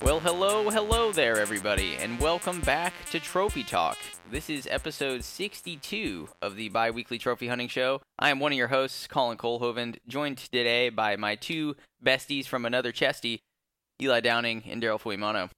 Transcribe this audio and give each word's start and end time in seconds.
Well, 0.00 0.20
hello, 0.20 0.70
hello 0.70 1.10
there, 1.10 1.40
everybody, 1.40 1.96
and 1.96 2.20
welcome 2.20 2.60
back 2.60 2.94
to 3.10 3.18
Trophy 3.18 3.64
Talk. 3.64 3.98
This 4.30 4.48
is 4.48 4.68
episode 4.70 5.24
62 5.24 6.28
of 6.40 6.54
the 6.54 6.68
bi 6.68 6.92
weekly 6.92 7.18
trophy 7.18 7.48
hunting 7.48 7.66
show. 7.66 8.00
I 8.16 8.30
am 8.30 8.38
one 8.38 8.52
of 8.52 8.58
your 8.58 8.68
hosts, 8.68 9.08
Colin 9.08 9.36
Colhoven, 9.36 9.96
joined 10.06 10.38
today 10.38 10.88
by 10.90 11.16
my 11.16 11.34
two 11.34 11.74
besties 12.02 12.46
from 12.46 12.64
another 12.64 12.92
chesty, 12.92 13.40
Eli 14.00 14.20
Downing 14.20 14.62
and 14.68 14.80
Daryl 14.80 15.00
Fuimano. 15.00 15.50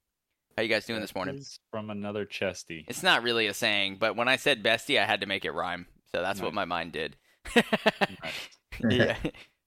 How 0.57 0.63
you 0.63 0.69
guys 0.69 0.87
doing 0.87 1.01
this 1.01 1.13
morning? 1.13 1.39
From 1.69 1.91
another 1.91 2.25
chesty. 2.25 2.83
It's 2.87 3.03
not 3.03 3.21
really 3.21 3.45
a 3.45 3.53
saying, 3.53 3.97
but 3.99 4.15
when 4.15 4.27
I 4.27 4.37
said 4.37 4.63
bestie, 4.63 4.99
I 4.99 5.05
had 5.05 5.21
to 5.21 5.27
make 5.27 5.45
it 5.45 5.51
rhyme, 5.51 5.85
so 6.13 6.21
that's 6.21 6.41
what 6.41 6.53
my 6.53 6.65
mind 6.65 6.93
did. 6.93 7.15
Nice. 7.55 8.49
yeah, 8.89 9.17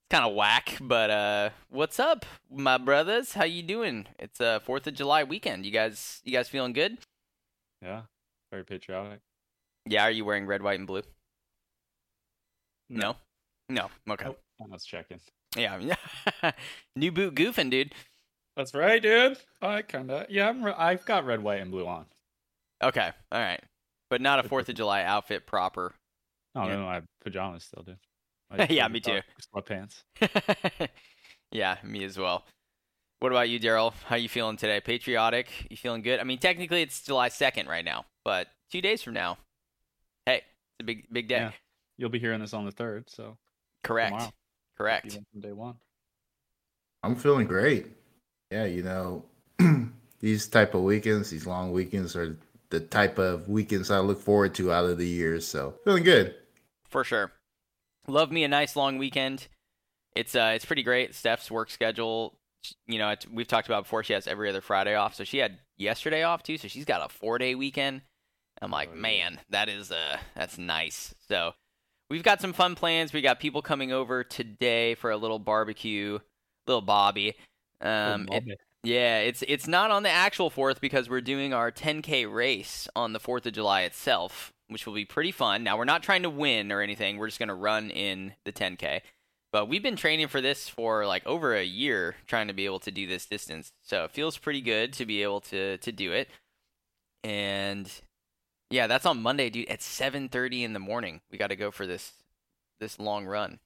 kind 0.09 0.25
of 0.25 0.33
whack, 0.33 0.77
but 0.81 1.09
uh, 1.09 1.49
what's 1.69 1.99
up, 1.99 2.25
my 2.51 2.77
brothers? 2.77 3.33
How 3.33 3.43
you 3.45 3.63
doing? 3.63 4.07
It's 4.19 4.39
uh 4.39 4.59
Fourth 4.59 4.87
of 4.87 4.93
July 4.93 5.23
weekend. 5.23 5.65
You 5.65 5.71
guys, 5.71 6.21
you 6.23 6.31
guys 6.31 6.49
feeling 6.49 6.73
good? 6.73 6.97
Yeah. 7.81 8.01
Very 8.51 8.63
patriotic. 8.63 9.19
Yeah, 9.87 10.03
are 10.03 10.11
you 10.11 10.25
wearing 10.25 10.45
red, 10.45 10.61
white, 10.61 10.79
and 10.79 10.87
blue? 10.87 11.03
No, 12.89 13.15
no. 13.69 13.89
Okay. 14.09 14.25
Nope. 14.25 14.39
I 14.61 14.67
was 14.71 14.85
checking. 14.85 15.19
Yeah, 15.55 15.95
new 16.95 17.11
boot 17.11 17.35
goofing, 17.35 17.69
dude. 17.69 17.93
That's 18.55 18.73
right, 18.73 19.01
dude. 19.01 19.37
I 19.61 19.81
kind 19.81 20.11
of. 20.11 20.29
Yeah, 20.29 20.49
I'm. 20.49 20.63
Re- 20.63 20.73
I've 20.77 21.05
got 21.05 21.25
red, 21.25 21.41
white, 21.41 21.61
and 21.61 21.71
blue 21.71 21.87
on. 21.87 22.05
Okay, 22.83 23.09
all 23.31 23.39
right, 23.39 23.61
but 24.09 24.21
not 24.21 24.43
a 24.43 24.47
Fourth 24.47 24.69
of 24.69 24.75
July 24.75 25.03
outfit 25.03 25.45
proper. 25.45 25.93
Oh 26.55 26.67
no, 26.67 26.87
I 26.87 26.95
have 26.95 27.05
pajamas 27.23 27.63
still, 27.63 27.83
dude. 27.83 27.97
My 28.49 28.65
Yeah, 28.69 28.87
me 28.87 28.99
too. 28.99 29.19
Sweatpants. 29.53 30.03
yeah, 31.51 31.77
me 31.83 32.03
as 32.03 32.17
well. 32.17 32.45
What 33.19 33.31
about 33.31 33.49
you, 33.49 33.59
Daryl? 33.59 33.93
How 34.05 34.17
you 34.17 34.29
feeling 34.29 34.57
today? 34.57 34.81
Patriotic? 34.81 35.47
You 35.69 35.77
feeling 35.77 36.01
good? 36.01 36.19
I 36.19 36.23
mean, 36.23 36.37
technically 36.37 36.81
it's 36.81 37.01
July 37.01 37.29
second 37.29 37.67
right 37.67 37.85
now, 37.85 38.05
but 38.23 38.47
two 38.71 38.81
days 38.81 39.01
from 39.01 39.13
now, 39.13 39.37
hey, 40.25 40.37
it's 40.37 40.81
a 40.81 40.83
big, 40.83 41.05
big 41.11 41.27
day. 41.27 41.37
Yeah. 41.37 41.51
You'll 41.97 42.09
be 42.09 42.19
hearing 42.19 42.41
this 42.41 42.53
on 42.53 42.65
the 42.65 42.71
third, 42.71 43.09
so 43.09 43.37
Correct. 43.83 44.11
tomorrow. 44.11 44.31
Correct. 44.77 45.05
even 45.07 45.25
from 45.31 45.41
day 45.41 45.53
one. 45.53 45.75
I'm 47.03 47.15
feeling 47.15 47.47
great. 47.47 47.87
Yeah, 48.51 48.65
you 48.65 48.83
know, 48.83 49.25
these 50.19 50.47
type 50.47 50.73
of 50.73 50.81
weekends, 50.81 51.29
these 51.29 51.47
long 51.47 51.71
weekends 51.71 52.15
are 52.15 52.37
the 52.69 52.79
type 52.79 53.17
of 53.17 53.47
weekends 53.47 53.91
I 53.91 53.99
look 53.99 54.19
forward 54.19 54.55
to 54.55 54.71
out 54.71 54.85
of 54.85 54.97
the 54.97 55.07
year. 55.07 55.39
So 55.39 55.75
feeling 55.83 56.03
good. 56.03 56.35
For 56.89 57.03
sure. 57.03 57.31
Love 58.07 58.31
me 58.31 58.43
a 58.43 58.47
nice 58.47 58.75
long 58.75 58.97
weekend. 58.97 59.47
It's 60.15 60.35
uh, 60.35 60.51
it's 60.55 60.65
pretty 60.65 60.83
great. 60.83 61.13
Steph's 61.15 61.49
work 61.51 61.69
schedule, 61.69 62.37
you 62.87 62.97
know, 62.99 63.09
it's, 63.09 63.27
we've 63.27 63.47
talked 63.47 63.67
about 63.67 63.83
before. 63.83 64.03
She 64.03 64.13
has 64.13 64.27
every 64.27 64.49
other 64.49 64.61
Friday 64.61 64.95
off, 64.95 65.15
so 65.15 65.23
she 65.23 65.39
had 65.39 65.59
yesterday 65.77 66.23
off 66.23 66.43
too. 66.43 66.57
So 66.57 66.67
she's 66.67 66.85
got 66.85 67.05
a 67.05 67.09
four 67.09 67.37
day 67.37 67.55
weekend. 67.55 68.01
I'm 68.61 68.71
like, 68.71 68.89
Oh, 68.91 68.95
yeah. 68.95 69.01
man, 69.01 69.39
that 69.49 69.67
is 69.69 69.91
uh, 69.91 70.17
that's 70.35 70.57
nice. 70.57 71.13
So 71.27 71.53
we've 72.09 72.23
got 72.23 72.39
some 72.41 72.53
fun 72.53 72.75
plans. 72.75 73.11
We 73.11 73.21
got 73.21 73.39
people 73.39 73.61
coming 73.61 73.91
over 73.91 74.23
today 74.23 74.95
for 74.95 75.11
a 75.11 75.17
little 75.17 75.39
barbecue, 75.39 76.19
little 76.67 76.81
Bobby. 76.81 77.35
Um, 77.81 78.27
Oh, 78.31 78.37
it- 78.37 78.59
yeah, 78.83 79.17
it's 79.21 79.43
it's 79.47 79.67
not 79.67 79.89
on 79.89 80.03
the 80.03 80.11
actual 80.11 80.51
fourth 80.51 80.79
because 80.79 81.09
we're 81.09 81.19
doing 81.19 81.53
our 81.55 81.71
10k 81.71 82.31
race 82.31 82.87
on 82.95 83.13
the 83.13 83.19
Fourth 83.19 83.47
of 83.47 83.53
July 83.53 83.81
itself, 83.81 84.53
which 84.67 84.85
will 84.85 84.93
be 84.93 85.05
pretty 85.05 85.31
fun. 85.31 85.63
Now 85.63 85.77
we're 85.77 85.85
not 85.85 86.03
trying 86.03 86.23
to 86.23 86.29
win 86.29 86.71
or 86.71 86.81
anything; 86.81 87.17
we're 87.17 87.27
just 87.27 87.39
gonna 87.39 87.55
run 87.55 87.89
in 87.91 88.33
the 88.45 88.51
10k. 88.51 89.01
But 89.51 89.69
we've 89.69 89.83
been 89.83 89.95
training 89.95 90.27
for 90.27 90.41
this 90.41 90.67
for 90.67 91.05
like 91.05 91.25
over 91.25 91.55
a 91.55 91.63
year, 91.63 92.15
trying 92.27 92.47
to 92.47 92.53
be 92.53 92.65
able 92.65 92.79
to 92.79 92.91
do 92.91 93.07
this 93.07 93.25
distance. 93.25 93.71
So 93.83 94.03
it 94.03 94.11
feels 94.11 94.37
pretty 94.37 94.61
good 94.61 94.91
to 94.93 95.05
be 95.05 95.23
able 95.23 95.41
to 95.41 95.77
to 95.77 95.91
do 95.91 96.11
it. 96.11 96.29
And 97.23 97.89
yeah, 98.69 98.87
that's 98.87 99.05
on 99.05 99.21
Monday, 99.21 99.49
dude. 99.49 99.69
At 99.69 99.79
7:30 99.81 100.63
in 100.63 100.73
the 100.73 100.79
morning, 100.79 101.21
we 101.31 101.37
got 101.37 101.47
to 101.47 101.55
go 101.55 101.71
for 101.71 101.87
this 101.87 102.13
this 102.79 102.99
long 102.99 103.25
run. 103.25 103.59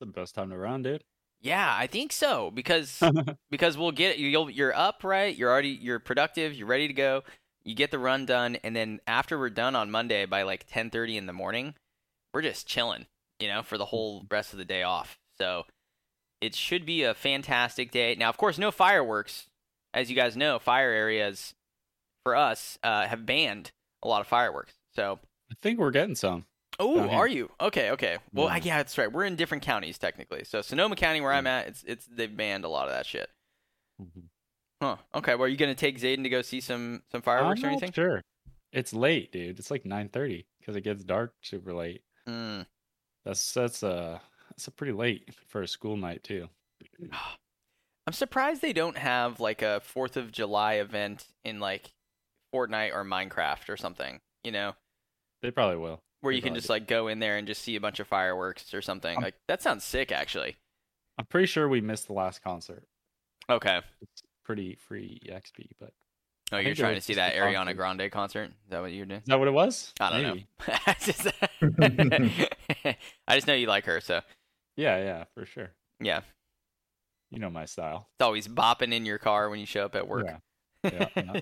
the 0.00 0.06
best 0.06 0.34
time 0.34 0.50
to 0.50 0.56
run, 0.56 0.82
dude. 0.82 1.04
Yeah, 1.40 1.74
I 1.78 1.86
think 1.86 2.12
so 2.12 2.50
because 2.50 3.02
because 3.50 3.76
we'll 3.76 3.92
get 3.92 4.18
you'll 4.18 4.48
you're 4.50 4.74
up 4.74 5.04
right 5.04 5.34
you're 5.36 5.50
already 5.50 5.68
you're 5.70 5.98
productive 5.98 6.54
you're 6.54 6.66
ready 6.66 6.88
to 6.88 6.94
go 6.94 7.22
you 7.64 7.74
get 7.74 7.90
the 7.90 7.98
run 7.98 8.26
done 8.26 8.56
and 8.62 8.74
then 8.74 9.00
after 9.06 9.38
we're 9.38 9.50
done 9.50 9.74
on 9.74 9.90
monday 9.90 10.26
by 10.26 10.42
like 10.42 10.68
10.30 10.68 11.16
in 11.16 11.26
the 11.26 11.32
morning 11.32 11.74
we're 12.32 12.42
just 12.42 12.66
chilling 12.66 13.06
you 13.40 13.48
know 13.48 13.62
for 13.62 13.78
the 13.78 13.86
whole 13.86 14.20
mm-hmm. 14.20 14.34
rest 14.34 14.52
of 14.52 14.58
the 14.58 14.64
day 14.64 14.82
off 14.82 15.18
so 15.38 15.64
it 16.40 16.54
should 16.54 16.84
be 16.84 17.02
a 17.02 17.14
fantastic 17.14 17.90
day 17.90 18.14
now 18.14 18.28
of 18.28 18.36
course 18.36 18.58
no 18.58 18.70
fireworks 18.70 19.46
as 19.92 20.10
you 20.10 20.16
guys 20.16 20.36
know 20.36 20.58
fire 20.58 20.90
areas 20.90 21.54
for 22.24 22.34
us 22.34 22.78
uh, 22.82 23.06
have 23.06 23.26
banned 23.26 23.70
a 24.02 24.08
lot 24.08 24.20
of 24.20 24.26
fireworks 24.26 24.74
so 24.94 25.18
I 25.50 25.54
think 25.62 25.78
we're 25.78 25.90
getting 25.90 26.14
some. 26.14 26.46
Oh, 26.78 27.08
are 27.08 27.28
you? 27.28 27.50
Okay, 27.60 27.90
okay. 27.90 28.18
Well, 28.32 28.48
I- 28.48 28.56
Yeah. 28.56 28.64
yeah, 28.64 28.76
that's 28.78 28.98
right. 28.98 29.12
We're 29.12 29.24
in 29.24 29.36
different 29.36 29.62
counties 29.62 29.98
technically. 29.98 30.42
So 30.44 30.60
Sonoma 30.60 30.96
County, 30.96 31.20
where 31.20 31.32
I'm 31.32 31.44
mm-hmm. 31.44 31.46
at, 31.46 31.68
it's 31.68 31.84
it's 31.84 32.06
they've 32.06 32.34
banned 32.36 32.64
a 32.64 32.68
lot 32.68 32.88
of 32.88 32.94
that 32.94 33.06
shit. 33.06 33.30
Huh. 34.82 34.96
Okay. 35.14 35.34
Well, 35.34 35.44
are 35.44 35.48
you 35.48 35.56
gonna 35.56 35.74
take 35.74 35.98
Zayden 35.98 36.22
to 36.24 36.28
go 36.28 36.42
see 36.42 36.60
some 36.60 37.02
some 37.10 37.22
fireworks 37.22 37.60
I'm 37.60 37.66
or 37.66 37.68
anything? 37.70 37.92
Sure. 37.92 38.22
It's 38.72 38.92
late, 38.92 39.30
dude. 39.32 39.58
It's 39.58 39.70
like 39.70 39.84
9:30 39.84 40.44
because 40.60 40.76
it 40.76 40.82
gets 40.82 41.04
dark 41.04 41.34
super 41.42 41.72
late. 41.72 42.02
Mm. 42.28 42.66
That's 43.24 43.52
that's 43.54 43.82
uh 43.82 44.18
that's 44.50 44.66
a 44.66 44.70
pretty 44.70 44.92
late 44.92 45.34
for 45.48 45.62
a 45.62 45.68
school 45.68 45.96
night 45.96 46.24
too. 46.24 46.48
I'm 48.06 48.12
surprised 48.12 48.60
they 48.60 48.72
don't 48.72 48.98
have 48.98 49.40
like 49.40 49.62
a 49.62 49.80
Fourth 49.80 50.16
of 50.16 50.30
July 50.32 50.74
event 50.74 51.26
in 51.44 51.60
like 51.60 51.92
Fortnite 52.54 52.92
or 52.94 53.04
Minecraft 53.04 53.68
or 53.68 53.76
something. 53.76 54.20
You 54.42 54.52
know, 54.52 54.74
They 55.40 55.50
probably 55.50 55.76
will. 55.78 56.00
where 56.20 56.32
They 56.32 56.36
you 56.36 56.42
can 56.42 56.54
just 56.54 56.66
do. 56.66 56.72
like 56.74 56.86
go 56.86 57.08
in 57.08 57.18
there 57.20 57.38
and 57.38 57.46
just 57.46 57.62
see 57.62 57.76
a 57.76 57.80
bunch 57.80 58.00
of 58.00 58.06
fireworks 58.06 58.74
or 58.74 58.82
something. 58.82 59.16
Um, 59.16 59.22
Like 59.22 59.36
that 59.48 59.62
sounds 59.62 59.84
sick, 59.84 60.12
actually. 60.12 60.56
I'm 61.16 61.24
pretty 61.26 61.46
sure 61.46 61.68
we 61.68 61.80
missed 61.80 62.08
the 62.08 62.12
last 62.12 62.42
concert. 62.42 62.84
Okay. 63.48 63.80
Pretty 64.44 64.76
free 64.88 65.20
XP, 65.26 65.70
but 65.80 65.92
Oh, 66.52 66.58
you're 66.58 66.74
trying 66.74 66.94
to 66.94 67.00
see 67.00 67.14
that 67.14 67.34
Ariana 67.34 67.54
concert. 67.54 67.74
Grande 67.76 68.12
concert? 68.12 68.44
Is 68.44 68.70
that 68.70 68.82
what 68.82 68.92
you're 68.92 69.06
doing? 69.06 69.20
is 69.20 69.26
that 69.26 69.38
what 69.38 69.48
it 69.48 69.52
was? 69.52 69.92
I 69.98 70.10
don't 70.10 70.22
Maybe. 70.22 70.46
know. 70.68 70.74
I 70.86 70.96
just, 71.00 71.26
I 73.26 73.34
just 73.34 73.46
know 73.46 73.54
you 73.54 73.66
like 73.66 73.86
her, 73.86 74.00
so 74.00 74.20
Yeah, 74.76 74.98
yeah, 74.98 75.24
for 75.34 75.46
sure. 75.46 75.70
yeah. 76.00 76.20
You 77.30 77.38
know 77.40 77.50
my 77.50 77.64
style. 77.64 78.08
It's 78.18 78.24
always 78.24 78.46
bopping 78.46 78.92
in 78.92 79.06
your 79.06 79.18
car 79.18 79.48
when 79.48 79.58
you 79.58 79.66
show 79.66 79.86
up 79.86 79.94
at 79.96 80.06
work. 80.06 80.26
Yeah. 80.26 80.38
Yeah, 80.92 81.08
yeah. 81.16 81.40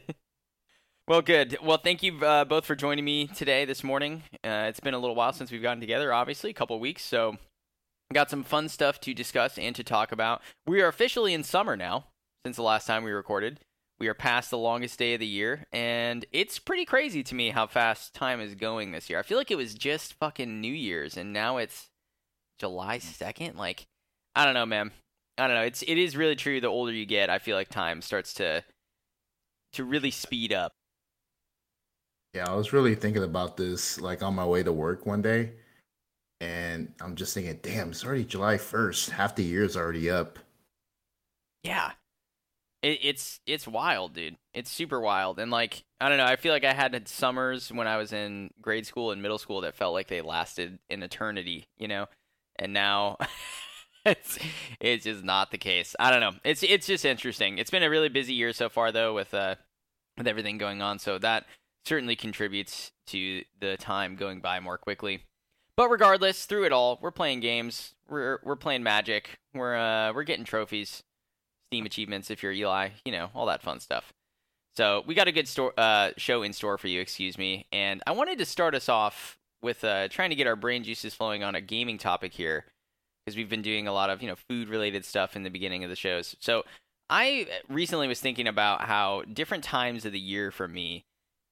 well, 1.08 1.20
good. 1.20 1.58
Well, 1.62 1.78
thank 1.78 2.02
you 2.04 2.24
uh, 2.24 2.44
both 2.44 2.64
for 2.64 2.76
joining 2.76 3.04
me 3.04 3.26
today, 3.26 3.64
this 3.64 3.82
morning. 3.82 4.22
Uh, 4.44 4.66
it's 4.68 4.80
been 4.80 4.94
a 4.94 4.98
little 4.98 5.16
while 5.16 5.32
since 5.32 5.50
we've 5.50 5.60
gotten 5.60 5.80
together, 5.80 6.12
obviously, 6.12 6.48
a 6.50 6.54
couple 6.54 6.78
weeks. 6.78 7.04
So, 7.04 7.36
got 8.14 8.30
some 8.30 8.44
fun 8.44 8.68
stuff 8.68 9.00
to 9.00 9.12
discuss 9.12 9.58
and 9.58 9.74
to 9.74 9.82
talk 9.84 10.12
about. 10.12 10.40
We 10.66 10.80
are 10.80 10.88
officially 10.88 11.34
in 11.34 11.42
summer 11.42 11.76
now, 11.76 12.06
since 12.44 12.56
the 12.56 12.62
last 12.62 12.86
time 12.86 13.04
we 13.04 13.12
recorded. 13.12 13.60
We 14.00 14.08
are 14.08 14.14
past 14.14 14.50
the 14.50 14.58
longest 14.58 14.98
day 14.98 15.14
of 15.14 15.20
the 15.20 15.26
year, 15.26 15.64
and 15.72 16.24
it's 16.32 16.58
pretty 16.58 16.84
crazy 16.84 17.22
to 17.22 17.34
me 17.36 17.50
how 17.50 17.68
fast 17.68 18.14
time 18.14 18.40
is 18.40 18.56
going 18.56 18.90
this 18.90 19.08
year. 19.08 19.20
I 19.20 19.22
feel 19.22 19.38
like 19.38 19.52
it 19.52 19.56
was 19.56 19.74
just 19.74 20.14
fucking 20.14 20.60
New 20.60 20.72
Year's, 20.72 21.16
and 21.16 21.32
now 21.32 21.58
it's 21.58 21.88
July 22.58 22.98
hmm. 22.98 23.24
2nd. 23.24 23.56
Like, 23.56 23.86
I 24.34 24.44
don't 24.44 24.54
know, 24.54 24.66
man. 24.66 24.90
I 25.38 25.46
don't 25.46 25.56
know. 25.56 25.62
It's 25.62 25.82
it 25.82 25.98
is 25.98 26.16
really 26.16 26.36
true. 26.36 26.60
The 26.60 26.66
older 26.66 26.92
you 26.92 27.06
get, 27.06 27.30
I 27.30 27.38
feel 27.38 27.56
like 27.56 27.68
time 27.68 28.02
starts 28.02 28.34
to 28.34 28.64
to 29.74 29.84
really 29.84 30.10
speed 30.10 30.52
up. 30.52 30.72
Yeah, 32.34 32.50
I 32.50 32.54
was 32.54 32.72
really 32.72 32.94
thinking 32.94 33.22
about 33.22 33.56
this 33.56 34.00
like 34.00 34.22
on 34.22 34.34
my 34.34 34.44
way 34.44 34.62
to 34.62 34.72
work 34.72 35.06
one 35.06 35.22
day. 35.22 35.52
And 36.40 36.92
I'm 37.00 37.14
just 37.14 37.34
thinking, 37.34 37.60
damn, 37.62 37.90
it's 37.90 38.04
already 38.04 38.24
July 38.24 38.56
1st. 38.56 39.10
Half 39.10 39.36
the 39.36 39.44
year's 39.44 39.76
already 39.76 40.10
up. 40.10 40.40
Yeah. 41.62 41.92
It, 42.82 42.98
it's 43.02 43.40
it's 43.46 43.66
wild, 43.68 44.14
dude. 44.14 44.36
It's 44.54 44.70
super 44.70 45.00
wild, 45.00 45.38
and 45.38 45.50
like 45.50 45.84
I 46.00 46.08
don't 46.08 46.18
know. 46.18 46.24
I 46.24 46.36
feel 46.36 46.52
like 46.52 46.64
I 46.64 46.72
had 46.72 47.06
summers 47.08 47.70
when 47.70 47.86
I 47.86 47.96
was 47.96 48.12
in 48.12 48.50
grade 48.60 48.86
school 48.86 49.12
and 49.12 49.22
middle 49.22 49.38
school 49.38 49.60
that 49.60 49.76
felt 49.76 49.94
like 49.94 50.08
they 50.08 50.20
lasted 50.20 50.78
an 50.90 51.02
eternity, 51.02 51.68
you 51.78 51.88
know. 51.88 52.06
And 52.56 52.72
now 52.72 53.18
it's 54.04 54.38
it's 54.80 55.04
just 55.04 55.22
not 55.22 55.50
the 55.50 55.58
case. 55.58 55.94
I 56.00 56.10
don't 56.10 56.20
know. 56.20 56.38
It's 56.44 56.62
it's 56.62 56.86
just 56.86 57.04
interesting. 57.04 57.58
It's 57.58 57.70
been 57.70 57.84
a 57.84 57.90
really 57.90 58.08
busy 58.08 58.34
year 58.34 58.52
so 58.52 58.68
far, 58.68 58.90
though, 58.90 59.14
with 59.14 59.32
uh 59.32 59.56
with 60.18 60.26
everything 60.26 60.58
going 60.58 60.82
on. 60.82 60.98
So 60.98 61.18
that 61.18 61.46
certainly 61.84 62.16
contributes 62.16 62.92
to 63.08 63.42
the 63.60 63.76
time 63.76 64.16
going 64.16 64.40
by 64.40 64.60
more 64.60 64.78
quickly. 64.78 65.22
But 65.76 65.88
regardless, 65.88 66.44
through 66.44 66.64
it 66.64 66.72
all, 66.72 66.98
we're 67.00 67.10
playing 67.10 67.40
games. 67.40 67.94
We're 68.08 68.40
we're 68.42 68.56
playing 68.56 68.82
Magic. 68.82 69.38
We're 69.54 69.76
uh 69.76 70.12
we're 70.12 70.24
getting 70.24 70.44
trophies, 70.44 71.02
Steam 71.72 71.86
achievements 71.86 72.30
if 72.30 72.42
you're 72.42 72.52
Eli, 72.52 72.90
you 73.06 73.12
know, 73.12 73.30
all 73.34 73.46
that 73.46 73.62
fun 73.62 73.80
stuff. 73.80 74.12
So 74.76 75.02
we 75.06 75.14
got 75.14 75.26
a 75.26 75.32
good 75.32 75.48
store 75.48 75.72
uh 75.78 76.10
show 76.18 76.42
in 76.42 76.52
store 76.52 76.76
for 76.76 76.88
you, 76.88 77.00
excuse 77.00 77.38
me. 77.38 77.66
And 77.72 78.02
I 78.06 78.12
wanted 78.12 78.36
to 78.38 78.44
start 78.44 78.74
us 78.74 78.90
off 78.90 79.38
with 79.62 79.82
uh 79.82 80.08
trying 80.08 80.28
to 80.28 80.36
get 80.36 80.46
our 80.46 80.54
brain 80.54 80.84
juices 80.84 81.14
flowing 81.14 81.42
on 81.42 81.54
a 81.54 81.62
gaming 81.62 81.96
topic 81.96 82.34
here 82.34 82.66
because 83.24 83.38
we've 83.38 83.48
been 83.48 83.62
doing 83.62 83.88
a 83.88 83.92
lot 83.92 84.10
of 84.10 84.20
you 84.20 84.28
know 84.28 84.36
food 84.50 84.68
related 84.68 85.06
stuff 85.06 85.34
in 85.34 85.44
the 85.44 85.50
beginning 85.50 85.82
of 85.82 85.88
the 85.88 85.96
shows. 85.96 86.36
So 86.40 86.64
I 87.08 87.46
recently 87.70 88.06
was 88.06 88.20
thinking 88.20 88.48
about 88.48 88.82
how 88.82 89.22
different 89.32 89.64
times 89.64 90.04
of 90.04 90.12
the 90.12 90.20
year 90.20 90.50
for 90.50 90.68
me 90.68 91.06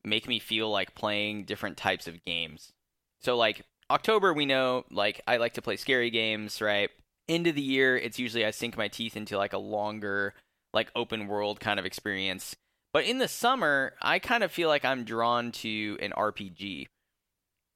make 0.04 0.28
me 0.28 0.38
feel 0.38 0.70
like 0.70 0.94
playing 0.94 1.44
different 1.44 1.78
types 1.78 2.06
of 2.06 2.22
games. 2.24 2.74
So 3.22 3.38
like 3.38 3.62
October, 3.90 4.34
we 4.34 4.44
know 4.44 4.84
like 4.90 5.22
I 5.26 5.38
like 5.38 5.54
to 5.54 5.62
play 5.62 5.76
scary 5.76 6.10
games, 6.10 6.60
right? 6.60 6.90
End 7.30 7.46
of 7.46 7.54
the 7.54 7.62
year, 7.62 7.96
it's 7.96 8.18
usually 8.18 8.44
I 8.44 8.50
sink 8.50 8.76
my 8.76 8.88
teeth 8.88 9.16
into 9.16 9.38
like 9.38 9.52
a 9.52 9.58
longer, 9.58 10.34
like 10.74 10.90
open 10.96 11.28
world 11.28 11.60
kind 11.60 11.78
of 11.78 11.86
experience. 11.86 12.56
But 12.92 13.04
in 13.04 13.18
the 13.18 13.28
summer, 13.28 13.94
I 14.02 14.18
kind 14.18 14.42
of 14.42 14.50
feel 14.50 14.68
like 14.68 14.84
I'm 14.84 15.04
drawn 15.04 15.52
to 15.52 15.96
an 16.00 16.10
RPG. 16.10 16.88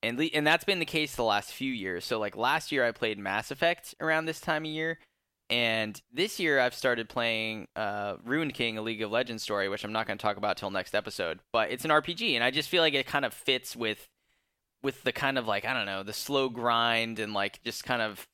And 0.02 0.18
le- 0.18 0.24
and 0.34 0.44
that's 0.44 0.64
been 0.64 0.80
the 0.80 0.84
case 0.84 1.14
the 1.14 1.22
last 1.22 1.52
few 1.52 1.72
years. 1.72 2.04
So 2.04 2.18
like 2.18 2.36
last 2.36 2.72
year 2.72 2.84
I 2.84 2.90
played 2.90 3.16
Mass 3.16 3.52
Effect 3.52 3.94
around 4.00 4.26
this 4.26 4.40
time 4.40 4.64
of 4.64 4.70
year, 4.72 4.98
and 5.48 6.02
this 6.12 6.40
year 6.40 6.58
I've 6.58 6.74
started 6.74 7.08
playing 7.08 7.68
uh, 7.76 8.16
Ruined 8.24 8.54
King, 8.54 8.76
a 8.76 8.82
League 8.82 9.02
of 9.02 9.12
Legends 9.12 9.44
story, 9.44 9.68
which 9.68 9.84
I'm 9.84 9.92
not 9.92 10.08
going 10.08 10.18
to 10.18 10.22
talk 10.22 10.36
about 10.36 10.56
till 10.56 10.70
next 10.70 10.96
episode. 10.96 11.38
But 11.52 11.70
it's 11.70 11.84
an 11.84 11.92
RPG, 11.92 12.34
and 12.34 12.42
I 12.42 12.50
just 12.50 12.68
feel 12.68 12.82
like 12.82 12.94
it 12.94 13.06
kind 13.06 13.24
of 13.24 13.32
fits 13.32 13.76
with 13.76 14.08
with 14.82 15.04
the 15.04 15.12
kind 15.12 15.38
of 15.38 15.46
like 15.46 15.64
I 15.64 15.72
don't 15.72 15.86
know 15.86 16.02
the 16.02 16.12
slow 16.12 16.48
grind 16.48 17.20
and 17.20 17.32
like 17.32 17.62
just 17.62 17.84
kind 17.84 18.02
of 18.02 18.26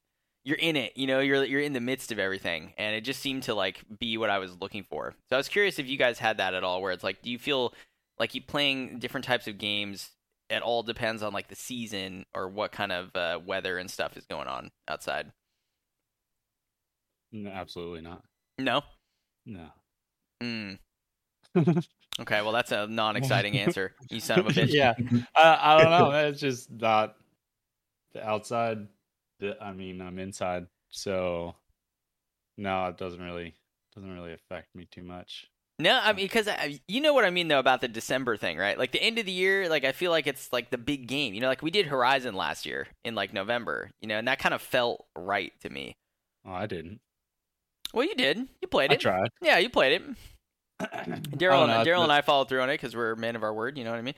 you're 0.44 0.58
in 0.58 0.76
it, 0.76 0.96
you 0.96 1.06
know, 1.06 1.20
you're 1.20 1.44
you're 1.44 1.60
in 1.60 1.72
the 1.72 1.80
midst 1.80 2.12
of 2.12 2.18
everything, 2.18 2.72
and 2.78 2.94
it 2.96 3.02
just 3.02 3.20
seemed 3.20 3.44
to 3.44 3.54
like 3.54 3.82
be 3.98 4.16
what 4.16 4.30
I 4.30 4.38
was 4.38 4.56
looking 4.60 4.84
for. 4.84 5.14
So 5.28 5.36
I 5.36 5.38
was 5.38 5.48
curious 5.48 5.78
if 5.78 5.86
you 5.88 5.96
guys 5.98 6.18
had 6.18 6.38
that 6.38 6.54
at 6.54 6.64
all, 6.64 6.80
where 6.82 6.92
it's 6.92 7.04
like, 7.04 7.22
do 7.22 7.30
you 7.30 7.38
feel 7.38 7.74
like 8.18 8.34
you 8.34 8.42
playing 8.42 8.98
different 8.98 9.24
types 9.26 9.46
of 9.46 9.58
games? 9.58 10.10
It 10.48 10.62
all 10.62 10.82
depends 10.82 11.22
on 11.22 11.32
like 11.32 11.48
the 11.48 11.54
season 11.56 12.24
or 12.34 12.48
what 12.48 12.72
kind 12.72 12.90
of 12.90 13.14
uh, 13.14 13.38
weather 13.44 13.78
and 13.78 13.90
stuff 13.90 14.16
is 14.16 14.24
going 14.26 14.48
on 14.48 14.70
outside. 14.88 15.30
No, 17.32 17.50
absolutely 17.50 18.00
not. 18.00 18.24
No. 18.58 18.82
No. 19.46 19.68
Mm. 20.42 20.78
Okay, 22.20 22.42
well 22.42 22.52
that's 22.52 22.70
a 22.70 22.86
non-exciting 22.86 23.56
answer. 23.56 23.94
You 24.10 24.20
son 24.20 24.40
of 24.40 24.46
a 24.46 24.50
bitch. 24.50 24.72
yeah, 24.74 24.92
I 25.34 25.80
don't 25.80 25.90
know. 25.90 26.10
It's 26.28 26.40
just 26.40 26.70
not 26.70 27.14
the 28.12 28.22
outside. 28.28 28.88
I 29.60 29.72
mean, 29.72 30.00
I'm 30.00 30.18
inside, 30.18 30.66
so 30.90 31.54
no, 32.56 32.86
it 32.86 32.98
doesn't 32.98 33.22
really 33.22 33.54
doesn't 33.94 34.12
really 34.12 34.32
affect 34.32 34.74
me 34.74 34.86
too 34.90 35.02
much. 35.02 35.46
No, 35.78 35.98
I 36.02 36.12
mean 36.12 36.26
because 36.26 36.46
you 36.88 37.00
know 37.00 37.14
what 37.14 37.24
I 37.24 37.30
mean 37.30 37.48
though 37.48 37.58
about 37.58 37.80
the 37.80 37.88
December 37.88 38.36
thing, 38.36 38.58
right? 38.58 38.78
Like 38.78 38.92
the 38.92 39.02
end 39.02 39.18
of 39.18 39.24
the 39.24 39.32
year, 39.32 39.68
like 39.68 39.84
I 39.84 39.92
feel 39.92 40.10
like 40.10 40.26
it's 40.26 40.52
like 40.52 40.70
the 40.70 40.78
big 40.78 41.06
game. 41.06 41.32
You 41.32 41.40
know, 41.40 41.48
like 41.48 41.62
we 41.62 41.70
did 41.70 41.86
Horizon 41.86 42.34
last 42.34 42.66
year 42.66 42.86
in 43.02 43.14
like 43.14 43.32
November, 43.32 43.90
you 44.02 44.08
know, 44.08 44.18
and 44.18 44.28
that 44.28 44.38
kind 44.38 44.54
of 44.54 44.60
felt 44.60 45.06
right 45.16 45.52
to 45.62 45.70
me. 45.70 45.96
Oh, 46.46 46.52
I 46.52 46.66
didn't. 46.66 47.00
Well, 47.94 48.06
you 48.06 48.14
did. 48.14 48.46
You 48.60 48.68
played 48.68 48.92
it. 48.92 48.96
I 48.96 48.98
tried. 48.98 49.30
Yeah, 49.40 49.58
you 49.58 49.70
played 49.70 50.00
it. 50.00 50.16
Daryl 50.80 51.66
don't 51.66 51.70
and 51.70 51.86
Daryl 51.86 52.02
and 52.02 52.12
I 52.12 52.20
followed 52.20 52.48
through 52.48 52.60
on 52.60 52.70
it 52.70 52.74
because 52.74 52.94
we're 52.94 53.16
men 53.16 53.36
of 53.36 53.42
our 53.42 53.52
word. 53.52 53.76
You 53.76 53.84
know 53.84 53.90
what 53.90 53.98
I 53.98 54.02
mean? 54.02 54.14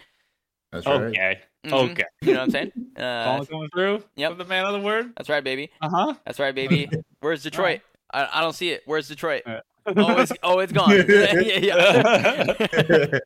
That's 0.73 0.87
right. 0.87 1.01
Okay. 1.03 1.41
Mhm. 1.67 1.91
Okay. 1.93 2.05
You 2.23 2.33
know 2.33 2.41
what 2.41 2.45
I'm 2.45 2.51
saying? 2.51 2.73
Uh, 2.97 3.25
Colin 3.25 3.47
coming 3.47 3.69
through. 3.73 4.05
yep. 4.17 4.31
With 4.31 4.39
the 4.39 4.45
man 4.45 4.65
of 4.67 4.73
the 4.75 4.81
word. 4.81 5.13
that's 5.17 5.29
right, 5.31 5.43
baby. 5.43 5.71
Uh 5.81 5.89
huh. 5.89 6.15
That's 6.27 6.39
right, 6.39 6.55
baby. 6.55 6.89
Where's 7.21 7.43
Detroit? 7.43 7.81
I, 8.13 8.29
I 8.33 8.41
don't 8.43 8.53
see 8.53 8.69
it. 8.71 8.83
Where's 8.87 9.09
Detroit? 9.09 9.43
Uh, 9.47 9.61
Oh, 9.85 10.21
it's 10.21 10.33
oh, 10.45 10.59
it's 10.61 10.73
gone. 10.73 10.91
yeah, 11.09 11.41
yeah. 11.59 13.19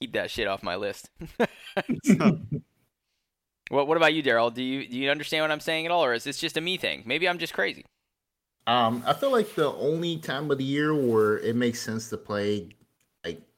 Keep 0.00 0.12
that 0.12 0.30
shit 0.30 0.46
off 0.46 0.62
my 0.62 0.76
list. 0.76 1.08
what 3.70 3.86
What 3.88 3.96
about 3.96 4.12
you, 4.14 4.22
Daryl? 4.22 4.52
Do 4.52 4.62
you 4.62 4.86
do 4.86 4.98
you 4.98 5.10
understand 5.10 5.42
what 5.42 5.50
I'm 5.50 5.60
saying 5.60 5.86
at 5.86 5.92
all, 5.92 6.04
or 6.04 6.12
is 6.12 6.24
this 6.24 6.38
just 6.38 6.56
a 6.56 6.60
me 6.60 6.76
thing? 6.76 7.02
Maybe 7.06 7.28
I'm 7.28 7.38
just 7.38 7.54
crazy. 7.54 7.84
Um, 8.66 9.02
I 9.06 9.12
feel 9.14 9.30
like 9.32 9.54
the 9.54 9.72
only 9.72 10.18
time 10.18 10.50
of 10.50 10.58
the 10.58 10.64
year 10.64 10.94
where 10.94 11.38
it 11.38 11.54
makes 11.56 11.80
sense 11.80 12.08
to 12.10 12.16
play 12.16 12.60
like 12.62 12.76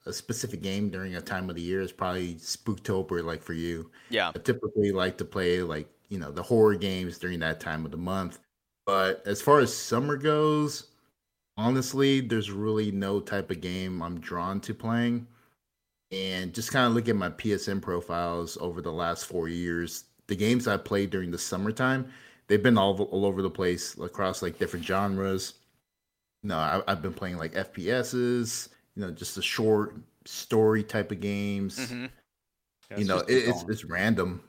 a 0.06 0.12
specific 0.12 0.62
game 0.62 0.88
during 0.88 1.16
a 1.16 1.20
time 1.20 1.50
of 1.50 1.56
the 1.56 1.62
year 1.62 1.80
is 1.80 1.92
probably 1.92 2.34
Spooktober, 2.36 3.24
like 3.24 3.42
for 3.42 3.52
you. 3.52 3.90
Yeah. 4.08 4.30
I 4.34 4.38
typically 4.38 4.92
like 4.92 5.18
to 5.18 5.24
play 5.24 5.62
like 5.62 5.88
you 6.08 6.18
know 6.18 6.30
the 6.30 6.42
horror 6.42 6.76
games 6.76 7.18
during 7.18 7.40
that 7.40 7.60
time 7.60 7.84
of 7.84 7.90
the 7.90 7.96
month. 7.96 8.38
But 8.86 9.22
as 9.26 9.42
far 9.42 9.58
as 9.58 9.76
summer 9.76 10.16
goes, 10.16 10.88
honestly, 11.56 12.20
there's 12.20 12.50
really 12.50 12.92
no 12.92 13.20
type 13.20 13.50
of 13.50 13.60
game 13.60 14.00
I'm 14.02 14.20
drawn 14.20 14.60
to 14.60 14.74
playing. 14.74 15.26
And 16.12 16.54
just 16.54 16.70
kind 16.70 16.86
of 16.86 16.92
look 16.92 17.08
at 17.08 17.16
my 17.16 17.30
PSN 17.30 17.82
profiles 17.82 18.56
over 18.60 18.80
the 18.80 18.92
last 18.92 19.26
four 19.26 19.48
years. 19.48 20.04
The 20.28 20.36
games 20.36 20.68
I 20.68 20.76
played 20.76 21.10
during 21.10 21.32
the 21.32 21.38
summertime, 21.38 22.08
they've 22.46 22.62
been 22.62 22.78
all, 22.78 23.00
all 23.02 23.26
over 23.26 23.42
the 23.42 23.50
place 23.50 23.98
across 23.98 24.40
like 24.40 24.58
different 24.58 24.84
genres. 24.84 25.54
No, 26.44 26.56
I, 26.56 26.80
I've 26.86 27.02
been 27.02 27.12
playing 27.12 27.38
like 27.38 27.54
FPSs, 27.54 28.68
you 28.96 29.02
know, 29.02 29.10
just 29.10 29.34
the 29.34 29.42
short 29.42 29.96
story 30.24 30.82
type 30.82 31.12
of 31.12 31.20
games 31.20 31.90
hmm 31.90 32.06
you 32.96 33.04
know 33.04 33.18
it, 33.18 33.48
it's 33.48 33.64
it's 33.68 33.84
random 33.84 34.42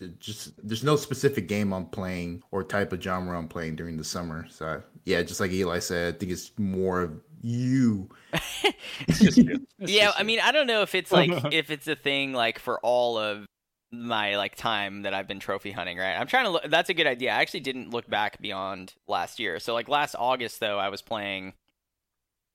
It 0.00 0.18
just 0.18 0.52
there's 0.66 0.82
no 0.84 0.96
specific 0.96 1.46
game 1.46 1.72
i'm 1.72 1.86
playing 1.86 2.42
or 2.50 2.64
type 2.64 2.92
of 2.92 3.02
genre 3.02 3.38
i'm 3.38 3.48
playing 3.48 3.76
during 3.76 3.96
the 3.96 4.04
summer 4.04 4.46
so 4.48 4.82
yeah 5.04 5.22
just 5.22 5.40
like 5.40 5.50
eli 5.52 5.78
said 5.78 6.14
i 6.14 6.18
think 6.18 6.32
it's 6.32 6.52
more 6.58 7.02
of 7.02 7.20
you 7.42 8.08
It's 9.08 9.20
just. 9.20 9.38
It's 9.78 9.92
yeah, 9.92 10.06
just 10.06 10.20
I 10.20 10.22
mean, 10.22 10.40
I 10.40 10.52
don't 10.52 10.66
know 10.66 10.82
if 10.82 10.94
it's 10.94 11.12
like 11.12 11.30
if 11.52 11.70
it's 11.70 11.86
a 11.86 11.96
thing 11.96 12.32
like 12.32 12.58
for 12.58 12.78
all 12.80 13.18
of 13.18 13.46
my 13.92 14.36
like 14.36 14.56
time 14.56 15.02
that 15.02 15.14
I've 15.14 15.28
been 15.28 15.40
trophy 15.40 15.70
hunting, 15.72 15.98
right? 15.98 16.14
I'm 16.14 16.26
trying 16.26 16.44
to 16.44 16.50
look 16.50 16.64
that's 16.68 16.90
a 16.90 16.94
good 16.94 17.06
idea. 17.06 17.30
I 17.32 17.36
actually 17.40 17.60
didn't 17.60 17.90
look 17.90 18.08
back 18.08 18.40
beyond 18.40 18.94
last 19.06 19.38
year. 19.38 19.60
So 19.60 19.74
like 19.74 19.88
last 19.88 20.14
August 20.18 20.60
though, 20.60 20.78
I 20.78 20.88
was 20.88 21.02
playing 21.02 21.54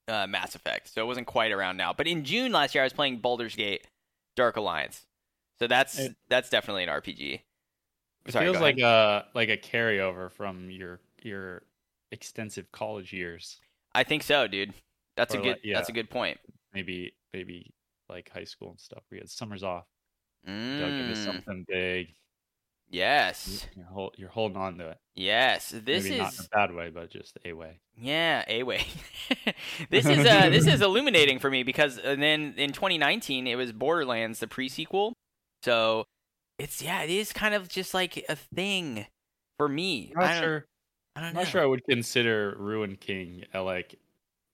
uh, 0.08 0.28
Mass 0.28 0.56
Effect. 0.56 0.90
So 0.94 1.02
it 1.02 1.06
wasn't 1.06 1.28
quite 1.28 1.52
around 1.52 1.78
now. 1.78 1.94
But 1.94 2.08
in 2.08 2.24
June 2.24 2.52
last 2.52 2.76
year 2.76 2.84
I 2.84 2.86
was 2.86 2.94
playing 2.94 3.18
Baldur's 3.20 3.56
Gate 3.56 3.86
Dark 4.36 4.58
Alliance. 4.58 5.06
So 5.60 5.68
that's 5.68 5.98
It- 6.00 6.16
that's 6.30 6.50
definitely 6.50 6.84
an 6.84 6.90
RPG. 6.90 7.42
It 8.26 8.32
feels 8.34 8.58
like 8.60 8.78
a 8.80 9.26
like 9.34 9.50
a 9.50 9.58
carryover 9.58 10.32
from 10.32 10.70
your 10.70 11.00
your 11.24 11.64
extensive 12.12 12.72
college 12.72 13.14
years. 13.14 13.60
I 13.94 14.04
think 14.04 14.24
so, 14.24 14.48
dude. 14.48 14.74
That's 15.16 15.34
a 15.34 15.38
good 15.38 15.48
like- 15.64 15.74
that's 15.74 15.90
a 15.90 15.94
good 15.94 16.10
point. 16.10 16.40
Maybe 16.74 17.14
maybe 17.34 17.74
like 18.10 18.30
high 18.30 18.44
school 18.44 18.70
and 18.72 18.80
stuff. 18.80 19.04
We 19.12 19.18
had 19.18 19.30
summers 19.30 19.64
off. 19.64 19.86
Dug 20.46 20.54
into 20.54 21.14
Mm, 21.14 21.24
something 21.24 21.66
big. 21.68 22.14
Yes. 22.92 23.66
You're, 23.76 23.86
hol- 23.86 24.14
you're 24.18 24.30
holding 24.30 24.58
on 24.58 24.78
to 24.78 24.90
it. 24.90 24.98
Yes. 25.16 25.70
This 25.70 26.04
Maybe 26.04 26.16
is 26.16 26.22
not 26.22 26.34
in 26.34 26.40
a 26.46 26.68
bad 26.68 26.76
way, 26.76 26.90
but 26.90 27.10
just 27.10 27.38
a 27.44 27.54
way. 27.54 27.80
Yeah, 27.98 28.44
a 28.48 28.64
way. 28.64 28.86
this 29.90 30.06
is 30.06 30.26
uh, 30.26 30.50
this 30.50 30.68
is 30.68 30.82
illuminating 30.82 31.40
for 31.40 31.50
me 31.50 31.64
because 31.64 31.98
and 31.98 32.22
then 32.22 32.54
in 32.58 32.72
2019 32.72 33.48
it 33.48 33.56
was 33.56 33.72
Borderlands 33.72 34.40
the 34.40 34.48
pre-sequel. 34.48 35.14
So 35.64 36.06
it's 36.60 36.82
yeah, 36.82 37.02
it 37.04 37.10
is 37.10 37.34
kind 37.34 37.54
of 37.54 37.68
just 37.68 37.94
like 37.94 38.24
a 38.30 38.36
thing 38.36 39.06
for 39.58 39.68
me. 39.68 40.14
I'm 40.16 40.22
I 40.22 40.26
not 40.26 40.34
don't, 40.34 40.44
sure. 40.44 40.66
I 41.16 41.20
don't 41.20 41.28
I'm 41.30 41.34
know. 41.36 41.40
not 41.42 41.48
sure 41.50 41.62
I 41.62 41.66
would 41.66 41.84
consider 41.90 42.56
Ruin 42.58 42.96
King 42.96 43.46
a 43.54 43.62
like 43.62 44.00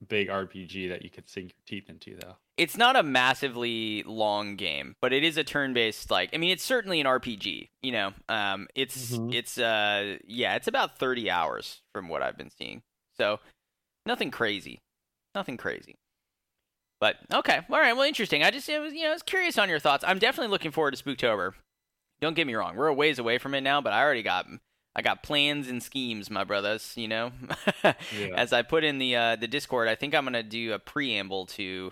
big 0.08 0.30
RPG 0.30 0.90
that 0.90 1.04
you 1.04 1.10
could 1.10 1.30
sink 1.30 1.54
your 1.54 1.64
teeth 1.80 1.90
into 1.90 2.16
though. 2.18 2.36
It's 2.58 2.76
not 2.78 2.96
a 2.96 3.04
massively 3.04 4.04
long 4.04 4.56
game, 4.56 4.96
but 5.02 5.14
it 5.14 5.24
is 5.24 5.38
a 5.38 5.44
turn-based 5.44 6.10
like 6.12 6.30
I 6.34 6.38
mean 6.38 6.52
it's 6.52 6.64
certainly 6.64 7.00
an 7.02 7.08
RPG, 7.08 7.70
you 7.82 7.92
know. 7.92 8.14
Um 8.30 8.68
it's 8.76 9.14
Mhm. 9.18 9.34
it's 9.34 9.58
uh 9.58 10.18
yeah, 10.28 10.56
it's 10.56 10.68
about 10.68 10.98
30 10.98 11.30
hours 11.32 11.82
from 11.94 12.10
what 12.10 12.22
I've 12.22 12.38
been 12.38 12.50
seeing. 12.52 12.84
So 13.18 13.40
nothing 14.06 14.32
crazy. 14.32 14.80
Nothing 15.36 15.58
crazy. 15.58 15.96
But 17.00 17.18
okay, 17.34 17.62
all 17.70 17.80
right. 17.80 17.94
Well, 17.94 18.08
interesting. 18.08 18.42
I 18.44 18.50
just, 18.50 18.68
I 18.70 18.80
was, 18.80 18.92
you 18.94 19.04
know, 19.04 19.10
I 19.10 19.14
was 19.14 19.22
curious 19.22 19.60
on 19.60 19.70
your 19.70 19.78
thoughts. 19.78 20.04
I'm 20.08 20.18
definitely 20.18 20.50
looking 20.52 20.72
forward 20.72 20.96
to 20.96 21.04
Spooktober. 21.04 21.52
Don't 22.22 22.34
get 22.36 22.48
me 22.48 22.56
wrong. 22.56 22.76
We're 22.76 22.88
a 22.88 22.94
ways 22.94 23.20
away 23.20 23.38
from 23.38 23.54
it 23.54 23.62
now, 23.62 23.82
but 23.82 23.94
I 23.94 24.02
already 24.02 24.24
got, 24.24 24.48
I 24.98 25.02
got 25.04 25.22
plans 25.22 25.68
and 25.68 25.82
schemes, 25.84 26.30
my 26.32 26.44
brothers. 26.44 26.94
You 26.96 27.08
know, 27.08 27.32
Yeah. 27.84 27.94
as 28.36 28.52
I 28.52 28.64
put 28.64 28.84
in 28.84 28.98
the 28.98 29.16
uh, 29.16 29.36
the 29.36 29.48
Discord, 29.48 29.88
I 29.88 29.96
think 29.96 30.16
I'm 30.16 30.24
gonna 30.26 30.44
do 30.44 30.74
a 30.74 30.80
preamble 30.80 31.46
to 31.48 31.92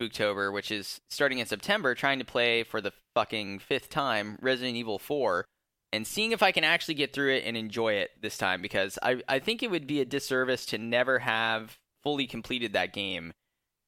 Spooktober, 0.00 0.52
which 0.52 0.70
is 0.70 1.00
starting 1.08 1.38
in 1.38 1.46
September, 1.46 1.94
trying 1.94 2.18
to 2.18 2.24
play 2.24 2.62
for 2.64 2.80
the 2.80 2.92
fucking 3.14 3.60
fifth 3.60 3.88
time 3.90 4.38
Resident 4.42 4.76
Evil 4.76 4.98
4 4.98 5.44
and 5.92 6.04
seeing 6.06 6.32
if 6.32 6.42
I 6.42 6.50
can 6.50 6.64
actually 6.64 6.94
get 6.94 7.12
through 7.12 7.32
it 7.34 7.44
and 7.46 7.56
enjoy 7.56 7.92
it 7.94 8.10
this 8.20 8.36
time 8.36 8.60
because 8.60 8.98
I, 9.02 9.22
I 9.28 9.38
think 9.38 9.62
it 9.62 9.70
would 9.70 9.86
be 9.86 10.00
a 10.00 10.04
disservice 10.04 10.66
to 10.66 10.78
never 10.78 11.20
have 11.20 11.78
fully 12.02 12.26
completed 12.26 12.72
that 12.72 12.92
game 12.92 13.32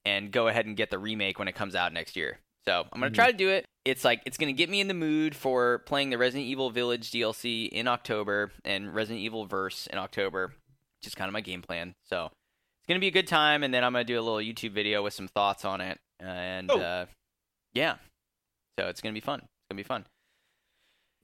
and 0.04 0.30
go 0.30 0.46
ahead 0.46 0.66
and 0.66 0.76
get 0.76 0.90
the 0.90 0.98
remake 1.00 1.40
when 1.40 1.48
it 1.48 1.56
comes 1.56 1.74
out 1.74 1.92
next 1.92 2.14
year. 2.14 2.38
So 2.64 2.84
I'm 2.92 3.00
gonna 3.00 3.10
Mhm. 3.10 3.14
try 3.16 3.30
to 3.32 3.36
do 3.36 3.48
it. 3.48 3.66
It's 3.86 4.04
like 4.04 4.20
it's 4.26 4.36
gonna 4.36 4.52
get 4.52 4.68
me 4.68 4.80
in 4.80 4.88
the 4.88 4.94
mood 4.94 5.34
for 5.36 5.78
playing 5.86 6.10
the 6.10 6.18
Resident 6.18 6.46
Evil 6.46 6.70
Village 6.70 7.10
DLC 7.12 7.68
in 7.68 7.86
October 7.86 8.50
and 8.64 8.92
Resident 8.94 9.20
Evil 9.24 9.46
Verse 9.46 9.86
in 9.86 9.96
October, 9.98 10.48
which 11.00 11.06
is 11.06 11.14
kind 11.14 11.28
of 11.28 11.32
my 11.32 11.40
game 11.40 11.62
plan. 11.62 11.94
So 12.04 12.24
it's 12.26 12.86
gonna 12.88 13.00
be 13.00 13.06
a 13.06 13.12
good 13.12 13.28
time, 13.28 13.62
and 13.62 13.72
then 13.72 13.84
I'm 13.84 13.92
gonna 13.92 14.04
do 14.04 14.18
a 14.18 14.22
little 14.22 14.38
YouTube 14.40 14.72
video 14.72 15.02
with 15.04 15.14
some 15.14 15.28
thoughts 15.28 15.64
on 15.64 15.80
it, 15.80 15.98
and 16.18 16.68
Oh. 16.70 16.80
uh, 16.80 17.06
yeah, 17.74 17.96
so 18.78 18.88
it's 18.88 19.00
gonna 19.00 19.12
be 19.12 19.20
fun. 19.20 19.38
It's 19.38 19.48
gonna 19.70 19.78
be 19.78 19.82
fun. 19.84 20.04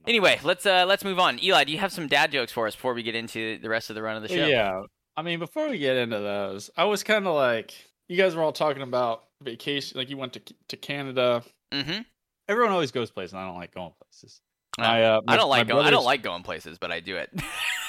Anyway, 0.06 0.38
let's 0.42 0.64
uh 0.66 0.84
let's 0.86 1.04
move 1.04 1.18
on. 1.18 1.42
Eli, 1.42 1.64
do 1.64 1.72
you 1.72 1.78
have 1.78 1.92
some 1.92 2.06
dad 2.08 2.32
jokes 2.32 2.52
for 2.52 2.66
us 2.66 2.74
before 2.74 2.94
we 2.94 3.02
get 3.02 3.14
into 3.14 3.58
the 3.58 3.68
rest 3.68 3.90
of 3.90 3.94
the 3.96 4.02
run 4.02 4.16
of 4.16 4.22
the 4.22 4.28
show? 4.28 4.46
Yeah. 4.46 4.82
I 5.16 5.22
mean, 5.22 5.38
before 5.38 5.68
we 5.68 5.78
get 5.78 5.96
into 5.96 6.18
those, 6.18 6.70
I 6.76 6.84
was 6.84 7.02
kind 7.04 7.26
of 7.26 7.34
like, 7.34 7.74
you 8.08 8.16
guys 8.16 8.34
were 8.34 8.42
all 8.42 8.52
talking 8.52 8.82
about 8.82 9.24
vacation, 9.42 9.98
like 9.98 10.10
you 10.10 10.16
went 10.16 10.32
to 10.34 10.40
to 10.68 10.76
Canada. 10.76 11.42
Mm-hmm. 11.72 12.02
Everyone 12.48 12.72
always 12.72 12.90
goes 12.92 13.10
places. 13.10 13.32
and 13.32 13.40
I 13.42 13.46
don't 13.46 13.56
like 13.56 13.74
going 13.74 13.92
places. 14.00 14.40
Uh, 14.78 14.82
My, 14.82 15.04
uh, 15.04 15.20
I 15.28 15.36
don't 15.36 15.50
like 15.50 15.68
going. 15.68 15.86
I 15.86 15.90
don't 15.90 16.04
like 16.04 16.22
going 16.22 16.42
places, 16.42 16.78
but 16.78 16.90
I 16.90 17.00
do 17.00 17.16
it. 17.16 17.30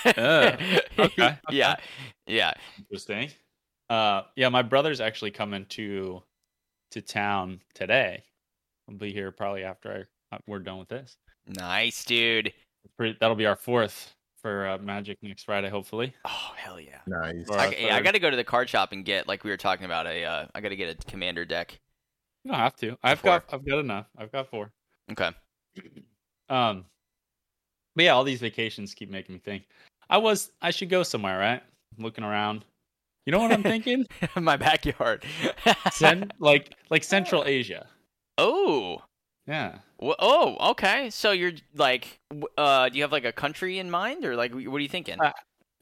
Uh, 0.05 0.57
okay, 0.99 1.37
Yeah. 1.49 1.75
Yeah. 2.27 2.53
Interesting. 2.77 3.29
Uh, 3.89 4.23
yeah, 4.35 4.49
my 4.49 4.61
brother's 4.61 5.01
actually 5.01 5.31
coming 5.31 5.65
to 5.69 6.21
to 6.91 7.01
town 7.01 7.61
today. 7.73 8.23
I'll 8.89 8.95
be 8.95 9.11
here 9.13 9.31
probably 9.31 9.63
after 9.63 10.07
I, 10.31 10.35
uh, 10.35 10.39
we're 10.47 10.59
done 10.59 10.77
with 10.77 10.89
this. 10.89 11.17
Nice, 11.47 12.03
dude. 12.05 12.53
Pretty, 12.97 13.17
that'll 13.19 13.35
be 13.35 13.45
our 13.45 13.55
fourth 13.55 14.13
for 14.41 14.67
uh, 14.67 14.77
Magic 14.77 15.17
next 15.21 15.43
Friday, 15.43 15.69
hopefully. 15.69 16.13
Oh 16.25 16.51
hell 16.57 16.79
yeah. 16.79 16.99
Nice. 17.07 17.49
I, 17.49 17.75
yeah, 17.79 17.95
I 17.95 18.01
got 18.01 18.11
to 18.11 18.19
go 18.19 18.29
to 18.29 18.35
the 18.35 18.43
card 18.43 18.69
shop 18.69 18.91
and 18.91 19.05
get 19.05 19.27
like 19.27 19.43
we 19.43 19.49
were 19.49 19.57
talking 19.57 19.85
about 19.85 20.05
a. 20.05 20.23
Uh, 20.25 20.45
I 20.53 20.61
got 20.61 20.69
to 20.69 20.75
get 20.75 20.89
a 20.89 21.11
commander 21.11 21.45
deck. 21.45 21.79
You 22.43 22.51
don't 22.51 22.59
have 22.59 22.75
to. 22.77 22.97
I've 23.03 23.19
Four. 23.19 23.31
got 23.31 23.45
I've 23.53 23.65
got 23.65 23.79
enough. 23.79 24.07
I've 24.17 24.31
got 24.31 24.49
four. 24.49 24.71
Okay. 25.11 25.31
Um, 26.49 26.85
but 27.95 28.05
yeah, 28.05 28.11
all 28.11 28.23
these 28.23 28.39
vacations 28.41 28.93
keep 28.93 29.09
making 29.09 29.33
me 29.35 29.39
think. 29.43 29.63
I 30.09 30.17
was 30.17 30.51
I 30.61 30.71
should 30.71 30.89
go 30.89 31.03
somewhere, 31.03 31.37
right? 31.39 31.61
I'm 31.97 32.03
looking 32.03 32.23
around. 32.23 32.65
You 33.25 33.31
know 33.31 33.39
what 33.39 33.51
I'm 33.53 33.63
thinking? 33.63 34.05
My 34.35 34.57
backyard. 34.57 35.23
Cen- 35.91 36.31
like 36.39 36.73
like 36.89 37.03
Central 37.03 37.43
Asia. 37.45 37.87
oh. 38.37 39.01
Yeah. 39.47 39.79
Wh- 40.01 40.15
Oh, 40.19 40.71
okay. 40.71 41.09
So 41.09 41.31
you're 41.31 41.51
like, 41.75 42.19
uh, 42.57 42.87
do 42.89 42.97
you 42.97 43.03
have 43.03 43.11
like 43.11 43.25
a 43.25 43.31
country 43.33 43.77
in 43.77 43.91
mind, 43.91 44.23
or 44.23 44.37
like, 44.37 44.53
what 44.53 44.65
are 44.65 44.79
you 44.79 44.87
thinking? 44.87 45.19
Uh, 45.21 45.31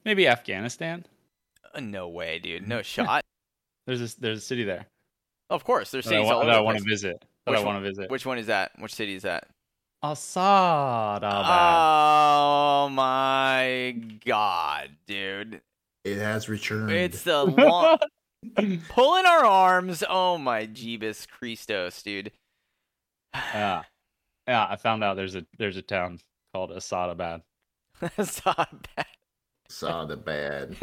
Maybe 0.03 0.27
Afghanistan. 0.27 1.05
Uh, 1.75 1.79
no 1.79 2.07
way, 2.09 2.39
dude. 2.39 2.67
No 2.67 2.81
shot. 2.83 3.21
There's 3.85 3.99
this 3.99 4.15
there's 4.15 4.39
a 4.39 4.41
city 4.41 4.63
there 4.63 4.85
of 5.51 5.63
course, 5.63 5.91
there's 5.91 6.05
that 6.05 6.13
I, 6.13 6.17
cities 6.17 6.27
wa- 6.27 6.33
all 6.37 6.45
that 6.45 6.55
I 6.55 6.59
want 6.61 6.77
to 6.79 6.83
visit. 6.83 7.23
That 7.45 7.51
Which 7.51 7.59
I 7.59 7.63
one- 7.63 7.73
want 7.75 7.85
to 7.85 7.89
visit. 7.89 8.09
Which 8.11 8.25
one 8.25 8.37
is 8.37 8.47
that? 8.47 8.71
Which 8.79 8.93
city 8.95 9.15
is 9.15 9.23
that? 9.23 9.47
Assadabad. 10.03 11.45
Oh 11.47 12.89
my 12.89 13.95
god, 14.25 14.89
dude! 15.05 15.61
It 16.03 16.17
has 16.17 16.49
returned. 16.49 16.91
It's 16.91 17.21
the 17.23 17.43
long 18.55 18.79
pulling 18.89 19.25
our 19.27 19.45
arms. 19.45 20.03
Oh 20.09 20.37
my 20.39 20.65
Jeebus 20.65 21.27
Christos, 21.27 22.01
dude. 22.01 22.31
yeah. 23.35 23.83
Yeah, 24.47 24.65
I 24.67 24.75
found 24.75 25.03
out 25.03 25.15
there's 25.17 25.35
a 25.35 25.45
there's 25.59 25.77
a 25.77 25.83
town 25.83 26.19
called 26.53 26.71
Assadabad. 26.71 27.43
That's 28.17 28.43
not 28.43 28.87
bad. 28.95 29.05
Saw 29.69 30.05
the 30.05 30.17
bad. 30.17 30.75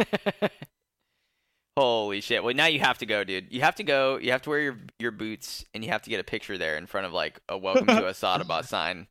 Holy 1.78 2.20
shit! 2.20 2.42
Well, 2.42 2.54
now 2.56 2.66
you 2.66 2.80
have 2.80 2.98
to 2.98 3.06
go, 3.06 3.22
dude. 3.22 3.52
You 3.52 3.60
have 3.60 3.76
to 3.76 3.84
go. 3.84 4.16
You 4.16 4.32
have 4.32 4.42
to 4.42 4.50
wear 4.50 4.58
your 4.58 4.78
your 4.98 5.10
boots, 5.12 5.64
and 5.72 5.84
you 5.84 5.90
have 5.90 6.02
to 6.02 6.10
get 6.10 6.18
a 6.18 6.24
picture 6.24 6.58
there 6.58 6.76
in 6.76 6.86
front 6.86 7.06
of 7.06 7.12
like 7.12 7.38
a 7.48 7.56
"Welcome 7.56 7.86
to 7.86 8.02
Assadabad" 8.02 8.64
sign. 8.66 9.06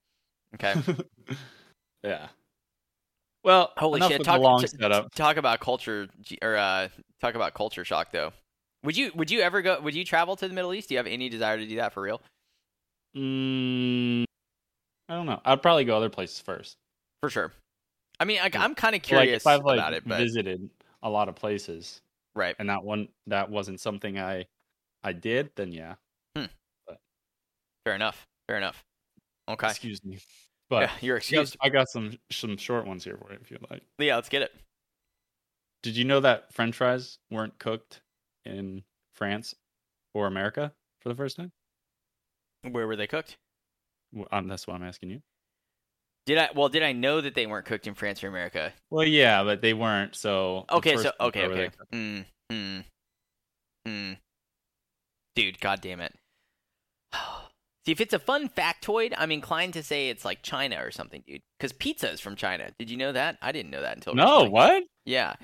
Okay. 0.56 0.76
yeah. 2.04 2.28
Well, 3.46 3.72
Holy 3.78 4.02
shit! 4.02 4.22
Talk 4.22 4.60
t- 4.60 4.68
setup. 4.68 5.16
talk 5.16 5.38
about 5.38 5.62
culture 5.62 6.10
or 6.42 6.58
uh, 6.58 6.90
talk 7.22 7.36
about 7.36 7.54
culture 7.54 7.86
shock 7.86 8.12
though. 8.12 8.34
Would 8.84 8.98
you 8.98 9.14
would 9.16 9.32
you 9.32 9.40
ever 9.40 9.62
go? 9.62 9.80
Would 9.80 9.96
you 9.96 10.04
travel 10.04 10.36
to 10.36 10.46
the 10.46 10.54
Middle 10.54 10.74
East? 10.74 10.90
Do 10.90 10.96
you 10.96 10.98
have 10.98 11.08
any 11.08 11.30
desire 11.30 11.58
to 11.58 11.66
do 11.66 11.78
that 11.78 11.94
for 11.94 12.02
real? 12.02 12.22
Mm, 13.16 14.26
I 15.08 15.14
don't 15.14 15.26
know. 15.26 15.40
I'd 15.46 15.62
probably 15.62 15.86
go 15.86 15.96
other 15.96 16.10
places 16.10 16.42
first. 16.42 16.76
For 17.22 17.30
sure. 17.30 17.54
I 18.20 18.26
mean, 18.26 18.40
like, 18.40 18.58
I'm 18.58 18.76
kind 18.76 18.94
of 18.94 19.00
like 19.00 19.04
curious 19.04 19.44
if 19.44 19.48
I've 19.48 19.64
like 19.64 19.78
about 19.80 19.94
it, 19.94 20.04
but 20.06 20.18
visited 20.18 20.70
a 21.02 21.10
lot 21.10 21.30
of 21.30 21.36
places 21.36 22.02
right. 22.38 22.56
and 22.60 22.70
that 22.70 22.84
one 22.84 23.10
that 23.27 23.50
wasn't 23.50 23.79
something 23.82 24.17
I 24.20 24.46
I 25.03 25.13
did, 25.13 25.51
then 25.56 25.72
yeah. 25.72 25.96
Hmm. 26.36 26.46
Fair 27.86 27.96
enough. 27.96 28.25
Fair 28.48 28.58
enough. 28.58 28.84
Okay. 29.50 29.70
Excuse 29.70 30.03
me. 30.03 30.20
But 30.70 30.82
yeah, 30.84 30.91
you're 31.01 31.15
I 31.15 31.20
got, 31.20 31.24
excused. 31.24 31.58
I 31.62 31.70
got 31.70 31.88
some 31.89 32.17
some 32.32 32.58
short 32.58 32.86
ones 32.86 33.03
here 33.03 33.17
for 33.17 33.32
you 33.32 33.39
if 33.41 33.50
you 33.51 33.58
like. 33.70 33.84
Yeah, 34.00 34.15
let's 34.15 34.29
get 34.29 34.41
it. 34.41 34.53
Did 35.84 35.96
you 35.96 36.03
know 36.03 36.20
that 36.20 36.53
French 36.53 36.75
fries 36.75 37.20
weren't 37.32 37.58
cooked 37.60 38.01
in 38.46 38.84
France 39.13 39.56
or 40.13 40.27
America 40.27 40.74
for 41.01 41.10
the 41.10 41.15
first 41.15 41.38
time? 41.38 41.51
Where 42.70 42.88
were 42.88 42.96
they 42.96 43.08
cooked? 43.08 43.38
Well, 44.12 44.27
Um, 44.32 44.48
that's 44.48 44.67
what 44.67 44.75
I'm 44.75 44.84
asking 44.84 45.12
you. 45.12 45.22
Did 46.27 46.38
I? 46.38 46.50
Well, 46.53 46.67
did 46.69 46.84
I 46.84 46.91
know 46.91 47.22
that 47.22 47.34
they 47.36 47.48
weren't 47.48 47.65
cooked 47.65 47.88
in 47.88 47.96
France 47.96 48.22
or 48.24 48.27
America? 48.27 48.74
Well, 48.91 49.05
yeah, 49.07 49.43
but 49.43 49.62
they 49.62 49.74
weren't. 49.74 50.13
So 50.13 50.65
Okay, 50.69 50.96
so 50.98 51.12
okay, 51.22 51.48
were 51.48 51.55
where 51.55 51.57
they 51.57 51.65
okay. 51.67 51.75
Mm, 51.93 52.25
mm, 52.51 52.84
mm. 53.88 54.17
Dude, 55.36 55.60
god 55.62 55.81
damn 55.81 56.01
it. 56.01 56.13
See, 57.86 57.93
if 57.93 58.01
it's 58.01 58.13
a 58.13 58.19
fun 58.19 58.50
factoid, 58.50 59.13
I'm 59.17 59.31
inclined 59.31 59.74
to 59.75 59.84
say 59.84 60.10
it's 60.10 60.25
like 60.25 60.41
China 60.43 60.77
or 60.84 60.91
something, 60.91 61.24
dude. 61.25 61.39
Because 61.57 61.72
pizza 61.72 62.12
is 62.12 62.19
from 62.19 62.36
China. 62.36 62.72
Did 62.77 62.89
you 62.89 62.98
know 62.98 63.13
that? 63.13 63.38
I 63.41 63.53
didn't 63.53 63.72
know 63.72 63.81
that 63.81 63.96
until 63.96 64.13
No, 64.13 64.25
recently. 64.39 64.50
what? 64.51 64.84
Yeah, 65.05 65.36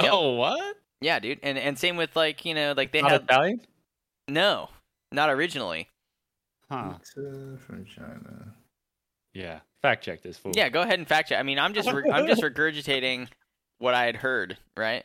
Yep. 0.00 0.10
Oh, 0.12 0.32
what? 0.34 0.76
yeah, 1.00 1.18
dude. 1.18 1.40
And 1.42 1.56
and 1.56 1.78
same 1.78 1.96
with 1.96 2.14
like 2.14 2.44
you 2.44 2.52
know 2.52 2.74
like 2.76 2.92
they 2.92 3.00
Not 3.00 3.10
had 3.12 3.22
Italian? 3.22 3.60
no, 4.28 4.68
not 5.10 5.30
originally. 5.30 5.88
Huh. 6.70 6.92
Pizza 6.98 7.56
from 7.66 7.86
China. 7.86 8.52
Yeah. 9.32 9.60
Fact 9.82 10.04
check 10.04 10.22
this 10.22 10.36
fool. 10.36 10.52
Yeah, 10.54 10.68
go 10.68 10.82
ahead 10.82 10.98
and 10.98 11.06
fact 11.06 11.28
check. 11.28 11.38
I 11.38 11.42
mean, 11.42 11.58
I'm 11.58 11.74
just 11.74 11.90
re- 11.90 12.10
I'm 12.10 12.26
just 12.26 12.42
regurgitating 12.42 13.28
what 13.78 13.94
I 13.94 14.06
had 14.06 14.16
heard, 14.16 14.58
right? 14.76 15.04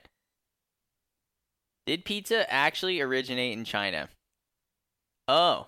Did 1.86 2.06
pizza 2.06 2.52
actually 2.52 3.02
originate 3.02 3.58
in 3.58 3.66
China? 3.66 4.10
Oh. 5.28 5.68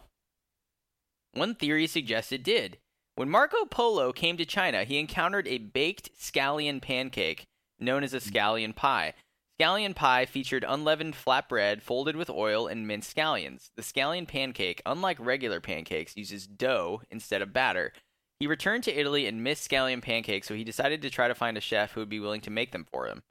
One 1.33 1.55
theory 1.55 1.87
suggests 1.87 2.31
it 2.31 2.43
did. 2.43 2.77
When 3.15 3.29
Marco 3.29 3.65
Polo 3.65 4.11
came 4.11 4.37
to 4.37 4.45
China, 4.45 4.83
he 4.83 4.97
encountered 4.97 5.47
a 5.47 5.57
baked 5.57 6.09
scallion 6.19 6.81
pancake 6.81 7.45
known 7.79 8.03
as 8.03 8.13
a 8.13 8.19
hmm. 8.19 8.29
scallion 8.29 8.75
pie. 8.75 9.13
Scallion 9.59 9.95
pie 9.95 10.25
featured 10.25 10.65
unleavened 10.67 11.13
flatbread 11.13 11.81
folded 11.81 12.17
with 12.17 12.29
oil 12.29 12.67
and 12.67 12.87
minced 12.87 13.15
scallions. 13.15 13.69
The 13.75 13.83
scallion 13.83 14.27
pancake, 14.27 14.81
unlike 14.85 15.17
regular 15.19 15.61
pancakes, 15.61 16.17
uses 16.17 16.45
dough 16.45 17.01
instead 17.09 17.41
of 17.41 17.53
batter. 17.53 17.93
He 18.39 18.47
returned 18.47 18.83
to 18.83 18.93
Italy 18.93 19.27
and 19.27 19.43
missed 19.43 19.69
scallion 19.69 20.01
pancakes, 20.01 20.47
so 20.47 20.55
he 20.55 20.63
decided 20.63 21.01
to 21.01 21.09
try 21.09 21.27
to 21.27 21.35
find 21.35 21.57
a 21.57 21.61
chef 21.61 21.93
who 21.93 22.01
would 22.01 22.09
be 22.09 22.19
willing 22.19 22.41
to 22.41 22.49
make 22.49 22.71
them 22.71 22.85
for 22.91 23.07
him. 23.07 23.23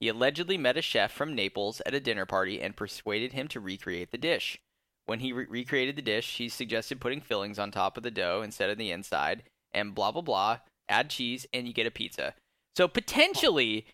He 0.00 0.08
allegedly 0.08 0.56
met 0.56 0.76
a 0.76 0.82
chef 0.82 1.12
from 1.12 1.34
Naples 1.34 1.80
at 1.86 1.94
a 1.94 2.00
dinner 2.00 2.26
party 2.26 2.60
and 2.60 2.76
persuaded 2.76 3.32
him 3.32 3.48
to 3.48 3.60
recreate 3.60 4.10
the 4.10 4.18
dish. 4.18 4.58
When 5.06 5.20
he 5.20 5.32
re- 5.32 5.46
recreated 5.48 5.96
the 5.96 6.02
dish, 6.02 6.36
he 6.36 6.48
suggested 6.48 7.00
putting 7.00 7.20
fillings 7.20 7.58
on 7.58 7.70
top 7.70 7.96
of 7.96 8.02
the 8.02 8.10
dough 8.10 8.42
instead 8.42 8.70
of 8.70 8.78
the 8.78 8.90
inside, 8.92 9.42
and 9.72 9.94
blah 9.94 10.12
blah 10.12 10.22
blah. 10.22 10.58
Add 10.88 11.10
cheese, 11.10 11.46
and 11.52 11.66
you 11.66 11.72
get 11.72 11.86
a 11.86 11.90
pizza. 11.90 12.34
So 12.76 12.86
potentially, 12.88 13.86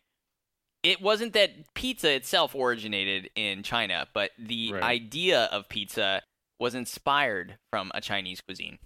it 0.82 1.00
wasn't 1.00 1.32
that 1.32 1.74
pizza 1.74 2.12
itself 2.14 2.54
originated 2.54 3.30
in 3.34 3.62
China, 3.62 4.06
but 4.12 4.30
the 4.38 4.72
Right. 4.72 4.82
idea 4.82 5.44
of 5.44 5.68
pizza 5.68 6.22
was 6.58 6.74
inspired 6.74 7.58
from 7.70 7.90
a 7.94 8.00
Chinese 8.00 8.40
cuisine. 8.40 8.78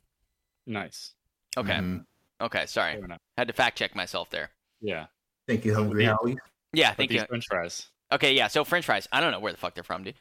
Nice. 0.67 1.15
Okay. 1.57 1.73
Mhm. 1.75 2.05
Okay, 2.41 2.67
sorry. 2.67 3.01
Fair. 3.01 3.19
Had 3.37 3.49
to 3.49 3.55
fact 3.55 3.79
check 3.79 3.95
myself 3.95 4.31
there. 4.31 4.51
Yeah. 4.81 5.07
Thank 5.47 5.65
you, 5.65 5.75
Hungry 5.75 6.05
Yeah. 6.05 6.17
Howie. 6.21 6.37
Yeah, 6.73 6.93
thank 6.95 7.11
you. 7.13 7.23
French 7.29 7.45
fries. 7.49 7.89
Okay, 8.11 8.35
yeah. 8.35 8.49
So 8.49 8.65
French 8.65 8.87
fries. 8.87 9.07
I 9.13 9.21
don't 9.21 9.31
know 9.33 9.41
where 9.41 9.53
the 9.53 9.59
fuck 9.59 9.75
they're 9.75 9.85
from, 9.85 10.05
dude. 10.05 10.15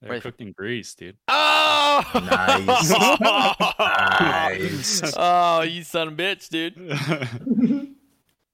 They're 0.00 0.10
Where- 0.10 0.20
cooked 0.20 0.40
in 0.40 0.52
grease, 0.52 0.94
dude. 0.94 1.16
Oh, 1.28 2.02
Nice. 2.14 2.90
Nice. 5.00 5.14
oh, 5.16 5.62
you 5.62 5.84
son 5.84 6.08
of 6.08 6.14
a 6.14 6.16
bitch, 6.16 6.48
dude. 6.48 6.76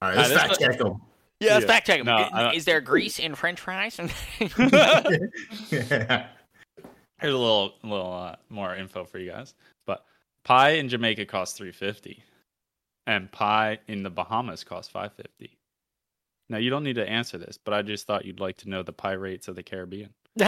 All 0.03 0.09
right, 0.09 0.17
let's 0.17 0.29
this 0.29 0.39
fact 0.39 0.61
check 0.61 0.79
them. 0.79 1.00
Yeah, 1.41 1.55
let's 1.55 1.62
Yeah. 1.62 1.67
fact 1.67 1.87
check 1.87 2.00
'em. 2.00 2.07
No, 2.07 2.17
I- 2.17 2.50
I 2.50 2.53
Is 2.53 2.67
there 2.67 2.81
grease 2.83 3.19
in 3.19 3.35
French 3.35 3.61
fries? 3.61 3.99
yeah. 5.71 6.27
Here's 7.21 7.35
a 7.35 7.39
little 7.39 7.75
little 7.83 8.12
uh, 8.12 8.37
more 8.49 8.75
info 8.75 9.05
for 9.05 9.19
you 9.19 9.31
guys. 9.31 9.55
But 10.42 10.49
pie 10.49 10.70
in 10.70 10.88
Jamaica 10.88 11.26
costs 11.26 11.56
350 11.59 12.23
and 13.06 13.30
pie 13.32 13.78
in 13.88 14.02
the 14.02 14.11
Bahamas 14.11 14.64
costs 14.64 14.90
550. 14.92 15.59
Now 16.49 16.59
you 16.59 16.70
don't 16.70 16.85
need 16.85 16.97
to 16.97 17.09
answer 17.09 17.38
this, 17.38 17.59
but 17.62 17.75
I 17.75 17.82
just 17.82 18.06
thought 18.06 18.25
you'd 18.25 18.40
like 18.40 18.56
to 18.59 18.68
know 18.68 18.82
the 18.82 18.92
pie 18.92 19.12
rates 19.12 19.49
of 19.49 19.56
the 19.56 19.62
Caribbean. 19.62 20.11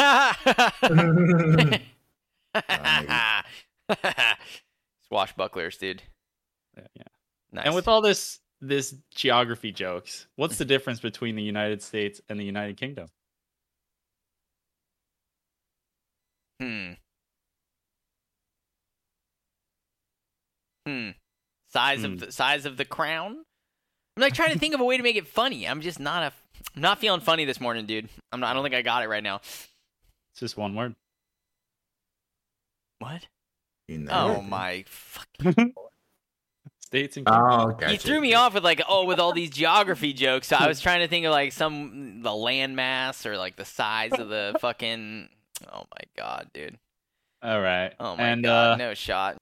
Swashbucklers, 5.11 5.79
dude. 5.79 6.03
Yeah, 6.77 6.87
yeah. 6.95 7.03
Nice. 7.53 7.67
And 7.67 7.75
with 7.75 7.89
all 7.89 8.01
this 8.01 8.41
this 8.61 8.95
geography 9.15 9.73
jokes, 9.73 10.27
what's 10.37 10.57
the 10.57 10.65
difference 10.65 11.01
between 11.01 11.37
the 11.37 11.43
United 11.43 11.83
States 11.83 12.21
and 12.29 12.39
the 12.39 12.45
United 12.45 12.77
Kingdom? 12.77 13.09
Hmm. 16.61 16.93
Hmm. 20.87 21.11
Size 21.73 22.01
Hmm. 22.01 22.05
of 22.07 22.21
the 22.21 22.33
size 22.33 22.67
of 22.67 22.77
the 22.77 22.85
crown. 22.85 23.45
I'm 24.17 24.21
like 24.21 24.35
trying 24.35 24.53
to 24.53 24.59
think 24.59 24.75
of 24.75 24.81
a 24.81 24.85
way 24.85 24.97
to 24.97 25.03
make 25.03 25.17
it 25.17 25.27
funny. 25.27 25.67
I'm 25.67 25.81
just 25.81 25.99
not 25.99 26.23
a, 26.23 26.33
I'm 26.77 26.83
not 26.83 26.99
feeling 26.99 27.21
funny 27.21 27.45
this 27.45 27.61
morning, 27.61 27.87
dude. 27.87 28.09
I'm 28.31 28.41
not. 28.41 28.51
I 28.51 28.55
don't 28.55 28.63
think 28.63 28.75
I 28.75 28.83
got 28.83 29.03
it 29.03 29.09
right 29.09 29.23
now. 29.23 29.37
It's 29.37 30.41
just 30.41 30.57
one 30.57 30.75
word. 30.75 30.95
What? 32.99 33.27
You 33.89 33.99
know 33.99 34.13
Oh 34.13 34.41
it. 34.41 34.43
my 34.45 34.85
fucking! 34.87 35.75
States 36.81 37.17
and 37.17 37.27
Oh, 37.29 37.69
gotcha. 37.69 37.93
You 37.93 37.99
threw 37.99 38.21
me 38.21 38.35
off 38.35 38.53
with 38.55 38.65
like, 38.65 38.83
oh, 38.87 39.07
with 39.07 39.19
all 39.19 39.33
these 39.33 39.51
geography 39.51 40.13
jokes. 40.13 40.49
So 40.49 40.57
I 40.57 40.69
was 40.69 40.81
trying 40.83 41.01
to 41.01 41.09
think 41.09 41.25
of 41.27 41.33
like 41.33 41.53
some 41.53 42.21
the 42.23 42.31
landmass 42.31 43.25
or 43.27 43.37
like 43.39 43.57
the 43.57 43.65
size 43.65 44.13
of 44.13 44.29
the 44.29 44.57
fucking. 44.61 45.29
Oh 45.73 45.85
my 45.95 46.05
god, 46.17 46.51
dude. 46.53 46.79
All 47.43 47.61
right. 47.61 47.93
Oh 47.99 48.17
my 48.17 48.23
and 48.23 48.43
god, 48.45 48.73
uh, 48.73 48.77
no 48.77 48.95
shot. 48.95 49.37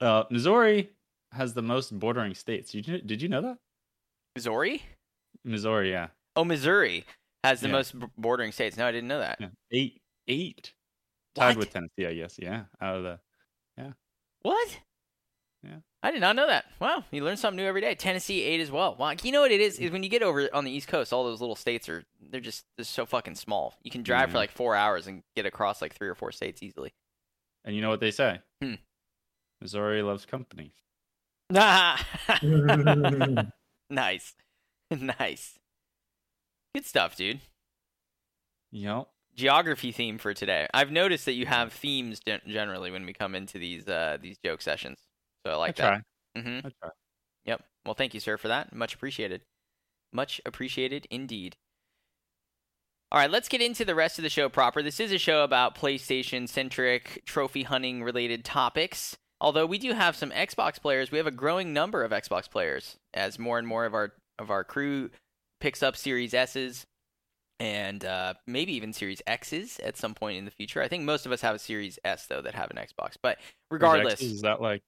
Uh, 0.00 0.24
Missouri 0.30 0.90
has 1.32 1.54
the 1.54 1.62
most 1.62 1.98
bordering 1.98 2.34
states. 2.34 2.72
Did 2.72 2.86
you 2.88 2.98
did 3.00 3.22
you 3.22 3.28
know 3.28 3.42
that? 3.42 3.58
Missouri? 4.34 4.82
Missouri, 5.44 5.90
yeah, 5.92 6.08
Oh, 6.34 6.44
Missouri 6.44 7.04
has 7.44 7.60
the 7.60 7.68
Yeah. 7.68 7.72
most 7.72 7.98
b- 7.98 8.06
bordering 8.18 8.52
states. 8.52 8.76
No, 8.76 8.86
I 8.86 8.92
didn't 8.92 9.08
know 9.08 9.20
that. 9.20 9.38
yeah. 9.40 9.48
eight 9.72 10.00
eight 10.28 10.74
tied 11.34 11.50
What? 11.50 11.58
with 11.58 11.70
Tennessee, 11.72 12.06
I 12.06 12.14
guess. 12.14 12.38
Yeah, 12.38 12.64
out 12.80 12.96
of 12.96 13.02
the 13.04 13.20
yeah. 13.78 13.92
What? 14.42 14.80
Yeah. 15.62 15.76
I 16.02 16.10
did 16.12 16.20
not 16.20 16.36
know 16.36 16.46
that. 16.46 16.66
Wow, 16.80 17.04
you 17.10 17.24
learn 17.24 17.36
something 17.36 17.56
new 17.56 17.66
every 17.68 17.80
day. 17.80 17.94
Tennessee 17.94 18.42
eight 18.42 18.60
as 18.60 18.70
well. 18.70 18.94
Wow, 18.96 19.14
you 19.22 19.32
know 19.32 19.40
what 19.40 19.50
it 19.52 19.60
is? 19.60 19.78
Is 19.78 19.90
when 19.90 20.02
you 20.02 20.08
get 20.08 20.22
over 20.22 20.48
on 20.54 20.64
the 20.64 20.70
East 20.70 20.86
Coast, 20.88 21.12
all 21.12 21.24
those 21.24 21.40
little 21.40 21.56
states 21.56 21.88
are 21.88 22.04
they're 22.30 22.40
just 22.40 22.64
they're 22.76 22.84
so 22.84 23.06
fucking 23.06 23.34
small. 23.34 23.74
You 23.82 23.90
can 23.90 24.02
drive 24.02 24.30
for 24.30 24.36
like 24.38 24.50
four 24.50 24.74
hours 24.76 25.06
and 25.06 25.22
get 25.34 25.46
across 25.46 25.80
like 25.82 25.94
three 25.94 26.08
or 26.08 26.14
four 26.14 26.30
states 26.32 26.62
easily. 26.62 26.92
and 27.64 27.74
you 27.74 27.82
know 27.82 27.88
what 27.90 28.00
they 28.00 28.10
say? 28.12 28.40
Hmm. 28.62 28.74
Missouri 29.60 30.02
loves 30.02 30.26
company. 30.26 30.72
nice, 31.50 32.02
nice, 34.90 35.58
good 36.74 36.84
stuff, 36.84 37.16
dude. 37.16 37.40
Yep. 38.72 39.08
Geography 39.36 39.92
theme 39.92 40.18
for 40.18 40.34
today. 40.34 40.66
I've 40.72 40.90
noticed 40.90 41.26
that 41.26 41.34
you 41.34 41.46
have 41.46 41.72
themes 41.72 42.20
gen- 42.20 42.40
generally 42.48 42.90
when 42.90 43.04
we 43.06 43.12
come 43.12 43.34
into 43.34 43.58
these 43.58 43.86
uh 43.86 44.16
these 44.20 44.38
joke 44.44 44.62
sessions. 44.62 44.98
So 45.46 45.52
I 45.52 45.56
like 45.56 45.78
I 45.80 45.82
that. 45.82 45.88
try. 45.88 46.42
Mm-hmm. 46.42 46.66
I 46.66 46.70
try. 46.80 46.90
Yep. 47.44 47.62
Well, 47.84 47.94
thank 47.94 48.14
you, 48.14 48.20
sir, 48.20 48.36
for 48.36 48.48
that. 48.48 48.74
Much 48.74 48.94
appreciated. 48.94 49.42
Much 50.12 50.40
appreciated 50.44 51.06
indeed. 51.10 51.56
All 53.12 53.20
right, 53.20 53.30
let's 53.30 53.48
get 53.48 53.62
into 53.62 53.84
the 53.84 53.94
rest 53.94 54.18
of 54.18 54.24
the 54.24 54.30
show 54.30 54.48
proper. 54.48 54.82
This 54.82 54.98
is 54.98 55.12
a 55.12 55.18
show 55.18 55.44
about 55.44 55.76
PlayStation 55.76 56.48
centric, 56.48 57.22
trophy 57.24 57.62
hunting 57.62 58.02
related 58.02 58.44
topics. 58.44 59.16
Although 59.40 59.66
we 59.66 59.78
do 59.78 59.92
have 59.92 60.16
some 60.16 60.30
Xbox 60.30 60.80
players, 60.80 61.10
we 61.10 61.18
have 61.18 61.26
a 61.26 61.32
growing 61.32 61.72
number 61.72 62.02
of 62.02 62.10
Xbox 62.10 62.50
players 62.50 62.96
as 63.12 63.38
more 63.38 63.58
and 63.58 63.68
more 63.68 63.84
of 63.84 63.94
our 63.94 64.12
of 64.38 64.50
our 64.50 64.64
crew 64.64 65.10
picks 65.60 65.82
up 65.82 65.96
Series 65.96 66.34
S's 66.34 66.86
and 67.58 68.04
uh, 68.04 68.34
maybe 68.46 68.72
even 68.74 68.92
Series 68.92 69.22
X's 69.26 69.78
at 69.80 69.96
some 69.96 70.14
point 70.14 70.38
in 70.38 70.44
the 70.44 70.50
future. 70.50 70.82
I 70.82 70.88
think 70.88 71.04
most 71.04 71.26
of 71.26 71.32
us 71.32 71.40
have 71.40 71.54
a 71.54 71.58
Series 71.58 71.98
S 72.04 72.26
though 72.26 72.42
that 72.42 72.54
have 72.54 72.70
an 72.70 72.76
Xbox. 72.76 73.16
But 73.20 73.38
regardless, 73.70 74.20
is 74.20 74.42
that 74.42 74.60
like 74.60 74.82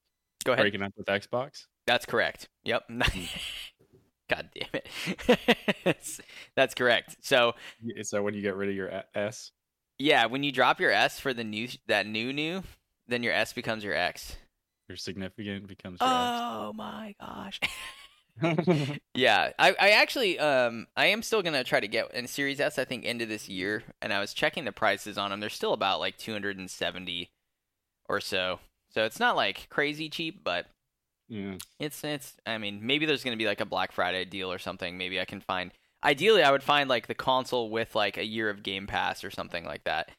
go 0.45 0.53
ahead. 0.53 0.65
breaking 0.65 0.83
up 0.83 0.93
with 0.97 1.07
Xbox? 1.07 1.67
That's 1.87 2.07
correct. 2.07 2.49
Yep. 2.65 2.85
God 4.29 4.51
damn 4.55 4.69
it. 4.75 6.23
That's 6.55 6.75
correct. 6.75 7.17
So 7.23 7.55
Is 7.83 8.11
that 8.11 8.23
when 8.23 8.35
you 8.35 8.43
get 8.43 8.57
rid 8.57 8.69
of 8.69 8.75
your 8.75 9.03
S. 9.15 9.53
yeah, 9.99 10.27
when 10.27 10.43
you 10.43 10.53
drop 10.53 10.81
your 10.81 10.91
S 10.91 11.19
for 11.19 11.33
the 11.33 11.45
new 11.45 11.69
that 11.87 12.07
new 12.07 12.33
new, 12.33 12.63
then 13.09 13.23
your 13.23 13.33
S 13.33 13.53
becomes 13.53 13.83
your 13.83 13.95
X. 13.95 14.37
Your 14.89 14.97
significant 14.97 15.67
becomes 15.67 16.01
your 16.01 16.09
X. 16.09 16.17
Oh 16.17 16.73
my 16.75 17.15
gosh. 17.21 17.61
Yeah, 19.15 19.51
I, 19.59 19.75
I 19.81 19.91
actually 19.91 20.39
um 20.39 20.87
I 20.97 21.07
am 21.07 21.23
still 21.23 21.43
gonna 21.43 21.65
try 21.65 21.81
to 21.81 21.89
get 21.89 22.15
in 22.15 22.29
Series 22.29 22.61
S. 22.61 22.79
I 22.79 22.85
think 22.85 23.05
end 23.05 23.21
of 23.21 23.29
this 23.29 23.49
year, 23.49 23.83
and 24.01 24.13
I 24.13 24.21
was 24.21 24.33
checking 24.33 24.65
the 24.65 24.73
prices 24.73 25.19
on 25.19 25.31
them. 25.31 25.41
They're 25.41 25.49
still 25.49 25.73
about 25.73 25.99
like 25.99 26.19
two 26.19 26.33
hundred 26.33 26.57
and 26.57 26.71
seventy 26.71 27.31
or 28.09 28.21
so. 28.21 28.61
So 28.91 29.05
it's 29.05 29.19
not 29.19 29.37
like 29.37 29.69
crazy 29.71 30.09
cheap, 30.09 30.45
but 30.45 30.67
yeah. 31.29 31.55
It's 31.79 32.03
it's. 32.05 32.37
I 32.47 32.59
mean, 32.59 32.87
maybe 32.87 33.07
there's 33.07 33.25
gonna 33.25 33.37
be 33.37 33.47
like 33.47 33.61
a 33.61 33.67
Black 33.67 33.93
Friday 33.93 34.25
deal 34.25 34.53
or 34.53 34.59
something. 34.59 34.97
Maybe 34.97 35.21
I 35.21 35.25
can 35.25 35.41
find. 35.41 35.73
Ideally, 36.05 36.43
I 36.45 36.53
would 36.53 36.63
find 36.63 36.89
like 36.89 37.09
the 37.09 37.15
console 37.15 37.71
with 37.71 37.95
like 37.95 38.17
a 38.17 38.25
year 38.25 38.49
of 38.51 38.63
Game 38.63 38.87
Pass 38.87 39.25
or 39.25 39.31
something 39.31 39.65
like 39.65 39.85
that, 39.85 40.11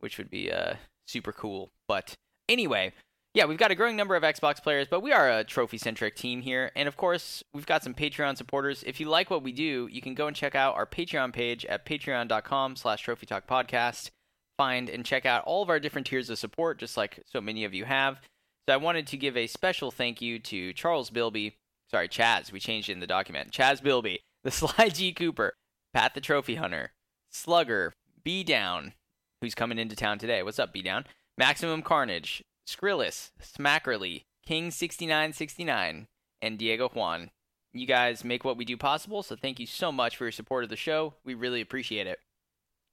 which 0.00 0.16
would 0.18 0.30
be 0.30 0.50
uh 0.50 0.74
super 1.06 1.32
cool. 1.32 1.70
But 1.86 2.14
anyway, 2.48 2.92
yeah, 3.34 3.44
we've 3.44 3.58
got 3.58 3.70
a 3.70 3.74
growing 3.74 3.96
number 3.96 4.16
of 4.16 4.22
Xbox 4.22 4.62
players, 4.62 4.88
but 4.88 5.02
we 5.02 5.12
are 5.12 5.30
a 5.30 5.44
trophy 5.44 5.78
centric 5.78 6.16
team 6.16 6.40
here, 6.40 6.72
and 6.74 6.88
of 6.88 6.96
course, 6.96 7.42
we've 7.52 7.66
got 7.66 7.84
some 7.84 7.94
Patreon 7.94 8.36
supporters. 8.36 8.82
If 8.84 9.00
you 9.00 9.08
like 9.08 9.30
what 9.30 9.42
we 9.42 9.52
do, 9.52 9.88
you 9.92 10.00
can 10.00 10.14
go 10.14 10.26
and 10.26 10.34
check 10.34 10.54
out 10.54 10.74
our 10.74 10.86
Patreon 10.86 11.32
page 11.32 11.64
at 11.66 11.84
patreon.com/slash 11.86 13.02
Trophy 13.02 13.26
Talk 13.26 13.46
Podcast. 13.46 14.10
Find 14.56 14.88
and 14.88 15.04
check 15.04 15.24
out 15.24 15.44
all 15.44 15.62
of 15.62 15.70
our 15.70 15.78
different 15.78 16.06
tiers 16.08 16.30
of 16.30 16.38
support, 16.38 16.78
just 16.78 16.96
like 16.96 17.22
so 17.26 17.40
many 17.40 17.64
of 17.64 17.74
you 17.74 17.84
have. 17.84 18.20
So 18.68 18.74
I 18.74 18.76
wanted 18.76 19.06
to 19.06 19.16
give 19.16 19.36
a 19.36 19.46
special 19.46 19.90
thank 19.90 20.20
you 20.20 20.38
to 20.40 20.72
Charles 20.72 21.10
Bilby, 21.10 21.54
sorry, 21.90 22.08
Chaz, 22.08 22.50
we 22.50 22.58
changed 22.58 22.88
it 22.88 22.92
in 22.94 23.00
the 23.00 23.06
document. 23.06 23.52
Chaz 23.52 23.82
Bilby, 23.82 24.20
the 24.44 24.50
Sly 24.50 24.88
G 24.88 25.12
Cooper, 25.12 25.54
Pat 25.94 26.14
the 26.14 26.20
Trophy 26.20 26.56
Hunter, 26.56 26.92
Slugger, 27.30 27.92
B 28.24 28.42
Down, 28.42 28.94
who's 29.40 29.54
coming 29.54 29.78
into 29.78 29.94
town 29.94 30.18
today. 30.18 30.42
What's 30.42 30.58
up, 30.58 30.72
B 30.72 30.82
Down? 30.82 31.04
Maximum 31.38 31.82
Carnage, 31.82 32.42
Skrillis, 32.68 33.30
Smackerly, 33.40 34.24
King6969, 34.48 36.06
and 36.42 36.58
Diego 36.58 36.88
Juan. 36.88 37.30
You 37.72 37.86
guys 37.86 38.24
make 38.24 38.44
what 38.44 38.56
we 38.56 38.64
do 38.64 38.76
possible, 38.76 39.22
so 39.22 39.36
thank 39.36 39.60
you 39.60 39.66
so 39.66 39.92
much 39.92 40.16
for 40.16 40.24
your 40.24 40.32
support 40.32 40.64
of 40.64 40.70
the 40.70 40.74
show. 40.76 41.14
We 41.24 41.34
really 41.34 41.60
appreciate 41.60 42.08
it. 42.08 42.18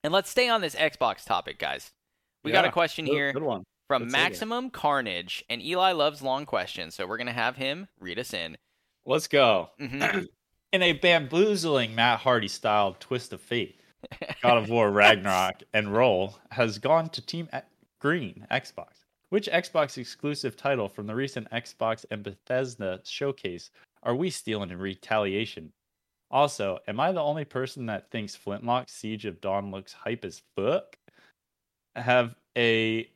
And 0.03 0.13
let's 0.13 0.29
stay 0.29 0.47
on 0.47 0.61
this 0.61 0.75
Xbox 0.75 1.25
topic, 1.25 1.57
guys. 1.57 1.89
We 2.43 2.51
got 2.51 2.65
a 2.65 2.71
question 2.71 3.05
Good- 3.05 3.13
here 3.13 3.33
Good 3.33 3.63
from 3.87 4.03
Let's. 4.03 4.11
Maximum 4.11 4.69
Carnage, 4.69 5.43
and 5.49 5.59
Eli 5.59 5.93
loves 5.93 6.21
long 6.21 6.45
questions, 6.45 6.93
so 6.93 7.07
we're 7.07 7.17
gonna 7.17 7.33
have 7.33 7.55
him 7.55 7.87
read 7.99 8.19
us 8.19 8.31
in. 8.31 8.57
Let's 9.07 9.27
go. 9.27 9.71
hmm 9.79 10.03
In 10.71 10.83
a 10.83 10.91
bamboozling 10.93 11.95
Matt 11.95 12.19
Hardy 12.19 12.49
style 12.49 12.97
twist 12.99 13.31
of 13.31 13.39
fate, 13.41 13.79
God 14.43 14.57
of 14.57 14.69
War 14.69 14.91
Ragnarok 14.91 15.63
and 15.73 15.93
Roll 15.93 16.37
has 16.51 16.79
gone 16.79 17.09
to 17.09 17.25
Team 17.25 17.47
Green 18.05 18.45
Xbox. 18.51 19.05
Which 19.29 19.49
Xbox 19.51 19.97
exclusive 19.97 20.55
title 20.55 20.87
from 20.87 21.07
the 21.07 21.15
recent 21.15 21.49
Xbox 21.49 22.05
and 22.11 22.21
Bethesda 22.21 23.01
showcase 23.03 23.71
are 24.03 24.13
we 24.13 24.29
stealing 24.29 24.69
in 24.69 24.77
retaliation? 24.77 25.73
Also, 26.29 26.77
am 26.87 26.99
I 26.99 27.11
the 27.11 27.23
only 27.23 27.45
person 27.45 27.87
that 27.87 28.11
thinks 28.11 28.35
Flintlock 28.35 28.89
Siege 28.89 29.25
of 29.25 29.41
Dawn 29.41 29.71
looks 29.71 29.91
hype 29.91 30.23
as 30.23 30.43
fuck? 30.55 30.95
Have 31.95 32.35
a 32.55 33.09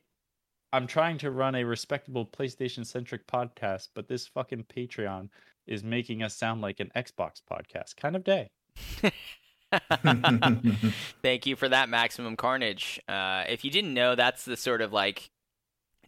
I'm 0.74 0.88
trying 0.88 1.20
to 1.20 1.30
run 1.30 1.54
a 1.54 1.64
respectable 1.64 2.26
PlayStation 2.26 2.84
centric 2.84 3.28
podcast, 3.28 3.90
but 3.94 4.08
this 4.08 4.26
fucking 4.26 4.66
Patreon 4.76 5.30
is 5.68 5.84
making 5.84 6.24
us 6.24 6.36
sound 6.36 6.62
like 6.62 6.80
an 6.80 6.92
Xbox 6.96 7.44
podcast. 7.48 7.96
Kind 7.96 8.16
of 8.16 8.24
day. 8.24 8.50
Thank 11.22 11.46
you 11.46 11.56
for 11.56 11.70
that, 11.70 11.90
Maximum 11.90 12.36
Carnage. 12.36 13.00
Uh, 13.08 13.44
if 13.48 13.64
you 13.64 13.72
didn't 13.72 13.94
know, 13.94 14.16
that's 14.16 14.46
the 14.46 14.58
sort 14.58 14.82
of 14.82 14.92
like 14.94 15.30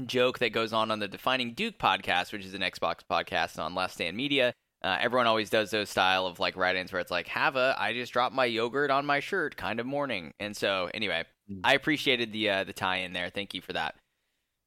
joke 0.06 0.40
that 0.40 0.52
goes 0.52 0.74
on 0.74 0.92
on 0.92 1.00
the 1.00 1.08
Defining 1.08 1.54
Duke 1.54 1.78
podcast, 1.78 2.32
which 2.34 2.46
is 2.46 2.54
an 2.54 2.62
Xbox 2.62 3.00
podcast 3.10 3.60
on 3.60 3.76
Last 3.76 3.94
Stand 3.94 4.18
Media. 4.18 4.54
Uh, 4.84 4.98
everyone 5.00 5.28
always 5.28 5.52
does 5.52 5.70
those 5.70 5.90
style 5.90 6.26
of 6.26 6.40
like 6.40 6.58
write-ins 6.58 6.92
where 6.92 7.00
it's 7.00 7.12
like, 7.12 7.28
"Have 7.28 7.56
a 7.56 7.76
I 7.78 7.94
just 7.94 8.14
dropped 8.14 8.34
my 8.34 8.46
yogurt 8.46 8.90
on 8.90 9.06
my 9.06 9.20
shirt," 9.20 9.56
kind 9.56 9.80
of 9.80 9.86
morning. 9.86 10.34
And 10.40 10.58
so, 10.58 10.90
anyway, 10.94 11.26
Mm. 11.52 11.62
I 11.64 11.74
appreciated 11.74 12.32
the 12.32 12.50
uh, 12.50 12.64
the 12.64 12.74
tie-in 12.74 13.14
there. 13.14 13.30
Thank 13.30 13.54
you 13.54 13.62
for 13.62 13.74
that, 13.74 13.96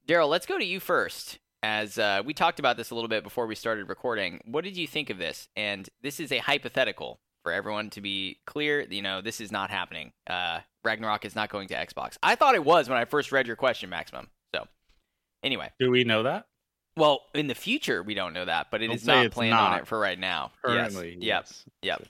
Daryl. 0.07 0.29
Let's 0.29 0.47
go 0.47 0.59
to 0.59 0.65
you 0.65 0.81
first. 0.81 1.39
As 1.63 1.99
uh, 1.99 2.23
we 2.25 2.35
talked 2.35 2.59
about 2.59 2.77
this 2.77 2.91
a 2.91 2.95
little 2.95 3.09
bit 3.09 3.25
before 3.25 3.47
we 3.47 3.55
started 3.55 3.89
recording, 3.89 4.41
what 4.45 4.65
did 4.65 4.77
you 4.77 4.87
think 4.87 5.09
of 5.09 5.17
this? 5.17 5.49
And 5.57 5.89
this 6.03 6.21
is 6.21 6.31
a 6.31 6.39
hypothetical 6.39 7.21
for 7.45 7.53
everyone 7.53 7.91
to 7.91 8.01
be 8.01 8.39
clear. 8.47 8.81
You 8.81 9.03
know, 9.03 9.21
this 9.21 9.41
is 9.41 9.53
not 9.53 9.71
happening. 9.71 10.13
Uh, 10.27 10.61
Ragnarok 10.83 11.25
is 11.25 11.37
not 11.37 11.51
going 11.51 11.69
to 11.69 11.75
Xbox. 11.75 12.17
I 12.23 12.35
thought 12.35 12.57
it 12.57 12.65
was 12.65 12.89
when 12.89 12.99
I 12.99 13.05
first 13.05 13.31
read 13.31 13.47
your 13.47 13.55
question, 13.57 13.89
Maximum. 13.91 14.29
So, 14.55 14.67
anyway, 15.45 15.71
Do 15.79 15.91
we 15.91 16.03
know 16.05 16.25
that? 16.25 16.47
well, 16.97 17.23
in 17.35 17.47
the 17.47 17.55
future 17.55 18.03
we 18.03 18.15
don't 18.15 18.33
know 18.33 18.45
that, 18.45 18.69
but 18.71 18.83
it 18.83 18.89
Don't 18.89 18.97
is 18.97 19.07
not 19.07 19.27
it's 19.27 19.35
planned 19.35 19.55
on 19.55 19.79
it 19.79 19.87
for 19.87 19.99
right 19.99 20.19
now. 20.19 20.51
Currently. 20.65 21.19
Yes. 21.21 21.65
Yep. 21.83 22.01
Yep. 22.01 22.09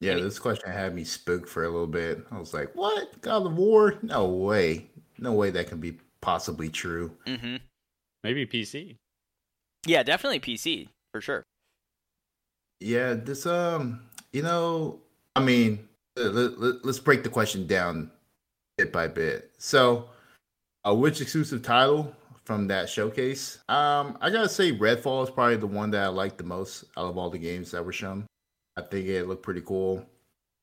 yeah, 0.00 0.12
Any- 0.12 0.22
this 0.22 0.38
question 0.38 0.70
had 0.70 0.94
me 0.94 1.04
spooked 1.04 1.48
for 1.48 1.64
a 1.64 1.68
little 1.68 1.86
bit. 1.86 2.24
I 2.30 2.38
was 2.38 2.54
like, 2.54 2.74
"What? 2.74 3.20
God 3.20 3.46
of 3.46 3.56
War? 3.56 3.98
No 4.02 4.26
way! 4.28 4.90
No 5.18 5.32
way 5.32 5.50
that 5.50 5.68
can 5.68 5.80
be 5.80 5.96
possibly 6.20 6.68
true." 6.68 7.16
Mm-hmm. 7.26 7.56
Maybe 8.24 8.46
PC. 8.46 8.96
Yeah, 9.86 10.02
definitely 10.02 10.40
PC 10.40 10.88
for 11.12 11.20
sure. 11.20 11.44
Yeah, 12.80 13.14
this 13.14 13.46
um, 13.46 14.02
you 14.32 14.42
know, 14.42 15.00
I 15.34 15.40
mean, 15.40 15.88
let, 16.16 16.58
let, 16.60 16.84
let's 16.84 16.98
break 16.98 17.22
the 17.22 17.28
question 17.28 17.66
down 17.66 18.10
bit 18.76 18.92
by 18.92 19.08
bit. 19.08 19.50
So, 19.58 20.08
uh, 20.86 20.94
which 20.94 21.20
exclusive 21.20 21.62
title 21.62 22.14
from 22.44 22.66
that 22.68 22.88
showcase. 22.88 23.58
Um, 23.68 24.16
I 24.20 24.30
gotta 24.30 24.48
say, 24.48 24.72
Redfall 24.72 25.24
is 25.24 25.30
probably 25.30 25.56
the 25.56 25.66
one 25.66 25.90
that 25.90 26.04
I 26.04 26.08
liked 26.08 26.38
the 26.38 26.44
most 26.44 26.84
out 26.96 27.06
of 27.06 27.18
all 27.18 27.30
the 27.30 27.38
games 27.38 27.72
that 27.72 27.84
were 27.84 27.92
shown. 27.92 28.26
I 28.76 28.82
think 28.82 29.06
it 29.06 29.26
looked 29.26 29.42
pretty 29.42 29.60
cool. 29.60 30.06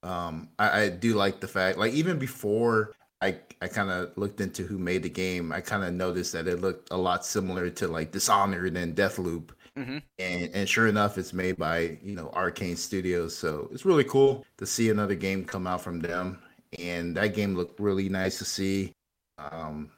Um, 0.02 0.50
I, 0.58 0.82
I 0.82 0.90
do 0.90 1.16
like 1.16 1.42
the 1.42 1.48
fact, 1.48 1.78
like 1.78 1.94
even 1.94 2.18
before 2.18 2.94
I 3.22 3.38
I 3.62 3.68
kind 3.68 3.90
of 3.90 4.18
looked 4.18 4.40
into 4.42 4.64
who 4.64 4.78
made 4.78 5.04
the 5.04 5.10
game, 5.10 5.52
I 5.52 5.62
kind 5.62 5.84
of 5.84 5.94
noticed 5.94 6.34
that 6.34 6.48
it 6.48 6.62
looked 6.62 6.92
a 6.92 6.98
lot 6.98 7.26
similar 7.26 7.70
to 7.72 7.88
like 7.88 8.12
Dishonored 8.12 8.78
and 8.78 8.96
Deathloop. 8.96 9.50
Hmm 9.76 9.98
And 10.20 10.50
and 10.54 10.70
sure 10.70 10.88
enough, 10.88 11.18
it's 11.18 11.34
made 11.34 11.58
by 11.58 11.98
you 12.02 12.16
know 12.16 12.30
Arkane 12.34 12.78
Studios, 12.78 13.38
so 13.38 13.68
it's 13.74 13.86
really 13.86 14.06
cool 14.06 14.46
to 14.58 14.66
see 14.66 14.90
another 14.90 15.16
game 15.16 15.44
come 15.44 15.68
out 15.68 15.82
from 15.82 16.00
them. 16.00 16.42
And 16.80 17.16
that 17.18 17.34
game 17.36 17.56
looked 17.56 17.80
really 17.80 18.08
nice 18.10 18.38
to 18.40 18.46
see. 18.46 18.94
Um, 19.38 19.92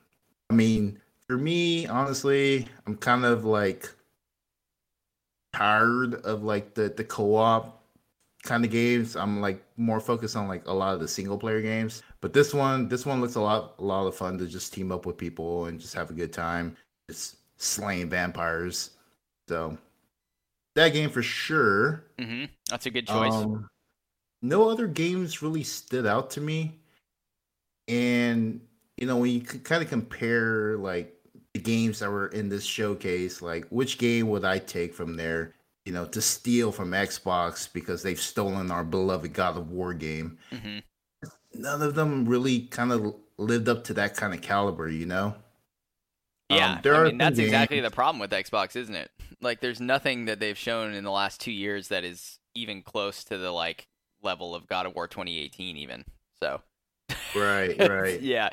I 0.49 0.55
mean, 0.55 0.99
for 1.27 1.37
me, 1.37 1.87
honestly, 1.87 2.67
I'm 2.87 2.97
kind 2.97 3.25
of 3.25 3.45
like 3.45 3.89
tired 5.53 6.15
of 6.25 6.43
like 6.43 6.73
the 6.75 6.89
the 6.89 7.03
co-op 7.03 7.83
kind 8.43 8.65
of 8.65 8.71
games. 8.71 9.15
I'm 9.15 9.41
like 9.41 9.63
more 9.77 9.99
focused 9.99 10.35
on 10.35 10.47
like 10.47 10.67
a 10.67 10.73
lot 10.73 10.95
of 10.95 10.99
the 11.01 11.07
single 11.07 11.37
player 11.37 11.61
games. 11.61 12.03
But 12.21 12.33
this 12.33 12.53
one, 12.53 12.89
this 12.89 13.05
one 13.05 13.21
looks 13.21 13.35
a 13.35 13.41
lot 13.41 13.75
a 13.79 13.83
lot 13.83 14.07
of 14.07 14.15
fun 14.15 14.37
to 14.39 14.47
just 14.47 14.73
team 14.73 14.91
up 14.91 15.05
with 15.05 15.17
people 15.17 15.65
and 15.67 15.79
just 15.79 15.95
have 15.95 16.09
a 16.11 16.13
good 16.15 16.33
time, 16.33 16.77
just 17.09 17.37
slaying 17.57 18.09
vampires. 18.09 18.91
So 19.47 19.77
that 20.75 20.89
game 20.93 21.09
for 21.09 21.23
sure. 21.23 22.03
hmm 22.19 22.45
That's 22.69 22.85
a 22.85 22.91
good 22.91 23.07
choice. 23.07 23.33
Um, 23.33 23.69
no 24.41 24.69
other 24.69 24.87
games 24.87 25.41
really 25.41 25.63
stood 25.63 26.05
out 26.05 26.31
to 26.31 26.41
me. 26.41 26.75
And 27.87 28.61
you 28.97 29.07
know, 29.07 29.17
when 29.17 29.31
you 29.31 29.41
kind 29.41 29.83
of 29.83 29.89
compare 29.89 30.77
like 30.77 31.13
the 31.53 31.59
games 31.59 31.99
that 31.99 32.09
were 32.09 32.27
in 32.27 32.49
this 32.49 32.63
showcase, 32.63 33.41
like 33.41 33.65
which 33.69 33.97
game 33.97 34.29
would 34.29 34.43
I 34.45 34.59
take 34.59 34.93
from 34.93 35.15
there, 35.15 35.53
you 35.85 35.93
know, 35.93 36.05
to 36.05 36.21
steal 36.21 36.71
from 36.71 36.91
Xbox 36.91 37.71
because 37.71 38.03
they've 38.03 38.19
stolen 38.19 38.71
our 38.71 38.83
beloved 38.83 39.33
God 39.33 39.57
of 39.57 39.71
War 39.71 39.93
game? 39.93 40.37
hmm 40.51 40.79
None 41.53 41.81
of 41.81 41.95
them 41.95 42.25
really 42.27 42.61
kind 42.67 42.91
of 42.91 43.15
lived 43.37 43.67
up 43.69 43.83
to 43.85 43.93
that 43.95 44.15
kind 44.15 44.33
of 44.33 44.41
caliber, 44.41 44.89
you 44.89 45.05
know? 45.05 45.35
Yeah, 46.49 46.73
Um, 46.73 46.81
I 46.85 47.03
mean 47.05 47.17
that's 47.17 47.39
exactly 47.39 47.79
the 47.81 47.91
problem 47.91 48.19
with 48.19 48.31
Xbox, 48.31 48.75
isn't 48.75 48.95
it? 48.95 49.11
Like, 49.41 49.59
there's 49.59 49.81
nothing 49.81 50.25
that 50.25 50.39
they've 50.39 50.57
shown 50.57 50.93
in 50.93 51.03
the 51.03 51.11
last 51.11 51.41
two 51.41 51.51
years 51.51 51.89
that 51.89 52.03
is 52.03 52.39
even 52.55 52.81
close 52.81 53.23
to 53.25 53.37
the 53.37 53.51
like 53.51 53.87
level 54.21 54.55
of 54.55 54.67
God 54.67 54.85
of 54.85 54.95
War 54.95 55.07
2018, 55.07 55.77
even. 55.77 56.05
So, 56.41 56.61
Right, 57.35 57.77
right. 57.89 58.21
yeah, 58.21 58.49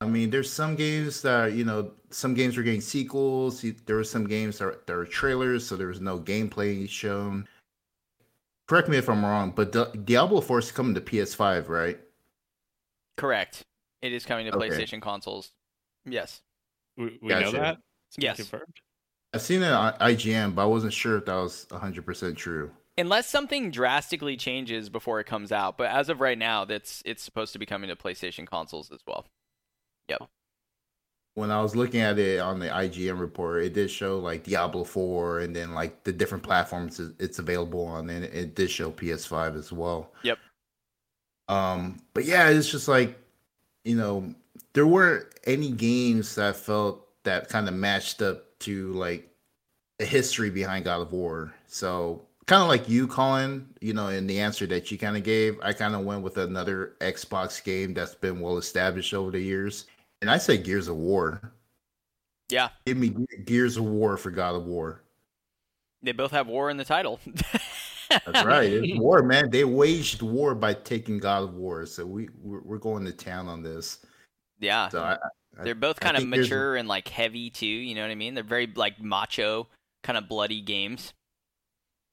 I 0.00 0.06
mean, 0.06 0.30
there's 0.30 0.52
some 0.52 0.76
games 0.76 1.22
that 1.22 1.54
you 1.54 1.64
know, 1.64 1.90
some 2.10 2.34
games 2.34 2.56
were 2.56 2.62
getting 2.62 2.80
sequels. 2.80 3.64
There 3.86 3.96
were 3.96 4.04
some 4.04 4.26
games 4.26 4.58
that 4.58 4.64
are, 4.66 4.78
that 4.86 4.94
are 4.94 5.04
trailers, 5.04 5.66
so 5.66 5.76
there 5.76 5.88
was 5.88 6.00
no 6.00 6.18
gameplay 6.20 6.88
shown. 6.88 7.48
Correct 8.68 8.88
me 8.88 8.98
if 8.98 9.08
I'm 9.08 9.24
wrong, 9.24 9.50
but 9.56 9.72
Di- 9.72 9.90
Diablo 10.04 10.40
4 10.42 10.58
is 10.58 10.70
coming 10.72 10.94
to 10.94 11.00
PS5, 11.00 11.68
right? 11.68 11.98
correct. 13.16 13.62
It 14.02 14.12
is 14.12 14.24
coming 14.24 14.46
to 14.46 14.54
Okay. 14.56 14.68
PlayStation 14.68 15.02
consoles. 15.02 15.50
Yes. 16.04 16.42
We, 16.98 17.18
we 17.22 17.28
know 17.28 17.52
that. 17.52 17.78
It's 18.08 18.18
Yes. 18.18 18.36
confirmed. 18.36 18.74
I've 19.32 19.42
seen 19.42 19.62
it 19.62 19.70
on 19.70 19.92
IGN, 19.94 20.54
but 20.54 20.62
I 20.62 20.66
wasn't 20.66 20.92
sure 20.92 21.18
if 21.18 21.26
that 21.26 21.34
was 21.34 21.66
100% 21.70 22.36
true. 22.36 22.70
Unless 22.96 23.28
something 23.28 23.70
drastically 23.70 24.36
changes 24.36 24.88
before 24.88 25.20
it 25.20 25.24
comes 25.26 25.52
out, 25.52 25.78
but 25.78 25.90
as 25.90 26.08
of 26.08 26.20
right 26.20 26.36
now, 26.38 26.64
that's 26.64 27.02
it's 27.04 27.22
supposed 27.22 27.52
to 27.52 27.58
be 27.58 27.66
coming 27.66 27.88
to 27.88 27.96
PlayStation 27.96 28.46
consoles 28.46 28.90
as 28.90 29.00
well. 29.06 29.26
Yep. 30.08 30.28
When 31.34 31.52
I 31.52 31.62
was 31.62 31.76
looking 31.76 32.00
at 32.00 32.18
it 32.18 32.40
on 32.40 32.58
the 32.58 32.66
IGN 32.68 33.20
report, 33.20 33.62
it 33.62 33.74
did 33.74 33.90
show 33.90 34.18
like 34.18 34.42
Diablo 34.42 34.82
4 34.82 35.40
and 35.40 35.54
then 35.54 35.72
like 35.74 36.02
the 36.02 36.12
different 36.12 36.42
platforms 36.42 36.98
it's 37.20 37.38
available 37.38 37.84
on, 37.86 38.10
and 38.10 38.24
it 38.24 38.56
did 38.56 38.70
show 38.70 38.90
PS5 38.90 39.56
as 39.56 39.70
well. 39.70 40.10
Yep. 40.24 40.38
Um, 41.48 42.00
but 42.14 42.24
yeah, 42.24 42.48
it's 42.48 42.68
just 42.68 42.88
like, 42.88 43.16
you 43.84 43.94
know, 43.94 44.34
there 44.78 44.86
weren't 44.86 45.26
any 45.42 45.72
games 45.72 46.36
that 46.36 46.54
felt 46.54 47.04
that 47.24 47.48
kind 47.48 47.66
of 47.66 47.74
matched 47.74 48.22
up 48.22 48.56
to 48.60 48.92
like 48.92 49.28
the 49.98 50.04
history 50.06 50.50
behind 50.50 50.84
God 50.84 51.00
of 51.00 51.10
War. 51.10 51.52
So 51.66 52.22
kind 52.46 52.62
of 52.62 52.68
like 52.68 52.88
you, 52.88 53.08
Colin, 53.08 53.74
you 53.80 53.92
know, 53.92 54.06
in 54.06 54.28
the 54.28 54.38
answer 54.38 54.68
that 54.68 54.92
you 54.92 54.96
kind 54.96 55.16
of 55.16 55.24
gave, 55.24 55.58
I 55.64 55.72
kind 55.72 55.96
of 55.96 56.02
went 56.02 56.22
with 56.22 56.36
another 56.36 56.92
Xbox 57.00 57.60
game 57.64 57.92
that's 57.92 58.14
been 58.14 58.38
well 58.38 58.56
established 58.56 59.14
over 59.14 59.32
the 59.32 59.40
years. 59.40 59.86
And 60.22 60.30
I 60.30 60.38
say 60.38 60.56
Gears 60.56 60.86
of 60.86 60.94
War. 60.94 61.52
Yeah, 62.48 62.68
Give 62.86 62.98
me 62.98 63.16
Gears 63.46 63.78
of 63.78 63.82
War 63.84 64.16
for 64.16 64.30
God 64.30 64.54
of 64.54 64.64
War. 64.64 65.02
they 66.04 66.12
both 66.12 66.30
have 66.30 66.46
war 66.46 66.70
in 66.70 66.76
the 66.76 66.84
title. 66.84 67.18
That's 68.10 68.44
right. 68.44 68.72
It's 68.72 68.96
war, 68.96 69.24
man. 69.24 69.50
They 69.50 69.64
waged 69.64 70.22
war 70.22 70.54
by 70.54 70.74
taking 70.74 71.18
God 71.18 71.42
of 71.42 71.54
War. 71.54 71.84
So 71.84 72.06
we 72.06 72.28
we're, 72.40 72.60
we're 72.60 72.78
going 72.78 73.04
to 73.06 73.12
town 73.12 73.48
on 73.48 73.64
this. 73.64 73.98
Yeah, 74.60 74.88
So 74.88 75.02
I, 75.02 75.12
I- 75.14 75.64
they're 75.64 75.74
both 75.74 75.98
kind 75.98 76.16
of 76.16 76.24
mature 76.26 76.76
and 76.76 76.88
like 76.88 77.08
heavy 77.08 77.50
too. 77.50 77.66
You 77.66 77.94
know 77.96 78.02
what 78.02 78.10
I 78.12 78.14
mean? 78.14 78.34
They're 78.34 78.44
very 78.44 78.66
like 78.76 79.00
macho, 79.00 79.66
kind 80.04 80.16
of 80.16 80.28
bloody 80.28 80.60
games. 80.60 81.12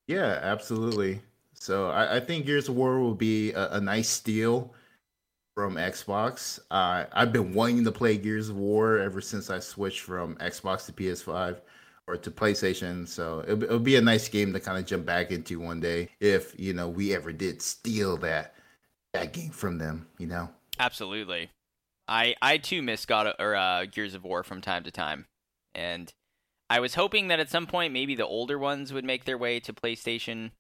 Yeah, 0.07 0.39
absolutely. 0.41 1.21
So 1.53 1.89
I, 1.89 2.17
I 2.17 2.19
think 2.19 2.45
Gears 2.45 2.69
of 2.69 2.75
War 2.75 2.99
will 2.99 3.15
be 3.15 3.51
a, 3.53 3.73
a 3.73 3.81
nice 3.81 4.09
steal 4.09 4.73
from 5.55 5.75
Xbox. 5.75 6.59
Uh, 6.71 7.05
I've 7.13 7.31
been 7.31 7.53
wanting 7.53 7.83
to 7.85 7.91
play 7.91 8.17
Gears 8.17 8.49
of 8.49 8.57
War 8.57 8.97
ever 8.99 9.21
since 9.21 9.49
I 9.49 9.59
switched 9.59 10.01
from 10.01 10.35
Xbox 10.37 10.85
to 10.87 10.91
PS5 10.91 11.61
or 12.07 12.17
to 12.17 12.31
PlayStation. 12.31 13.07
So 13.07 13.43
it'll, 13.47 13.63
it'll 13.63 13.79
be 13.79 13.95
a 13.95 14.01
nice 14.01 14.27
game 14.27 14.53
to 14.53 14.59
kind 14.59 14.77
of 14.77 14.85
jump 14.85 15.05
back 15.05 15.31
into 15.31 15.59
one 15.59 15.79
day 15.79 16.09
if 16.19 16.59
you 16.59 16.73
know 16.73 16.89
we 16.89 17.15
ever 17.15 17.31
did 17.31 17.61
steal 17.61 18.17
that 18.17 18.55
that 19.13 19.33
game 19.33 19.51
from 19.51 19.77
them. 19.77 20.07
You 20.19 20.27
know. 20.27 20.49
Absolutely. 20.79 21.49
I 22.07 22.35
I 22.41 22.57
too 22.57 22.81
miss 22.81 23.05
God 23.05 23.33
or 23.39 23.55
uh, 23.55 23.85
Gears 23.85 24.13
of 24.13 24.23
War 24.23 24.43
from 24.43 24.61
time 24.61 24.83
to 24.83 24.91
time, 24.91 25.25
and 25.73 26.13
I 26.69 26.79
was 26.79 26.95
hoping 26.95 27.27
that 27.27 27.39
at 27.39 27.49
some 27.49 27.67
point 27.67 27.93
maybe 27.93 28.15
the 28.15 28.25
older 28.25 28.57
ones 28.57 28.91
would 28.93 29.05
make 29.05 29.25
their 29.25 29.37
way 29.37 29.59
to 29.61 29.73
PlayStation. 29.73 30.51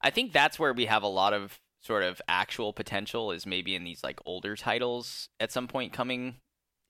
I 0.00 0.10
think 0.10 0.32
that's 0.32 0.58
where 0.58 0.72
we 0.72 0.86
have 0.86 1.02
a 1.02 1.08
lot 1.08 1.32
of 1.32 1.60
sort 1.80 2.02
of 2.02 2.22
actual 2.28 2.72
potential 2.72 3.32
is 3.32 3.44
maybe 3.46 3.74
in 3.74 3.84
these 3.84 4.04
like 4.04 4.20
older 4.24 4.56
titles 4.56 5.28
at 5.40 5.52
some 5.52 5.68
point 5.68 5.92
coming 5.92 6.36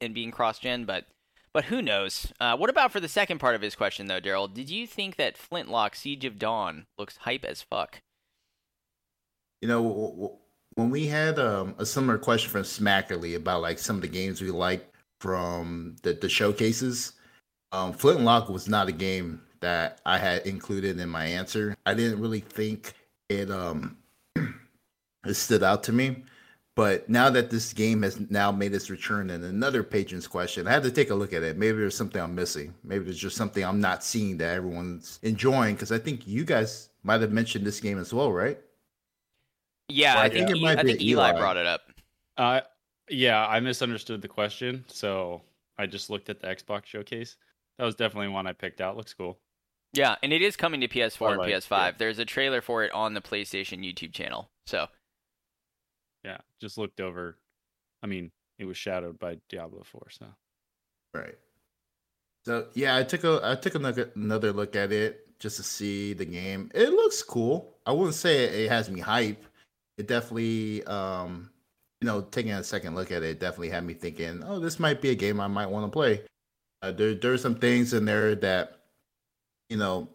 and 0.00 0.14
being 0.14 0.30
cross-gen, 0.30 0.84
but 0.84 1.06
but 1.52 1.66
who 1.66 1.82
knows? 1.82 2.32
Uh, 2.40 2.56
what 2.56 2.70
about 2.70 2.92
for 2.92 3.00
the 3.00 3.08
second 3.08 3.38
part 3.38 3.54
of 3.54 3.62
his 3.62 3.74
question 3.74 4.06
though, 4.06 4.20
Daryl? 4.20 4.52
Did 4.52 4.70
you 4.70 4.86
think 4.86 5.16
that 5.16 5.36
Flintlock 5.36 5.94
Siege 5.94 6.24
of 6.24 6.38
Dawn 6.38 6.86
looks 6.98 7.18
hype 7.18 7.44
as 7.44 7.62
fuck? 7.62 8.00
You 9.60 9.68
know, 9.68 10.40
when 10.74 10.90
we 10.90 11.06
had 11.06 11.38
um, 11.38 11.74
a 11.78 11.86
similar 11.86 12.18
question 12.18 12.50
from 12.50 12.62
Smackerly 12.62 13.36
about 13.36 13.62
like 13.62 13.78
some 13.78 13.96
of 13.96 14.02
the 14.02 14.08
games 14.08 14.40
we 14.40 14.50
like 14.50 14.92
from 15.20 15.96
the, 16.02 16.14
the 16.14 16.28
showcases, 16.28 17.12
um, 17.72 17.92
Flintlock 17.92 18.48
was 18.48 18.68
not 18.68 18.88
a 18.88 18.92
game 18.92 19.40
that 19.60 20.00
I 20.04 20.18
had 20.18 20.46
included 20.46 20.98
in 20.98 21.08
my 21.08 21.24
answer. 21.24 21.76
I 21.86 21.94
didn't 21.94 22.20
really 22.20 22.40
think 22.40 22.94
it 23.28 23.50
um 23.50 23.96
it 24.36 25.34
stood 25.34 25.62
out 25.62 25.82
to 25.84 25.92
me. 25.92 26.24
But 26.74 27.06
now 27.08 27.28
that 27.28 27.50
this 27.50 27.74
game 27.74 28.02
has 28.02 28.18
now 28.30 28.50
made 28.50 28.72
its 28.72 28.88
return 28.88 29.28
in 29.28 29.44
another 29.44 29.82
patron's 29.82 30.26
question, 30.26 30.66
I 30.66 30.72
had 30.72 30.82
to 30.84 30.90
take 30.90 31.10
a 31.10 31.14
look 31.14 31.34
at 31.34 31.42
it. 31.42 31.58
Maybe 31.58 31.76
there's 31.76 31.94
something 31.94 32.20
I'm 32.20 32.34
missing. 32.34 32.72
Maybe 32.82 33.04
there's 33.04 33.18
just 33.18 33.36
something 33.36 33.62
I'm 33.62 33.80
not 33.80 34.02
seeing 34.02 34.38
that 34.38 34.54
everyone's 34.54 35.18
enjoying. 35.22 35.74
Because 35.74 35.92
I 35.92 35.98
think 35.98 36.26
you 36.26 36.44
guys 36.44 36.88
might 37.02 37.20
have 37.20 37.30
mentioned 37.30 37.66
this 37.66 37.78
game 37.78 37.98
as 37.98 38.14
well, 38.14 38.32
right? 38.32 38.58
Yeah, 39.92 40.14
Well, 40.14 40.22
I 40.22 40.26
I 40.26 40.28
think, 40.30 40.46
think 40.48 40.58
it 40.58 40.62
might 40.62 40.78
I 40.78 40.82
be 40.82 40.88
think 40.90 41.02
Eli 41.02 41.30
Eli. 41.30 41.38
brought 41.40 41.56
it 41.56 41.66
up. 41.66 41.82
Uh, 42.36 42.60
yeah, 43.08 43.46
I 43.46 43.60
misunderstood 43.60 44.22
the 44.22 44.28
question, 44.28 44.84
so 44.88 45.42
I 45.78 45.86
just 45.86 46.10
looked 46.10 46.28
at 46.30 46.40
the 46.40 46.46
Xbox 46.48 46.86
showcase. 46.86 47.36
That 47.78 47.84
was 47.84 47.94
definitely 47.94 48.28
one 48.28 48.46
I 48.46 48.52
picked 48.52 48.80
out. 48.80 48.96
Looks 48.96 49.14
cool. 49.14 49.38
Yeah, 49.94 50.16
and 50.22 50.32
it 50.32 50.40
is 50.40 50.56
coming 50.56 50.80
to 50.80 50.88
PS4 50.88 51.20
Or 51.20 51.28
and 51.32 51.38
like, 51.38 51.52
PS5. 51.52 51.70
yeah. 51.70 51.90
There's 51.98 52.18
a 52.18 52.24
trailer 52.24 52.62
for 52.62 52.82
it 52.84 52.92
on 52.92 53.12
the 53.14 53.20
PlayStation 53.20 53.80
YouTube 53.84 54.12
channel. 54.12 54.50
So, 54.66 54.86
Yeah, 56.24 56.38
just 56.60 56.78
looked 56.78 57.00
over. 57.00 57.36
I 58.02 58.06
mean, 58.06 58.30
it 58.58 58.64
was 58.64 58.76
shadowed 58.76 59.18
by 59.18 59.38
Diablo 59.48 59.82
4, 59.84 60.06
so 60.10 60.26
Right. 61.14 61.36
So 62.46 62.68
yeah, 62.74 62.96
I 62.96 63.02
took 63.04 63.22
a 63.24 63.40
I 63.44 63.54
took 63.54 63.74
another 63.74 64.10
another 64.16 64.52
look 64.52 64.74
at 64.74 64.90
it 64.92 65.38
just 65.38 65.58
to 65.58 65.62
see 65.62 66.12
the 66.14 66.24
game. 66.24 66.70
It 66.74 66.88
looks 66.90 67.22
cool. 67.22 67.76
I 67.86 67.92
wouldn't 67.92 68.14
say 68.16 68.44
it, 68.44 68.54
it 68.54 68.68
has 68.70 68.90
me 68.90 69.00
hype. 69.00 69.44
It 69.98 70.08
definitely, 70.08 70.84
um, 70.84 71.50
you 72.00 72.06
know, 72.06 72.22
taking 72.22 72.52
a 72.52 72.64
second 72.64 72.94
look 72.94 73.12
at 73.12 73.22
it, 73.22 73.40
definitely 73.40 73.70
had 73.70 73.84
me 73.84 73.94
thinking, 73.94 74.42
oh, 74.46 74.58
this 74.58 74.80
might 74.80 75.00
be 75.00 75.10
a 75.10 75.14
game 75.14 75.40
I 75.40 75.46
might 75.46 75.70
want 75.70 75.86
to 75.86 75.90
play. 75.90 76.22
Uh, 76.82 76.92
there 76.92 77.14
there's 77.14 77.42
some 77.42 77.54
things 77.54 77.92
in 77.92 78.04
there 78.04 78.34
that, 78.34 78.80
you 79.68 79.76
know, 79.76 80.08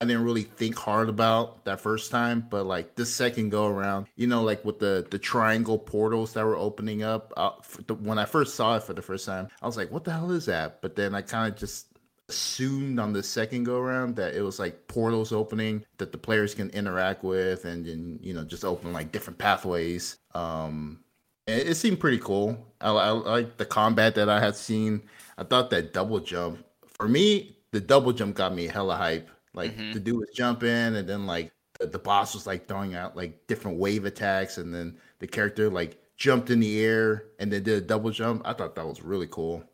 I 0.00 0.04
didn't 0.04 0.24
really 0.24 0.44
think 0.44 0.76
hard 0.76 1.08
about 1.08 1.64
that 1.64 1.80
first 1.80 2.10
time, 2.10 2.46
but 2.48 2.64
like 2.64 2.94
this 2.94 3.12
second 3.12 3.50
go 3.50 3.66
around, 3.66 4.06
you 4.14 4.28
know, 4.28 4.42
like 4.42 4.64
with 4.64 4.78
the 4.78 5.06
the 5.10 5.18
triangle 5.18 5.78
portals 5.78 6.32
that 6.34 6.44
were 6.46 6.56
opening 6.56 7.02
up. 7.02 7.32
Uh, 7.36 7.50
the, 7.86 7.94
when 7.94 8.18
I 8.18 8.24
first 8.24 8.54
saw 8.54 8.76
it 8.76 8.84
for 8.84 8.94
the 8.94 9.02
first 9.02 9.26
time, 9.26 9.48
I 9.60 9.66
was 9.66 9.76
like, 9.76 9.90
"What 9.90 10.04
the 10.04 10.12
hell 10.12 10.30
is 10.30 10.46
that?" 10.46 10.80
But 10.82 10.94
then 10.94 11.14
I 11.16 11.22
kind 11.22 11.52
of 11.52 11.58
just 11.58 11.97
assumed 12.28 12.98
on 12.98 13.12
the 13.12 13.22
second 13.22 13.64
go 13.64 13.78
around 13.78 14.16
that 14.16 14.34
it 14.34 14.42
was 14.42 14.58
like 14.58 14.86
portals 14.86 15.32
opening 15.32 15.84
that 15.96 16.12
the 16.12 16.18
players 16.18 16.54
can 16.54 16.68
interact 16.70 17.24
with 17.24 17.64
and 17.64 17.86
then 17.86 18.18
you 18.22 18.34
know 18.34 18.44
just 18.44 18.64
open 18.64 18.92
like 18.92 19.12
different 19.12 19.38
pathways. 19.38 20.18
Um 20.34 21.00
it, 21.46 21.68
it 21.68 21.74
seemed 21.76 22.00
pretty 22.00 22.18
cool. 22.18 22.66
I, 22.80 22.90
I, 22.90 23.10
like 23.10 23.56
the 23.56 23.64
combat 23.64 24.14
that 24.16 24.28
i 24.28 24.38
had 24.38 24.54
seen. 24.54 25.02
I 25.38 25.44
thought 25.44 25.70
that 25.70 25.92
double 25.92 26.20
jump 26.20 26.64
for 26.86 27.08
me 27.08 27.56
the 27.70 27.80
double 27.80 28.12
jump 28.12 28.36
got 28.36 28.54
me 28.54 28.66
hella 28.66 28.96
hype. 28.96 29.30
Like 29.54 29.74
mm-hmm. 29.76 29.92
the 29.92 30.00
dude 30.00 30.18
was 30.18 30.30
jumping 30.34 30.68
and 30.68 31.08
then 31.08 31.26
like 31.26 31.52
the, 31.80 31.86
the 31.86 31.98
boss 31.98 32.34
was 32.34 32.46
like 32.46 32.68
throwing 32.68 32.94
out 32.94 33.16
like 33.16 33.46
different 33.46 33.78
wave 33.78 34.04
attacks 34.04 34.58
and 34.58 34.74
then 34.74 34.98
the 35.18 35.26
character 35.26 35.70
like 35.70 35.98
jumped 36.16 36.50
in 36.50 36.60
the 36.60 36.84
air 36.84 37.24
and 37.38 37.50
then 37.50 37.62
did 37.62 37.82
a 37.82 37.86
double 37.86 38.10
jump. 38.10 38.42
I 38.44 38.52
thought 38.52 38.74
that 38.74 38.86
was 38.86 39.02
really 39.02 39.28
cool 39.28 39.64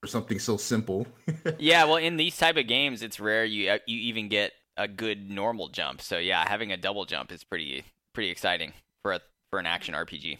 for 0.00 0.06
something 0.06 0.38
so 0.38 0.56
simple. 0.56 1.06
yeah, 1.58 1.84
well, 1.84 1.96
in 1.96 2.16
these 2.16 2.36
type 2.36 2.56
of 2.56 2.66
games, 2.66 3.02
it's 3.02 3.18
rare 3.18 3.44
you 3.44 3.70
uh, 3.70 3.78
you 3.86 3.98
even 4.00 4.28
get 4.28 4.52
a 4.76 4.88
good 4.88 5.30
normal 5.30 5.68
jump. 5.68 6.00
So 6.00 6.18
yeah, 6.18 6.48
having 6.48 6.72
a 6.72 6.76
double 6.76 7.04
jump 7.04 7.32
is 7.32 7.44
pretty 7.44 7.84
pretty 8.12 8.30
exciting 8.30 8.72
for 9.02 9.12
a 9.12 9.20
for 9.50 9.58
an 9.58 9.66
action 9.66 9.94
RPG. 9.94 10.38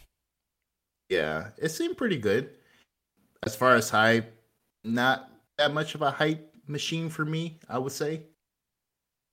Yeah, 1.09 1.49
it 1.57 1.69
seemed 1.69 1.97
pretty 1.97 2.17
good. 2.17 2.51
As 3.43 3.55
far 3.55 3.75
as 3.75 3.89
hype, 3.89 4.33
not 4.83 5.31
that 5.57 5.73
much 5.73 5.95
of 5.95 6.01
a 6.01 6.11
hype 6.11 6.53
machine 6.67 7.09
for 7.09 7.25
me, 7.25 7.57
I 7.67 7.79
would 7.79 7.91
say. 7.91 8.23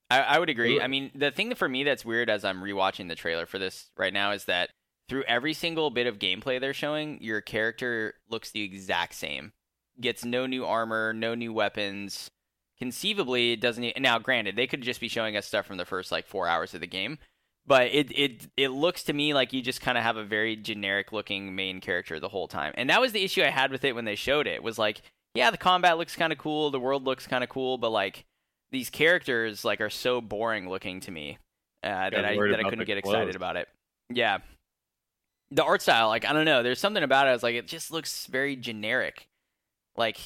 I, 0.09 0.21
I 0.21 0.39
would 0.39 0.49
agree. 0.49 0.81
I 0.81 0.87
mean, 0.87 1.11
the 1.15 1.33
thing 1.33 1.55
for 1.57 1.69
me 1.69 1.83
that's 1.83 2.05
weird 2.05 2.31
as 2.31 2.45
I'm 2.45 2.63
rewatching 2.63 3.09
the 3.09 3.17
trailer 3.17 3.45
for 3.45 3.59
this 3.59 3.91
right 3.97 4.13
now 4.13 4.31
is 4.31 4.45
that 4.45 4.71
through 5.09 5.25
every 5.25 5.53
single 5.53 5.91
bit 5.91 6.07
of 6.07 6.21
gameplay 6.21 6.61
they're 6.61 6.73
showing, 6.73 7.21
your 7.21 7.41
character 7.41 8.15
looks 8.31 8.53
the 8.53 8.63
exact 8.63 9.15
same 9.15 9.53
gets 10.01 10.25
no 10.25 10.47
new 10.47 10.65
armor, 10.65 11.13
no 11.13 11.35
new 11.35 11.53
weapons. 11.53 12.31
Conceivably, 12.79 13.53
it 13.53 13.61
doesn't. 13.61 13.99
Now, 13.99 14.19
granted, 14.19 14.57
they 14.57 14.67
could 14.67 14.83
just 14.83 15.01
be 15.01 15.09
showing 15.09 15.37
us 15.37 15.47
stuff 15.47 15.67
from 15.67 15.79
the 15.79 15.85
first 15.85 16.13
like 16.13 16.27
four 16.27 16.47
hours 16.47 16.75
of 16.75 16.81
the 16.81 16.87
game, 16.87 17.19
but 17.67 17.87
it 17.87 18.11
it 18.17 18.49
it 18.57 18.69
looks 18.69 19.03
to 19.05 19.13
me 19.13 19.33
like 19.33 19.53
you 19.53 19.63
just 19.63 19.81
kind 19.81 19.97
of 19.97 20.05
have 20.05 20.17
a 20.17 20.25
very 20.25 20.57
generic 20.57 21.11
looking 21.13 21.55
main 21.55 21.81
character 21.81 22.21
the 22.21 22.29
whole 22.29 22.49
time, 22.49 22.73
and 22.77 22.91
that 22.91 23.01
was 23.01 23.13
the 23.13 23.25
issue 23.25 23.43
I 23.43 23.51
had 23.51 23.71
with 23.71 23.85
it 23.85 23.95
when 23.95 24.05
they 24.05 24.15
showed 24.15 24.47
it. 24.47 24.63
Was 24.63 24.79
like, 24.79 25.01
yeah, 25.35 25.51
the 25.51 25.57
combat 25.57 25.97
looks 25.97 26.17
kind 26.17 26.33
of 26.33 26.39
cool, 26.39 26.71
the 26.71 26.81
world 26.81 27.05
looks 27.05 27.27
kind 27.27 27.43
of 27.43 27.49
cool, 27.49 27.79
but 27.79 27.91
like 27.91 28.25
these 28.71 28.91
characters 28.91 29.65
like 29.65 29.81
are 29.81 29.91
so 29.91 30.21
boring 30.21 30.69
looking 30.69 31.01
to 31.01 31.11
me 31.11 31.39
uh, 31.83 32.11
that 32.11 32.25
I 32.25 32.37
that 32.37 32.61
I 32.61 32.69
couldn't 32.69 32.85
get 32.85 33.03
clothes. 33.03 33.15
excited 33.15 33.37
about 33.37 33.57
it. 33.57 33.69
Yeah, 34.11 34.39
the 35.51 35.65
art 35.65 35.83
style, 35.83 36.09
like 36.09 36.25
I 36.25 36.33
don't 36.33 36.45
know, 36.45 36.63
there's 36.63 36.81
something 36.81 37.03
about 37.03 37.27
it. 37.27 37.31
I 37.31 37.33
was 37.33 37.43
like, 37.43 37.55
it 37.55 37.67
just 37.67 37.91
looks 37.91 38.27
very 38.27 38.55
generic 38.55 39.29
like 39.97 40.19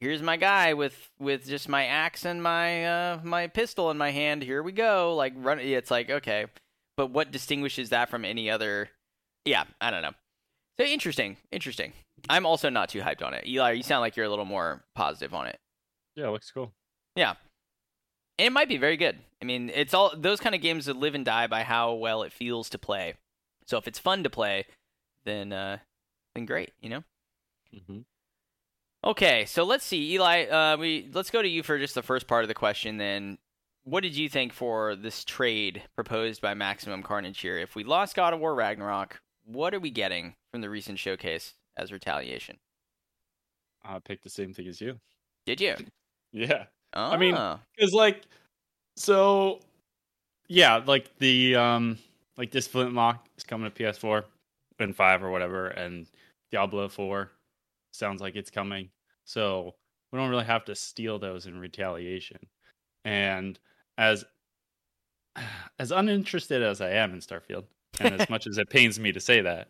here's 0.00 0.22
my 0.22 0.36
guy 0.36 0.74
with 0.74 1.10
with 1.18 1.46
just 1.46 1.68
my 1.68 1.86
axe 1.86 2.24
and 2.24 2.42
my 2.42 2.84
uh 2.84 3.20
my 3.24 3.46
pistol 3.46 3.90
in 3.90 3.98
my 3.98 4.10
hand. 4.10 4.42
Here 4.42 4.62
we 4.62 4.72
go. 4.72 5.14
Like 5.14 5.32
run 5.36 5.58
it's 5.58 5.90
like 5.90 6.10
okay. 6.10 6.46
But 6.96 7.10
what 7.10 7.30
distinguishes 7.30 7.90
that 7.90 8.08
from 8.08 8.24
any 8.24 8.50
other 8.50 8.88
yeah 9.44 9.64
i 9.80 9.90
don't 9.90 10.02
know. 10.02 10.12
So 10.78 10.86
interesting 10.86 11.36
interesting. 11.50 11.92
I'm 12.28 12.46
also 12.46 12.68
not 12.70 12.88
too 12.88 13.00
hyped 13.00 13.22
on 13.22 13.34
it. 13.34 13.46
Eli 13.46 13.72
you 13.72 13.82
sound 13.82 14.00
like 14.00 14.16
you're 14.16 14.26
a 14.26 14.30
little 14.30 14.44
more 14.44 14.84
positive 14.94 15.34
on 15.34 15.46
it. 15.46 15.58
Yeah 16.14 16.28
it 16.28 16.30
looks 16.30 16.50
cool. 16.50 16.72
Yeah. 17.14 17.34
And 18.38 18.46
it 18.46 18.52
might 18.52 18.68
be 18.68 18.76
very 18.76 18.96
good. 18.96 19.18
I 19.42 19.44
mean 19.44 19.70
it's 19.74 19.94
all 19.94 20.12
those 20.16 20.40
kind 20.40 20.54
of 20.54 20.60
games 20.60 20.86
that 20.86 20.96
live 20.96 21.14
and 21.14 21.24
die 21.24 21.46
by 21.46 21.62
how 21.62 21.94
well 21.94 22.22
it 22.22 22.32
feels 22.32 22.68
to 22.70 22.78
play. 22.78 23.14
So 23.66 23.78
if 23.78 23.88
it's 23.88 23.98
fun 23.98 24.22
to 24.24 24.30
play 24.30 24.66
then 25.24 25.52
uh 25.52 25.78
then 26.34 26.44
great 26.44 26.72
you 26.80 26.90
know? 26.90 27.04
Mm-hmm. 27.74 28.00
Okay, 29.04 29.44
so 29.44 29.64
let's 29.64 29.84
see, 29.84 30.14
Eli. 30.14 30.46
Uh, 30.46 30.76
we 30.76 31.08
let's 31.12 31.30
go 31.30 31.42
to 31.42 31.48
you 31.48 31.62
for 31.62 31.78
just 31.78 31.94
the 31.94 32.02
first 32.02 32.26
part 32.26 32.44
of 32.44 32.48
the 32.48 32.54
question. 32.54 32.96
Then, 32.96 33.38
what 33.84 34.02
did 34.02 34.16
you 34.16 34.28
think 34.28 34.52
for 34.52 34.96
this 34.96 35.24
trade 35.24 35.82
proposed 35.94 36.40
by 36.40 36.54
Maximum 36.54 37.02
Carnage 37.02 37.40
here? 37.40 37.58
If 37.58 37.76
we 37.76 37.84
lost 37.84 38.16
God 38.16 38.34
of 38.34 38.40
War 38.40 38.54
Ragnarok, 38.54 39.20
what 39.44 39.74
are 39.74 39.80
we 39.80 39.90
getting 39.90 40.34
from 40.50 40.60
the 40.60 40.70
recent 40.70 40.98
showcase 40.98 41.54
as 41.76 41.92
retaliation? 41.92 42.56
I 43.84 44.00
picked 44.00 44.24
the 44.24 44.30
same 44.30 44.52
thing 44.52 44.66
as 44.66 44.80
you. 44.80 44.98
Did 45.44 45.60
you? 45.60 45.76
yeah. 46.32 46.64
Oh. 46.94 47.10
I 47.10 47.16
mean, 47.16 47.32
because 47.32 47.94
ah. 47.94 47.96
like, 47.96 48.22
so 48.96 49.60
yeah, 50.48 50.82
like 50.84 51.16
the 51.18 51.54
um, 51.56 51.98
like 52.36 52.50
this 52.50 52.66
Flintlock 52.66 53.24
is 53.36 53.44
coming 53.44 53.70
to 53.70 53.82
PS4 53.82 54.24
and 54.80 54.96
five 54.96 55.22
or 55.22 55.30
whatever, 55.30 55.68
and 55.68 56.06
Diablo 56.50 56.88
Four 56.88 57.30
sounds 57.96 58.20
like 58.20 58.36
it's 58.36 58.50
coming. 58.50 58.90
So 59.24 59.74
we 60.12 60.18
don't 60.18 60.30
really 60.30 60.44
have 60.44 60.64
to 60.66 60.74
steal 60.74 61.18
those 61.18 61.46
in 61.46 61.58
retaliation. 61.58 62.38
And 63.04 63.58
as 63.98 64.24
as 65.78 65.90
uninterested 65.90 66.62
as 66.62 66.80
I 66.80 66.90
am 66.90 67.12
in 67.12 67.20
Starfield, 67.20 67.64
and 68.00 68.20
as 68.20 68.28
much 68.28 68.46
as 68.46 68.58
it 68.58 68.68
pains 68.70 68.98
me 68.98 69.12
to 69.12 69.20
say 69.20 69.40
that, 69.40 69.68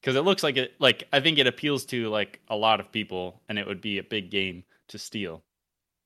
because 0.00 0.16
it 0.16 0.22
looks 0.22 0.42
like 0.42 0.56
it 0.56 0.74
like 0.78 1.04
I 1.12 1.20
think 1.20 1.38
it 1.38 1.46
appeals 1.46 1.84
to 1.86 2.08
like 2.08 2.40
a 2.48 2.56
lot 2.56 2.80
of 2.80 2.92
people, 2.92 3.40
and 3.48 3.58
it 3.58 3.66
would 3.66 3.80
be 3.80 3.98
a 3.98 4.02
big 4.02 4.30
game 4.30 4.64
to 4.88 4.98
steal. 4.98 5.42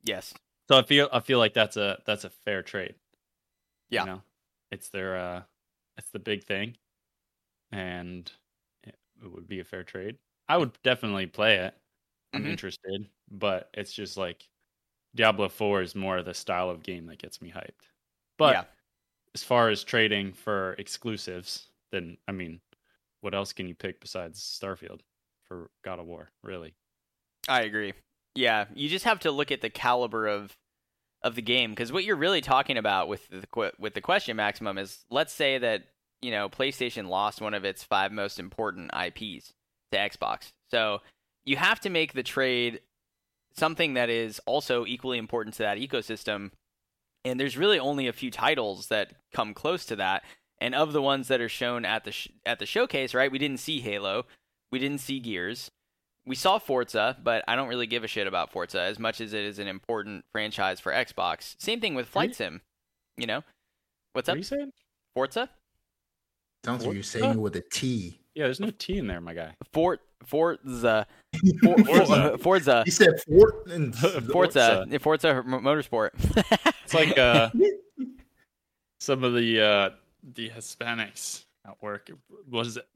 Yes. 0.02 0.34
So 0.68 0.78
I 0.78 0.82
feel 0.82 1.08
I 1.12 1.20
feel 1.20 1.38
like 1.38 1.54
that's 1.54 1.76
a 1.76 1.98
that's 2.06 2.24
a 2.24 2.30
fair 2.30 2.62
trade. 2.62 2.94
Yeah. 3.90 4.00
You 4.02 4.06
know? 4.06 4.22
It's 4.70 4.88
their 4.88 5.16
uh 5.16 5.42
it's 5.96 6.10
the 6.10 6.18
big 6.18 6.44
thing. 6.44 6.76
And 7.72 8.30
it, 8.82 8.96
it 9.22 9.32
would 9.32 9.48
be 9.48 9.60
a 9.60 9.64
fair 9.64 9.82
trade. 9.82 10.16
I 10.48 10.56
would 10.56 10.72
definitely 10.82 11.26
play 11.26 11.56
it. 11.56 11.74
I'm 12.32 12.42
mm-hmm. 12.42 12.50
interested, 12.50 13.08
but 13.30 13.70
it's 13.74 13.92
just 13.92 14.16
like 14.16 14.46
Diablo 15.14 15.48
4 15.48 15.82
is 15.82 15.94
more 15.94 16.22
the 16.22 16.34
style 16.34 16.70
of 16.70 16.82
game 16.82 17.06
that 17.06 17.18
gets 17.18 17.40
me 17.40 17.52
hyped. 17.54 17.88
But 18.36 18.54
yeah. 18.54 18.64
as 19.34 19.42
far 19.42 19.70
as 19.70 19.84
trading 19.84 20.32
for 20.32 20.74
exclusives, 20.74 21.68
then 21.92 22.16
I 22.26 22.32
mean, 22.32 22.60
what 23.20 23.34
else 23.34 23.52
can 23.52 23.68
you 23.68 23.74
pick 23.74 24.00
besides 24.00 24.40
Starfield 24.40 25.00
for 25.44 25.70
God 25.84 26.00
of 26.00 26.06
War, 26.06 26.30
really? 26.42 26.74
I 27.48 27.62
agree. 27.62 27.94
Yeah, 28.34 28.66
you 28.74 28.88
just 28.88 29.04
have 29.04 29.20
to 29.20 29.30
look 29.30 29.52
at 29.52 29.60
the 29.60 29.70
caliber 29.70 30.26
of 30.26 30.56
of 31.22 31.36
the 31.36 31.42
game 31.42 31.70
because 31.70 31.90
what 31.90 32.04
you're 32.04 32.16
really 32.16 32.42
talking 32.42 32.76
about 32.76 33.08
with 33.08 33.26
the 33.30 33.72
with 33.78 33.94
the 33.94 34.00
question 34.00 34.36
maximum 34.36 34.76
is 34.76 35.04
let's 35.10 35.32
say 35.32 35.56
that 35.56 35.84
you 36.20 36.30
know 36.30 36.48
PlayStation 36.50 37.08
lost 37.08 37.40
one 37.40 37.54
of 37.54 37.64
its 37.64 37.82
five 37.82 38.12
most 38.12 38.38
important 38.38 38.90
IPs 38.94 39.54
to 39.92 39.98
Xbox. 39.98 40.52
So 40.70 41.00
you 41.44 41.56
have 41.56 41.80
to 41.80 41.90
make 41.90 42.12
the 42.12 42.22
trade 42.22 42.80
something 43.56 43.94
that 43.94 44.10
is 44.10 44.40
also 44.46 44.84
equally 44.86 45.18
important 45.18 45.54
to 45.56 45.62
that 45.62 45.78
ecosystem. 45.78 46.50
And 47.24 47.38
there's 47.38 47.56
really 47.56 47.78
only 47.78 48.06
a 48.06 48.12
few 48.12 48.30
titles 48.30 48.88
that 48.88 49.12
come 49.32 49.54
close 49.54 49.84
to 49.86 49.96
that. 49.96 50.24
And 50.60 50.74
of 50.74 50.92
the 50.92 51.02
ones 51.02 51.28
that 51.28 51.40
are 51.40 51.48
shown 51.48 51.84
at 51.84 52.04
the 52.04 52.12
sh- 52.12 52.28
at 52.46 52.58
the 52.58 52.66
showcase, 52.66 53.12
right? 53.12 53.30
We 53.30 53.38
didn't 53.38 53.58
see 53.58 53.80
Halo, 53.80 54.24
we 54.70 54.78
didn't 54.78 55.00
see 55.00 55.18
Gears, 55.18 55.70
we 56.26 56.34
saw 56.34 56.58
Forza, 56.58 57.18
but 57.22 57.44
I 57.46 57.56
don't 57.56 57.68
really 57.68 57.86
give 57.86 58.04
a 58.04 58.08
shit 58.08 58.26
about 58.26 58.50
Forza 58.50 58.80
as 58.80 58.98
much 58.98 59.20
as 59.20 59.32
it 59.32 59.44
is 59.44 59.58
an 59.58 59.68
important 59.68 60.24
franchise 60.32 60.80
for 60.80 60.92
Xbox. 60.92 61.54
Same 61.58 61.80
thing 61.80 61.94
with 61.94 62.08
Flight 62.08 62.34
Sim. 62.34 62.62
You 63.16 63.26
know, 63.26 63.44
what's 64.12 64.28
up? 64.28 64.32
What 64.32 64.36
are 64.36 64.38
you 64.38 64.44
saying? 64.44 64.72
Forza. 65.14 65.50
Sounds 66.64 66.86
like 66.86 66.94
you're 66.94 67.02
saying 67.02 67.32
it 67.32 67.38
with 67.38 67.56
a 67.56 67.62
T. 67.72 68.20
Yeah, 68.34 68.44
there's 68.44 68.60
no 68.60 68.70
T 68.70 68.98
in 68.98 69.06
there, 69.06 69.20
my 69.20 69.34
guy. 69.34 69.54
Fort 69.72 70.00
Forza. 70.24 71.06
For, 71.62 71.84
Forza. 71.84 72.38
Forza. 72.38 72.82
You 72.86 72.92
said 72.92 73.20
Fort 73.28 73.66
and 73.68 73.94
Forza. 74.32 74.86
Forza. 74.90 74.98
Forza 74.98 75.42
Motorsport. 75.46 76.10
it's 76.84 76.94
like 76.94 77.16
uh, 77.18 77.50
some 79.00 79.22
of 79.22 79.34
the 79.34 79.60
uh, 79.60 79.90
the 80.34 80.50
Hispanics 80.50 81.44
at 81.66 81.80
work. 81.82 82.10
Was 82.50 82.76
it? 82.76 82.86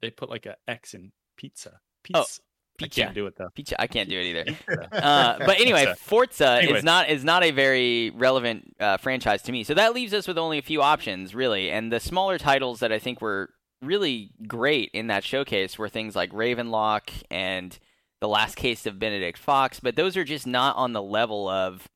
They 0.00 0.10
put 0.10 0.28
like 0.30 0.46
a 0.46 0.56
X 0.68 0.94
in 0.94 1.12
pizza. 1.36 1.80
Pizza. 2.02 2.20
Oh. 2.20 2.42
Pizza. 2.78 3.00
I 3.00 3.04
can't 3.04 3.14
do 3.14 3.26
it 3.26 3.36
though. 3.36 3.48
Pizza. 3.54 3.80
I 3.80 3.86
can't 3.86 4.10
do 4.10 4.20
it 4.20 4.26
either. 4.26 4.56
uh, 4.92 5.38
but 5.38 5.58
anyway, 5.58 5.94
Forza 5.98 6.58
anyway. 6.60 6.76
is 6.78 6.84
not 6.84 7.08
is 7.08 7.24
not 7.24 7.42
a 7.42 7.50
very 7.50 8.10
relevant 8.10 8.76
uh, 8.78 8.98
franchise 8.98 9.40
to 9.42 9.52
me. 9.52 9.64
So 9.64 9.72
that 9.72 9.94
leaves 9.94 10.12
us 10.12 10.28
with 10.28 10.36
only 10.36 10.58
a 10.58 10.62
few 10.62 10.82
options, 10.82 11.34
really. 11.34 11.70
And 11.70 11.90
the 11.90 12.00
smaller 12.00 12.36
titles 12.36 12.80
that 12.80 12.92
I 12.92 12.98
think 12.98 13.22
were 13.22 13.48
really 13.82 14.30
great 14.46 14.90
in 14.92 15.08
that 15.08 15.24
showcase 15.24 15.78
were 15.78 15.88
things 15.88 16.16
like 16.16 16.32
Ravenlok 16.32 17.10
and 17.30 17.78
The 18.20 18.28
Last 18.28 18.56
Case 18.56 18.86
of 18.86 18.98
Benedict 18.98 19.38
Fox, 19.38 19.80
but 19.80 19.96
those 19.96 20.16
are 20.16 20.24
just 20.24 20.46
not 20.46 20.76
on 20.76 20.92
the 20.92 21.02
level 21.02 21.48
of 21.48 21.88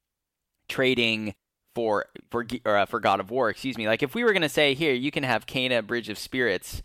trading 0.68 1.34
for 1.74 2.06
for 2.30 2.46
or, 2.64 2.76
uh, 2.78 2.86
for 2.86 3.00
God 3.00 3.20
of 3.20 3.30
War. 3.30 3.50
Excuse 3.50 3.78
me. 3.78 3.88
Like 3.88 4.02
if 4.02 4.14
we 4.14 4.24
were 4.24 4.32
gonna 4.32 4.48
say 4.48 4.74
here, 4.74 4.92
you 4.92 5.10
can 5.10 5.22
have 5.22 5.46
Kena 5.46 5.86
Bridge 5.86 6.08
of 6.08 6.18
Spirits, 6.18 6.82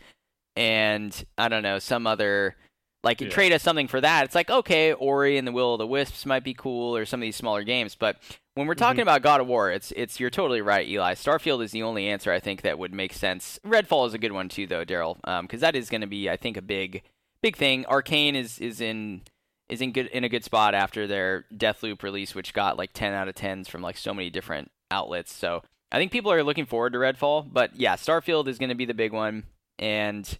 and 0.55 1.25
I 1.37 1.47
don't 1.47 1.63
know 1.63 1.79
some 1.79 2.07
other 2.07 2.55
like 3.03 3.21
yeah. 3.21 3.29
trade 3.29 3.51
us 3.51 3.63
something 3.63 3.87
for 3.87 4.01
that. 4.01 4.25
It's 4.25 4.35
like 4.35 4.49
okay, 4.49 4.93
Ori 4.93 5.37
and 5.37 5.47
the 5.47 5.51
Will 5.51 5.73
of 5.73 5.79
the 5.79 5.87
Wisps 5.87 6.25
might 6.25 6.43
be 6.43 6.53
cool, 6.53 6.95
or 6.95 7.05
some 7.05 7.19
of 7.19 7.23
these 7.23 7.35
smaller 7.35 7.63
games, 7.63 7.95
but 7.95 8.17
when 8.55 8.67
we're 8.67 8.73
talking 8.75 8.99
Mhm. 8.99 9.03
about 9.03 9.21
God 9.21 9.41
of 9.41 9.47
War, 9.47 9.69
it's 9.71 9.91
it's 9.91 10.19
you're 10.19 10.29
totally 10.29 10.61
right, 10.61 10.87
Eli. 10.87 11.13
Starfield 11.13 11.63
is 11.63 11.71
the 11.71 11.83
only 11.83 12.07
answer 12.07 12.31
I 12.31 12.39
think 12.39 12.61
that 12.63 12.79
would 12.79 12.93
make 12.93 13.13
sense. 13.13 13.59
Redfall 13.65 14.07
is 14.07 14.13
a 14.13 14.17
good 14.17 14.31
one 14.31 14.49
too, 14.49 14.65
though, 14.65 14.83
Daryl, 14.85 15.17
because 15.43 15.61
that 15.61 15.75
is 15.75 15.89
going 15.89 16.01
to 16.01 16.07
be, 16.07 16.29
I 16.29 16.37
think, 16.37 16.57
a 16.57 16.61
big 16.61 17.03
big 17.41 17.55
thing. 17.55 17.83
Arkane 17.85 18.33
is 18.35 18.57
is 18.59 18.81
in 18.81 19.21
is 19.69 19.81
in 19.81 19.91
good 19.91 20.07
in 20.07 20.23
a 20.23 20.29
good 20.29 20.43
spot 20.43 20.73
after 20.73 21.05
their 21.07 21.45
Deathloop 21.53 22.01
release, 22.03 22.33
which 22.35 22.53
got 22.53 22.77
like 22.77 22.91
10 22.93 23.13
out 23.13 23.27
of 23.27 23.35
10s 23.35 23.67
from 23.67 23.81
like 23.81 23.97
so 23.97 24.13
many 24.13 24.29
different 24.29 24.71
outlets. 24.91 25.33
So 25.33 25.63
I 25.91 25.97
think 25.97 26.11
people 26.11 26.31
are 26.31 26.43
looking 26.43 26.65
forward 26.65 26.93
to 26.93 26.99
Redfall. 26.99 27.51
But 27.51 27.75
yeah, 27.75 27.95
Starfield 27.95 28.47
is 28.47 28.57
going 28.57 28.69
to 28.69 28.75
be 28.75 28.85
the 28.85 28.93
big 28.93 29.11
one, 29.11 29.43
and 29.79 30.37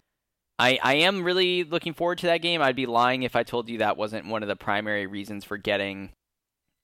I 0.58 0.78
I 0.82 0.94
am 0.94 1.22
really 1.22 1.64
looking 1.64 1.92
forward 1.92 2.18
to 2.18 2.26
that 2.26 2.40
game. 2.40 2.62
I'd 2.62 2.76
be 2.76 2.86
lying 2.86 3.24
if 3.24 3.36
I 3.36 3.42
told 3.42 3.68
you 3.68 3.78
that 3.78 3.96
wasn't 3.98 4.26
one 4.26 4.42
of 4.42 4.48
the 4.48 4.56
primary 4.56 5.06
reasons 5.06 5.44
for 5.44 5.58
getting 5.58 6.12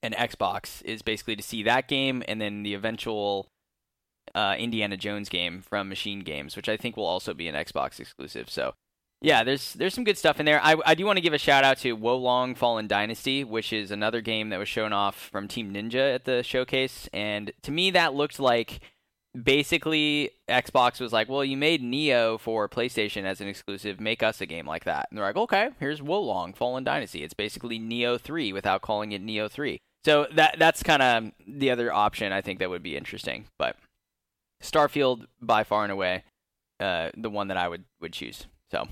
an 0.03 0.13
Xbox. 0.13 0.83
Is 0.85 1.03
basically 1.03 1.37
to 1.37 1.43
see 1.43 1.63
that 1.63 1.89
game 1.89 2.23
and 2.29 2.41
then 2.41 2.63
the 2.63 2.75
eventual 2.75 3.49
uh, 4.35 4.55
Indiana 4.59 4.97
Jones 4.97 5.29
game 5.29 5.61
from 5.63 5.89
Machine 5.89 6.21
Games, 6.21 6.57
which 6.57 6.69
I 6.69 6.77
think 6.77 6.97
will 6.97 7.07
also 7.07 7.35
be 7.35 7.49
an 7.49 7.55
Xbox 7.55 8.01
exclusive. 8.01 8.49
So 8.49 8.75
yeah, 9.21 9.45
there's 9.45 9.75
there's 9.75 9.95
some 9.95 10.05
good 10.05 10.19
stuff 10.19 10.41
in 10.41 10.47
there. 10.47 10.61
I, 10.63 10.75
I 10.85 10.95
do 10.95 11.07
want 11.07 11.17
to 11.17 11.23
give 11.23 11.33
a 11.33 11.39
shout 11.39 11.63
out 11.63 11.79
to 11.79 11.97
Wolong 11.97 12.57
Fallen 12.57 12.89
Dynasty, 12.89 13.45
which 13.45 13.73
is 13.73 13.91
another 13.91 14.21
game 14.21 14.49
that 14.49 14.59
was 14.59 14.69
shown 14.69 14.93
off 14.93 15.15
from 15.31 15.47
Team 15.47 15.73
Ninja 15.73 16.15
at 16.15 16.25
the 16.25 16.43
showcase, 16.43 17.09
and 17.13 17.53
to 17.63 17.71
me 17.71 17.93
that 17.93 18.15
looked 18.15 18.41
like 18.41 18.81
basically 19.41 20.31
Xbox 20.49 21.01
was 21.01 21.13
like, 21.13 21.29
well, 21.29 21.45
you 21.45 21.57
made 21.57 21.83
Nioh 21.83 22.39
for 22.39 22.69
PlayStation 22.69 23.23
as 23.23 23.41
an 23.41 23.49
exclusive, 23.49 24.01
make 24.01 24.23
us 24.23 24.41
a 24.41 24.47
game 24.47 24.67
like 24.67 24.85
that, 24.85 25.07
and 25.09 25.17
they're 25.17 25.25
like, 25.25 25.37
okay, 25.37 25.71
here's 25.79 26.01
Wolong 26.01 26.55
Fallen 26.57 26.83
Dynasty. 26.83 27.23
It's 27.23 27.33
basically 27.33 27.79
Nioh 27.79 28.21
three 28.21 28.53
without 28.53 28.83
calling 28.83 29.13
it 29.13 29.25
Nioh 29.25 29.51
three. 29.51 29.81
So 30.05 30.27
that 30.35 30.57
that's 30.59 30.83
kind 30.83 31.03
of 31.03 31.33
the 31.47 31.71
other 31.71 31.93
option 31.93 32.33
I 32.33 32.41
think 32.41 32.59
that 32.59 32.71
would 32.71 32.83
be 32.83 32.97
interesting, 32.97 33.47
but 33.59 33.77
Starfield 34.63 35.27
by 35.41 35.65
far 35.65 35.85
and 35.85 35.93
away 35.93 36.25
uh, 36.81 37.11
the 37.17 37.31
one 37.31 37.49
that 37.49 37.57
I 37.57 37.69
would 37.69 37.85
would 38.01 38.13
choose. 38.13 38.47
So. 38.71 38.89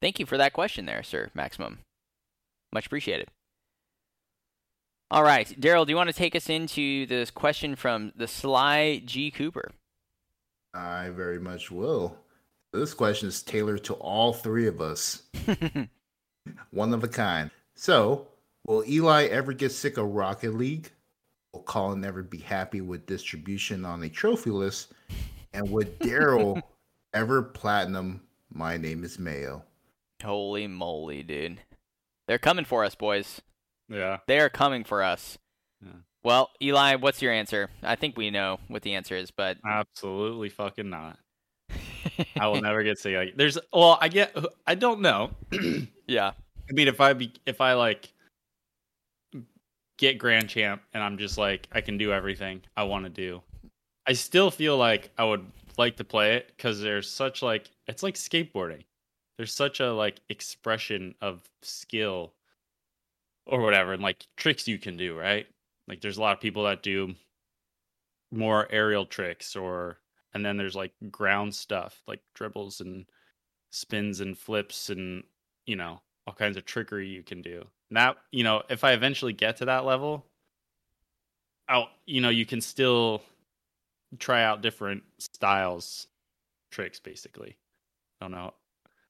Thank 0.00 0.18
you 0.18 0.26
for 0.26 0.38
that 0.38 0.52
question 0.52 0.86
there, 0.86 1.02
Sir 1.02 1.30
Maximum. 1.34 1.80
Much 2.72 2.86
appreciated. 2.86 3.28
All 5.10 5.22
right, 5.22 5.48
Daryl, 5.60 5.84
do 5.84 5.90
you 5.90 5.96
want 5.96 6.08
to 6.08 6.14
take 6.14 6.36
us 6.36 6.48
into 6.48 7.04
this 7.06 7.30
question 7.30 7.74
from 7.74 8.12
the 8.16 8.28
Sly 8.28 9.02
G. 9.04 9.30
Cooper? 9.30 9.72
I 10.72 11.08
very 11.10 11.40
much 11.40 11.70
will. 11.70 12.16
This 12.72 12.94
question 12.94 13.28
is 13.28 13.42
tailored 13.42 13.82
to 13.84 13.94
all 13.94 14.32
three 14.32 14.68
of 14.68 14.80
us. 14.80 15.22
One 16.70 16.94
of 16.94 17.02
a 17.02 17.08
kind. 17.08 17.50
So, 17.74 18.28
will 18.64 18.84
Eli 18.86 19.26
ever 19.26 19.52
get 19.52 19.72
sick 19.72 19.96
of 19.96 20.06
Rocket 20.06 20.54
League? 20.54 20.90
Will 21.52 21.62
Colin 21.62 22.04
ever 22.04 22.22
be 22.22 22.38
happy 22.38 22.80
with 22.80 23.06
distribution 23.06 23.84
on 23.84 24.02
a 24.02 24.08
trophy 24.08 24.50
list? 24.50 24.92
And 25.52 25.70
would 25.70 25.98
Daryl 26.00 26.62
ever 27.12 27.42
platinum 27.42 28.22
My 28.52 28.76
Name 28.76 29.04
is 29.04 29.18
Mayo? 29.18 29.64
Holy 30.22 30.66
moly, 30.66 31.22
dude. 31.22 31.60
They're 32.28 32.38
coming 32.38 32.64
for 32.64 32.84
us, 32.84 32.94
boys. 32.94 33.40
Yeah. 33.88 34.18
They 34.26 34.38
are 34.38 34.48
coming 34.48 34.84
for 34.84 35.02
us. 35.02 35.38
Yeah. 35.84 35.92
Well, 36.22 36.50
Eli, 36.62 36.96
what's 36.96 37.22
your 37.22 37.32
answer? 37.32 37.70
I 37.82 37.96
think 37.96 38.16
we 38.16 38.30
know 38.30 38.60
what 38.68 38.82
the 38.82 38.94
answer 38.94 39.16
is, 39.16 39.30
but 39.30 39.56
Absolutely 39.64 40.50
fucking 40.50 40.90
not. 40.90 41.18
I 42.38 42.46
will 42.46 42.60
never 42.62 42.82
get 42.82 42.98
sick. 42.98 43.16
Like, 43.16 43.36
there's 43.36 43.58
well, 43.72 43.98
I 44.00 44.08
get 44.08 44.36
I 44.66 44.74
don't 44.74 45.00
know. 45.00 45.30
yeah. 46.06 46.32
I 46.68 46.72
mean, 46.72 46.88
if 46.88 47.00
I 47.00 47.14
be 47.14 47.32
if 47.46 47.60
I 47.60 47.72
like 47.72 48.12
get 50.00 50.16
grand 50.18 50.48
champ 50.48 50.82
and 50.94 51.02
I'm 51.02 51.18
just 51.18 51.36
like 51.36 51.68
I 51.70 51.82
can 51.82 51.98
do 51.98 52.10
everything 52.10 52.62
I 52.74 52.84
want 52.84 53.04
to 53.04 53.10
do, 53.10 53.42
I 54.06 54.14
still 54.14 54.50
feel 54.50 54.78
like 54.78 55.12
I 55.18 55.24
would 55.24 55.44
like 55.76 55.98
to 55.98 56.04
play 56.04 56.36
it 56.36 56.50
because 56.56 56.80
there's 56.80 57.08
such 57.08 57.42
like 57.42 57.70
it's 57.86 58.02
like 58.02 58.14
skateboarding. 58.14 58.84
There's 59.36 59.52
such 59.52 59.80
a 59.80 59.92
like 59.92 60.20
expression 60.30 61.14
of 61.20 61.42
skill 61.62 62.32
or 63.46 63.60
whatever, 63.60 63.92
and 63.92 64.02
like 64.02 64.26
tricks 64.36 64.66
you 64.66 64.78
can 64.78 64.96
do, 64.96 65.16
right? 65.16 65.46
Like 65.86 66.00
there's 66.00 66.16
a 66.16 66.22
lot 66.22 66.34
of 66.34 66.40
people 66.40 66.64
that 66.64 66.82
do 66.82 67.14
more 68.32 68.66
aerial 68.70 69.04
tricks 69.04 69.54
or 69.54 69.98
and 70.32 70.44
then 70.44 70.56
there's 70.56 70.76
like 70.76 70.92
ground 71.10 71.54
stuff 71.54 72.00
like 72.06 72.20
dribbles 72.34 72.80
and 72.80 73.06
spins 73.70 74.20
and 74.20 74.38
flips 74.38 74.88
and 74.88 75.24
you 75.66 75.76
know 75.76 76.00
all 76.26 76.32
kinds 76.34 76.56
of 76.56 76.64
trickery 76.64 77.08
you 77.08 77.22
can 77.22 77.42
do 77.42 77.66
that 77.92 78.16
you 78.30 78.44
know 78.44 78.62
if 78.68 78.84
i 78.84 78.92
eventually 78.92 79.32
get 79.32 79.56
to 79.58 79.64
that 79.66 79.84
level 79.84 80.24
out 81.68 81.88
you 82.06 82.20
know 82.20 82.28
you 82.28 82.46
can 82.46 82.60
still 82.60 83.22
try 84.18 84.42
out 84.42 84.60
different 84.62 85.02
styles 85.18 86.06
tricks 86.70 86.98
basically 87.00 87.56
i 88.20 88.24
don't 88.24 88.32
know 88.32 88.52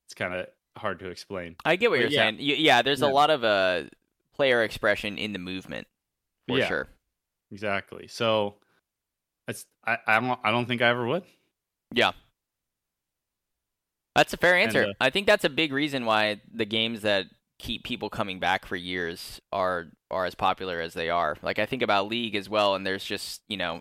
it's 0.06 0.14
kind 0.14 0.34
of 0.34 0.46
hard 0.76 0.98
to 1.00 1.08
explain 1.08 1.56
I 1.64 1.76
get 1.76 1.90
what 1.90 1.96
But 1.96 2.00
you're 2.02 2.10
yeah. 2.10 2.22
saying. 2.30 2.36
Y- 2.36 2.54
yeah, 2.58 2.80
there's 2.82 3.02
a 3.02 3.08
lot 3.08 3.28
of 3.30 3.42
uh, 3.44 3.82
player 4.34 4.62
expression 4.62 5.18
in 5.18 5.32
the 5.32 5.38
movement, 5.38 5.86
for 6.48 6.58
Yeah. 6.58 6.68
sure. 6.68 6.88
exactly 7.52 8.06
so 8.08 8.54
it's 9.48 9.66
i 9.86 9.98
i 10.06 10.20
don't 10.20 10.38
i 10.44 10.50
don't 10.50 10.66
think 10.66 10.80
i 10.82 10.88
ever 10.88 11.06
would 11.06 11.24
Yeah. 11.92 12.12
That's 14.16 14.32
a 14.32 14.36
fair 14.36 14.56
answer. 14.56 14.84
uh, 14.86 14.92
I 15.00 15.10
think 15.10 15.26
that's 15.26 15.44
a 15.44 15.48
big 15.50 15.72
reason 15.72 16.04
why 16.04 16.40
the 16.52 16.64
games 16.64 17.02
that 17.02 17.26
keep 17.60 17.84
people 17.84 18.10
coming 18.10 18.40
back 18.40 18.66
for 18.66 18.76
years 18.76 19.40
are 19.52 19.88
are 20.10 20.26
as 20.26 20.34
popular 20.34 20.80
as 20.80 20.94
they 20.94 21.10
are. 21.10 21.36
Like 21.42 21.58
I 21.58 21.66
think 21.66 21.82
about 21.82 22.08
League 22.08 22.34
as 22.34 22.48
well 22.48 22.74
and 22.74 22.86
there's 22.86 23.04
just, 23.04 23.42
you 23.48 23.56
know, 23.56 23.74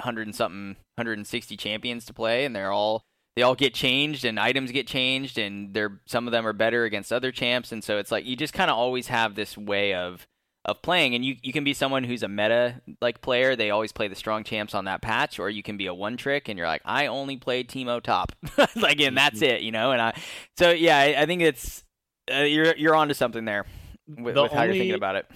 100 0.00 0.26
and 0.26 0.34
something 0.34 0.76
160 0.96 1.56
champions 1.56 2.04
to 2.06 2.14
play 2.14 2.44
and 2.44 2.56
they're 2.56 2.72
all 2.72 3.04
they 3.36 3.42
all 3.42 3.54
get 3.54 3.74
changed 3.74 4.24
and 4.24 4.40
items 4.40 4.72
get 4.72 4.86
changed 4.86 5.38
and 5.38 5.74
they're 5.74 6.00
some 6.06 6.26
of 6.26 6.32
them 6.32 6.46
are 6.46 6.52
better 6.52 6.84
against 6.84 7.12
other 7.12 7.30
champs 7.30 7.70
and 7.70 7.84
so 7.84 7.98
it's 7.98 8.10
like 8.10 8.24
you 8.24 8.34
just 8.34 8.54
kind 8.54 8.70
of 8.70 8.76
always 8.76 9.08
have 9.08 9.34
this 9.34 9.56
way 9.56 9.94
of 9.94 10.26
of 10.64 10.82
playing 10.82 11.14
and 11.14 11.24
you 11.24 11.36
you 11.42 11.52
can 11.52 11.64
be 11.64 11.72
someone 11.72 12.04
who's 12.04 12.22
a 12.22 12.28
meta 12.28 12.82
like 13.00 13.22
player 13.22 13.56
they 13.56 13.70
always 13.70 13.92
play 13.92 14.08
the 14.08 14.14
strong 14.14 14.44
champs 14.44 14.74
on 14.74 14.84
that 14.84 15.00
patch 15.00 15.38
or 15.38 15.48
you 15.48 15.62
can 15.62 15.76
be 15.76 15.86
a 15.86 15.94
one 15.94 16.16
trick 16.16 16.48
and 16.48 16.58
you're 16.58 16.66
like 16.66 16.82
I 16.84 17.06
only 17.06 17.38
play 17.38 17.64
Teemo 17.64 18.02
top 18.02 18.32
like 18.58 18.68
and 18.68 18.76
mm-hmm. 18.76 19.14
that's 19.14 19.40
it 19.40 19.62
you 19.62 19.72
know 19.72 19.92
and 19.92 20.02
I 20.02 20.20
so 20.58 20.70
yeah 20.70 20.98
I, 20.98 21.22
I 21.22 21.26
think 21.26 21.40
it's 21.40 21.84
uh, 22.30 22.42
you're 22.42 22.74
you're 22.76 22.94
onto 22.94 23.14
something 23.14 23.44
there 23.44 23.66
with, 24.06 24.34
The 24.34 24.42
with 24.42 24.52
how 24.52 24.62
you're 24.62 24.74
thinking 24.74 24.94
about 24.94 25.16
it 25.16 25.26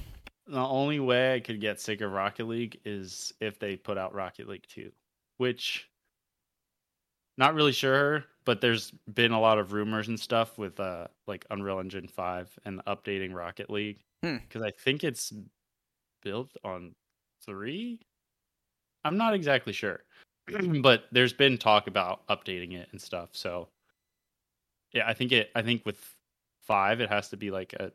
The 0.46 0.58
only 0.58 1.00
way 1.00 1.34
I 1.34 1.40
could 1.40 1.60
get 1.60 1.80
sick 1.80 2.00
of 2.00 2.12
Rocket 2.12 2.46
League 2.46 2.80
is 2.84 3.32
if 3.40 3.58
they 3.58 3.76
put 3.76 3.98
out 3.98 4.14
Rocket 4.14 4.48
League 4.48 4.66
2, 4.68 4.90
which 5.38 5.88
not 7.36 7.54
really 7.54 7.72
sure, 7.72 8.24
but 8.44 8.60
there's 8.60 8.92
been 9.12 9.32
a 9.32 9.40
lot 9.40 9.58
of 9.58 9.72
rumors 9.72 10.08
and 10.08 10.18
stuff 10.18 10.58
with 10.58 10.78
uh 10.80 11.08
like 11.26 11.44
Unreal 11.50 11.80
Engine 11.80 12.08
5 12.08 12.58
and 12.64 12.84
updating 12.86 13.34
Rocket 13.34 13.70
League 13.70 14.04
Hmm. 14.22 14.36
cuz 14.50 14.62
I 14.62 14.70
think 14.70 15.04
it's 15.04 15.32
built 16.22 16.56
on 16.64 16.94
3. 17.44 18.00
I'm 19.04 19.16
not 19.18 19.34
exactly 19.34 19.72
sure. 19.72 20.04
but 20.82 21.04
there's 21.12 21.32
been 21.32 21.58
talk 21.58 21.86
about 21.86 22.26
updating 22.28 22.74
it 22.74 22.88
and 22.92 23.00
stuff. 23.00 23.30
So 23.32 23.68
yeah, 24.92 25.08
I 25.08 25.14
think 25.14 25.32
it 25.32 25.50
I 25.54 25.62
think 25.62 25.84
with 25.84 26.13
5 26.66 27.00
it 27.00 27.10
has 27.10 27.28
to 27.30 27.36
be 27.36 27.50
like 27.50 27.72
a 27.74 27.92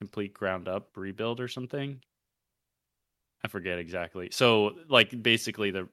complete 0.00 0.34
ground 0.34 0.68
up 0.68 0.96
rebuild 0.96 1.40
or 1.40 1.48
something. 1.48 2.00
I 3.44 3.48
forget 3.48 3.78
exactly. 3.78 4.28
So 4.32 4.76
like 4.88 5.22
basically 5.22 5.70
the 5.70 5.88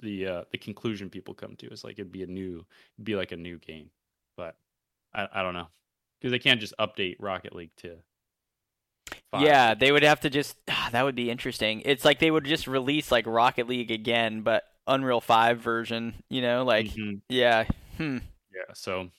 the 0.00 0.26
uh 0.26 0.44
the 0.50 0.58
conclusion 0.58 1.10
people 1.10 1.34
come 1.34 1.56
to 1.56 1.68
is 1.68 1.84
like 1.84 1.94
it'd 1.98 2.12
be 2.12 2.22
a 2.22 2.26
new 2.26 2.64
it'd 2.96 3.04
be 3.04 3.16
like 3.16 3.32
a 3.32 3.36
new 3.36 3.58
game. 3.58 3.90
But 4.36 4.56
I 5.14 5.28
I 5.32 5.42
don't 5.42 5.54
know. 5.54 5.68
Cuz 6.20 6.30
they 6.30 6.38
can't 6.38 6.60
just 6.60 6.74
update 6.78 7.16
Rocket 7.18 7.54
League 7.54 7.74
to 7.78 7.96
five. 9.30 9.42
Yeah, 9.42 9.74
they 9.74 9.92
would 9.92 10.02
have 10.02 10.20
to 10.20 10.30
just 10.30 10.56
that 10.92 11.02
would 11.04 11.16
be 11.16 11.30
interesting. 11.30 11.82
It's 11.84 12.04
like 12.04 12.18
they 12.18 12.30
would 12.30 12.44
just 12.44 12.66
release 12.66 13.10
like 13.10 13.26
Rocket 13.26 13.68
League 13.68 13.90
again, 13.90 14.42
but 14.42 14.64
Unreal 14.86 15.20
5 15.20 15.60
version, 15.60 16.22
you 16.28 16.42
know, 16.42 16.64
like 16.64 16.86
Mhm. 16.86 17.20
yeah. 17.28 17.64
Hmm. 17.96 18.18
yeah, 18.54 18.72
so 18.74 19.10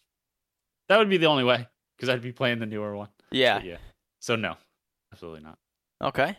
that 0.87 0.97
would 0.97 1.09
be 1.09 1.17
the 1.17 1.27
only 1.27 1.43
way 1.43 1.67
cuz 1.99 2.09
I'd 2.09 2.21
be 2.21 2.31
playing 2.31 2.59
the 2.59 2.65
newer 2.65 2.95
one. 2.95 3.09
Yeah. 3.31 3.59
But 3.59 3.65
yeah. 3.65 3.77
So 4.19 4.35
no. 4.35 4.57
Absolutely 5.11 5.41
not. 5.41 5.57
Okay. 6.01 6.37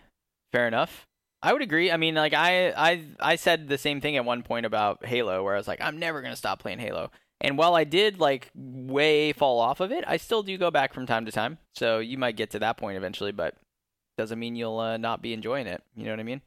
Fair 0.52 0.66
enough. 0.68 1.06
I 1.42 1.52
would 1.52 1.62
agree. 1.62 1.90
I 1.90 1.96
mean, 1.96 2.14
like 2.14 2.32
I 2.32 2.70
I 2.70 3.04
I 3.20 3.36
said 3.36 3.68
the 3.68 3.78
same 3.78 4.00
thing 4.00 4.16
at 4.16 4.24
one 4.24 4.42
point 4.42 4.66
about 4.66 5.04
Halo 5.04 5.44
where 5.44 5.54
I 5.54 5.58
was 5.58 5.68
like 5.68 5.80
I'm 5.80 5.98
never 5.98 6.20
going 6.22 6.32
to 6.32 6.38
stop 6.38 6.58
playing 6.58 6.78
Halo. 6.78 7.10
And 7.40 7.58
while 7.58 7.74
I 7.74 7.84
did 7.84 8.18
like 8.18 8.50
way 8.54 9.32
fall 9.32 9.60
off 9.60 9.80
of 9.80 9.92
it, 9.92 10.04
I 10.06 10.16
still 10.16 10.42
do 10.42 10.56
go 10.56 10.70
back 10.70 10.94
from 10.94 11.06
time 11.06 11.26
to 11.26 11.32
time. 11.32 11.58
So 11.74 11.98
you 11.98 12.16
might 12.16 12.36
get 12.36 12.50
to 12.50 12.58
that 12.60 12.78
point 12.78 12.96
eventually, 12.96 13.32
but 13.32 13.56
doesn't 14.16 14.38
mean 14.38 14.56
you'll 14.56 14.78
uh, 14.78 14.96
not 14.96 15.20
be 15.20 15.32
enjoying 15.32 15.66
it. 15.66 15.82
You 15.96 16.04
know 16.04 16.12
what 16.12 16.20
I 16.20 16.24
mean? 16.24 16.40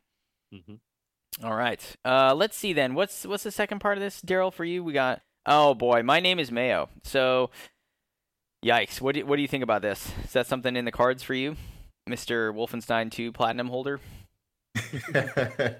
Mm-hmm. 0.53 1.45
All 1.45 1.55
right. 1.55 1.95
Uh, 2.03 2.33
let's 2.33 2.57
see 2.57 2.73
then. 2.73 2.95
What's 2.95 3.25
what's 3.25 3.43
the 3.43 3.51
second 3.51 3.79
part 3.79 3.97
of 3.97 4.01
this, 4.01 4.21
Daryl? 4.21 4.51
For 4.51 4.65
you, 4.65 4.83
we 4.83 4.93
got. 4.93 5.21
Oh 5.45 5.73
boy, 5.75 6.01
my 6.03 6.19
name 6.19 6.39
is 6.39 6.51
Mayo. 6.51 6.89
So, 7.03 7.51
yikes. 8.67 9.01
What 9.01 9.15
do 9.15 9.25
what 9.25 9.37
do 9.37 9.41
you 9.41 9.47
think 9.47 9.63
about 9.63 9.81
this? 9.81 10.11
Is 10.23 10.33
that 10.33 10.47
something 10.47 10.75
in 10.75 10.85
the 10.85 10.91
cards 10.91 11.23
for 11.23 11.33
you, 11.33 11.55
Mister 12.05 12.53
Wolfenstein 12.53 13.11
Two 13.11 13.31
Platinum 13.31 13.67
holder? 13.67 13.99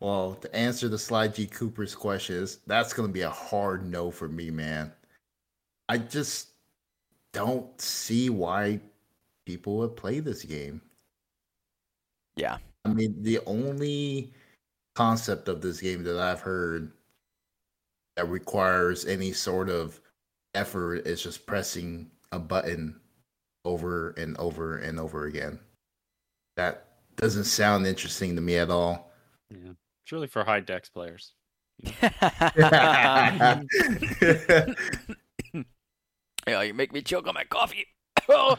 well, 0.00 0.34
to 0.40 0.54
answer 0.54 0.88
the 0.88 0.98
Sly 0.98 1.28
G 1.28 1.46
Cooper's 1.46 1.94
questions, 1.94 2.60
that's 2.66 2.92
going 2.92 3.08
to 3.08 3.12
be 3.12 3.22
a 3.22 3.30
hard 3.30 3.86
no 3.86 4.10
for 4.10 4.28
me, 4.28 4.50
man. 4.50 4.92
I 5.88 5.98
just 5.98 6.50
don't 7.32 7.78
see 7.80 8.30
why 8.30 8.80
people 9.44 9.78
would 9.78 9.96
play 9.96 10.20
this 10.20 10.44
game. 10.44 10.80
Yeah. 12.36 12.58
I 12.84 12.88
mean, 12.88 13.22
the 13.22 13.40
only 13.46 14.32
concept 14.94 15.48
of 15.48 15.60
this 15.60 15.80
game 15.80 16.02
that 16.04 16.18
I've 16.18 16.40
heard 16.40 16.92
that 18.16 18.28
requires 18.28 19.06
any 19.06 19.32
sort 19.32 19.68
of 19.68 20.00
effort 20.54 21.06
is 21.06 21.22
just 21.22 21.46
pressing 21.46 22.10
a 22.30 22.38
button 22.38 23.00
over 23.64 24.10
and 24.10 24.36
over 24.38 24.78
and 24.78 24.98
over 24.98 25.26
again. 25.26 25.58
That 26.56 26.86
doesn't 27.16 27.44
sound 27.44 27.86
interesting 27.86 28.36
to 28.36 28.42
me 28.42 28.56
at 28.56 28.70
all. 28.70 29.12
Yeah. 29.50 29.72
It's 30.04 30.12
really 30.12 30.26
for 30.26 30.44
high 30.44 30.60
dex 30.60 30.88
players. 30.88 31.34
yeah, 31.82 33.60
you 36.62 36.74
make 36.74 36.92
me 36.92 37.02
choke 37.02 37.26
on 37.26 37.34
my 37.34 37.44
coffee. 37.44 37.86
oh, 38.28 38.56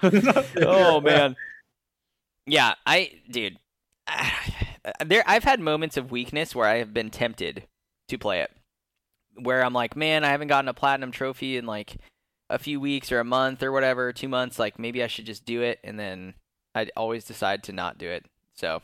oh 0.57 1.01
man. 1.01 1.35
Yeah, 2.45 2.75
I 2.85 3.11
dude. 3.29 3.57
There 5.05 5.23
I've 5.25 5.45
had 5.45 5.61
moments 5.61 5.95
of 5.95 6.11
weakness 6.11 6.53
where 6.53 6.67
I 6.67 6.79
have 6.79 6.93
been 6.93 7.09
tempted 7.09 7.63
to 8.09 8.17
play 8.17 8.41
it. 8.41 8.51
Where 9.35 9.63
I'm 9.63 9.73
like, 9.73 9.95
man, 9.95 10.23
I 10.23 10.29
haven't 10.29 10.47
gotten 10.49 10.67
a 10.67 10.73
platinum 10.73 11.11
trophy 11.11 11.57
in 11.57 11.65
like 11.65 11.97
a 12.49 12.59
few 12.59 12.79
weeks 12.79 13.11
or 13.11 13.19
a 13.19 13.23
month 13.25 13.63
or 13.63 13.71
whatever, 13.71 14.13
2 14.13 14.27
months, 14.27 14.59
like 14.59 14.77
maybe 14.77 15.01
I 15.03 15.07
should 15.07 15.25
just 15.25 15.45
do 15.45 15.61
it 15.61 15.79
and 15.83 15.99
then 15.99 16.35
I'd 16.75 16.91
always 16.95 17.23
decide 17.23 17.63
to 17.63 17.71
not 17.71 17.97
do 17.97 18.09
it. 18.09 18.25
So 18.53 18.81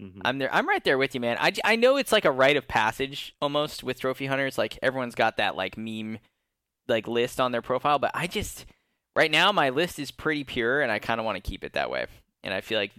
Mhm. 0.00 0.20
I'm 0.24 0.38
there. 0.38 0.52
I'm 0.54 0.68
right 0.68 0.84
there 0.84 0.98
with 0.98 1.14
you, 1.14 1.20
man. 1.20 1.38
I, 1.40 1.52
I 1.64 1.76
know 1.76 1.96
it's 1.96 2.12
like 2.12 2.24
a 2.26 2.30
rite 2.30 2.56
of 2.56 2.68
passage 2.68 3.34
almost 3.40 3.82
with 3.82 4.00
trophy 4.00 4.26
hunters. 4.26 4.58
Like 4.58 4.78
everyone's 4.82 5.14
got 5.14 5.38
that 5.38 5.56
like 5.56 5.78
meme, 5.78 6.18
like 6.86 7.08
list 7.08 7.40
on 7.40 7.52
their 7.52 7.62
profile. 7.62 7.98
But 7.98 8.10
I 8.14 8.26
just 8.26 8.66
right 9.14 9.30
now 9.30 9.52
my 9.52 9.70
list 9.70 9.98
is 9.98 10.10
pretty 10.10 10.44
pure, 10.44 10.82
and 10.82 10.92
I 10.92 10.98
kind 10.98 11.18
of 11.18 11.24
want 11.24 11.42
to 11.42 11.48
keep 11.50 11.64
it 11.64 11.72
that 11.72 11.90
way. 11.90 12.06
And 12.44 12.52
I 12.52 12.60
feel 12.60 12.78
like 12.78 12.92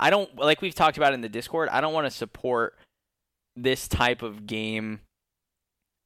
I 0.00 0.08
don't 0.10 0.34
like 0.36 0.62
we've 0.62 0.74
talked 0.74 0.96
about 0.96 1.12
in 1.12 1.20
the 1.20 1.28
Discord. 1.28 1.68
I 1.68 1.80
don't 1.82 1.92
want 1.92 2.06
to 2.06 2.10
support 2.10 2.78
this 3.54 3.86
type 3.86 4.22
of 4.22 4.46
game 4.46 5.00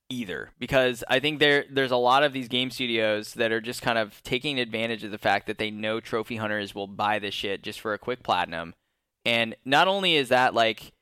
either 0.08 0.50
because 0.58 1.02
I 1.08 1.20
think 1.20 1.38
there 1.38 1.64
there's 1.70 1.90
a 1.90 1.96
lot 1.96 2.22
of 2.22 2.32
these 2.32 2.48
game 2.48 2.70
studios 2.70 3.34
that 3.34 3.52
are 3.52 3.60
just 3.60 3.82
kind 3.82 3.98
of 3.98 4.22
taking 4.22 4.60
advantage 4.60 5.04
of 5.04 5.10
the 5.10 5.18
fact 5.18 5.46
that 5.46 5.58
they 5.58 5.70
know 5.70 6.00
trophy 6.00 6.36
hunters 6.36 6.74
will 6.74 6.86
buy 6.86 7.18
this 7.18 7.34
shit 7.34 7.62
just 7.62 7.80
for 7.80 7.94
a 7.94 7.98
quick 7.98 8.22
platinum. 8.22 8.74
And 9.24 9.56
not 9.64 9.88
only 9.88 10.16
is 10.16 10.28
that 10.28 10.54
like 10.54 10.92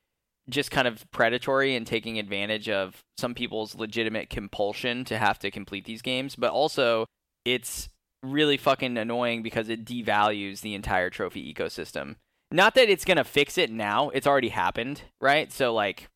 just 0.48 0.70
kind 0.70 0.88
of 0.88 1.10
predatory 1.10 1.76
and 1.76 1.86
taking 1.86 2.18
advantage 2.18 2.68
of 2.68 3.02
some 3.18 3.34
people's 3.34 3.74
legitimate 3.74 4.30
compulsion 4.30 5.04
to 5.04 5.18
have 5.18 5.38
to 5.40 5.50
complete 5.50 5.84
these 5.84 6.02
games, 6.02 6.36
but 6.36 6.50
also 6.50 7.06
it's 7.44 7.88
really 8.22 8.56
fucking 8.56 8.98
annoying 8.98 9.42
because 9.42 9.68
it 9.68 9.84
devalues 9.84 10.60
the 10.60 10.74
entire 10.74 11.08
trophy 11.10 11.52
ecosystem. 11.52 12.16
Not 12.52 12.74
that 12.74 12.90
it's 12.90 13.04
going 13.04 13.16
to 13.16 13.24
fix 13.24 13.56
it 13.56 13.70
now, 13.70 14.10
it's 14.10 14.26
already 14.26 14.48
happened, 14.48 15.02
right? 15.20 15.52
So 15.52 15.72
like 15.72 16.08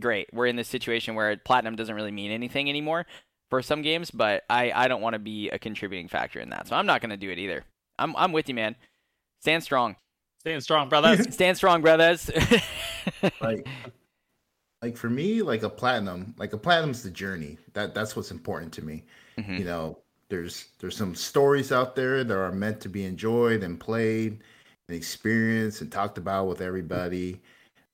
great. 0.00 0.28
We're 0.32 0.46
in 0.46 0.56
this 0.56 0.68
situation 0.68 1.14
where 1.14 1.36
platinum 1.36 1.76
doesn't 1.76 1.94
really 1.94 2.10
mean 2.10 2.30
anything 2.30 2.68
anymore 2.68 3.06
for 3.50 3.62
some 3.62 3.82
games, 3.82 4.10
but 4.10 4.44
I 4.50 4.72
I 4.72 4.88
don't 4.88 5.00
want 5.00 5.14
to 5.14 5.18
be 5.18 5.48
a 5.50 5.58
contributing 5.58 6.08
factor 6.08 6.40
in 6.40 6.50
that. 6.50 6.68
So 6.68 6.76
I'm 6.76 6.86
not 6.86 7.00
going 7.00 7.10
to 7.10 7.16
do 7.16 7.30
it 7.30 7.38
either. 7.38 7.64
I'm 7.98 8.14
I'm 8.16 8.32
with 8.32 8.48
you, 8.48 8.54
man. 8.54 8.76
Stand 9.40 9.62
strong. 9.62 9.96
Stand 10.40 10.62
strong, 10.62 10.88
brothers. 10.88 11.26
Stand 11.34 11.56
strong, 11.56 11.82
brothers. 11.82 12.30
like 13.40 13.66
like 14.82 14.96
for 14.96 15.10
me 15.10 15.42
like 15.42 15.62
a 15.62 15.68
platinum 15.70 16.34
like 16.38 16.52
a 16.52 16.58
platinum's 16.58 17.02
the 17.02 17.10
journey 17.10 17.58
that 17.72 17.94
that's 17.94 18.14
what's 18.14 18.30
important 18.30 18.72
to 18.72 18.82
me 18.84 19.02
Mhm. 19.38 19.58
you 19.58 19.64
know 19.64 19.98
there's 20.28 20.66
there's 20.78 20.96
some 20.96 21.14
stories 21.14 21.72
out 21.72 21.96
there 21.96 22.22
that 22.24 22.36
are 22.36 22.52
meant 22.52 22.80
to 22.82 22.88
be 22.88 23.04
enjoyed 23.04 23.62
and 23.62 23.80
played 23.80 24.42
and 24.88 24.96
experienced 24.96 25.80
and 25.80 25.90
talked 25.90 26.18
about 26.18 26.46
with 26.48 26.60
everybody 26.60 27.40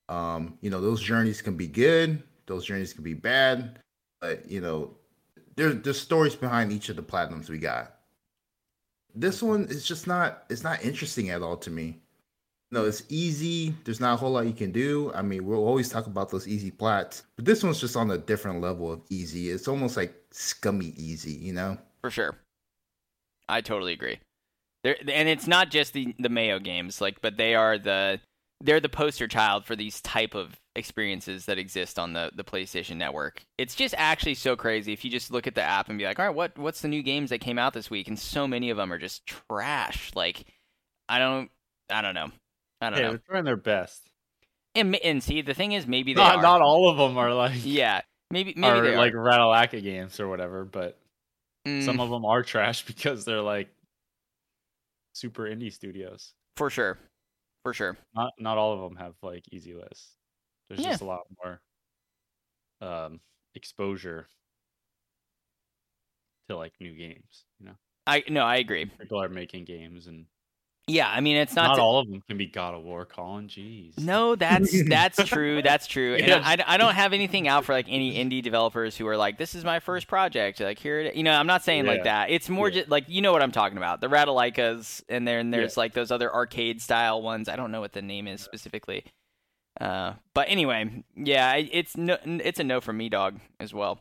um 0.09 0.59
you 0.61 0.71
know 0.71 0.81
those 0.81 1.01
journeys 1.01 1.41
can 1.41 1.57
be 1.57 1.67
good 1.67 2.23
those 2.47 2.65
journeys 2.65 2.93
can 2.93 3.03
be 3.03 3.15
bad 3.15 3.79
but 4.21 4.49
you 4.51 4.61
know 4.61 4.95
there's 5.57 5.77
there's 5.83 6.01
stories 6.01 6.35
behind 6.35 6.73
each 6.73 6.89
of 6.89 6.97
the 6.97 7.03
platinums 7.03 7.49
we 7.49 7.59
got 7.59 7.97
this 9.15 9.43
one 9.43 9.65
is 9.65 9.87
just 9.87 10.07
not 10.07 10.45
it's 10.51 10.65
not 10.65 10.85
interesting 10.85 11.31
at 11.31 11.43
all 11.43 11.57
to 11.57 11.71
me 11.71 11.99
no, 12.75 12.87
it's 12.87 13.05
easy. 13.09 13.73
There's 13.85 14.01
not 14.01 14.15
a 14.15 14.17
whole 14.17 14.33
lot 14.33 14.47
you 14.47 14.53
can 14.53 14.73
do. 14.73 15.13
I 15.15 15.23
mean, 15.23 15.45
we'll 15.45 15.65
always 15.65 15.89
talk 15.89 16.09
about 16.09 16.31
those 16.31 16.49
easy 16.49 16.73
plats, 16.73 17.23
but 17.37 17.45
this 17.45 17.63
one's 17.63 17.81
just 17.81 17.97
on 17.97 18.11
a 18.11 18.19
different 18.19 18.61
level 18.61 18.93
of 18.93 19.01
easy. 19.11 19.51
It's 19.51 19.69
almost 19.69 19.97
like 19.97 20.13
scummy 20.33 20.93
easy, 20.97 21.31
you 21.31 21.53
know? 21.53 21.79
For 22.01 22.11
sure. 22.11 22.37
I 23.49 23.61
totally 23.61 23.93
agree. 23.93 24.19
There 24.83 24.97
and 25.07 25.29
it's 25.29 25.47
not 25.47 25.71
just 25.71 25.93
the 25.93 26.17
the 26.19 26.29
Mayo 26.29 26.59
games, 26.59 27.01
like, 27.01 27.21
but 27.21 27.37
they 27.37 27.55
are 27.55 27.79
the 27.79 28.19
they're 28.65 28.81
the 28.81 28.89
poster 28.89 29.29
child 29.29 29.65
for 29.65 29.77
these 29.77 30.01
type 30.01 30.35
of 30.35 30.59
experiences 30.75 31.45
that 31.47 31.59
exist 31.59 31.99
on 31.99 32.15
the 32.15 32.33
the 32.35 32.43
PlayStation 32.43 32.97
Network. 32.97 33.45
It's 33.59 33.75
just 33.75 33.95
actually 33.97 34.35
so 34.35 34.57
crazy 34.57 34.93
if 34.93 35.05
you 35.05 35.11
just 35.11 35.31
look 35.31 35.47
at 35.47 35.55
the 35.55 35.63
app 35.63 35.89
and 35.89 35.99
be 35.99 36.05
like, 36.05 36.19
all 36.19 36.27
right, 36.27 36.35
what 36.35 36.59
what's 36.59 36.81
the 36.81 36.89
new 36.89 37.03
games 37.03 37.31
that 37.31 37.39
came 37.39 37.59
out 37.59 37.75
this 37.75 37.91
week? 37.91 38.09
And 38.09 38.19
so 38.19 38.49
many 38.49 38.71
of 38.71 38.77
them 38.77 38.93
are 38.93 38.99
just 38.99 39.27
trash. 39.27 40.11
Like, 40.15 40.47
I 41.09 41.19
don't, 41.19 41.51
I 41.91 42.01
don't 42.01 42.15
know, 42.15 42.31
I 42.81 42.91
don't 42.91 42.99
Yeah, 42.99 43.05
know. 43.05 43.11
they're 43.11 43.23
trying 43.29 43.45
their 43.45 43.57
best. 43.57 44.09
And, 44.75 44.97
and 44.97 45.23
see, 45.23 45.41
the 45.43 45.55
thing 45.55 45.73
is, 45.73 45.87
maybe 45.87 46.15
they 46.15 46.21
Not 46.21 46.37
are. 46.37 46.43
not 46.43 46.61
all 46.63 46.91
of 46.91 46.97
them 46.97 47.17
are 47.17 47.33
like 47.33 47.53
Yeah, 47.65 48.01
maybe 48.31 48.55
maybe 48.57 48.79
are 48.81 48.97
like 48.97 49.13
are. 49.13 49.17
Ratalaika 49.17 49.83
games 49.83 50.19
or 50.19 50.29
whatever, 50.29 50.65
but 50.65 50.99
Mm, 51.67 51.85
some 51.85 52.01
of 52.01 52.11
them 52.11 52.25
are 52.25 52.43
trash 52.43 52.85
because 52.87 53.25
they're 53.25 53.43
like 53.43 53.69
super 55.13 55.43
indie 55.43 55.73
studios. 55.73 56.33
for 56.57 56.71
sure, 56.71 56.99
for 57.65 57.75
sure. 57.75 57.99
Not 58.15 58.33
not 58.39 58.59
all 58.59 58.73
of 58.75 58.81
them 58.81 58.97
have 58.99 59.17
like 59.23 59.45
easy 59.53 59.75
lists. 59.75 60.17
There's 60.69 60.83
Yeah. 60.83 60.85
just 60.85 61.03
a 61.03 61.07
lot 61.07 61.27
more 61.45 61.63
um 62.81 63.21
exposure 63.55 64.29
to 66.49 66.57
like 66.57 66.75
new 66.81 66.95
games, 66.95 67.47
you 67.59 67.67
know. 67.67 67.77
I 68.07 68.25
no, 68.29 68.45
I 68.45 68.57
agree. 68.57 68.91
People 69.01 69.23
are 69.23 69.29
making 69.29 69.65
games 69.65 70.07
and 70.07 70.27
Yeah, 70.87 71.09
I 71.09 71.21
mean, 71.21 71.37
it's 71.37 71.55
not, 71.57 71.69
not, 71.69 71.75
to- 71.77 71.81
all 71.83 71.99
of 71.99 72.11
them 72.11 72.23
can 72.29 72.37
be 72.37 72.45
God 72.47 72.75
of 72.75 72.83
War, 72.83 73.07
Colin. 73.07 73.49
Jeez. 73.49 73.99
No, 73.99 74.37
that's 74.37 74.87
that's 74.89 75.25
true. 75.25 75.63
That's 75.63 75.87
true. 75.87 76.15
And 76.17 76.27
Yeah. 76.27 76.43
I, 76.45 76.59
I 76.67 76.77
don't 76.77 76.95
have 76.95 77.15
anything 77.15 77.49
out 77.49 77.65
for 77.65 77.73
like 77.73 77.87
any 77.89 78.23
indie 78.23 78.43
developers 78.43 78.95
who 78.95 79.07
are 79.07 79.17
like, 79.17 79.39
this 79.39 79.55
is 79.55 79.65
my 79.65 79.81
first 79.81 80.09
project. 80.09 80.61
Like 80.61 80.79
here, 80.79 81.01
it, 81.01 81.15
you 81.15 81.23
know, 81.23 81.33
I'm 81.33 81.47
not 81.47 81.63
saying 81.65 81.87
like 81.87 82.05
that. 82.05 82.29
It's 82.29 82.51
more 82.51 82.69
Yeah. 82.69 82.81
just 82.81 82.91
like 82.91 83.05
you 83.09 83.23
know 83.23 83.33
what 83.33 83.41
I'm 83.43 83.51
talking 83.53 83.79
about. 83.79 84.03
The 84.03 84.09
Ratalaikas, 84.09 85.03
and 85.09 85.27
then 85.27 85.51
there's 85.51 85.79
like 85.79 85.95
those 85.95 86.11
other 86.11 86.31
arcade 86.33 86.83
style 86.83 87.23
ones. 87.23 87.49
I 87.49 87.57
don't 87.57 87.73
know 87.73 87.81
what 87.81 87.93
the 87.95 88.03
name 88.03 88.29
is 88.29 88.43
specifically. 88.43 89.05
Uh, 89.81 90.13
but 90.35 90.49
anyway, 90.51 91.03
yeah, 91.17 91.55
it's 91.57 91.97
no, 91.97 92.19
it's 92.27 92.61
a 92.61 92.65
no 92.65 92.83
from 92.83 92.99
me, 92.99 93.09
dog, 93.09 93.41
as 93.59 93.73
well. 93.73 94.01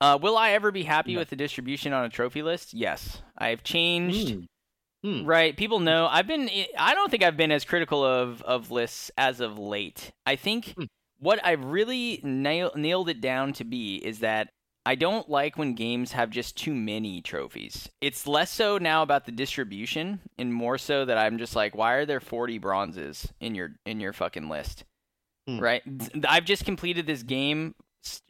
Uh, 0.00 0.18
will 0.22 0.36
I 0.38 0.50
ever 0.52 0.70
be 0.70 0.84
happy 0.84 1.14
No. 1.14 1.18
with 1.18 1.30
the 1.30 1.36
distribution 1.36 1.92
on 1.92 2.04
a 2.04 2.08
trophy 2.08 2.42
list? 2.42 2.74
Yes, 2.74 3.22
I've 3.36 3.64
changed. 3.64 4.30
Hmm. 4.30 4.40
Hmm. 5.04 5.24
Right. 5.26 5.54
People 5.54 5.80
know 5.80 6.06
I've 6.10 6.26
been 6.26 6.48
I 6.78 6.94
don't 6.94 7.10
think 7.10 7.22
I've 7.22 7.36
been 7.36 7.52
as 7.52 7.64
critical 7.64 8.02
of 8.02 8.40
of 8.42 8.70
lists 8.70 9.10
as 9.18 9.40
of 9.40 9.58
late. 9.58 10.12
I 10.24 10.36
think 10.36 10.74
Hmm. 10.74 10.84
what 11.18 11.44
I've 11.44 11.62
really 11.64 12.20
nail, 12.22 12.72
nailed 12.74 13.10
it 13.10 13.20
down 13.20 13.52
to 13.54 13.64
be 13.64 13.96
is 13.96 14.20
that 14.20 14.48
I 14.86 14.94
don't 14.94 15.28
like 15.28 15.58
when 15.58 15.74
games 15.74 16.12
have 16.12 16.30
just 16.30 16.56
too 16.56 16.74
many 16.74 17.20
trophies. 17.20 17.90
It's 18.00 18.26
less 18.26 18.50
so 18.50 18.78
now 18.78 19.02
about 19.02 19.26
the 19.26 19.32
distribution 19.32 20.20
and 20.38 20.52
more 20.54 20.78
so 20.78 21.04
that 21.04 21.18
I'm 21.18 21.36
just 21.36 21.54
like 21.54 21.76
why 21.76 21.92
are 21.94 22.06
there 22.06 22.20
40 22.20 22.56
bronzes 22.56 23.30
in 23.40 23.54
your 23.54 23.72
in 23.84 24.00
your 24.00 24.14
fucking 24.14 24.48
list? 24.48 24.84
Hmm. 25.46 25.58
Right? 25.58 25.82
I've 26.26 26.46
just 26.46 26.64
completed 26.64 27.06
this 27.06 27.22
game 27.22 27.74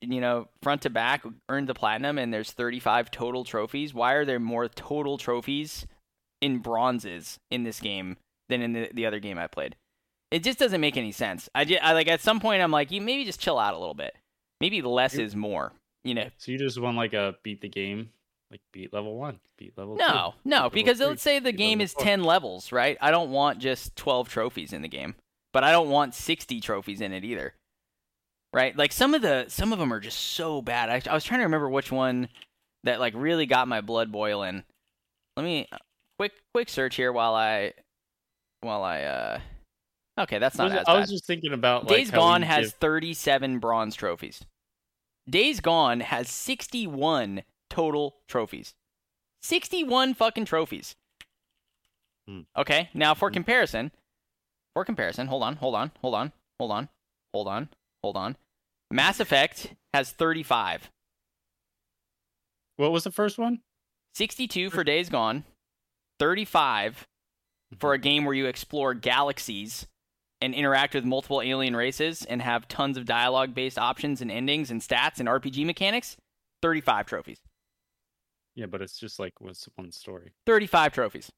you 0.01 0.21
know, 0.21 0.47
front 0.63 0.83
to 0.83 0.91
back, 0.91 1.25
earned 1.49 1.69
the 1.69 1.75
platinum, 1.75 2.17
and 2.17 2.33
there's 2.33 2.53
35 2.53 3.11
total 3.11 3.43
trophies. 3.43 3.93
Why 3.93 4.13
are 4.13 4.25
there 4.25 4.39
more 4.39 4.69
total 4.69 5.19
trophies 5.19 5.85
in 6.45 6.59
bronzes 6.59 7.39
in 7.51 7.65
this 7.65 7.81
game 7.81 8.19
than 8.51 8.61
in 8.61 8.75
the, 8.75 8.91
the 8.93 9.07
other 9.07 9.19
game 9.19 9.39
I 9.39 9.47
played. 9.47 9.77
It 10.31 10.45
just 10.45 10.59
doesn't 10.59 10.81
make 10.81 10.99
any 10.99 11.11
sense. 11.11 11.49
I, 11.55 11.65
just, 11.65 11.83
I 11.83 11.95
like 11.95 12.07
at 12.07 12.21
some 12.21 12.39
point 12.39 12.63
I'm 12.63 12.71
like, 12.71 12.91
you 12.91 13.01
maybe 13.01 13.25
just 13.25 13.41
chill 13.41 13.59
out 13.59 13.73
a 13.73 13.79
little 13.79 13.95
bit. 13.95 14.15
Maybe 14.61 14.83
less 14.83 15.15
is 15.15 15.35
more. 15.35 15.73
You 16.05 16.13
know? 16.13 16.29
So 16.37 16.53
you 16.53 16.59
just 16.59 16.79
want 16.79 16.99
like 16.99 17.15
a 17.15 17.37
beat 17.43 17.63
the 17.63 17.69
game, 17.69 18.11
like 18.51 18.61
beat 18.73 18.93
level 18.93 19.17
one, 19.17 19.41
beat 19.57 19.73
level 19.79 19.97
two. 19.97 20.05
No, 20.05 20.35
no, 20.45 20.69
because 20.69 20.99
three, 20.99 21.07
let's 21.07 21.23
say 21.23 21.39
the 21.39 21.51
game 21.51 21.81
is 21.81 21.95
four. 21.95 22.05
10 22.05 22.25
levels, 22.25 22.73
right? 22.73 22.99
I 23.01 23.11
don't 23.11 23.31
want 23.31 23.59
just 23.59 23.97
12 23.97 24.29
trophies 24.29 24.75
in 24.75 24.83
the 24.83 24.89
game, 24.89 25.15
but 25.55 25.65
I 25.65 25.73
don't 25.73 25.89
want 25.89 26.15
60 26.15 26.61
trophies 26.61 27.01
in 27.01 27.15
it 27.15 27.25
either. 27.25 27.55
Right? 28.53 28.77
Like 28.77 28.93
some 28.93 29.15
of 29.15 29.23
the 29.23 29.47
some 29.49 29.73
of 29.73 29.79
them 29.79 29.93
are 29.93 29.99
just 29.99 30.19
so 30.19 30.61
bad. 30.61 30.91
I, 30.91 31.11
I 31.11 31.15
was 31.15 31.25
trying 31.25 31.41
to 31.41 31.45
remember 31.45 31.71
which 31.71 31.91
one 31.91 32.29
that 32.85 33.01
like 33.01 33.15
really 33.17 33.47
got 33.47 33.67
my 33.67 33.81
blood 33.81 34.13
boiling. 34.13 34.63
Let 35.37 35.43
me 35.43 35.69
quick 36.19 36.33
quick 36.53 36.69
search 36.69 36.97
here 36.97 37.13
while 37.13 37.35
I 37.35 37.73
while 38.61 38.83
I 38.83 39.03
uh 39.03 39.41
Okay, 40.19 40.39
that's 40.39 40.57
not 40.57 40.71
Was 40.71 40.81
as 40.81 40.85
I 40.87 40.99
was 41.01 41.11
just 41.11 41.27
thinking 41.27 41.53
about 41.53 41.85
like 41.89 41.97
Days 41.97 42.11
Gone 42.11 42.43
has 42.43 42.67
give- 42.67 42.75
37 42.75 43.59
bronze 43.59 43.97
trophies. 43.97 44.45
Days 45.29 45.61
Gone 45.61 46.01
has 46.01 46.29
61 46.29 47.43
total 47.69 48.17
trophies. 48.29 48.75
61 49.43 50.15
fucking 50.15 50.45
trophies. 50.45 50.95
Hmm. 52.29 52.41
Okay, 52.57 52.91
now 52.95 53.13
for 53.15 53.31
comparison, 53.31 53.91
for 54.75 54.85
comparison, 54.85 55.27
hold 55.27 55.43
on, 55.43 55.57
hold 55.57 55.75
on, 55.75 55.91
hold 56.01 56.15
on, 56.15 56.33
hold 56.61 56.71
on, 56.71 56.89
hold 57.35 57.49
on, 57.49 57.69
hold 58.03 58.17
on. 58.17 58.37
Mass 58.91 59.19
Effect 59.21 59.75
has 59.93 60.13
35. 60.13 60.91
what 62.77 62.93
was 62.93 63.05
the 63.05 63.11
first 63.11 63.37
one? 63.39 63.61
62 64.15 64.71
for 64.71 64.85
Days 64.85 65.09
Gone, 65.09 65.45
35 66.29 67.07
for 67.79 67.91
Mm-hmm. 67.91 67.95
a 67.95 67.99
game 67.99 68.25
where 68.25 68.35
you 68.35 68.47
explore 68.47 68.95
galaxies 68.95 69.87
and 70.41 70.55
interact 70.55 70.95
with 70.95 71.05
multiple 71.05 71.43
alien 71.43 71.77
races 71.77 72.25
and 72.25 72.41
have 72.41 72.67
tons 72.69 72.97
of 72.97 73.05
dialogue 73.05 73.55
based 73.55 73.79
options 73.79 74.21
and 74.23 74.31
endings 74.31 74.71
and 74.71 74.81
stats 74.81 75.19
and 75.21 75.29
RPG 75.29 75.67
mechanics. 75.67 76.17
35 76.63 77.05
trophies. 77.07 77.39
Yeah, 78.55 78.67
but 78.67 78.81
it's 78.81 78.97
just 78.99 79.19
like 79.19 79.39
was 79.41 79.69
one 79.75 79.93
story. 79.93 80.33
35 80.47 80.93
trophies 80.93 81.31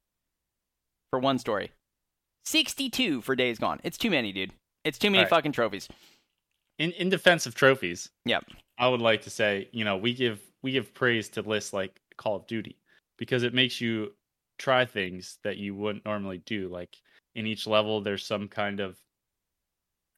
for 1.10 1.18
one 1.18 1.38
story. 1.38 1.72
62 2.44 3.22
for 3.22 3.34
Days 3.34 3.58
Gone. 3.58 3.80
It's 3.82 3.98
too 3.98 4.10
many, 4.10 4.30
dude. 4.32 4.52
It's 4.84 4.98
too 4.98 5.10
many 5.10 5.20
Alright. 5.20 5.30
fucking 5.30 5.52
trophies. 5.52 5.88
In 6.78 6.92
in 6.92 7.08
defense 7.08 7.46
of 7.46 7.54
trophies, 7.56 8.08
Yep. 8.26 8.44
I 8.78 8.88
would 8.88 9.00
like 9.00 9.22
to 9.22 9.30
say, 9.30 9.68
you 9.72 9.84
know, 9.84 9.96
we 9.96 10.14
give 10.14 10.40
we 10.62 10.70
give 10.72 10.92
praise 10.94 11.28
to 11.30 11.42
lists 11.42 11.72
like 11.72 11.98
Call 12.18 12.36
of 12.36 12.46
Duty 12.46 12.76
because 13.18 13.42
it 13.42 13.54
makes 13.54 13.80
you 13.80 14.12
try 14.58 14.84
things 14.84 15.38
that 15.42 15.56
you 15.56 15.74
wouldn't 15.74 16.04
normally 16.04 16.38
do. 16.38 16.68
Like 16.68 16.96
in 17.34 17.46
each 17.46 17.66
level, 17.66 18.00
there's 18.00 18.26
some 18.26 18.48
kind 18.48 18.80
of 18.80 18.98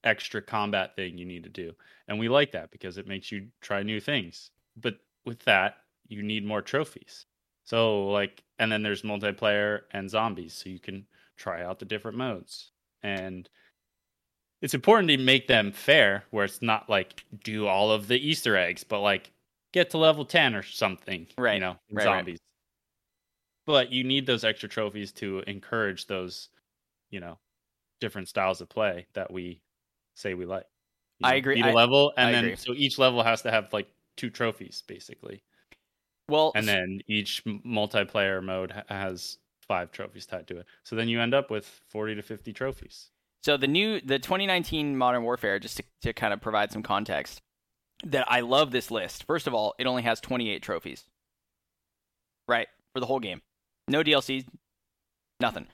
extra 0.04 0.40
combat 0.42 0.94
thing 0.96 1.18
you 1.18 1.24
need 1.26 1.44
to 1.44 1.50
do, 1.50 1.72
and 2.08 2.18
we 2.18 2.28
like 2.28 2.52
that 2.52 2.70
because 2.70 2.98
it 2.98 3.06
makes 3.06 3.30
you 3.32 3.48
try 3.60 3.82
new 3.82 4.00
things. 4.00 4.50
But 4.76 4.98
with 5.24 5.40
that, 5.40 5.78
you 6.08 6.22
need 6.22 6.44
more 6.44 6.62
trophies. 6.62 7.26
So 7.64 8.08
like, 8.08 8.42
and 8.58 8.70
then 8.72 8.82
there's 8.82 9.02
multiplayer 9.02 9.82
and 9.92 10.08
zombies, 10.08 10.54
so 10.54 10.70
you 10.70 10.80
can 10.80 11.06
try 11.36 11.62
out 11.62 11.78
the 11.78 11.84
different 11.84 12.18
modes 12.18 12.72
and 13.02 13.48
it's 14.60 14.74
important 14.74 15.08
to 15.08 15.16
make 15.18 15.46
them 15.46 15.72
fair 15.72 16.24
where 16.30 16.44
it's 16.44 16.60
not 16.60 16.90
like 16.90 17.24
do 17.44 17.66
all 17.66 17.92
of 17.92 18.08
the 18.08 18.18
easter 18.18 18.56
eggs 18.56 18.84
but 18.84 19.00
like 19.00 19.32
get 19.72 19.90
to 19.90 19.98
level 19.98 20.24
10 20.24 20.54
or 20.54 20.62
something 20.62 21.26
Right, 21.38 21.54
you 21.54 21.60
know 21.60 21.76
in 21.88 21.96
right, 21.96 22.06
right. 22.06 22.38
But 23.68 23.92
you 23.92 24.02
need 24.02 24.26
those 24.26 24.42
extra 24.44 24.68
trophies 24.68 25.12
to 25.12 25.44
encourage 25.46 26.06
those 26.06 26.48
you 27.10 27.20
know 27.20 27.38
different 28.00 28.28
styles 28.28 28.60
of 28.60 28.68
play 28.68 29.06
that 29.12 29.30
we 29.30 29.60
say 30.14 30.34
we 30.34 30.46
like 30.46 30.64
You 31.20 31.28
I 31.28 31.34
agree. 31.34 31.54
beat 31.56 31.64
a 31.66 31.68
I- 31.68 31.72
level 31.72 32.12
and 32.16 32.28
I 32.28 32.32
then 32.32 32.44
agree. 32.44 32.56
so 32.56 32.72
each 32.74 32.98
level 32.98 33.22
has 33.22 33.42
to 33.42 33.50
have 33.50 33.72
like 33.72 33.88
two 34.16 34.30
trophies 34.30 34.82
basically 34.86 35.42
Well, 36.28 36.50
and 36.56 36.66
then 36.66 37.00
each 37.06 37.44
multiplayer 37.46 38.42
mode 38.42 38.72
has 38.88 39.38
five 39.68 39.92
trophies 39.92 40.26
tied 40.26 40.46
to 40.48 40.56
it 40.58 40.66
so 40.82 40.96
then 40.96 41.08
you 41.08 41.20
end 41.20 41.34
up 41.34 41.50
with 41.50 41.66
40 41.90 42.14
to 42.16 42.22
50 42.22 42.52
trophies 42.52 43.10
So 43.42 43.56
the 43.56 43.66
new 43.68 44.00
the 44.00 44.18
2019 44.18 44.96
Modern 44.96 45.22
Warfare, 45.22 45.58
just 45.58 45.76
to, 45.76 45.84
to 46.02 46.12
kind 46.12 46.32
of 46.32 46.40
provide 46.40 46.72
some 46.72 46.82
context, 46.82 47.40
that 48.04 48.24
I 48.30 48.40
love 48.40 48.70
this 48.70 48.90
list. 48.90 49.24
First 49.24 49.46
of 49.46 49.54
all, 49.54 49.74
it 49.78 49.86
only 49.86 50.02
has 50.02 50.20
28 50.20 50.62
trophies. 50.62 51.04
Right 52.48 52.68
for 52.92 53.00
the 53.00 53.06
whole 53.06 53.20
game, 53.20 53.42
no 53.88 54.02
DLC, 54.02 54.46
nothing. 55.40 55.66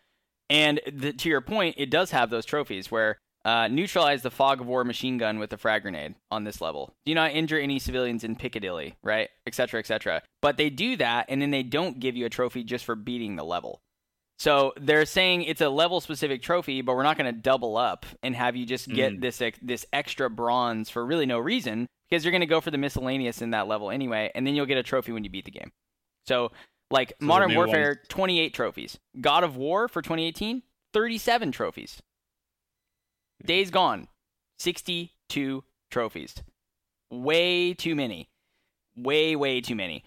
And 0.50 0.80
the, 0.90 1.12
to 1.12 1.28
your 1.28 1.40
point, 1.40 1.76
it 1.78 1.90
does 1.90 2.10
have 2.10 2.30
those 2.30 2.44
trophies 2.44 2.90
where 2.90 3.18
uh, 3.44 3.68
neutralize 3.68 4.22
the 4.22 4.30
fog 4.30 4.60
of 4.60 4.66
war 4.66 4.84
machine 4.84 5.18
gun 5.18 5.38
with 5.38 5.52
a 5.52 5.56
frag 5.58 5.82
grenade 5.82 6.14
on 6.30 6.44
this 6.44 6.60
level. 6.60 6.94
Do 7.04 7.14
not 7.14 7.32
injure 7.32 7.58
any 7.58 7.78
civilians 7.78 8.24
in 8.24 8.36
Piccadilly, 8.36 8.94
right, 9.02 9.28
etc., 9.46 9.80
etc. 9.80 10.22
But 10.40 10.56
they 10.56 10.70
do 10.70 10.96
that, 10.96 11.26
and 11.28 11.42
then 11.42 11.50
they 11.50 11.62
don't 11.62 12.00
give 12.00 12.16
you 12.16 12.26
a 12.26 12.30
trophy 12.30 12.64
just 12.64 12.84
for 12.84 12.94
beating 12.94 13.36
the 13.36 13.44
level. 13.44 13.80
So 14.38 14.72
they're 14.80 15.04
saying 15.04 15.42
it's 15.42 15.60
a 15.60 15.68
level 15.68 16.00
specific 16.00 16.42
trophy, 16.42 16.82
but 16.82 16.96
we're 16.96 17.04
not 17.04 17.16
going 17.16 17.32
to 17.32 17.40
double 17.40 17.76
up 17.76 18.04
and 18.22 18.34
have 18.34 18.56
you 18.56 18.66
just 18.66 18.88
get 18.88 19.12
Mm. 19.14 19.20
this 19.20 19.40
this 19.62 19.86
extra 19.92 20.28
bronze 20.28 20.90
for 20.90 21.06
really 21.06 21.24
no 21.26 21.38
reason 21.38 21.86
because 22.08 22.24
you're 22.24 22.32
going 22.32 22.40
to 22.40 22.46
go 22.46 22.60
for 22.60 22.70
the 22.72 22.78
miscellaneous 22.78 23.40
in 23.42 23.50
that 23.50 23.68
level 23.68 23.90
anyway, 23.90 24.30
and 24.34 24.46
then 24.46 24.54
you'll 24.54 24.66
get 24.66 24.76
a 24.78 24.82
trophy 24.82 25.12
when 25.12 25.22
you 25.22 25.30
beat 25.30 25.44
the 25.44 25.50
game. 25.52 25.70
So 26.26 26.50
like 26.90 27.18
the 27.18 27.26
Modern 27.26 27.54
Warfare, 27.54 27.88
ones- 27.88 28.08
28 28.08 28.54
trophies. 28.54 28.98
God 29.20 29.44
of 29.44 29.56
War 29.56 29.88
for 29.88 30.02
2018, 30.02 30.62
37 30.92 31.52
trophies. 31.52 32.02
Days 33.44 33.70
Gone, 33.70 34.08
62 34.58 35.64
trophies. 35.90 36.34
Way 37.10 37.74
too 37.74 37.94
many. 37.94 38.28
Way 38.96 39.36
way 39.36 39.60
too 39.60 39.74
many. 39.74 40.04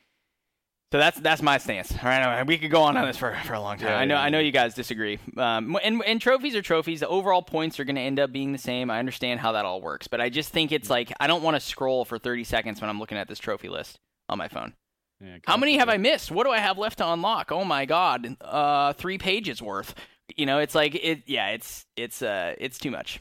So 0.92 1.00
that's 1.00 1.20
that's 1.20 1.42
my 1.42 1.58
stance. 1.58 1.92
All 1.92 2.10
right, 2.10 2.48
we 2.48 2.58
could 2.58 2.72
go 2.72 2.82
on 2.84 2.96
on 2.96 3.06
this 3.06 3.18
for, 3.18 3.36
for 3.44 3.54
a 3.54 3.60
long 3.60 3.78
time. 3.78 3.90
Yeah, 3.90 3.98
I 3.98 4.06
know 4.06 4.16
yeah, 4.16 4.22
I 4.22 4.30
know 4.30 4.40
yeah. 4.40 4.46
you 4.46 4.52
guys 4.54 4.74
disagree. 4.74 5.20
Um, 5.36 5.78
and 5.84 6.02
and 6.06 6.22
trophies 6.22 6.56
are 6.56 6.62
trophies. 6.62 7.02
The 7.02 7.10
overall 7.10 7.42
points 7.42 7.78
are 7.82 7.84
going 7.84 7.98
to 7.98 8.02
end 8.02 8.22
up 8.22 8.32
being 8.32 8.54
the 8.54 8.58
same. 8.58 8.90
I 8.90 9.00
understand 9.00 9.42
how 9.42 9.52
that 9.52 9.66
all 9.66 9.82
works, 9.82 10.08
but 10.08 10.22
I 10.22 10.30
just 10.30 10.50
think 10.50 10.72
it's 10.72 10.90
like 10.90 11.12
I 11.20 11.28
don't 11.28 11.44
want 11.44 11.56
to 11.56 11.60
scroll 11.60 12.06
for 12.06 12.18
30 12.18 12.46
seconds 12.46 12.80
when 12.80 12.90
I'm 12.90 13.00
looking 13.00 13.18
at 13.18 13.28
this 13.28 13.38
trophy 13.38 13.68
list 13.68 14.00
on 14.30 14.38
my 14.38 14.48
phone. 14.48 14.74
Yeah, 15.20 15.38
How 15.48 15.58
many 15.58 15.78
have 15.78 15.90
I 15.90 15.98
missed? 15.98 16.30
What 16.32 16.44
do 16.46 16.52
I 16.52 16.60
have 16.60 16.78
left 16.78 17.00
to 17.00 17.08
unlock? 17.12 17.52
Oh 17.52 17.64
my 17.66 17.86
god, 17.86 18.38
uh, 18.42 18.94
three 18.94 19.18
pages 19.18 19.62
worth. 19.62 19.96
You 20.36 20.46
know, 20.46 20.60
it's 20.60 20.76
like 20.76 20.94
it. 20.96 21.24
Yeah, 21.26 21.50
it's 21.50 21.86
it's 21.96 22.22
uh, 22.22 22.54
it's 22.60 22.78
too 22.78 22.92
much. 22.92 23.20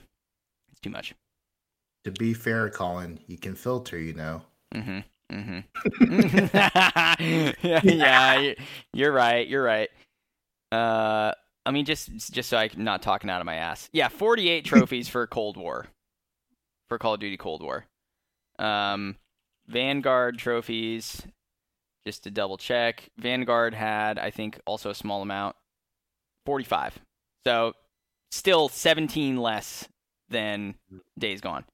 It's 0.72 0.80
too 0.80 0.90
much. 0.90 1.14
To 2.04 2.10
be 2.12 2.34
fair, 2.34 2.68
Colin, 2.70 3.18
you 3.26 3.38
can 3.38 3.54
filter, 3.54 3.98
you 3.98 4.12
know. 4.12 4.42
Mm-hmm. 4.74 4.98
Mm-hmm. 5.34 7.16
yeah, 7.66 7.80
yeah, 7.82 8.38
you- 8.40 8.56
you're 8.92 9.12
right. 9.12 9.46
You're 9.48 9.62
right. 9.64 9.88
Uh, 10.70 11.32
I 11.64 11.70
mean, 11.70 11.84
just 11.84 12.10
just 12.32 12.48
so 12.50 12.58
I'm 12.58 12.70
not 12.76 13.02
talking 13.02 13.30
out 13.30 13.40
of 13.40 13.46
my 13.46 13.56
ass. 13.56 13.88
Yeah, 13.92 14.08
48 14.08 14.64
trophies 14.66 15.08
for 15.08 15.26
Cold 15.26 15.56
War, 15.56 15.86
for 16.88 16.98
Call 16.98 17.14
of 17.14 17.20
Duty 17.20 17.36
Cold 17.36 17.62
War. 17.62 17.86
Um, 18.58 19.16
Vanguard 19.66 20.38
trophies. 20.38 21.22
Just 22.06 22.22
to 22.24 22.30
double 22.30 22.56
check, 22.56 23.10
Vanguard 23.18 23.74
had 23.74 24.18
I 24.18 24.30
think 24.30 24.60
also 24.64 24.90
a 24.90 24.94
small 24.94 25.22
amount, 25.22 25.56
45. 26.46 27.00
So 27.44 27.72
still 28.30 28.68
17 28.68 29.36
less 29.36 29.88
than 30.28 30.76
Days 31.18 31.40
Gone. 31.40 31.64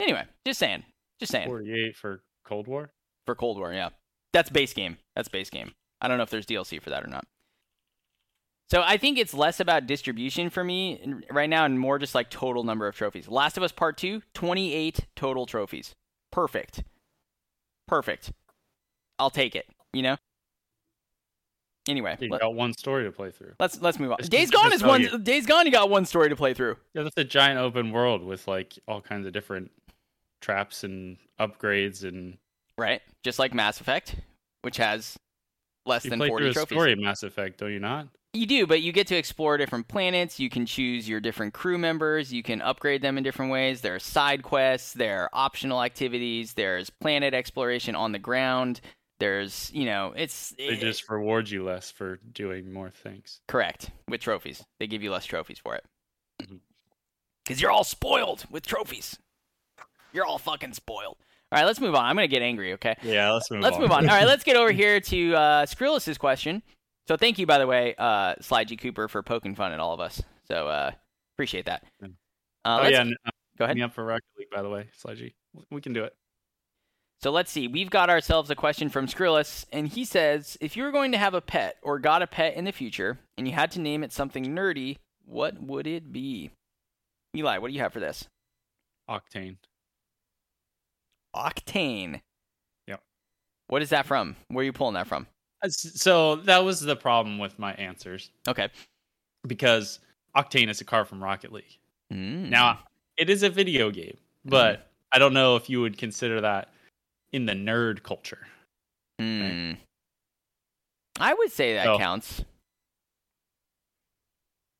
Anyway, 0.00 0.24
just 0.44 0.58
saying. 0.58 0.84
Just 1.20 1.32
saying 1.32 1.46
48 1.46 1.96
for 1.96 2.22
Cold 2.44 2.66
War? 2.66 2.90
for 3.24 3.34
Cold 3.34 3.58
War, 3.58 3.72
yeah. 3.72 3.90
That's 4.32 4.50
base 4.50 4.72
game. 4.72 4.98
That's 5.14 5.28
base 5.28 5.50
game. 5.50 5.72
I 6.00 6.08
don't 6.08 6.16
know 6.16 6.24
if 6.24 6.30
there's 6.30 6.46
DLC 6.46 6.82
for 6.82 6.90
that 6.90 7.04
or 7.04 7.08
not. 7.08 7.24
So 8.70 8.82
I 8.82 8.96
think 8.96 9.18
it's 9.18 9.34
less 9.34 9.60
about 9.60 9.86
distribution 9.86 10.50
for 10.50 10.64
me 10.64 11.00
right 11.30 11.48
now 11.48 11.64
and 11.64 11.78
more 11.78 11.98
just 11.98 12.14
like 12.14 12.30
total 12.30 12.64
number 12.64 12.88
of 12.88 12.96
trophies. 12.96 13.28
Last 13.28 13.56
of 13.56 13.62
Us 13.62 13.72
Part 13.72 13.96
2, 13.98 14.22
28 14.32 15.06
total 15.14 15.46
trophies. 15.46 15.94
Perfect. 16.32 16.82
Perfect. 17.86 18.32
I'll 19.18 19.30
take 19.30 19.54
it, 19.56 19.66
you 19.92 20.02
know? 20.02 20.16
Anyway, 21.86 22.16
You 22.18 22.30
let, 22.30 22.40
got 22.40 22.54
one 22.54 22.72
story 22.72 23.04
to 23.04 23.12
play 23.12 23.30
through. 23.30 23.52
Let's 23.60 23.80
let's 23.82 23.98
move 23.98 24.10
on. 24.12 24.18
Just- 24.18 24.30
Days 24.30 24.50
Gone 24.50 24.72
is 24.72 24.82
one 24.82 25.02
you. 25.02 25.18
Days 25.18 25.44
Gone 25.44 25.66
you 25.66 25.72
got 25.72 25.90
one 25.90 26.06
story 26.06 26.30
to 26.30 26.36
play 26.36 26.54
through. 26.54 26.76
Yeah, 26.94 27.02
that's 27.02 27.16
a 27.18 27.24
giant 27.24 27.58
open 27.58 27.90
world 27.92 28.24
with 28.24 28.48
like 28.48 28.78
all 28.88 29.02
kinds 29.02 29.26
of 29.26 29.34
different 29.34 29.70
traps 30.40 30.82
and 30.84 31.18
upgrades 31.38 32.02
and 32.02 32.38
Right? 32.78 33.02
Just 33.22 33.38
like 33.38 33.52
Mass 33.54 33.80
Effect, 33.80 34.16
which 34.62 34.78
has 34.78 35.16
less 35.86 36.04
you 36.04 36.10
than 36.10 36.18
play 36.20 36.28
40 36.28 36.44
through 36.44 36.50
a 36.50 36.54
trophies. 36.54 36.76
story 36.76 36.92
of 36.92 36.98
Mass 36.98 37.22
Effect, 37.22 37.60
don't 37.60 37.72
you 37.72 37.78
not? 37.80 38.08
You 38.32 38.46
do, 38.46 38.66
but 38.66 38.82
you 38.82 38.90
get 38.90 39.06
to 39.08 39.16
explore 39.16 39.56
different 39.58 39.86
planets. 39.86 40.40
You 40.40 40.50
can 40.50 40.66
choose 40.66 41.08
your 41.08 41.20
different 41.20 41.54
crew 41.54 41.78
members. 41.78 42.32
You 42.32 42.42
can 42.42 42.60
upgrade 42.62 43.00
them 43.00 43.16
in 43.16 43.22
different 43.22 43.52
ways. 43.52 43.80
There 43.82 43.94
are 43.94 44.00
side 44.00 44.42
quests. 44.42 44.92
There 44.94 45.20
are 45.20 45.30
optional 45.32 45.82
activities. 45.84 46.54
There's 46.54 46.90
planet 46.90 47.32
exploration 47.32 47.94
on 47.94 48.10
the 48.10 48.18
ground. 48.18 48.80
There's, 49.20 49.70
you 49.72 49.84
know, 49.84 50.12
it's 50.16 50.50
They 50.58 50.64
it- 50.68 50.80
just 50.80 51.08
reward 51.08 51.48
you 51.48 51.62
less 51.64 51.90
for 51.90 52.16
doing 52.16 52.72
more 52.72 52.90
things. 52.90 53.40
correct 53.48 53.90
with 54.08 54.20
trophies. 54.20 54.64
They 54.78 54.86
give 54.86 55.02
you 55.02 55.10
less 55.12 55.24
trophies 55.24 55.58
for 55.58 55.74
it 55.76 55.84
Mhm. 56.42 56.60
because 57.44 57.60
you're 57.60 57.70
all 57.70 57.84
spoiled 57.84 58.44
with 58.50 58.66
trophies. 58.66 59.18
You're 60.12 60.26
all 60.26 60.38
fucking 60.38 60.72
spoiled. 60.74 61.16
All 61.52 61.60
right, 61.60 61.64
let's 61.66 61.80
move 61.80 61.94
on. 61.94 62.04
I'm 62.04 62.16
gonna 62.16 62.26
get 62.26 62.42
angry. 62.42 62.72
Okay. 62.74 62.96
Yeah, 63.02 63.30
let's 63.32 63.50
move 63.50 63.60
let's 63.60 63.78
move 63.78 63.92
on. 63.92 64.08
All 64.08 64.14
right, 64.16 64.26
let's 64.26 64.42
get 64.44 64.56
over 64.56 64.72
here 64.82 65.00
to 65.00 65.34
uh, 65.34 65.66
Skrillus' 65.66 66.18
question. 66.18 66.62
So 67.06 67.16
thank 67.16 67.38
you, 67.38 67.46
by 67.46 67.58
the 67.58 67.66
way, 67.66 67.94
uh, 67.98 68.34
Sly 68.40 68.64
G. 68.64 68.76
Cooper, 68.76 69.08
for 69.08 69.22
poking 69.22 69.54
fun 69.54 69.72
at 69.72 69.78
all 69.78 69.92
of 69.92 70.00
us. 70.00 70.22
So 70.48 70.66
uh, 70.68 70.90
appreciate 71.36 71.66
that. 71.66 71.84
Uh, 72.02 72.08
oh 72.64 72.88
yeah, 72.88 73.02
and, 73.02 73.16
uh, 73.26 73.30
go 73.58 73.64
ahead. 73.66 73.76
me 73.76 73.82
up 73.82 73.92
for 73.94 74.04
Rocket 74.04 74.24
League, 74.38 74.50
by 74.50 74.62
the 74.62 74.70
way, 74.70 74.88
Sludgy. 74.96 75.34
We 75.70 75.80
can 75.80 75.92
do 75.92 76.02
it. 76.04 76.16
So 77.20 77.30
let's 77.30 77.50
see. 77.50 77.68
We've 77.68 77.90
got 77.90 78.10
ourselves 78.10 78.50
a 78.50 78.54
question 78.54 78.90
from 78.90 79.06
Skrillus, 79.06 79.64
and 79.72 79.88
he 79.88 80.04
says, 80.04 80.58
"If 80.60 80.76
you 80.76 80.82
were 80.82 80.92
going 80.92 81.12
to 81.12 81.18
have 81.18 81.32
a 81.34 81.40
pet 81.40 81.76
or 81.82 81.98
got 81.98 82.20
a 82.22 82.26
pet 82.26 82.54
in 82.54 82.64
the 82.64 82.72
future, 82.72 83.18
and 83.38 83.48
you 83.48 83.54
had 83.54 83.70
to 83.72 83.80
name 83.80 84.04
it 84.04 84.12
something 84.12 84.44
nerdy, 84.44 84.98
what 85.24 85.60
would 85.62 85.86
it 85.86 86.12
be?" 86.12 86.50
Eli, 87.34 87.58
what 87.58 87.68
do 87.68 87.74
you 87.74 87.80
have 87.80 87.92
for 87.92 88.00
this? 88.00 88.26
Octane. 89.08 89.56
Octane. 91.34 92.20
Yep. 92.86 93.02
What 93.68 93.82
is 93.82 93.90
that 93.90 94.06
from? 94.06 94.36
Where 94.48 94.62
are 94.62 94.64
you 94.64 94.72
pulling 94.72 94.94
that 94.94 95.06
from? 95.06 95.26
Uh, 95.62 95.68
So 95.68 96.36
that 96.36 96.58
was 96.58 96.80
the 96.80 96.96
problem 96.96 97.38
with 97.38 97.58
my 97.58 97.72
answers 97.74 98.30
Okay. 98.46 98.68
because 99.46 99.98
Octane 100.36 100.68
is 100.68 100.80
a 100.80 100.84
car 100.84 101.04
from 101.04 101.22
Rocket 101.22 101.52
League. 101.52 101.78
Mm. 102.12 102.50
Now, 102.50 102.80
it 103.16 103.30
is 103.30 103.42
a 103.42 103.50
video 103.50 103.90
game, 103.90 104.16
but 104.44 104.90
I 105.10 105.18
don't 105.18 105.32
know 105.34 105.56
if 105.56 105.70
you 105.70 105.80
would 105.80 105.96
consider 105.96 106.40
that 106.42 106.72
in 107.34 107.46
the 107.46 107.52
nerd 107.52 108.02
culture. 108.04 108.46
Mm. 109.20 109.76
I 111.18 111.34
would 111.34 111.50
say 111.52 111.74
that 111.74 111.84
So- 111.84 111.98
counts. 111.98 112.44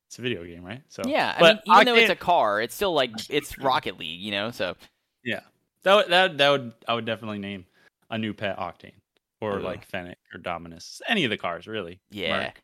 It's 0.09 0.19
a 0.19 0.23
video 0.23 0.45
game, 0.45 0.65
right? 0.65 0.83
So 0.89 1.03
Yeah, 1.07 1.35
I 1.37 1.41
but 1.41 1.67
mean, 1.67 1.75
even 1.77 1.87
though 1.87 2.01
it's 2.01 2.11
a 2.11 2.15
car, 2.17 2.61
it's 2.63 2.75
still 2.75 2.93
like 2.95 3.11
it's 3.29 3.59
Rocket 3.59 3.99
League, 3.99 4.21
you 4.21 4.31
know. 4.31 4.53
So 4.53 4.77
yeah, 5.25 5.41
that 5.83 5.95
would, 5.97 6.09
that 6.09 6.39
that 6.39 6.51
would 6.51 6.73
I 6.87 6.95
would 6.95 7.05
definitely 7.05 7.39
name 7.39 7.67
a 8.11 8.17
new 8.19 8.33
pet 8.33 8.57
Octane 8.59 8.93
or 9.41 9.55
Ugh. 9.57 9.63
like 9.63 9.85
Fennec 9.85 10.19
or 10.33 10.39
Dominus, 10.39 11.03
any 11.09 11.25
of 11.25 11.31
the 11.31 11.37
cars 11.37 11.67
really. 11.67 11.99
yeah, 12.11 12.39
Mark. 12.43 12.63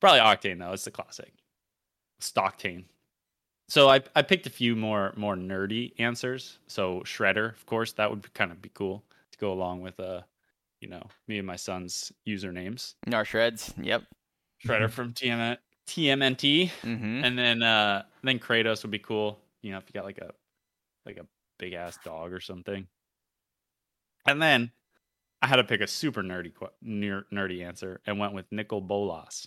Probably 0.00 0.20
Octane 0.20 0.58
though. 0.58 0.72
It's 0.72 0.84
the 0.84 0.90
classic. 0.90 1.32
Stocktane. 2.20 2.84
So 3.70 3.88
I 3.88 4.02
I 4.14 4.20
picked 4.20 4.46
a 4.46 4.50
few 4.50 4.76
more 4.76 5.14
more 5.16 5.34
nerdy 5.34 5.92
answers. 5.98 6.58
So 6.66 7.00
Shredder, 7.06 7.54
of 7.54 7.64
course, 7.64 7.92
that 7.94 8.10
would 8.10 8.34
kind 8.34 8.52
of 8.52 8.60
be 8.60 8.70
cool 8.74 9.02
go 9.42 9.52
along 9.52 9.82
with 9.82 9.98
uh, 10.00 10.22
you 10.80 10.88
know, 10.88 11.02
me 11.28 11.36
and 11.38 11.46
my 11.46 11.56
son's 11.56 12.10
usernames. 12.26 12.94
Nar 13.06 13.24
shreds. 13.24 13.74
Yep. 13.82 14.04
Shredder 14.64 14.88
from 14.96 15.12
TM 15.12 15.56
TMNT, 15.88 16.70
Mm-hmm. 16.82 17.24
and 17.24 17.36
then 17.38 17.62
uh 17.62 18.04
then 18.22 18.38
Kratos 18.38 18.82
would 18.82 18.90
be 18.92 18.98
cool. 19.00 19.38
You 19.62 19.72
know, 19.72 19.78
if 19.78 19.84
you 19.88 19.92
got 19.92 20.04
like 20.04 20.18
a 20.18 20.30
like 21.04 21.16
a 21.18 21.26
big 21.58 21.72
ass 21.74 21.98
dog 22.04 22.32
or 22.32 22.40
something. 22.40 22.86
And 24.26 24.40
then 24.40 24.70
I 25.42 25.48
had 25.48 25.56
to 25.56 25.64
pick 25.64 25.80
a 25.80 25.86
super 25.88 26.22
nerdy 26.22 26.54
qu- 26.54 26.68
ner- 26.80 27.26
nerdy 27.32 27.64
answer 27.66 28.00
and 28.06 28.18
went 28.20 28.34
with 28.34 28.46
Nicol 28.52 28.80
Bolas. 28.80 29.46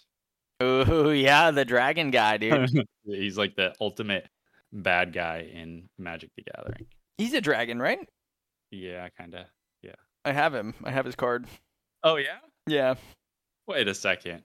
Oh 0.59 1.09
yeah, 1.11 1.51
the 1.51 1.63
dragon 1.65 2.11
guy, 2.11 2.37
dude. 2.37 2.69
He's 3.05 3.37
like 3.37 3.55
the 3.55 3.73
ultimate 3.79 4.27
bad 4.73 5.13
guy 5.13 5.49
in 5.53 5.87
Magic 5.97 6.31
the 6.35 6.43
Gathering. 6.43 6.87
He's 7.17 7.33
a 7.33 7.39
dragon, 7.41 7.79
right? 7.79 7.99
Yeah, 8.71 9.07
kind 9.17 9.35
of. 9.35 9.45
I 10.25 10.31
have 10.33 10.53
him. 10.53 10.73
I 10.83 10.91
have 10.91 11.05
his 11.05 11.15
card. 11.15 11.45
Oh 12.03 12.15
yeah. 12.17 12.37
Yeah, 12.67 12.95
Wait 13.67 13.87
a 13.87 13.93
second. 13.93 14.41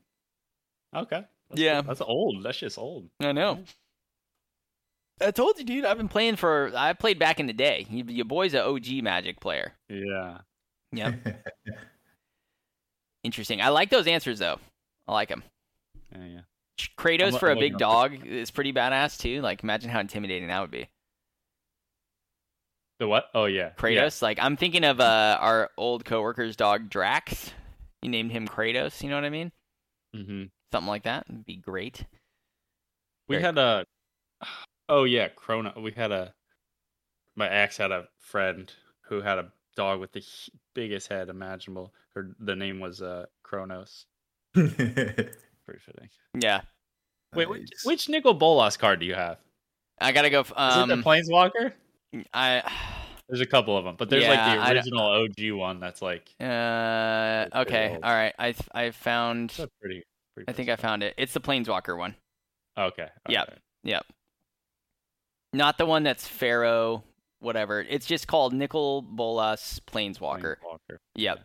Okay. 0.95 1.25
That's, 1.49 1.61
Yeah. 1.61 1.81
That's 1.81 2.01
old. 2.03 2.43
That's 2.45 2.59
just 2.59 2.77
old. 2.79 3.09
I 3.21 3.33
know. 3.33 3.65
I 5.23 5.31
told 5.31 5.59
you, 5.59 5.65
dude. 5.65 5.85
I've 5.85 5.97
been 5.97 6.09
playing 6.09 6.37
for. 6.37 6.71
I 6.77 6.93
played 6.93 7.19
back 7.19 7.41
in 7.41 7.47
the 7.47 7.53
day. 7.53 7.87
Your 7.91 8.25
boy's 8.27 8.55
an 8.55 8.61
OG 8.61 9.03
Magic 9.03 9.41
player. 9.41 9.73
Yeah. 9.89 10.39
Yep. 10.93 11.15
Interesting. 13.23 13.61
I 13.61 13.69
like 13.69 13.91
those 13.91 14.07
answers 14.07 14.39
though. 14.39 14.59
I 15.07 15.13
like 15.13 15.29
them. 15.29 15.43
Yeah. 16.13 16.25
yeah. 16.25 16.41
Kratos 16.99 17.33
I'm- 17.33 17.39
for 17.39 17.49
a 17.49 17.53
I'm 17.53 17.59
big 17.59 17.79
dog 17.79 18.27
is 18.27 18.51
pretty 18.51 18.73
badass 18.73 19.19
too. 19.19 19.43
Like, 19.43 19.63
imagine 19.63 19.91
how 19.91 20.01
intimidating 20.01 20.49
that 20.49 20.61
would 20.61 20.71
be. 20.71 20.89
The 23.01 23.09
what? 23.09 23.25
Oh 23.35 23.47
yeah. 23.47 23.71
Kratos. 23.77 24.23
Like, 24.23 24.39
I'm 24.41 24.57
thinking 24.57 24.85
of 24.85 25.01
uh, 25.01 25.39
our 25.41 25.71
old 25.77 26.05
coworker's 26.05 26.55
dog 26.55 26.89
Drax. 26.91 27.53
You 28.03 28.11
named 28.11 28.31
him 28.31 28.47
Kratos. 28.47 29.03
You 29.03 29.09
know 29.09 29.17
what 29.17 29.25
I 29.25 29.31
mean? 29.31 29.51
Yeah. 30.13 30.23
hmm 30.23 30.43
Something 30.73 30.89
like 30.89 31.03
that 31.03 31.25
would 31.29 31.45
be 31.45 31.57
great. 31.57 32.05
We 33.29 33.37
Very 33.37 33.43
had 33.43 33.59
a. 33.59 33.87
Oh 34.89 35.05
yeah, 35.05 35.29
Chrono. 35.29 35.73
We 35.81 35.93
had 35.93 36.11
a. 36.13 36.35
My 37.37 37.49
ex 37.49 37.77
had 37.77 37.93
a 37.93 38.09
friend 38.19 38.73
who 39.03 39.21
had 39.23 39.39
a 39.39 39.53
dog 39.77 40.01
with 40.01 40.11
the 40.13 40.23
biggest 40.75 41.07
head 41.09 41.29
imaginable. 41.29 41.95
Her 42.15 42.35
the 42.41 42.57
name 42.57 42.81
was 42.81 43.01
uh 43.01 43.27
Kronos. 43.45 44.07
Pretty 44.55 44.75
fitting. 45.79 46.09
Yeah, 46.39 46.63
Wait, 47.37 47.49
which, 47.49 47.61
Nice. 47.71 47.85
which 47.85 48.09
Nicol 48.09 48.35
Bolas 48.35 48.77
card 48.77 48.99
do 48.99 49.07
you 49.07 49.15
have? 49.15 49.39
I 50.01 50.11
gotta 50.11 50.29
go. 50.31 50.41
f- 50.41 50.51
Is 50.51 50.55
Um, 50.57 50.91
it 50.91 50.97
the 50.97 51.03
Planeswalker? 51.03 51.73
I. 52.35 52.63
There's 53.29 53.41
a 53.41 53.47
couple 53.47 53.77
of 53.77 53.85
them, 53.85 53.95
but 53.97 54.11
there's 54.11 54.25
Yeah, 54.25 54.57
like 54.57 54.67
the 54.69 54.75
original 54.75 55.03
OG 55.07 55.53
one 55.57 55.79
that's 55.79 56.03
like 56.03 56.35
Uh, 56.41 57.47
okay. 57.55 57.97
All 58.03 58.13
right. 58.13 58.35
I 58.41 58.55
I 58.75 58.91
found. 58.91 59.51
that's 59.51 59.71
pretty. 59.81 60.03
pretty 60.35 60.49
I 60.49 60.53
think 60.53 60.69
I 60.69 60.75
found 60.75 61.05
it. 61.05 61.15
It's 61.17 61.33
the 61.33 61.41
Planeswalker 61.41 61.97
one, 61.97 62.17
Okay. 62.77 63.07
Yeah. 63.29 63.43
alright. 63.43 64.03
not 65.53 65.79
the 65.79 65.87
one 65.87 66.03
that's 66.03 66.27
Pharaoh. 66.27 67.05
Whatever. 67.39 67.81
It's 67.89 68.05
just 68.05 68.27
called 68.27 68.53
Nicol 68.53 69.01
Bolas 69.03 69.81
Planeswalker. 69.87 70.57
Planeswalker. 70.59 70.97
Yep. 71.15 71.39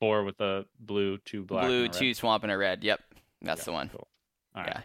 Four 0.00 0.24
with 0.24 0.40
a 0.40 0.66
blue, 0.80 1.18
two 1.18 1.44
black. 1.44 1.66
Blue, 1.66 1.84
and 1.84 1.86
a 1.86 1.92
red. 1.92 1.92
two 2.00 2.14
swamp, 2.14 2.42
and 2.42 2.50
a 2.52 2.58
red. 2.58 2.82
Yep. 2.82 3.00
That's 3.42 3.60
Yeah, 3.60 3.64
the 3.66 3.72
one. 3.72 3.88
Cool. 3.90 4.08
All 4.56 4.64
Yeah. 4.64 4.80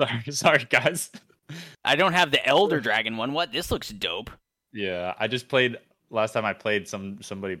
right. 0.00 0.08
Sorry, 0.26 0.32
sorry, 0.60 0.66
guys. 0.68 1.10
I 1.84 1.96
don't 1.96 2.12
have 2.12 2.30
the 2.30 2.44
Elder 2.46 2.78
Dragon 2.80 3.16
one. 3.16 3.32
What? 3.32 3.52
This 3.52 3.70
looks 3.70 3.88
dope. 3.88 4.30
Yeah, 4.72 5.14
I 5.18 5.28
just 5.28 5.48
played 5.48 5.76
last 6.10 6.32
time 6.32 6.44
I 6.44 6.52
played. 6.52 6.88
Some 6.88 7.22
somebody 7.22 7.58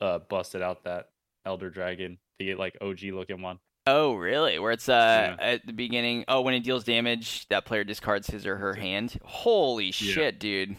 uh 0.00 0.18
busted 0.18 0.62
out 0.62 0.84
that 0.84 1.10
Elder 1.44 1.70
Dragon, 1.70 2.18
the 2.38 2.54
like 2.54 2.76
OG 2.80 3.02
looking 3.12 3.42
one. 3.42 3.58
Oh, 3.86 4.14
really? 4.14 4.58
Where 4.58 4.72
it's 4.72 4.88
uh 4.88 5.36
at 5.38 5.64
the 5.66 5.72
beginning. 5.72 6.24
Oh, 6.26 6.40
when 6.40 6.54
it 6.54 6.60
deals 6.60 6.84
damage, 6.84 7.46
that 7.48 7.64
player 7.64 7.84
discards 7.84 8.28
his 8.28 8.46
or 8.46 8.56
her 8.56 8.74
hand. 8.74 9.18
Holy 9.24 9.92
shit, 9.92 10.40
dude! 10.40 10.76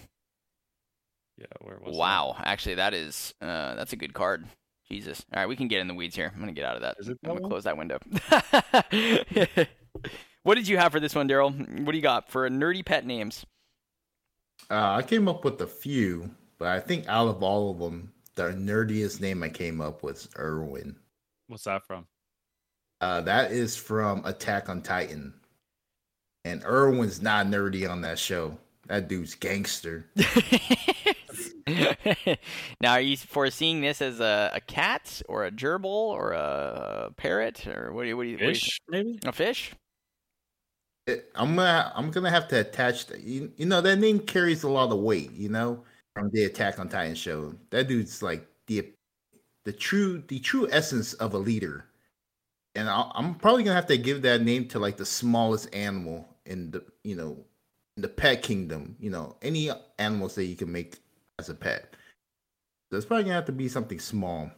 Yeah, 1.38 1.46
where 1.62 1.78
was 1.78 1.94
that? 1.94 2.00
Wow. 2.00 2.36
Actually, 2.40 2.76
that 2.76 2.94
is 2.94 3.34
uh 3.42 3.76
that's 3.76 3.94
a 3.94 3.98
good 3.98 4.14
card. 4.14 4.46
Jesus. 4.90 5.26
All 5.34 5.42
right, 5.42 5.48
we 5.48 5.56
can 5.56 5.68
get 5.68 5.80
in 5.82 5.88
the 5.88 5.94
weeds 5.94 6.16
here. 6.16 6.32
I'm 6.34 6.40
gonna 6.40 6.52
get 6.52 6.66
out 6.66 6.76
of 6.76 6.82
that. 6.82 6.96
Is 7.00 7.08
it 7.10 7.18
I'm 7.24 7.38
gonna 7.38 7.48
close 7.48 7.64
that 7.64 7.78
window. 7.78 8.00
what 10.44 10.56
did 10.56 10.68
you 10.68 10.78
have 10.78 10.92
for 10.92 11.00
this 11.00 11.16
one, 11.16 11.30
Daryl? 11.30 11.86
What 11.86 11.92
do 11.92 11.98
you 11.98 12.04
got 12.04 12.30
for 12.30 12.50
nerdy 12.50 12.86
pet 12.86 13.06
names? 13.06 13.46
Uh, 14.70 14.96
I 14.96 15.02
came 15.02 15.28
up 15.28 15.46
with 15.46 15.62
a 15.62 15.68
few, 15.68 16.30
but 16.58 16.68
I 16.68 16.80
think 16.80 17.08
out 17.08 17.28
of 17.28 17.42
all 17.42 17.72
of 17.72 17.80
them, 17.80 18.12
the 18.36 18.52
nerdiest 18.52 19.22
name 19.22 19.42
I 19.44 19.50
came 19.50 19.80
up 19.82 20.04
with 20.04 20.18
is 20.18 20.30
Erwin. 20.38 20.96
What's 21.48 21.64
that 21.64 21.86
from? 21.86 22.06
Uh, 23.00 23.22
that 23.22 23.52
is 23.52 23.78
from 23.78 24.26
Attack 24.26 24.70
on 24.70 24.82
Titan. 24.82 25.34
And 26.44 26.64
Erwin's 26.64 27.22
not 27.22 27.48
nerdy 27.48 27.90
on 27.90 28.02
that 28.02 28.20
show. 28.20 28.58
That 28.88 29.08
dude's 29.08 29.36
gangster. 29.36 30.06
now, 32.82 32.94
are 32.94 33.02
you 33.02 33.18
foreseeing 33.18 33.82
this 33.82 34.02
as 34.02 34.20
a, 34.20 34.52
a 34.54 34.62
cat 34.62 35.22
or 35.28 35.46
a 35.46 35.52
gerbil 35.52 35.86
or 35.86 36.32
a 36.32 37.12
parrot 37.18 37.68
or 37.68 37.92
what 37.92 38.04
do 38.04 38.10
you 38.10 38.18
what 38.18 38.24
do 38.24 38.30
you, 38.30 38.36
what 38.36 38.40
do 38.40 38.46
you 38.46 38.54
Fish, 38.54 38.80
maybe. 38.88 39.20
A 39.26 39.32
fish? 39.32 39.74
It- 41.08 41.32
I'm 41.36 41.56
gonna 41.56 41.92
I'm 41.96 42.12
gonna 42.12 42.30
have 42.30 42.48
to 42.50 42.60
attach 42.60 43.08
the, 43.08 43.20
you, 43.22 43.52
you 43.58 43.66
know 43.66 43.82
that 43.82 43.98
name 43.98 44.20
carries 44.20 44.64
a 44.64 44.70
lot 44.70 44.92
of 44.92 45.00
weight, 45.00 45.32
you 45.32 45.50
know, 45.50 45.84
from 46.14 46.30
the 46.32 46.44
Attack 46.46 46.80
on 46.80 46.90
Titan 46.90 47.16
show. 47.16 47.56
That 47.70 47.88
dude's 47.88 48.22
like 48.22 48.48
the 48.68 48.92
the 49.66 49.72
true 49.74 50.24
the 50.28 50.40
true 50.40 50.68
essence 50.72 51.14
of 51.16 51.34
a 51.34 51.38
leader. 51.38 51.86
And 52.76 52.90
I'll, 52.90 53.12
I'm 53.16 53.36
probably 53.36 53.64
gonna 53.64 53.76
have 53.76 53.88
to 53.88 53.98
give 53.98 54.22
that 54.24 54.42
name 54.42 54.68
to 54.70 54.80
like 54.80 54.98
the 54.98 55.06
smallest 55.06 55.74
animal 55.74 56.28
in 56.46 56.72
the 56.72 56.84
you 57.04 57.16
know 57.16 57.44
in 57.96 58.02
the 58.02 58.10
pet 58.10 58.44
kingdom. 58.44 58.96
You 59.00 59.10
know, 59.10 59.38
any 59.42 59.72
animals 60.00 60.36
that 60.36 60.46
you 60.46 60.56
can 60.56 60.72
make 60.72 61.00
as 61.40 61.50
a 61.50 61.56
pet. 61.56 61.94
So 62.92 62.98
it's 62.98 63.06
probably 63.06 63.24
gonna 63.24 63.36
have 63.36 63.46
to 63.46 63.52
be 63.52 63.68
something 63.70 64.00
small. 64.00 64.52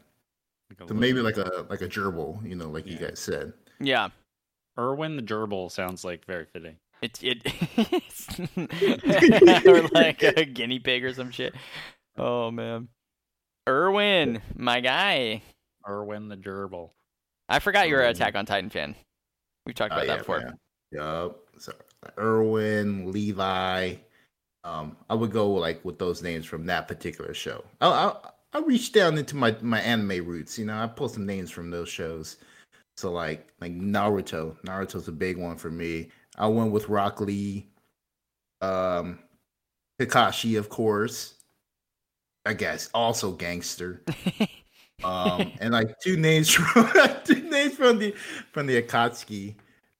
Like 0.69 0.87
So 0.87 0.93
maybe 0.95 1.19
like 1.21 1.37
a 1.37 1.65
like 1.69 1.81
a 1.81 1.87
gerbil, 1.87 2.47
you 2.47 2.55
know, 2.55 2.69
like 2.69 2.85
you 2.87 2.97
guys 2.97 3.19
said. 3.19 3.53
Yeah. 3.79 4.09
Erwin 4.79 5.15
the 5.17 5.21
gerbil 5.21 5.69
sounds 5.69 6.03
like 6.05 6.25
very 6.25 6.45
fitting. 6.45 6.77
It 7.01 7.19
it 7.21 7.43
or 9.67 9.81
like 9.89 10.23
a 10.23 10.45
guinea 10.45 10.79
pig 10.79 11.03
or 11.05 11.13
some 11.13 11.31
shit. 11.31 11.53
Oh 12.17 12.49
man. 12.51 12.87
Erwin, 13.67 14.41
my 14.55 14.79
guy. 14.79 15.41
Erwin 15.87 16.27
the 16.29 16.37
gerbil. 16.37 16.91
I 17.47 17.59
forgot 17.59 17.89
you're 17.89 18.01
an 18.01 18.07
Um, 18.07 18.11
Attack 18.11 18.35
on 18.35 18.45
Titan 18.45 18.69
fan. 18.69 18.95
We've 19.65 19.75
talked 19.75 19.93
Oh, 19.93 19.97
about 19.97 20.07
yeah, 20.07 20.13
that 20.13 20.19
before. 20.19 20.39
man. 20.39 20.57
Yup. 20.91 21.39
So 21.59 21.73
Erwin, 22.17 23.11
Levi. 23.11 23.95
Um, 24.63 24.97
I 25.09 25.13
would 25.15 25.31
go 25.31 25.49
like 25.51 25.83
with 25.85 25.99
those 25.99 26.21
names 26.21 26.45
from 26.45 26.65
that 26.65 26.87
particular 26.87 27.33
show. 27.33 27.63
I 27.81 27.87
I, 27.87 28.15
I 28.53 28.59
reached 28.61 28.93
down 28.93 29.17
into 29.17 29.35
my 29.35 29.55
my 29.61 29.79
anime 29.81 30.25
roots. 30.25 30.57
You 30.59 30.65
know, 30.65 30.77
I 30.81 30.87
pulled 30.87 31.11
some 31.13 31.25
names 31.25 31.49
from 31.51 31.69
those 31.69 31.89
shows. 31.89 32.37
So 32.99 33.13
like 33.13 33.47
like 33.61 33.71
Naruto. 33.71 34.57
Naruto's 34.63 35.07
a 35.07 35.13
big 35.13 35.37
one 35.37 35.55
for 35.55 35.71
me. 35.71 36.09
I 36.37 36.47
went 36.47 36.73
with 36.73 36.89
Rock 36.89 37.21
Lee. 37.21 37.69
Um, 38.59 39.19
Kakashi, 39.97 40.59
of 40.59 40.67
course. 40.67 41.35
I 42.45 42.53
guess 42.55 42.89
also 42.93 43.31
gangster. 43.31 44.03
Um, 45.01 45.53
and 45.61 45.71
like 45.71 45.97
two 46.01 46.17
names 46.17 46.49
from 46.53 46.91
two 47.23 47.49
names 47.49 47.73
from 47.75 47.99
the 47.99 48.13
from 48.51 48.67
the 48.67 48.81
Akatsuki, 48.81 49.55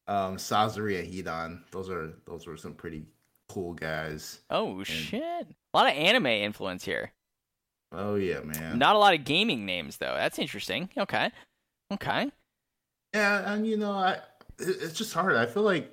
um, 0.10 0.36
Sasori 0.36 1.00
and 1.00 1.08
Hidan. 1.08 1.62
Those 1.72 1.90
are 1.90 2.12
those 2.26 2.46
were 2.46 2.58
some 2.58 2.74
pretty 2.74 3.06
cool 3.48 3.72
guys. 3.72 4.42
Oh 4.50 4.84
shit! 4.84 5.24
A 5.24 5.48
lot 5.74 5.88
of 5.88 5.94
anime 5.94 6.26
influence 6.26 6.84
here. 6.84 7.14
Oh 7.94 8.16
yeah, 8.16 8.42
man. 8.42 8.78
Not 8.78 8.98
a 8.98 9.00
lot 9.00 9.14
of 9.14 9.24
gaming 9.24 9.66
names 9.66 9.96
though. 9.96 10.16
That's 10.18 10.38
interesting. 10.38 10.90
Okay, 10.98 11.32
okay. 11.94 12.30
Yeah, 13.14 13.54
and 13.54 13.66
you 13.66 13.78
know, 13.78 13.92
I 13.92 14.14
it- 14.60 14.78
it's 14.82 14.94
just 14.94 15.14
hard. 15.14 15.36
I 15.36 15.46
feel 15.46 15.64
like 15.64 15.92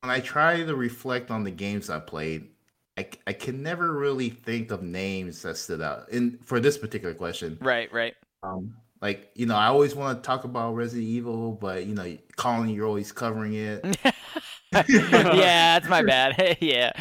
when 0.00 0.10
I 0.10 0.20
try 0.20 0.62
to 0.64 0.74
reflect 0.74 1.30
on 1.30 1.44
the 1.44 1.50
games 1.50 1.90
I 1.90 2.00
played, 2.00 2.48
I, 2.96 3.08
I 3.26 3.32
can 3.32 3.62
never 3.62 3.92
really 3.92 4.30
think 4.30 4.70
of 4.70 4.82
names 4.82 5.42
that 5.42 5.56
stood 5.56 5.80
out. 5.82 6.08
In 6.10 6.38
for 6.44 6.60
this 6.60 6.78
particular 6.78 7.14
question, 7.14 7.58
Right, 7.60 7.92
right. 7.92 8.14
um, 8.42 8.74
like 9.02 9.30
you 9.34 9.46
know, 9.46 9.56
I 9.56 9.66
always 9.66 9.94
want 9.94 10.22
to 10.22 10.26
talk 10.26 10.44
about 10.44 10.74
Resident 10.74 11.08
Evil, 11.08 11.52
but 11.52 11.86
you 11.86 11.94
know, 11.94 12.16
Colin, 12.36 12.70
you're 12.70 12.86
always 12.86 13.12
covering 13.12 13.54
it. 13.54 13.84
yeah, 14.88 15.78
that's 15.78 15.88
my 15.88 16.02
bad. 16.02 16.56
yeah. 16.60 16.92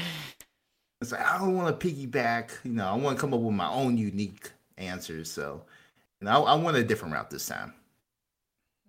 It's 1.01 1.11
like 1.13 1.21
I 1.25 1.37
don't 1.37 1.55
want 1.55 1.79
to 1.79 1.87
piggyback. 1.87 2.51
You 2.65 2.73
know, 2.73 2.87
I 2.87 2.95
want 2.95 3.17
to 3.17 3.21
come 3.21 3.33
up 3.33 3.39
with 3.39 3.55
my 3.55 3.69
own 3.69 3.97
unique 3.97 4.51
answers. 4.77 5.31
So, 5.31 5.63
you 6.19 6.25
know, 6.25 6.43
I, 6.45 6.53
I 6.53 6.55
went 6.55 6.75
a 6.77 6.83
different 6.83 7.13
route 7.13 7.29
this 7.29 7.45
time. 7.47 7.73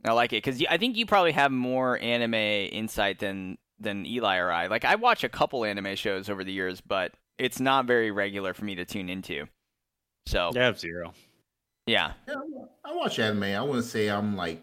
I 0.04 0.12
like 0.12 0.32
it 0.32 0.42
because 0.42 0.62
I 0.70 0.78
think 0.78 0.96
you 0.96 1.06
probably 1.06 1.32
have 1.32 1.52
more 1.52 1.98
anime 1.98 2.34
insight 2.34 3.18
than 3.18 3.58
than 3.78 4.06
Eli 4.06 4.38
or 4.38 4.50
I. 4.50 4.66
Like 4.66 4.84
I 4.84 4.94
watch 4.94 5.24
a 5.24 5.28
couple 5.28 5.64
anime 5.64 5.96
shows 5.96 6.28
over 6.28 6.44
the 6.44 6.52
years, 6.52 6.80
but 6.80 7.12
it's 7.38 7.60
not 7.60 7.86
very 7.86 8.10
regular 8.10 8.54
for 8.54 8.64
me 8.64 8.74
to 8.76 8.84
tune 8.84 9.08
into. 9.08 9.46
So 10.26 10.50
Yeah, 10.54 10.62
I 10.62 10.64
have 10.64 10.78
zero. 10.78 11.12
Yeah, 11.86 12.12
yeah, 12.28 12.34
I 12.84 12.94
watch 12.94 13.18
anime. 13.18 13.42
I 13.44 13.60
wouldn't 13.62 13.84
say 13.84 14.08
I'm 14.08 14.36
like 14.36 14.62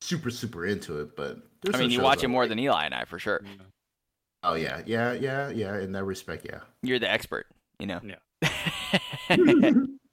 super 0.00 0.30
super 0.30 0.66
into 0.66 1.00
it, 1.00 1.16
but 1.16 1.38
there's 1.62 1.76
I 1.76 1.78
mean 1.78 1.90
you 1.90 2.00
watch 2.00 2.20
I 2.20 2.24
it 2.24 2.28
more 2.28 2.42
like. 2.42 2.50
than 2.50 2.58
Eli 2.58 2.84
and 2.84 2.94
I 2.94 3.04
for 3.04 3.18
sure. 3.18 3.42
Oh 4.42 4.54
yeah, 4.54 4.82
yeah, 4.84 5.12
yeah, 5.12 5.48
yeah. 5.50 5.78
In 5.78 5.92
that 5.92 6.04
respect, 6.04 6.44
yeah. 6.44 6.60
You're 6.82 6.98
the 6.98 7.10
expert, 7.10 7.46
you 7.78 7.86
know. 7.86 8.00
Yeah. 8.02 8.50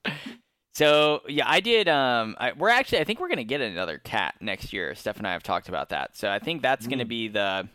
so 0.74 1.22
yeah, 1.28 1.44
I 1.48 1.60
did. 1.60 1.88
Um, 1.90 2.36
I, 2.40 2.54
we're 2.54 2.70
actually, 2.70 3.00
I 3.00 3.04
think 3.04 3.20
we're 3.20 3.30
gonna 3.30 3.44
get 3.44 3.62
another 3.62 3.98
cat 3.98 4.36
next 4.42 4.72
year. 4.74 4.96
Steph 4.96 5.18
and 5.18 5.28
I 5.28 5.34
have 5.34 5.44
talked 5.44 5.70
about 5.70 5.90
that. 5.90 6.16
So 6.18 6.30
I 6.30 6.40
think 6.40 6.62
that's 6.62 6.88
gonna 6.88 7.06
Mm. 7.06 7.10
be 7.10 7.28
the 7.28 7.68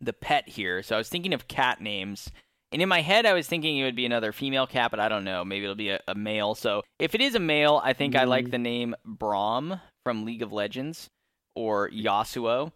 the 0.00 0.12
pet 0.12 0.48
here. 0.48 0.82
So 0.82 0.94
I 0.94 0.98
was 0.98 1.08
thinking 1.08 1.34
of 1.34 1.48
cat 1.48 1.80
names. 1.80 2.30
And 2.70 2.82
in 2.82 2.88
my 2.88 3.00
head, 3.00 3.24
I 3.26 3.32
was 3.32 3.46
thinking 3.48 3.78
it 3.78 3.84
would 3.84 3.96
be 3.96 4.04
another 4.06 4.30
female 4.30 4.66
cat, 4.66 4.90
but 4.90 5.00
I 5.00 5.08
don't 5.08 5.24
know. 5.24 5.42
Maybe 5.44 5.64
it'll 5.64 5.74
be 5.74 5.88
a, 5.88 6.00
a 6.06 6.14
male. 6.14 6.54
So 6.54 6.82
if 6.98 7.14
it 7.14 7.20
is 7.22 7.34
a 7.34 7.40
male, 7.40 7.80
I 7.82 7.94
think 7.94 8.14
I 8.14 8.24
like 8.24 8.46
Mm. 8.46 8.50
the 8.52 8.58
name 8.58 8.94
Braum 9.06 9.80
from 10.04 10.24
League 10.24 10.42
of 10.42 10.52
Legends 10.52 11.08
or 11.56 11.88
Yasuo. 11.90 12.70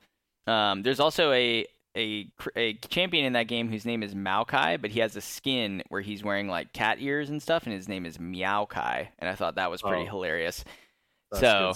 Um, 0.46 0.82
there's 0.82 0.98
also 0.98 1.30
a, 1.32 1.66
a 1.96 2.28
a 2.56 2.74
champion 2.88 3.24
in 3.24 3.32
that 3.34 3.48
game 3.48 3.68
whose 3.68 3.84
name 3.84 4.02
is 4.02 4.14
Maokai, 4.14 4.80
but 4.80 4.90
he 4.90 5.00
has 5.00 5.14
a 5.16 5.20
skin 5.20 5.82
where 5.88 6.00
he's 6.00 6.22
wearing 6.24 6.48
like 6.48 6.72
cat 6.72 6.98
ears 7.00 7.28
and 7.30 7.42
stuff, 7.42 7.64
and 7.64 7.72
his 7.74 7.88
name 7.88 8.06
is 8.06 8.18
Meowkai, 8.18 9.08
and 9.18 9.28
I 9.28 9.34
thought 9.34 9.56
that 9.56 9.70
was 9.70 9.82
pretty 9.82 10.04
Oh. 10.04 10.10
hilarious. 10.10 10.64
So-. 11.34 11.72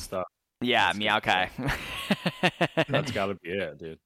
Yeah, 0.63 0.93
That's 0.93 0.99
Meowkai. 0.99 1.51
That's 2.89 3.13
got 3.13 3.27
to 3.27 3.35
be 3.35 3.51
it, 3.51 3.79
dude. 3.79 3.99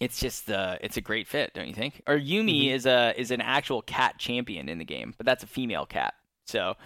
it's 0.00 0.20
just 0.20 0.48
uh, 0.50 0.76
it's 0.80 0.96
a 0.96 1.00
great 1.00 1.26
fit, 1.26 1.52
don't 1.54 1.66
you 1.66 1.74
think? 1.74 2.02
Or 2.06 2.16
Yuumi 2.16 2.70
is 2.70 2.86
a 2.86 3.12
is 3.20 3.30
an 3.32 3.40
actual 3.40 3.82
cat 3.82 4.16
champion 4.18 4.68
in 4.68 4.78
the 4.78 4.84
game, 4.84 5.12
but 5.16 5.26
that's 5.26 5.42
a 5.42 5.46
female 5.48 5.86
cat. 5.86 6.14
So 6.46 6.76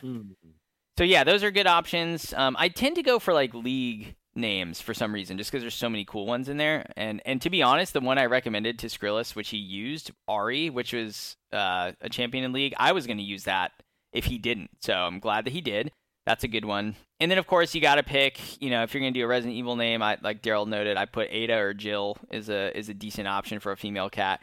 so 0.97 1.05
yeah, 1.05 1.25
those 1.25 1.43
are 1.45 1.51
good 1.51 1.67
options. 1.67 2.33
Um, 2.33 2.57
I 2.59 2.69
tend 2.71 2.97
to 2.97 3.03
go 3.03 3.19
for 3.19 3.35
like 3.35 3.53
league 3.53 4.15
names 4.37 4.81
for 4.81 4.95
some 4.95 5.13
reason, 5.13 5.39
just 5.39 5.51
because 5.51 5.63
there's 5.63 5.75
so 5.75 5.89
many 5.89 6.05
cool 6.05 6.27
ones 6.27 6.49
in 6.49 6.57
there. 6.57 6.91
And 6.97 7.21
and 7.25 7.41
to 7.43 7.51
be 7.51 7.63
honest, 7.63 7.93
the 7.93 8.01
one 8.01 8.19
I 8.19 8.27
recommended 8.27 8.79
to 8.81 8.87
Skrillis, 8.89 9.35
which 9.35 9.51
he 9.51 9.57
used, 9.57 10.11
Ari, 10.29 10.71
which 10.71 10.93
was 10.93 11.37
uh, 11.53 11.93
a 12.01 12.09
champion 12.09 12.45
in 12.45 12.53
league, 12.53 12.75
I 12.79 12.93
was 12.93 13.07
going 13.07 13.19
to 13.19 13.23
use 13.23 13.45
that 13.45 13.73
if 14.13 14.27
he 14.27 14.39
didn't. 14.39 14.71
So 14.81 14.95
I'm 14.95 15.19
glad 15.19 15.47
that 15.47 15.53
he 15.53 15.61
did. 15.61 15.93
That's 16.27 16.45
a 16.45 16.49
good 16.49 16.65
one. 16.65 16.97
And 17.21 17.31
then 17.31 17.39
of 17.39 17.47
course 17.47 17.75
you 17.75 17.81
got 17.81 17.97
to 17.97 18.03
pick. 18.03 18.61
You 18.61 18.71
know, 18.71 18.83
if 18.83 18.93
you're 18.93 19.01
going 19.01 19.15
to 19.15 19.21
do 19.21 19.25
a 19.25 19.29
Resident 19.29 19.57
Evil 19.57 19.77
name, 19.77 20.03
I 20.03 20.19
like 20.23 20.43
Daryl 20.43 20.67
noted, 20.67 20.97
I 20.97 21.07
put 21.07 21.29
Ada 21.31 21.57
or 21.57 21.75
Jill 21.75 22.17
is 22.31 22.49
a 22.49 22.77
is 22.77 22.89
a 22.89 22.95
decent 22.95 23.29
option 23.29 23.61
for 23.61 23.73
a 23.73 23.77
female 23.77 24.11
cat. 24.11 24.43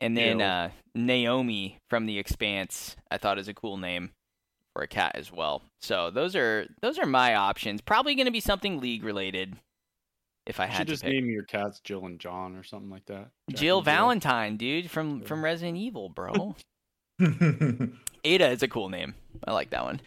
And 0.00 0.16
then 0.16 0.42
uh, 0.42 0.70
Naomi 0.94 1.78
from 1.88 2.04
The 2.04 2.18
Expanse, 2.18 2.96
I 3.10 3.16
thought 3.16 3.38
is 3.38 3.48
a 3.48 3.54
cool 3.54 3.78
name 3.78 4.10
for 4.74 4.82
a 4.82 4.86
cat 4.88 5.12
as 5.14 5.32
well. 5.32 5.62
So 5.80 6.10
those 6.10 6.36
are 6.36 6.66
those 6.82 6.98
are 6.98 7.06
my 7.06 7.34
options. 7.34 7.80
Probably 7.80 8.14
going 8.14 8.26
to 8.26 8.32
be 8.32 8.40
something 8.40 8.80
league 8.80 9.04
related. 9.04 9.56
If 10.46 10.60
I 10.60 10.64
You 10.64 10.70
had 10.72 10.76
should 10.78 10.86
to 10.88 10.92
just 10.92 11.02
pick. 11.04 11.12
name 11.14 11.30
your 11.30 11.44
cats 11.44 11.80
Jill 11.80 12.04
and 12.04 12.18
John 12.20 12.54
or 12.56 12.62
something 12.64 12.90
like 12.90 13.06
that. 13.06 13.30
Jack 13.48 13.58
Jill 13.60 13.78
and 13.78 13.84
Valentine, 13.86 14.56
dude, 14.58 14.90
from 14.90 15.20
Yeah. 15.20 15.26
from 15.26 15.42
Resident 15.42 15.78
Evil, 15.78 16.10
bro. 16.10 16.54
Ada 18.24 18.48
is 18.50 18.62
a 18.62 18.68
cool 18.68 18.88
name. 18.88 19.14
I 19.46 19.52
like 19.52 19.70
that 19.70 19.84
one. 19.84 20.00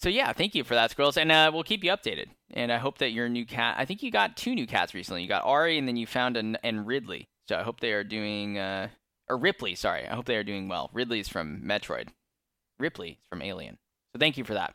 So 0.00 0.08
yeah, 0.08 0.32
thank 0.32 0.54
you 0.56 0.64
for 0.64 0.74
that, 0.74 0.90
Squirrels, 0.90 1.16
and 1.16 1.30
uh, 1.30 1.50
we'll 1.54 1.62
keep 1.62 1.84
you 1.84 1.90
updated. 1.92 2.26
And 2.52 2.72
I 2.72 2.78
hope 2.78 2.98
that 2.98 3.12
your 3.12 3.28
new 3.28 3.46
cat. 3.46 3.76
I 3.78 3.84
think 3.84 4.02
you 4.02 4.10
got 4.10 4.36
two 4.36 4.54
new 4.54 4.66
cats 4.66 4.94
recently. 4.94 5.22
You 5.22 5.28
got 5.28 5.44
Ari, 5.44 5.78
and 5.78 5.86
then 5.86 5.96
you 5.96 6.06
found 6.06 6.36
an 6.36 6.56
and 6.64 6.86
Ridley. 6.86 7.28
So 7.48 7.56
I 7.56 7.62
hope 7.62 7.78
they 7.80 7.92
are 7.92 8.02
doing. 8.04 8.58
Uh, 8.58 8.88
or 9.28 9.36
Ripley, 9.36 9.74
sorry. 9.76 10.06
I 10.08 10.14
hope 10.14 10.24
they 10.24 10.36
are 10.36 10.42
doing 10.44 10.68
well. 10.68 10.90
Ridley's 10.92 11.28
from 11.28 11.62
Metroid. 11.62 12.08
Ripley 12.80 13.10
is 13.20 13.26
from 13.28 13.42
Alien. 13.42 13.78
So 14.14 14.18
thank 14.18 14.36
you 14.36 14.44
for 14.44 14.54
that. 14.54 14.74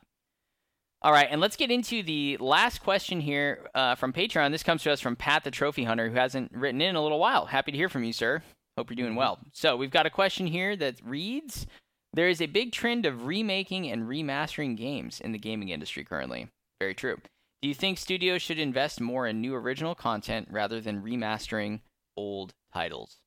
All 1.03 1.11
right, 1.11 1.27
and 1.29 1.39
let's 1.39 1.55
get 1.55 1.69
into 1.69 2.01
the 2.01 2.37
last 2.37 2.81
question 2.81 3.21
here 3.21 3.69
uh, 3.75 3.93
from 3.93 4.13
Patreon. 4.13 4.51
This 4.51 4.63
comes 4.63 4.81
to 4.83 4.91
us 4.91 4.99
from 4.99 5.15
Pat 5.15 5.43
the 5.43 5.51
Trophy 5.51 5.83
Hunter, 5.83 6.09
who 6.09 6.15
hasn't 6.15 6.51
written 6.51 6.81
in 6.81 6.95
a 6.95 7.03
little 7.03 7.19
while. 7.19 7.45
Happy 7.45 7.71
to 7.71 7.77
hear 7.77 7.89
from 7.89 8.03
you, 8.03 8.13
sir. 8.13 8.41
Hope 8.77 8.89
you're 8.89 8.95
doing 8.95 9.15
well. 9.15 9.39
So 9.53 9.77
we've 9.77 9.91
got 9.91 10.07
a 10.07 10.11
question 10.11 10.47
here 10.47 10.75
that 10.75 10.95
reads 11.03 11.67
There 12.13 12.27
is 12.27 12.41
a 12.41 12.47
big 12.47 12.71
trend 12.71 13.05
of 13.05 13.27
remaking 13.27 13.91
and 13.91 14.07
remastering 14.07 14.75
games 14.75 15.19
in 15.19 15.33
the 15.33 15.37
gaming 15.37 15.69
industry 15.69 16.03
currently. 16.03 16.49
Very 16.79 16.95
true. 16.95 17.17
Do 17.61 17.67
you 17.67 17.75
think 17.75 17.97
studios 17.97 18.41
should 18.41 18.59
invest 18.59 18.99
more 18.99 19.27
in 19.27 19.39
new 19.39 19.53
original 19.53 19.95
content 19.95 20.47
rather 20.51 20.81
than 20.81 21.03
remastering 21.03 21.81
old 22.15 22.53
titles? 22.73 23.17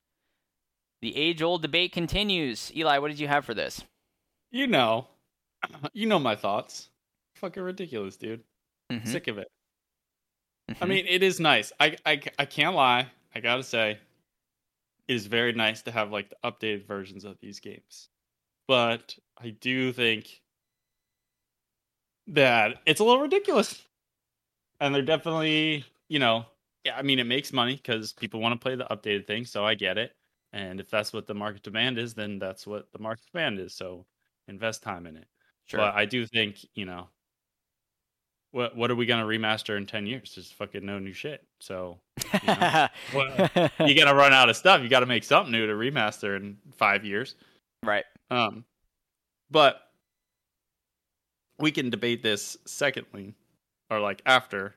The 1.01 1.15
age 1.15 1.41
old 1.41 1.61
debate 1.61 1.93
continues. 1.93 2.71
Eli, 2.75 2.97
what 2.97 3.09
did 3.09 3.19
you 3.19 3.27
have 3.27 3.43
for 3.43 3.53
this? 3.53 3.83
You 4.51 4.67
know, 4.67 5.07
you 5.93 6.05
know 6.07 6.19
my 6.19 6.35
thoughts. 6.35 6.89
Fucking 7.35 7.63
ridiculous, 7.63 8.17
dude. 8.17 8.43
Mhm, 8.89 9.03
Sick 9.03 9.27
of 9.27 9.37
it. 9.37 9.49
I 10.81 10.85
mhm. 10.85 10.87
mean, 10.87 11.05
it 11.07 11.23
is 11.23 11.39
nice. 11.39 11.71
I, 11.79 11.97
I 12.05 12.21
I 12.37 12.45
can't 12.45 12.75
lie. 12.75 13.11
I 13.33 13.39
gotta 13.39 13.63
say, 13.63 13.99
it 15.07 15.13
is 15.13 15.27
very 15.27 15.53
nice 15.53 15.81
to 15.83 15.91
have 15.91 16.11
like 16.11 16.29
the 16.29 16.37
updated 16.43 16.85
versions 16.85 17.23
of 17.25 17.39
these 17.39 17.59
games. 17.59 18.09
But 18.67 19.17
I 19.37 19.51
do 19.51 19.93
think 19.93 20.41
that 22.27 22.81
it's 22.85 22.99
a 22.99 23.03
little 23.03 23.21
ridiculous. 23.21 23.83
And 24.79 24.93
they're 24.95 25.01
definitely, 25.01 25.85
you 26.09 26.19
know, 26.19 26.45
yeah, 26.83 26.97
I 26.97 27.03
mean, 27.03 27.19
it 27.19 27.25
makes 27.25 27.53
money 27.53 27.75
because 27.75 28.13
people 28.13 28.39
want 28.41 28.53
to 28.59 28.63
play 28.63 28.75
the 28.75 28.85
updated 28.85 29.27
thing, 29.27 29.45
so 29.45 29.65
I 29.65 29.75
get 29.75 29.97
it. 29.97 30.15
And 30.53 30.79
if 30.79 30.89
that's 30.89 31.13
what 31.13 31.27
the 31.27 31.35
market 31.35 31.63
demand 31.63 31.97
is, 31.99 32.13
then 32.15 32.39
that's 32.39 32.65
what 32.67 32.91
the 32.91 32.99
market 32.99 33.25
demand 33.31 33.59
is. 33.59 33.73
So 33.73 34.05
invest 34.47 34.83
time 34.83 35.05
in 35.07 35.17
it. 35.17 35.27
Sure. 35.67 35.79
But 35.79 35.95
I 35.95 36.05
do 36.05 36.25
think, 36.25 36.57
you 36.75 36.85
know, 36.85 37.07
what 38.51 38.75
what 38.75 38.91
are 38.91 38.95
we 38.95 39.05
gonna 39.05 39.25
remaster 39.25 39.77
in 39.77 39.85
ten 39.85 40.05
years? 40.05 40.33
There's 40.35 40.51
fucking 40.51 40.85
no 40.85 40.99
new 40.99 41.13
shit. 41.13 41.43
So 41.59 41.99
know, 42.45 42.87
you 43.79 43.95
gotta 43.95 44.15
run 44.15 44.33
out 44.33 44.49
of 44.49 44.57
stuff. 44.57 44.81
You 44.81 44.89
gotta 44.89 45.05
make 45.05 45.23
something 45.23 45.51
new 45.51 45.67
to 45.67 45.73
remaster 45.73 46.35
in 46.35 46.57
five 46.75 47.05
years. 47.05 47.35
right. 47.83 48.05
Um, 48.29 48.65
but 49.49 49.81
we 51.59 51.71
can 51.71 51.89
debate 51.89 52.23
this 52.23 52.57
secondly, 52.65 53.35
or 53.89 53.99
like 53.99 54.21
after. 54.25 54.75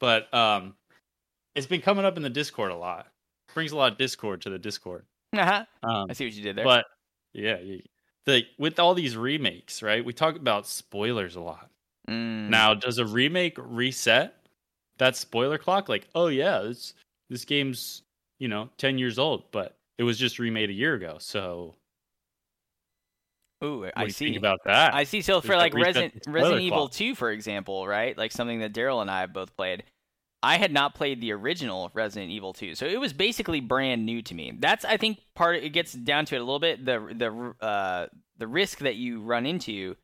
But 0.00 0.32
um, 0.34 0.74
it's 1.54 1.66
been 1.66 1.80
coming 1.82 2.04
up 2.04 2.16
in 2.16 2.22
the 2.22 2.30
Discord 2.30 2.72
a 2.72 2.76
lot. 2.76 3.06
Brings 3.54 3.72
a 3.72 3.76
lot 3.76 3.92
of 3.92 3.98
Discord 3.98 4.42
to 4.42 4.50
the 4.50 4.58
Discord. 4.58 5.04
Uh-huh. 5.36 5.64
Um, 5.82 6.06
I 6.10 6.12
see 6.14 6.24
what 6.24 6.34
you 6.34 6.42
did 6.42 6.56
there. 6.56 6.64
but 6.64 6.86
yeah, 7.32 7.58
yeah, 7.60 7.80
the 8.26 8.42
with 8.58 8.78
all 8.78 8.94
these 8.94 9.16
remakes, 9.16 9.82
right? 9.82 10.04
We 10.04 10.12
talk 10.12 10.36
about 10.36 10.66
spoilers 10.66 11.36
a 11.36 11.40
lot. 11.40 11.70
Mm, 12.08 12.48
Now, 12.48 12.74
does 12.74 12.98
a 12.98 13.06
remake 13.06 13.56
reset 13.58 14.34
that 14.98 15.16
spoiler 15.16 15.58
clock? 15.58 15.88
Like, 15.88 16.08
oh 16.14 16.28
yeah, 16.28 16.60
this 16.60 16.94
this 17.30 17.44
game's 17.44 18.02
you 18.38 18.48
know 18.48 18.68
ten 18.78 18.98
years 18.98 19.18
old, 19.18 19.44
but 19.52 19.76
it 19.98 20.04
was 20.04 20.18
just 20.18 20.38
remade 20.38 20.70
a 20.70 20.74
year 20.74 20.94
ago. 20.94 21.16
So 21.18 21.74
ooh, 23.64 23.90
I 23.96 24.08
see. 24.08 24.36
about 24.36 24.60
that? 24.64 24.94
I 24.94 25.04
see. 25.04 25.22
So 25.22 25.40
for 25.40 25.56
like 25.56 25.74
Resident 25.74 26.24
Resident 26.26 26.62
Evil 26.62 26.78
clock? 26.78 26.92
Two, 26.92 27.14
for 27.14 27.30
example, 27.30 27.86
right? 27.86 28.16
Like 28.16 28.32
something 28.32 28.60
that 28.60 28.72
Daryl 28.72 29.00
and 29.00 29.10
I 29.10 29.20
have 29.20 29.32
both 29.32 29.56
played. 29.56 29.84
I 30.42 30.56
had 30.58 30.72
not 30.72 30.94
played 30.94 31.20
the 31.20 31.32
original 31.32 31.90
Resident 31.94 32.32
Evil 32.32 32.52
2, 32.52 32.74
so 32.74 32.86
it 32.86 32.98
was 32.98 33.12
basically 33.12 33.60
brand 33.60 34.04
new 34.04 34.22
to 34.22 34.34
me. 34.34 34.52
That's 34.58 34.84
I 34.84 34.96
think 34.96 35.20
part. 35.34 35.56
It 35.56 35.70
gets 35.70 35.92
down 35.92 36.24
to 36.26 36.34
it 36.34 36.38
a 36.38 36.44
little 36.44 36.58
bit. 36.58 36.84
The 36.84 36.98
the 37.14 37.64
uh, 37.64 38.06
the 38.38 38.48
risk 38.48 38.78
that 38.78 38.96
you 38.96 39.20
run 39.20 39.46
into 39.46 39.96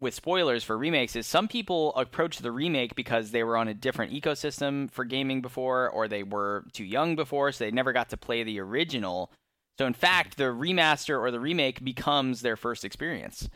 with 0.00 0.14
spoilers 0.14 0.64
for 0.64 0.78
remakes 0.78 1.16
is 1.16 1.26
some 1.26 1.48
people 1.48 1.94
approach 1.96 2.38
the 2.38 2.52
remake 2.52 2.94
because 2.94 3.30
they 3.30 3.42
were 3.42 3.56
on 3.56 3.68
a 3.68 3.74
different 3.74 4.12
ecosystem 4.12 4.90
for 4.90 5.04
gaming 5.04 5.42
before, 5.42 5.90
or 5.90 6.08
they 6.08 6.22
were 6.22 6.64
too 6.72 6.84
young 6.84 7.16
before, 7.16 7.52
so 7.52 7.64
they 7.64 7.70
never 7.70 7.92
got 7.92 8.08
to 8.10 8.16
play 8.16 8.42
the 8.42 8.60
original. 8.60 9.30
So 9.76 9.86
in 9.86 9.94
fact, 9.94 10.36
the 10.36 10.44
remaster 10.44 11.20
or 11.20 11.30
the 11.30 11.40
remake 11.40 11.84
becomes 11.84 12.40
their 12.40 12.56
first 12.56 12.84
experience. 12.84 13.48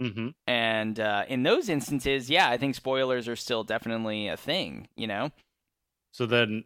Mm-hmm. 0.00 0.28
And 0.46 1.00
uh, 1.00 1.24
in 1.28 1.42
those 1.42 1.68
instances, 1.68 2.30
yeah, 2.30 2.48
I 2.48 2.56
think 2.56 2.74
spoilers 2.74 3.28
are 3.28 3.36
still 3.36 3.64
definitely 3.64 4.28
a 4.28 4.36
thing. 4.36 4.88
You 4.96 5.08
know. 5.08 5.30
So 6.12 6.26
then, 6.26 6.64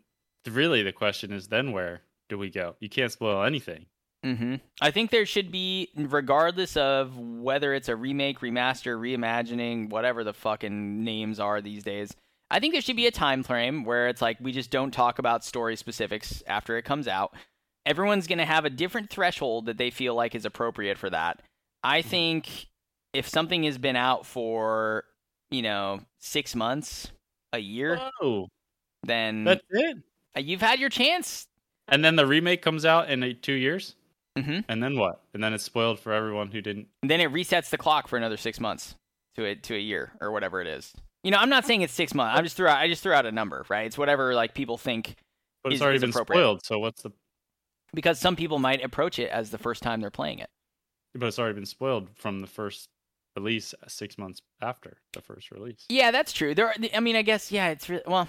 really, 0.48 0.82
the 0.82 0.92
question 0.92 1.32
is 1.32 1.48
then 1.48 1.72
where 1.72 2.02
do 2.28 2.38
we 2.38 2.50
go? 2.50 2.76
You 2.80 2.88
can't 2.88 3.12
spoil 3.12 3.42
anything. 3.42 3.86
hmm 4.24 4.56
I 4.80 4.90
think 4.90 5.10
there 5.10 5.26
should 5.26 5.50
be, 5.52 5.88
regardless 5.96 6.76
of 6.76 7.16
whether 7.18 7.74
it's 7.74 7.88
a 7.88 7.96
remake, 7.96 8.40
remaster, 8.40 8.96
reimagining, 8.98 9.90
whatever 9.90 10.24
the 10.24 10.32
fucking 10.32 11.04
names 11.04 11.38
are 11.40 11.60
these 11.60 11.82
days. 11.82 12.14
I 12.50 12.60
think 12.60 12.72
there 12.74 12.82
should 12.82 12.96
be 12.96 13.06
a 13.06 13.10
time 13.10 13.42
frame 13.42 13.84
where 13.84 14.08
it's 14.08 14.20
like 14.22 14.36
we 14.40 14.52
just 14.52 14.70
don't 14.70 14.90
talk 14.92 15.18
about 15.18 15.44
story 15.44 15.74
specifics 15.76 16.42
after 16.46 16.76
it 16.76 16.84
comes 16.84 17.08
out. 17.08 17.34
Everyone's 17.86 18.26
going 18.26 18.38
to 18.38 18.44
have 18.44 18.64
a 18.64 18.70
different 18.70 19.10
threshold 19.10 19.66
that 19.66 19.78
they 19.78 19.90
feel 19.90 20.14
like 20.14 20.34
is 20.34 20.44
appropriate 20.44 20.98
for 20.98 21.10
that. 21.10 21.40
I 21.82 22.02
think 22.02 22.68
if 23.12 23.28
something 23.28 23.64
has 23.64 23.78
been 23.78 23.96
out 23.96 24.24
for, 24.24 25.04
you 25.50 25.62
know, 25.62 26.00
six 26.18 26.54
months, 26.54 27.10
a 27.52 27.58
year, 27.58 27.98
Oh, 28.22 28.48
then 29.04 29.44
that's 29.44 29.62
it. 29.70 29.98
you've 30.36 30.60
had 30.60 30.78
your 30.78 30.88
chance. 30.90 31.46
And 31.88 32.04
then 32.04 32.16
the 32.16 32.26
remake 32.26 32.62
comes 32.62 32.84
out 32.84 33.10
in 33.10 33.36
two 33.42 33.52
years. 33.52 33.94
hmm 34.38 34.60
And 34.68 34.82
then 34.82 34.96
what? 34.98 35.20
And 35.34 35.42
then 35.42 35.52
it's 35.52 35.64
spoiled 35.64 35.98
for 36.00 36.12
everyone 36.12 36.50
who 36.50 36.60
didn't. 36.60 36.88
And 37.02 37.10
then 37.10 37.20
it 37.20 37.30
resets 37.32 37.70
the 37.70 37.78
clock 37.78 38.08
for 38.08 38.16
another 38.16 38.36
six 38.36 38.60
months 38.60 38.94
to 39.36 39.44
a 39.44 39.54
to 39.56 39.74
a 39.74 39.78
year 39.78 40.12
or 40.20 40.30
whatever 40.30 40.60
it 40.60 40.66
is. 40.66 40.92
You 41.24 41.30
know, 41.30 41.38
I'm 41.38 41.50
not 41.50 41.64
saying 41.64 41.82
it's 41.82 41.92
six 41.92 42.14
months. 42.14 42.36
I'm 42.38 42.44
just 42.44 42.56
threw 42.56 42.66
out 42.68 42.78
I 42.78 42.88
just 42.88 43.02
threw 43.02 43.12
out 43.12 43.26
a 43.26 43.32
number, 43.32 43.64
right? 43.68 43.86
It's 43.86 43.98
whatever 43.98 44.34
like 44.34 44.54
people 44.54 44.78
think 44.78 45.16
But 45.62 45.72
it's 45.72 45.76
Is- 45.78 45.82
already 45.82 45.96
is 45.96 46.02
been 46.02 46.12
spoiled. 46.12 46.64
So 46.64 46.78
what's 46.78 47.02
the? 47.02 47.10
because 47.94 48.18
some 48.18 48.36
people 48.36 48.58
might 48.58 48.82
approach 48.82 49.18
it 49.18 49.30
as 49.30 49.50
the 49.50 49.58
first 49.58 49.82
time 49.82 50.00
they're 50.00 50.10
playing 50.10 50.38
it. 50.38 50.48
But 51.14 51.26
it's 51.26 51.38
already 51.38 51.54
been 51.56 51.66
spoiled 51.66 52.08
from 52.14 52.40
the 52.40 52.46
first 52.46 52.88
release 53.36 53.74
six 53.86 54.16
months 54.16 54.40
after 54.62 54.96
the 55.12 55.20
first 55.20 55.50
release. 55.50 55.84
Yeah, 55.90 56.10
that's 56.10 56.32
true. 56.32 56.54
There, 56.54 56.68
are, 56.68 56.74
I 56.94 57.00
mean, 57.00 57.16
I 57.16 57.22
guess 57.22 57.52
yeah, 57.52 57.68
it's 57.68 57.88
re- 57.90 58.00
well. 58.06 58.28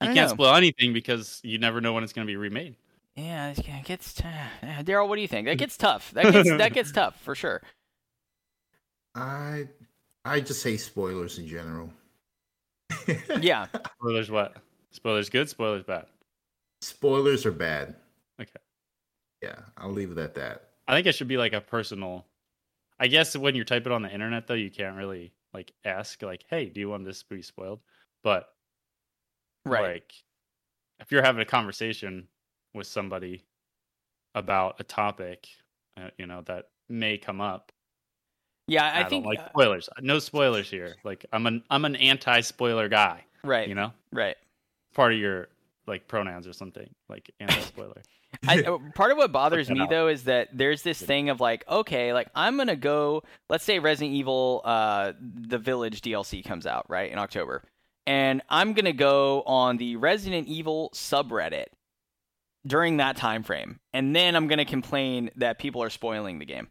I 0.00 0.08
You 0.08 0.14
can't 0.14 0.28
know. 0.30 0.34
spoil 0.34 0.54
anything 0.54 0.92
because 0.92 1.40
you 1.42 1.58
never 1.58 1.80
know 1.80 1.92
when 1.92 2.04
it's 2.04 2.12
going 2.12 2.26
to 2.26 2.30
be 2.30 2.36
remade. 2.36 2.76
Yeah, 3.16 3.50
it 3.50 3.84
gets 3.84 4.14
t- 4.14 4.24
uh, 4.62 4.82
Daryl. 4.82 5.08
What 5.08 5.16
do 5.16 5.22
you 5.22 5.28
think? 5.28 5.46
That 5.48 5.58
gets 5.58 5.76
tough. 5.76 6.12
That 6.12 6.32
gets 6.32 6.48
that 6.50 6.72
gets 6.72 6.92
tough 6.92 7.20
for 7.20 7.34
sure. 7.34 7.62
I 9.14 9.68
I 10.24 10.40
just 10.40 10.62
say 10.62 10.76
spoilers 10.76 11.38
in 11.38 11.46
general. 11.48 11.90
Yeah, 13.40 13.66
Spoilers 14.00 14.30
what? 14.30 14.56
Spoilers 14.90 15.30
good. 15.30 15.48
Spoilers 15.48 15.82
bad. 15.84 16.06
spoilers 16.82 17.44
are 17.46 17.52
bad. 17.52 17.96
Okay. 18.40 18.50
Yeah, 19.42 19.56
I'll 19.78 19.92
leave 19.92 20.10
it 20.12 20.18
at 20.18 20.34
that. 20.34 20.68
I 20.86 20.94
think 20.94 21.06
it 21.06 21.14
should 21.14 21.28
be 21.28 21.36
like 21.38 21.52
a 21.54 21.60
personal. 21.60 22.24
I 23.00 23.06
guess 23.06 23.36
when 23.36 23.54
you 23.54 23.64
type 23.64 23.86
it 23.86 23.92
on 23.92 24.02
the 24.02 24.12
internet, 24.12 24.46
though, 24.46 24.54
you 24.54 24.70
can't 24.70 24.96
really 24.96 25.32
like 25.54 25.72
ask 25.84 26.22
like, 26.22 26.44
"Hey, 26.50 26.66
do 26.66 26.80
you 26.80 26.88
want 26.88 27.04
this 27.04 27.22
to 27.22 27.34
be 27.34 27.42
spoiled?" 27.42 27.80
But 28.22 28.48
right. 29.64 29.82
like, 29.94 30.12
if 31.00 31.12
you're 31.12 31.22
having 31.22 31.42
a 31.42 31.46
conversation 31.46 32.28
with 32.74 32.86
somebody 32.86 33.44
about 34.34 34.76
a 34.78 34.84
topic, 34.84 35.48
uh, 35.96 36.08
you 36.18 36.26
know 36.26 36.42
that 36.42 36.68
may 36.88 37.18
come 37.18 37.40
up. 37.40 37.72
Yeah, 38.66 38.84
I, 38.84 39.00
I, 39.00 39.08
think 39.08 39.24
like 39.24 39.38
uh, 39.38 39.48
spoilers. 39.48 39.88
No 40.00 40.18
spoilers 40.18 40.70
here. 40.70 40.94
Like, 41.02 41.24
I'm 41.32 41.46
an 41.46 41.62
I'm 41.70 41.84
an 41.84 41.96
anti-spoiler 41.96 42.88
guy. 42.88 43.24
right, 43.42 43.68
You 43.68 43.74
know, 43.74 43.92
right. 44.12 44.36
part 44.94 45.12
of 45.12 45.18
your 45.18 45.48
like 45.86 46.06
pronouns 46.06 46.46
or 46.46 46.52
something 46.52 46.88
like 47.08 47.30
anti-spoiler. 47.40 48.02
I, 48.46 48.62
uh, 48.62 48.78
part 48.94 49.10
of 49.10 49.16
what 49.16 49.32
bothers 49.32 49.70
me 49.70 49.80
out. 49.80 49.90
though 49.90 50.08
is 50.08 50.24
that 50.24 50.48
there's 50.52 50.82
this 50.82 51.00
thing 51.00 51.30
of 51.30 51.40
like, 51.40 51.66
okay, 51.68 52.12
like 52.12 52.28
I'm 52.34 52.56
gonna 52.56 52.76
go. 52.76 53.22
Let's 53.48 53.64
say 53.64 53.78
Resident 53.78 54.14
Evil, 54.14 54.60
uh, 54.64 55.12
the 55.20 55.58
Village 55.58 56.02
DLC 56.02 56.44
comes 56.44 56.66
out 56.66 56.84
right 56.88 57.10
in 57.10 57.18
October, 57.18 57.62
and 58.08 58.40
I'm 58.48 58.72
gonna 58.72 58.94
go 58.94 59.42
on 59.42 59.76
the 59.76 59.96
Resident 59.96 60.48
Evil 60.48 60.90
subreddit 60.94 61.66
during 62.66 62.96
that 62.96 63.16
time 63.16 63.42
frame, 63.42 63.80
and 63.92 64.16
then 64.16 64.34
I'm 64.34 64.48
gonna 64.48 64.64
complain 64.64 65.30
that 65.36 65.58
people 65.58 65.82
are 65.82 65.90
spoiling 65.90 66.38
the 66.38 66.46
game. 66.46 66.68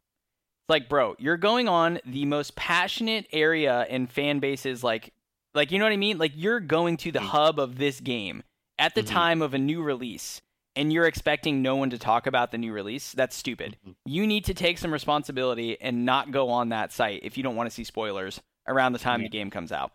Like, 0.68 0.90
bro, 0.90 1.16
you're 1.20 1.38
going 1.38 1.70
on 1.70 2.00
the 2.06 2.26
most 2.26 2.56
passionate 2.56 3.28
area 3.32 3.86
and 3.90 4.12
fan 4.12 4.40
bases, 4.40 4.84
like, 4.84 5.14
like 5.54 5.72
you 5.72 5.78
know 5.80 5.86
what 5.86 5.94
I 5.94 5.98
mean? 5.98 6.18
Like, 6.18 6.34
you're 6.36 6.60
going 6.60 6.98
to 6.98 7.12
the 7.12 7.20
Mhm. 7.20 7.28
hub 7.28 7.60
of 7.60 7.78
this 7.78 8.00
game 8.02 8.44
at 8.80 8.96
the 8.96 9.04
Mhm. 9.04 9.08
time 9.08 9.42
of 9.42 9.54
a 9.54 9.58
new 9.60 9.82
release 9.82 10.42
and 10.76 10.92
you're 10.92 11.06
expecting 11.08 11.62
no 11.62 11.76
one 11.76 11.90
to 11.92 11.98
talk 11.98 12.28
about 12.28 12.52
the 12.52 12.58
new 12.58 12.72
release, 12.74 13.12
that's 13.14 13.36
stupid. 13.36 13.78
Mhm. 13.88 13.96
You 14.06 14.28
need 14.28 14.44
to 14.46 14.54
take 14.54 14.78
some 14.78 14.92
responsibility 14.92 15.80
and 15.82 16.06
not 16.06 16.32
go 16.32 16.50
on 16.50 16.70
that 16.70 16.92
site 16.92 17.22
if 17.24 17.38
you 17.38 17.44
don't 17.44 17.56
want 17.56 17.68
to 17.70 17.74
see 17.74 17.84
spoilers 17.84 18.42
around 18.68 18.94
the 18.94 19.00
time 19.00 19.22
Yeah. 19.22 19.28
the 19.28 19.32
game 19.32 19.50
comes 19.50 19.72
out. 19.72 19.92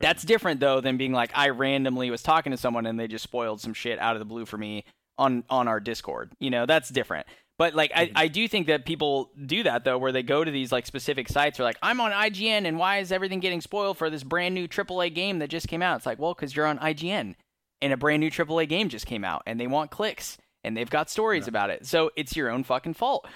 That's 0.00 0.22
different 0.22 0.60
though 0.60 0.80
than 0.80 0.96
being 0.96 1.12
like 1.12 1.30
I 1.34 1.48
randomly 1.48 2.10
was 2.10 2.22
talking 2.22 2.52
to 2.52 2.56
someone 2.56 2.86
and 2.86 2.98
they 2.98 3.08
just 3.08 3.24
spoiled 3.24 3.60
some 3.60 3.74
shit 3.74 3.98
out 3.98 4.14
of 4.14 4.20
the 4.20 4.24
blue 4.26 4.46
for 4.46 4.56
me 4.58 4.84
on 5.18 5.44
on 5.50 5.66
our 5.68 5.80
Discord. 5.80 6.32
You 6.38 6.50
know, 6.50 6.66
that's 6.66 6.88
different. 6.88 7.26
But 7.58 7.74
like 7.74 7.90
I, 7.94 8.06
Mhm. 8.06 8.12
I 8.14 8.28
do 8.28 8.46
think 8.46 8.68
that 8.68 8.84
people 8.86 9.32
do 9.44 9.64
that 9.64 9.82
though, 9.84 9.98
where 9.98 10.12
they 10.12 10.22
go 10.22 10.44
to 10.44 10.50
these 10.50 10.70
like 10.70 10.86
specific 10.86 11.28
sites 11.28 11.58
or 11.58 11.64
like 11.64 11.78
I'm 11.82 12.00
on 12.00 12.12
IGN 12.12 12.66
and 12.66 12.78
why 12.78 12.98
is 12.98 13.10
everything 13.10 13.40
getting 13.40 13.60
spoiled 13.60 13.98
for 13.98 14.08
this 14.10 14.22
brand 14.22 14.54
new 14.54 14.68
AAA 14.68 15.10
game 15.12 15.40
that 15.40 15.48
just 15.50 15.66
came 15.66 15.82
out? 15.82 15.96
It's 15.96 16.06
like 16.06 16.20
well 16.20 16.34
because 16.34 16.54
you're 16.54 16.66
on 16.66 16.78
IGN 16.78 17.34
and 17.82 17.92
a 17.92 17.96
brand 17.96 18.20
new 18.20 18.30
AAA 18.30 18.66
game 18.68 18.88
just 18.88 19.06
came 19.06 19.24
out 19.24 19.42
and 19.46 19.58
they 19.58 19.66
want 19.66 19.90
clicks 19.90 20.38
and 20.62 20.76
they've 20.76 20.90
got 20.90 21.10
stories 21.10 21.46
Yeah. 21.46 21.50
about 21.50 21.70
it. 21.70 21.86
So 21.86 22.12
it's 22.16 22.36
your 22.36 22.48
own 22.50 22.62
fucking 22.62 22.94
fault. 22.94 23.26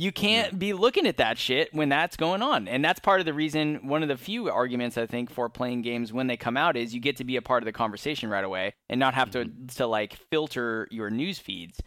You 0.00 0.12
can't 0.12 0.58
be 0.58 0.72
looking 0.72 1.06
at 1.06 1.18
that 1.18 1.36
shit 1.36 1.74
when 1.74 1.90
that's 1.90 2.16
going 2.16 2.40
on. 2.40 2.68
And 2.68 2.82
that's 2.82 3.00
part 3.00 3.20
of 3.20 3.26
the 3.26 3.34
reason, 3.34 3.86
one 3.86 4.02
of 4.02 4.08
the 4.08 4.16
few 4.16 4.48
arguments 4.50 4.96
I 4.96 5.04
think 5.04 5.30
for 5.30 5.50
playing 5.50 5.82
games 5.82 6.10
when 6.10 6.26
they 6.26 6.38
come 6.38 6.56
out 6.56 6.74
is 6.74 6.94
you 6.94 7.00
get 7.00 7.16
to 7.18 7.24
be 7.24 7.36
a 7.36 7.42
part 7.42 7.62
of 7.62 7.66
the 7.66 7.72
conversation 7.72 8.30
right 8.30 8.42
away 8.42 8.72
and 8.88 8.98
not 8.98 9.12
have 9.12 9.30
to, 9.32 9.50
to 9.76 9.86
like 9.86 10.14
filter 10.30 10.88
your 10.90 11.10
news 11.10 11.38
feeds. 11.38 11.82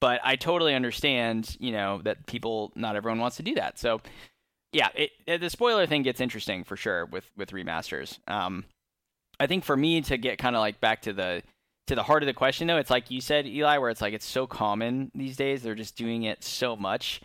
But 0.00 0.22
I 0.24 0.36
totally 0.36 0.74
understand, 0.74 1.54
you 1.60 1.72
know, 1.72 2.00
that 2.04 2.26
people, 2.26 2.72
not 2.76 2.96
everyone 2.96 3.18
wants 3.20 3.36
to 3.36 3.42
do 3.42 3.54
that. 3.56 3.78
So 3.78 4.00
yeah, 4.72 4.88
it, 4.94 5.10
it- 5.26 5.42
the 5.42 5.50
spoiler 5.50 5.86
thing 5.86 6.02
gets 6.02 6.22
interesting 6.22 6.64
for 6.64 6.76
sure 6.78 7.04
with, 7.04 7.30
with 7.36 7.50
remasters. 7.50 8.18
Um, 8.26 8.64
I 9.38 9.46
think 9.46 9.64
for 9.64 9.76
me 9.76 10.00
to 10.00 10.16
get 10.16 10.38
kind 10.38 10.56
of 10.56 10.60
like 10.60 10.80
back 10.80 11.02
to 11.02 11.12
the 11.12 11.42
to 11.88 11.94
the 11.94 12.02
heart 12.04 12.22
of 12.22 12.26
the 12.26 12.32
question 12.32 12.68
though, 12.68 12.76
it's 12.78 12.90
like 12.90 13.10
you 13.10 13.20
said, 13.20 13.46
Eli, 13.46 13.76
where 13.78 13.90
it's 13.90 14.00
like 14.00 14.14
it's 14.14 14.24
so 14.24 14.46
common 14.46 15.10
these 15.14 15.36
days. 15.36 15.62
They're 15.62 15.74
just 15.74 15.96
doing 15.96 16.22
it 16.22 16.42
so 16.42 16.76
much. 16.76 17.20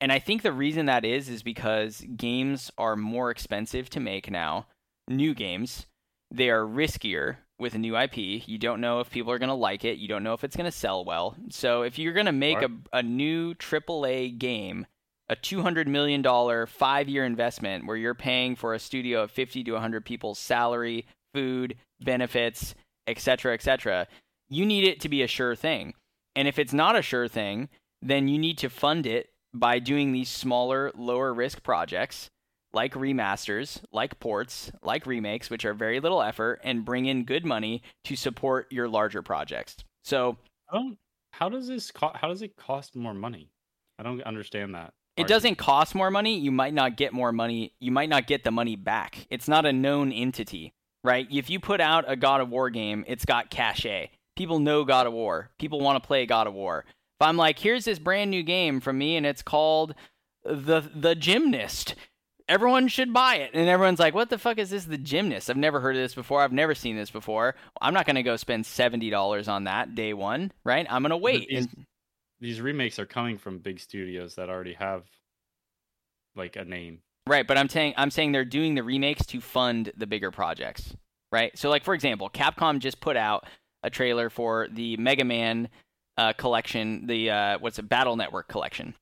And 0.00 0.12
I 0.12 0.18
think 0.18 0.42
the 0.42 0.52
reason 0.52 0.86
that 0.86 1.04
is 1.04 1.28
is 1.28 1.42
because 1.42 2.04
games 2.16 2.70
are 2.76 2.96
more 2.96 3.30
expensive 3.30 3.88
to 3.90 4.00
make 4.00 4.30
now. 4.30 4.66
New 5.08 5.34
games, 5.34 5.86
they 6.30 6.50
are 6.50 6.64
riskier 6.64 7.36
with 7.58 7.74
a 7.74 7.78
new 7.78 7.96
IP. 7.96 8.16
You 8.16 8.58
don't 8.58 8.80
know 8.80 9.00
if 9.00 9.10
people 9.10 9.32
are 9.32 9.38
going 9.38 9.48
to 9.48 9.54
like 9.54 9.84
it. 9.84 9.98
You 9.98 10.08
don't 10.08 10.22
know 10.22 10.34
if 10.34 10.44
it's 10.44 10.56
going 10.56 10.70
to 10.70 10.76
sell 10.76 11.04
well. 11.04 11.36
So 11.50 11.82
if 11.82 11.98
you're 11.98 12.12
going 12.12 12.26
to 12.26 12.32
make 12.32 12.56
Right. 12.56 12.70
a, 12.92 12.98
a 12.98 13.02
new 13.02 13.54
AAA 13.54 14.38
game, 14.38 14.86
a 15.28 15.36
$200 15.36 15.86
million 15.86 16.66
five 16.66 17.08
year 17.08 17.24
investment 17.24 17.86
where 17.86 17.96
you're 17.96 18.14
paying 18.14 18.54
for 18.54 18.74
a 18.74 18.78
studio 18.78 19.22
of 19.22 19.30
50 19.30 19.64
to 19.64 19.72
100 19.72 20.04
people's 20.04 20.38
salary, 20.38 21.06
food, 21.32 21.76
benefits, 22.00 22.74
etc., 23.06 23.54
etc., 23.54 24.06
you 24.48 24.64
need 24.66 24.84
it 24.84 25.00
to 25.00 25.08
be 25.08 25.22
a 25.22 25.26
sure 25.26 25.56
thing. 25.56 25.94
And 26.36 26.46
if 26.46 26.58
it's 26.58 26.72
not 26.72 26.96
a 26.96 27.02
sure 27.02 27.26
thing, 27.26 27.68
then 28.02 28.28
you 28.28 28.38
need 28.38 28.58
to 28.58 28.68
fund 28.68 29.06
it 29.06 29.30
by 29.58 29.78
doing 29.78 30.12
these 30.12 30.28
smaller, 30.28 30.92
lower 30.96 31.32
risk 31.34 31.62
projects 31.62 32.30
like 32.72 32.92
remasters, 32.94 33.80
like 33.90 34.20
ports, 34.20 34.70
like 34.82 35.06
remakes, 35.06 35.48
which 35.48 35.64
are 35.64 35.72
very 35.72 35.98
little 35.98 36.22
effort 36.22 36.60
and 36.62 36.84
bring 36.84 37.06
in 37.06 37.24
good 37.24 37.44
money 37.44 37.82
to 38.04 38.14
support 38.16 38.66
your 38.70 38.86
larger 38.88 39.22
projects. 39.22 39.76
So 40.04 40.36
I 40.70 40.76
don't. 40.76 40.98
How 41.32 41.48
does 41.48 41.68
this? 41.68 41.90
Co- 41.90 42.12
how 42.14 42.28
does 42.28 42.42
it 42.42 42.56
cost 42.56 42.94
more 42.94 43.14
money? 43.14 43.50
I 43.98 44.02
don't 44.02 44.22
understand 44.22 44.74
that. 44.74 44.92
it 45.16 45.26
doesn't 45.26 45.56
cost 45.56 45.94
more 45.94 46.10
money. 46.10 46.38
You 46.38 46.50
might 46.50 46.74
not 46.74 46.96
get 46.96 47.12
more 47.14 47.32
money. 47.32 47.72
You 47.80 47.90
might 47.90 48.10
not 48.10 48.26
get 48.26 48.44
the 48.44 48.50
money 48.50 48.76
back. 48.76 49.26
It's 49.30 49.48
not 49.48 49.64
a 49.64 49.72
known 49.72 50.12
entity, 50.12 50.74
right? 51.02 51.26
If 51.30 51.48
you 51.48 51.58
put 51.60 51.80
out 51.80 52.04
a 52.06 52.16
God 52.16 52.42
of 52.42 52.50
War 52.50 52.68
game, 52.68 53.04
it's 53.06 53.24
got 53.24 53.48
cachet. 53.50 54.10
People 54.36 54.58
know 54.58 54.84
God 54.84 55.06
of 55.06 55.14
War. 55.14 55.50
People 55.58 55.80
want 55.80 56.02
to 56.02 56.06
play 56.06 56.26
God 56.26 56.46
of 56.46 56.52
War. 56.52 56.84
If 57.20 57.26
I'm 57.26 57.36
like, 57.36 57.58
here's 57.58 57.84
this 57.86 57.98
brand 57.98 58.30
new 58.30 58.42
game 58.42 58.80
from 58.80 58.98
me, 58.98 59.16
and 59.16 59.24
it's 59.24 59.42
called 59.42 59.94
the 60.44 60.82
the 60.94 61.14
Gymnast. 61.14 61.94
Everyone 62.48 62.86
should 62.88 63.12
buy 63.12 63.36
it, 63.36 63.50
and 63.54 63.68
everyone's 63.68 63.98
like, 63.98 64.14
"What 64.14 64.30
the 64.30 64.38
fuck 64.38 64.58
is 64.58 64.70
this? 64.70 64.84
The 64.84 64.98
Gymnast? 64.98 65.48
I've 65.50 65.56
never 65.56 65.80
heard 65.80 65.96
of 65.96 66.02
this 66.02 66.14
before. 66.14 66.42
I've 66.42 66.52
never 66.52 66.74
seen 66.74 66.94
this 66.94 67.10
before. 67.10 67.54
I'm 67.80 67.94
not 67.94 68.06
gonna 68.06 68.22
go 68.22 68.36
spend 68.36 68.66
seventy 68.66 69.10
dollars 69.10 69.48
on 69.48 69.64
that 69.64 69.94
day 69.94 70.12
one, 70.12 70.52
right? 70.62 70.86
I'm 70.90 71.02
gonna 71.02 71.16
wait." 71.16 71.48
these- 71.48 71.66
And 71.66 71.86
These 72.38 72.60
remakes 72.60 72.98
are 72.98 73.06
coming 73.06 73.38
from 73.38 73.58
big 73.60 73.80
studios 73.80 74.34
that 74.34 74.50
already 74.50 74.74
have 74.74 75.04
like 76.34 76.56
a 76.56 76.64
name. 76.64 77.00
Right, 77.26 77.46
but 77.46 77.56
I'm 77.58 77.68
saying 77.70 77.94
I'm 77.96 78.10
saying 78.10 78.32
they're 78.32 78.44
doing 78.44 78.74
the 78.74 78.82
remakes 78.82 79.24
to 79.26 79.40
fund 79.40 79.90
the 79.96 80.06
bigger 80.06 80.30
projects. 80.30 80.94
Right? 81.32 81.56
So 81.58 81.70
like 81.70 81.82
for 81.82 81.94
example, 81.94 82.28
Capcom 82.30 82.78
just 82.78 83.00
put 83.00 83.16
out 83.16 83.46
a 83.82 83.90
trailer 83.90 84.28
for 84.30 84.68
the 84.70 84.96
Mega 84.98 85.24
Man 85.24 85.68
uh, 86.18 86.32
collection, 86.34 87.06
the 87.06 87.30
uh, 87.30 87.58
what's 87.58 87.78
a 87.78 87.82
Battle 87.82 88.16
Network 88.16 88.48
collection, 88.48 88.94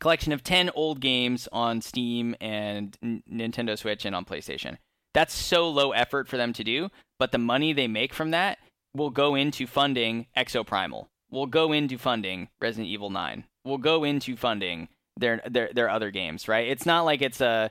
collection 0.00 0.32
of 0.32 0.42
ten 0.42 0.70
old 0.74 1.00
games 1.00 1.48
on 1.52 1.80
Steam 1.80 2.34
and 2.40 2.96
N- 3.02 3.22
Nintendo 3.30 3.78
Switch 3.78 4.04
and 4.04 4.14
on 4.14 4.24
PlayStation. 4.24 4.78
That's 5.12 5.32
so 5.34 5.68
low 5.68 5.92
effort 5.92 6.26
for 6.28 6.36
them 6.36 6.52
to 6.54 6.64
do, 6.64 6.90
but 7.18 7.30
the 7.32 7.38
money 7.38 7.72
they 7.72 7.86
make 7.86 8.12
from 8.12 8.32
that 8.32 8.58
will 8.94 9.10
go 9.10 9.34
into 9.34 9.66
funding 9.66 10.26
Exoprimal. 10.36 11.06
Will 11.30 11.46
go 11.46 11.72
into 11.72 11.98
funding 11.98 12.48
Resident 12.60 12.88
Evil 12.88 13.10
9. 13.10 13.44
Will 13.64 13.78
go 13.78 14.04
into 14.04 14.36
funding 14.36 14.88
their 15.16 15.40
their 15.48 15.70
their 15.72 15.88
other 15.88 16.10
games, 16.10 16.48
right? 16.48 16.68
It's 16.68 16.86
not 16.86 17.02
like 17.04 17.22
it's 17.22 17.40
a 17.40 17.70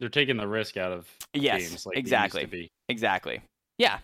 They're 0.00 0.08
taking 0.08 0.36
the 0.36 0.46
risk 0.48 0.76
out 0.76 0.92
of 0.92 1.08
Yes, 1.32 1.68
games 1.68 1.86
like 1.86 1.96
exactly. 1.96 2.42
to 2.42 2.48
be. 2.48 2.68
exactly. 2.88 3.42
Yeah. 3.78 3.98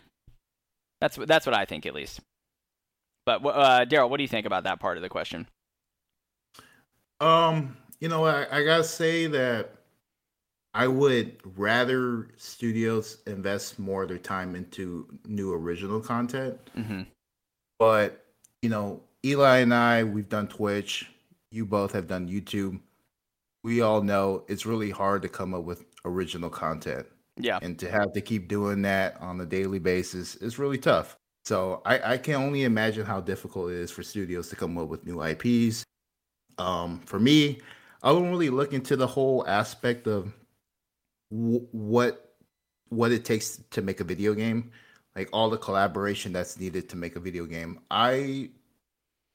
That's 1.00 1.18
what 1.18 1.28
that's 1.28 1.46
what 1.46 1.56
I 1.56 1.64
think 1.64 1.86
at 1.86 1.94
least. 1.94 2.20
But 3.24 3.44
uh 3.44 3.84
Daryl, 3.84 4.10
what 4.10 4.16
do 4.16 4.22
you 4.24 4.28
think 4.28 4.46
about 4.46 4.64
that 4.64 4.80
part 4.80 4.96
of 4.96 5.02
the 5.02 5.08
question? 5.08 5.46
Um, 7.20 7.76
you 8.00 8.08
know, 8.08 8.24
I, 8.24 8.46
I 8.50 8.64
gotta 8.64 8.84
say 8.84 9.26
that 9.28 9.74
I 10.74 10.86
would 10.88 11.36
rather 11.56 12.28
studios 12.36 13.18
invest 13.26 13.78
more 13.78 14.02
of 14.02 14.08
their 14.08 14.18
time 14.18 14.56
into 14.56 15.06
new 15.26 15.52
original 15.52 16.00
content. 16.00 16.58
Mhm. 16.76 17.06
But 17.78 18.24
you 18.62 18.70
know, 18.70 19.02
Eli 19.24 19.58
and 19.58 19.74
I, 19.74 20.04
we've 20.04 20.28
done 20.28 20.48
Twitch. 20.48 21.10
You 21.50 21.64
both 21.66 21.92
have 21.92 22.06
done 22.08 22.28
YouTube. 22.28 22.80
We 23.62 23.80
all 23.82 24.02
know 24.02 24.44
it's 24.48 24.66
really 24.66 24.90
hard 24.90 25.22
to 25.22 25.28
come 25.28 25.54
up 25.54 25.62
with 25.64 25.84
original 26.04 26.50
content, 26.50 27.06
Yeah. 27.36 27.58
and 27.62 27.78
to 27.78 27.88
have 27.90 28.12
to 28.14 28.20
keep 28.20 28.48
doing 28.48 28.82
that 28.82 29.20
on 29.20 29.40
a 29.40 29.46
daily 29.46 29.78
basis 29.78 30.34
is 30.36 30.58
really 30.58 30.78
tough. 30.78 31.16
So 31.45 31.82
I, 31.84 32.12
I 32.12 32.18
can 32.18 32.36
only 32.36 32.64
imagine 32.64 33.05
how 33.05 33.20
difficult 33.20 33.70
it 33.72 33.76
is 33.76 33.90
for 33.90 34.03
studios 34.03 34.49
to 34.51 34.57
come 34.57 34.78
up 34.78 34.88
with 34.88 35.05
new 35.05 35.20
IPs. 35.22 35.84
Um, 36.59 37.01
for 37.01 37.18
me, 37.18 37.61
I 38.03 38.11
don't 38.11 38.30
really 38.30 38.51
look 38.51 38.72
into 38.72 38.97
the 38.97 39.07
whole 39.07 39.47
aspect 39.47 40.07
of 40.07 40.32
w- 41.30 41.66
what 41.72 42.28
what 42.90 43.11
it 43.11 43.24
takes 43.24 43.59
to 43.70 43.80
make 43.80 44.01
a 44.01 44.05
video 44.05 44.34
game, 44.34 44.70
like 45.16 45.28
all 45.32 45.49
the 45.49 45.57
collaboration 45.57 46.32
that's 46.32 46.59
needed 46.61 46.88
to 46.90 46.97
make 46.97 47.16
a 47.16 47.20
video 47.20 47.47
game. 47.47 47.80
I 47.90 48.51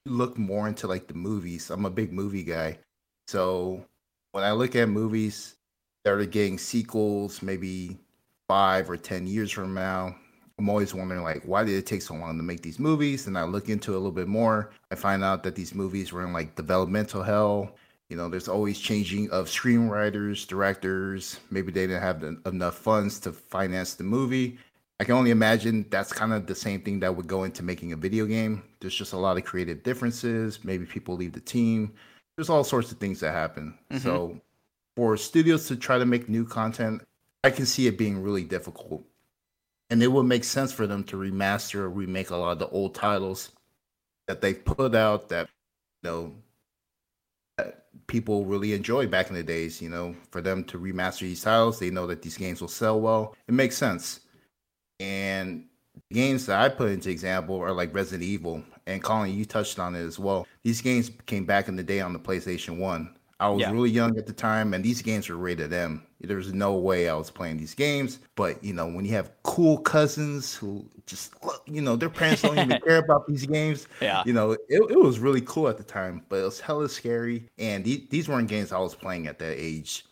look 0.05 0.37
more 0.37 0.67
into 0.67 0.87
like 0.87 1.07
the 1.07 1.15
movies. 1.15 1.69
I'm 1.71 1.85
a 1.85 1.89
big 1.89 2.13
movie 2.13 2.43
guy, 2.43 2.79
so 3.27 3.83
when 4.31 4.43
I 4.43 4.51
look 4.51 4.75
at 4.75 4.87
movies 4.89 5.55
that 6.05 6.13
are 6.13 6.25
getting 6.25 6.57
sequels, 6.57 7.41
maybe 7.41 7.97
five 8.47 8.89
or 8.89 8.97
ten 8.97 9.27
years 9.27 9.51
from 9.51 9.73
now, 9.73 10.15
I'm 10.59 10.69
always 10.69 10.93
wondering 10.93 11.23
like 11.23 11.43
why 11.43 11.63
did 11.63 11.75
it 11.75 11.85
take 11.85 12.01
so 12.01 12.15
long 12.15 12.37
to 12.37 12.43
make 12.43 12.61
these 12.61 12.79
movies? 12.79 13.27
And 13.27 13.37
I 13.37 13.43
look 13.43 13.69
into 13.69 13.93
it 13.93 13.95
a 13.95 13.99
little 13.99 14.11
bit 14.11 14.27
more. 14.27 14.71
I 14.91 14.95
find 14.95 15.23
out 15.23 15.43
that 15.43 15.55
these 15.55 15.75
movies 15.75 16.11
were 16.11 16.23
in 16.23 16.33
like 16.33 16.55
developmental 16.55 17.23
hell. 17.23 17.75
You 18.09 18.15
know, 18.17 18.29
there's 18.29 18.47
always 18.47 18.79
changing 18.79 19.29
of 19.31 19.47
screenwriters, 19.47 20.47
directors. 20.47 21.39
Maybe 21.51 21.71
they 21.71 21.87
didn't 21.87 22.01
have 22.01 22.21
the, 22.21 22.39
enough 22.45 22.77
funds 22.77 23.19
to 23.21 23.33
finance 23.33 23.95
the 23.95 24.03
movie. 24.05 24.57
I 24.99 25.03
can 25.03 25.13
only 25.13 25.29
imagine 25.29 25.85
that's 25.91 26.11
kind 26.11 26.33
of 26.33 26.47
the 26.47 26.55
same 26.55 26.81
thing 26.81 27.01
that 27.01 27.15
would 27.15 27.27
go 27.27 27.43
into 27.43 27.63
making 27.63 27.91
a 27.91 27.95
video 27.97 28.25
game. 28.25 28.63
There's 28.79 28.95
just 28.95 29.13
a 29.13 29.17
lot 29.17 29.37
of 29.37 29.43
creative 29.43 29.83
differences. 29.83 30.63
Maybe 30.63 30.85
people 30.85 31.15
leave 31.15 31.33
the 31.33 31.41
team. 31.41 31.93
There's 32.35 32.49
all 32.49 32.63
sorts 32.63 32.91
of 32.91 32.97
things 32.97 33.19
that 33.19 33.31
happen. 33.33 33.77
Mhm. 33.91 33.99
So, 33.99 34.41
for 34.95 35.15
studios 35.17 35.67
to 35.67 35.75
try 35.75 35.99
to 35.99 36.05
make 36.05 36.27
new 36.29 36.45
content, 36.45 37.03
I 37.43 37.51
can 37.51 37.67
see 37.67 37.85
it 37.85 37.97
being 37.97 38.23
really 38.23 38.43
difficult. 38.43 39.05
And 39.89 40.03
it 40.03 40.07
would 40.07 40.23
make 40.23 40.43
sense 40.43 40.71
for 40.73 40.85
them 40.85 41.03
to 41.05 41.17
remaster 41.17 41.75
or 41.75 41.89
remake 41.89 42.29
a 42.29 42.35
lot 42.35 42.51
of 42.51 42.59
the 42.59 42.69
old 42.69 42.93
titles 42.93 43.51
that 44.27 44.41
they 44.41 44.53
put 44.53 44.93
out 44.95 45.29
that 45.29 45.47
you 46.03 46.09
know 46.09 46.35
that 47.57 47.85
people 48.07 48.45
really 48.45 48.73
enjoy 48.73 49.07
back 49.07 49.29
in 49.29 49.35
the 49.35 49.43
days. 49.43 49.81
You 49.81 49.89
know, 49.89 50.15
for 50.31 50.41
them 50.41 50.63
to 50.65 50.79
remaster 50.79 51.21
these 51.21 51.41
titles, 51.41 51.79
they 51.79 51.89
know 51.89 52.07
that 52.07 52.21
these 52.21 52.37
games 52.37 52.59
will 52.61 52.67
sell 52.67 52.99
well. 52.99 53.35
It 53.47 53.53
makes 53.53 53.77
sense. 53.77 54.21
And 54.99 55.65
games 56.11 56.45
that 56.47 56.59
I 56.59 56.69
put 56.69 56.89
into 56.91 57.09
example 57.09 57.57
are 57.57 57.71
like 57.71 57.93
Resident 57.93 58.23
Evil 58.23 58.63
and 58.87 59.03
Colin, 59.03 59.33
you 59.33 59.45
touched 59.45 59.79
on 59.79 59.95
it 59.95 60.03
as 60.03 60.17
well. 60.17 60.47
These 60.63 60.81
games 60.81 61.11
came 61.25 61.45
back 61.45 61.67
in 61.67 61.75
the 61.75 61.83
day 61.83 62.01
on 62.01 62.13
the 62.13 62.19
PlayStation 62.19 62.77
One. 62.77 63.15
I 63.39 63.49
was 63.49 63.61
Yeah. 63.61 63.71
really 63.71 63.91
young 63.91 64.17
at 64.17 64.25
the 64.25 64.33
time, 64.33 64.73
and 64.73 64.83
these 64.83 65.01
games 65.01 65.29
were 65.29 65.35
rated 65.35 65.71
M. 65.71 66.06
There's 66.19 66.51
no 66.53 66.73
way 66.75 67.09
I 67.09 67.13
was 67.15 67.29
playing 67.29 67.57
these 67.57 67.73
games. 67.75 68.19
But 68.35 68.63
you 68.63 68.73
know, 68.73 68.87
when 68.87 69.05
you 69.05 69.11
have 69.11 69.31
cool 69.43 69.77
cousins 69.77 70.55
who 70.55 70.85
just 71.05 71.33
look, 71.43 71.61
you 71.67 71.81
know, 71.81 71.95
their 71.95 72.09
parents 72.09 72.41
don't 72.41 72.57
even 72.57 72.79
care 72.85 72.97
about 72.97 73.27
these 73.27 73.45
games. 73.45 73.87
Yeah. 74.01 74.23
You 74.25 74.33
know, 74.33 74.51
it, 74.51 74.61
it 74.69 74.99
was 74.99 75.19
really 75.19 75.41
cool 75.41 75.67
at 75.67 75.77
the 75.77 75.83
time, 75.83 76.23
but 76.29 76.37
it 76.37 76.43
was 76.43 76.59
hella 76.59 76.89
scary. 76.89 77.47
And 77.57 77.83
the- 77.83 78.07
these 78.09 78.27
weren't 78.27 78.47
games 78.49 78.71
I 78.71 78.79
was 78.79 78.95
playing 78.95 79.27
at 79.27 79.39
that 79.39 79.55
age. 79.57 80.05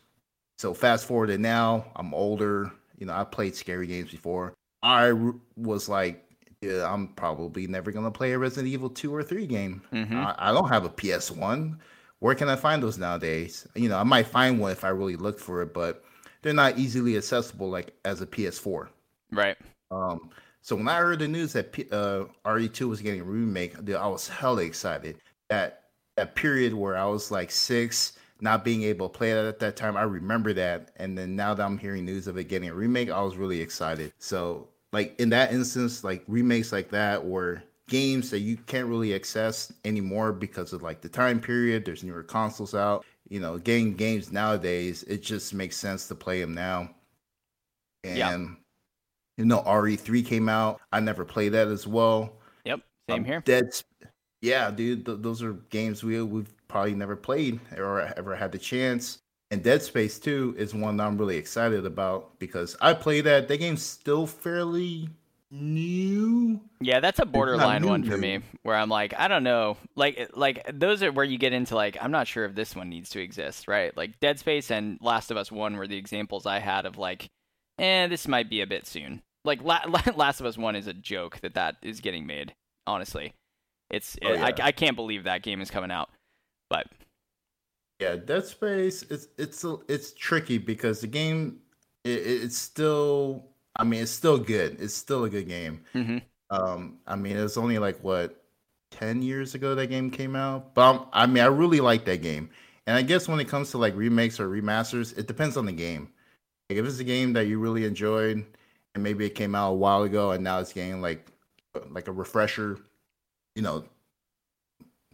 So 0.57 0.73
fast 0.73 1.05
forward 1.05 1.27
to 1.27 1.37
now, 1.37 1.85
I'm 1.95 2.13
older. 2.13 2.71
You 2.97 3.07
know, 3.07 3.13
I 3.13 3.23
played 3.25 3.55
scary 3.55 3.87
games 3.87 4.11
before. 4.11 4.53
I 4.83 5.09
r- 5.11 5.33
was 5.57 5.89
like, 5.89 6.21
yeah, 6.61 6.89
I'm 6.91 7.09
probably 7.09 7.67
never 7.67 7.91
gonna 7.91 8.09
play 8.11 8.31
a 8.31 8.39
Resident 8.39 8.71
Evil 8.71 8.89
two 8.89 9.13
or 9.13 9.21
three 9.23 9.45
game. 9.47 9.81
Mhm. 9.91 10.15
I, 10.15 10.35
I 10.49 10.53
don't 10.53 10.69
have 10.69 10.85
a 10.85 10.89
PS 10.89 11.29
one. 11.31 11.79
Where 12.19 12.35
can 12.35 12.49
I 12.49 12.55
find 12.55 12.81
those 12.81 12.97
nowadays? 12.97 13.67
You 13.75 13.89
know, 13.89 13.97
I 13.97 14.03
might 14.03 14.27
find 14.27 14.59
one 14.59 14.71
if 14.71 14.83
I 14.83 14.89
really 14.89 15.15
look 15.15 15.39
for 15.39 15.61
it, 15.61 15.73
but 15.73 16.03
they're 16.41 16.53
not 16.53 16.77
easily 16.77 17.17
accessible 17.17 17.69
like 17.69 17.93
as 18.05 18.21
a 18.21 18.25
PS4. 18.25 18.87
Right. 19.31 19.57
Um, 19.91 20.29
so 20.61 20.75
when 20.75 20.87
I 20.87 20.97
heard 20.97 21.19
the 21.19 21.27
news 21.27 21.53
that 21.53 21.71
P- 21.73 21.87
uh, 21.91 22.25
RE2 22.45 22.89
was 22.89 23.01
getting 23.01 23.21
a 23.21 23.23
remake, 23.23 23.83
dude, 23.85 23.95
I 23.95 24.07
was 24.07 24.27
hella 24.27 24.63
excited. 24.63 25.17
That 25.49 25.83
that 26.15 26.35
period 26.35 26.73
where 26.73 26.97
I 26.97 27.05
was 27.05 27.29
like 27.29 27.51
six, 27.51 28.13
not 28.41 28.63
being 28.63 28.83
able 28.83 29.09
to 29.09 29.17
play 29.17 29.31
it 29.31 29.45
at 29.45 29.59
that 29.59 29.75
time, 29.75 29.97
I 29.97 30.03
remember 30.03 30.53
that. 30.53 30.91
And 30.95 31.17
then 31.17 31.35
now 31.35 31.53
that 31.53 31.63
I'm 31.63 31.77
hearing 31.77 32.05
news 32.05 32.27
of 32.27 32.37
it 32.37 32.45
getting 32.45 32.69
a 32.69 32.73
remake, 32.73 33.09
I 33.09 33.21
was 33.21 33.35
really 33.35 33.61
excited. 33.61 34.13
So 34.17 34.69
like 34.91 35.19
in 35.19 35.29
that 35.29 35.51
instance, 35.51 36.03
like 36.03 36.23
remakes 36.27 36.71
like 36.71 36.89
that 36.91 37.17
or 37.17 37.61
games 37.87 38.29
that 38.31 38.39
you 38.39 38.57
can't 38.57 38.87
really 38.87 39.13
access 39.13 39.71
anymore 39.83 40.31
because 40.33 40.73
of 40.73 40.81
like 40.81 41.01
the 41.01 41.09
time 41.09 41.39
period, 41.39 41.85
there's 41.85 42.03
newer 42.03 42.23
consoles 42.23 42.73
out. 42.75 43.05
You 43.29 43.39
know, 43.39 43.57
getting 43.57 43.93
games 43.95 44.31
nowadays, 44.31 45.03
it 45.03 45.21
just 45.23 45.53
makes 45.53 45.77
sense 45.77 46.07
to 46.07 46.15
play 46.15 46.41
them 46.41 46.53
now. 46.53 46.89
And 48.03 48.17
Yeah. 48.17 48.37
you 49.37 49.45
know, 49.45 49.61
RE3 49.65 50.21
came 50.23 50.47
out. 50.49 50.79
I 50.91 50.99
never 50.99 51.25
played 51.25 51.49
that 51.53 51.67
as 51.67 51.87
well. 51.87 52.37
Yep. 52.65 52.81
Same 53.09 53.19
Um, 53.19 53.25
here. 53.25 53.41
Dead. 53.41 53.69
Yeah, 54.41 54.69
dude, 54.69 55.05
th- 55.05 55.19
those 55.21 55.41
are 55.41 55.53
games 55.69 56.03
we 56.03 56.21
we've 56.21 56.53
probably 56.67 56.93
never 56.93 57.15
played 57.15 57.59
or 57.77 58.01
ever 58.01 58.35
had 58.35 58.51
the 58.51 58.59
chance. 58.59 59.19
And 59.51 59.63
Dead 59.63 59.81
Space 59.81 60.19
2 60.19 60.55
is 60.57 60.73
one 60.73 60.97
that 60.97 61.05
I'm 61.07 61.17
really 61.17 61.37
excited 61.37 61.85
about 61.85 62.37
because 62.39 62.75
I 62.81 62.93
play 62.93 63.21
that. 63.21 63.47
That 63.47 63.57
game's 63.57 63.83
still 63.83 64.25
fairly 64.27 65.09
new. 65.61 66.59
Yeah, 66.81 66.99
that's 66.99 67.19
a 67.19 67.25
borderline 67.25 67.85
one 67.87 68.03
for 68.03 68.17
me, 68.17 68.41
where 68.63 68.75
I'm 68.75 68.89
like, 68.89 69.13
I 69.17 69.27
don't 69.27 69.43
know, 69.43 69.77
like, 69.95 70.29
like 70.35 70.69
those 70.73 71.01
are 71.01 71.11
where 71.11 71.25
you 71.25 71.37
get 71.37 71.53
into 71.53 71.75
like, 71.75 71.97
I'm 72.01 72.11
not 72.11 72.27
sure 72.27 72.45
if 72.45 72.55
this 72.55 72.75
one 72.75 72.89
needs 72.89 73.09
to 73.11 73.21
exist, 73.21 73.67
right? 73.67 73.95
Like 73.95 74.19
Dead 74.19 74.37
Space 74.39 74.69
and 74.71 74.97
Last 75.01 75.31
of 75.31 75.37
Us 75.37 75.51
One 75.51 75.77
were 75.77 75.87
the 75.87 75.97
examples 75.97 76.45
I 76.45 76.59
had 76.59 76.85
of 76.85 76.97
like, 76.97 77.29
eh, 77.79 78.07
this 78.07 78.27
might 78.27 78.49
be 78.49 78.61
a 78.61 78.67
bit 78.67 78.85
soon. 78.85 79.21
Like 79.43 79.63
La- 79.63 79.81
La- 79.87 80.01
Last 80.15 80.39
of 80.39 80.45
Us 80.45 80.57
One 80.57 80.75
is 80.75 80.87
a 80.87 80.93
joke 80.93 81.39
that 81.41 81.53
that 81.55 81.77
is 81.81 82.01
getting 82.01 82.25
made. 82.27 82.53
Honestly, 82.87 83.33
it's 83.89 84.17
Oh, 84.23 84.33
I, 84.33 84.49
yeah. 84.49 84.65
I 84.65 84.71
can't 84.71 84.95
believe 84.95 85.23
that 85.23 85.41
game 85.43 85.61
is 85.61 85.71
coming 85.71 85.91
out, 85.91 86.09
but 86.69 86.87
Yeah, 87.99 88.15
Dead 88.17 88.45
Space 88.45 89.03
it's 89.03 89.27
it's 89.37 89.63
a, 89.63 89.77
it's 89.87 90.13
tricky 90.13 90.57
because 90.57 91.01
the 91.01 91.07
game 91.07 91.59
it- 92.03 92.09
it's 92.43 92.57
still 92.57 93.47
I 93.75 93.83
mean 93.83 94.01
it's 94.03 94.11
still 94.11 94.37
good. 94.37 94.79
It's 94.81 94.93
still 94.93 95.23
a 95.25 95.29
good 95.29 95.47
game. 95.47 95.81
mhm. 95.93 96.21
Um, 96.51 96.99
I 97.07 97.15
mean, 97.15 97.35
it 97.35 97.41
was 97.41 97.57
only 97.57 97.79
like 97.79 98.03
what 98.03 98.43
ten 98.91 99.21
years 99.23 99.55
ago 99.55 99.73
that 99.75 99.87
game 99.87 100.11
came 100.11 100.35
out, 100.35 100.73
but 100.75 100.81
um, 100.95 101.07
I 101.11 101.25
mean, 101.25 101.43
I 101.43 101.47
really 101.47 101.79
like 101.79 102.05
that 102.05 102.21
game. 102.21 102.49
And 102.87 102.95
I 102.95 103.01
guess 103.01 103.27
when 103.27 103.39
it 103.39 103.47
comes 103.47 103.71
to 103.71 103.79
like 103.79 103.95
remakes 103.95 104.39
or 104.39 104.47
remasters, 104.47 105.17
it 105.17 105.25
depends 105.27 105.57
on 105.57 105.65
the 105.65 105.71
game. 105.71 106.09
Like 106.69 106.77
if 106.79 106.85
it's 106.85 106.99
a 106.99 107.03
game 107.03 107.33
that 107.33 107.47
you 107.47 107.57
really 107.59 107.83
enjoyed, 107.85 108.45
and 108.93 109.03
maybe 109.03 109.25
it 109.25 109.31
came 109.35 109.55
out 109.55 109.71
a 109.71 109.75
while 109.75 110.03
ago, 110.03 110.31
and 110.31 110.43
now 110.43 110.59
it's 110.59 110.71
getting 110.71 111.01
like 111.01 111.27
like 111.89 112.07
a 112.07 112.11
refresher, 112.11 112.77
you 113.55 113.63
know, 113.63 113.83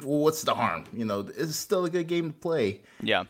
well, 0.04 0.20
what's 0.20 0.42
the 0.44 0.54
harm? 0.54 0.84
You 0.94 1.06
know, 1.06 1.28
it's 1.38 1.56
still 1.56 1.86
a 1.86 1.90
good 1.90 2.08
game 2.08 2.32
to 2.34 2.38
play. 2.38 2.82
yeah, 3.02 3.24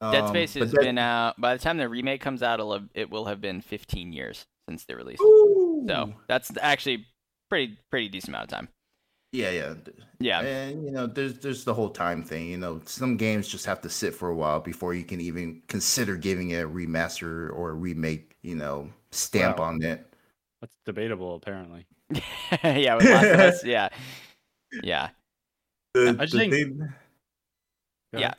Dead 0.00 0.22
Um, 0.22 0.28
Space 0.28 0.54
but 0.54 0.62
has 0.62 0.72
that- 0.72 0.80
been 0.82 0.98
out. 0.98 1.40
By 1.40 1.54
the 1.56 1.62
time 1.62 1.76
the 1.78 1.88
remake 1.88 2.20
comes 2.20 2.42
out, 2.42 2.60
it'll 2.60 2.72
have, 2.74 2.88
it 2.94 3.10
will 3.10 3.24
have 3.26 3.40
been 3.40 3.60
15 3.60 4.12
years 4.12 4.46
since 4.68 4.84
the 4.84 4.96
release. 4.96 5.20
Ooh. 5.20 5.84
So 5.88 6.14
that's 6.28 6.50
actually 6.60 7.06
pretty 7.50 7.78
pretty 7.90 8.08
decent 8.08 8.30
amount 8.30 8.44
of 8.44 8.50
time. 8.50 8.68
yeah, 9.32 9.50
yeah. 9.50 9.74
Yeah. 10.20 10.40
And 10.40 10.84
you 10.84 10.90
know, 10.92 11.06
there's 11.06 11.38
there's 11.38 11.64
the 11.64 11.74
whole 11.74 11.90
time 11.90 12.22
thing. 12.22 12.46
You 12.48 12.58
know, 12.58 12.80
some 12.84 13.16
games 13.16 13.48
just 13.48 13.66
have 13.66 13.80
to 13.82 13.90
sit 13.90 14.14
for 14.14 14.28
a 14.28 14.34
while 14.34 14.60
before 14.60 14.94
you 14.94 15.04
can 15.04 15.20
even 15.20 15.62
consider 15.68 16.16
giving 16.16 16.50
it 16.50 16.64
a 16.64 16.68
remaster 16.68 17.50
or 17.52 17.70
a 17.70 17.74
remake. 17.74 18.36
You 18.42 18.56
know, 18.56 18.90
stamp 19.10 19.58
Wow. 19.58 19.66
on 19.66 19.82
it. 19.82 20.06
That's 20.60 20.76
debatable, 20.86 21.34
apparently. 21.34 21.86
yeah, 22.62 22.94
with 22.96 23.04
Last 23.06 23.24
of 23.26 23.40
Us, 23.40 23.64
yeah. 23.64 23.88
yeah, 24.82 25.08
The, 25.94 26.16
I 26.18 26.24
just 26.24 26.34
think- 26.36 26.52
thing, 26.52 26.88
yeah. 28.12 28.34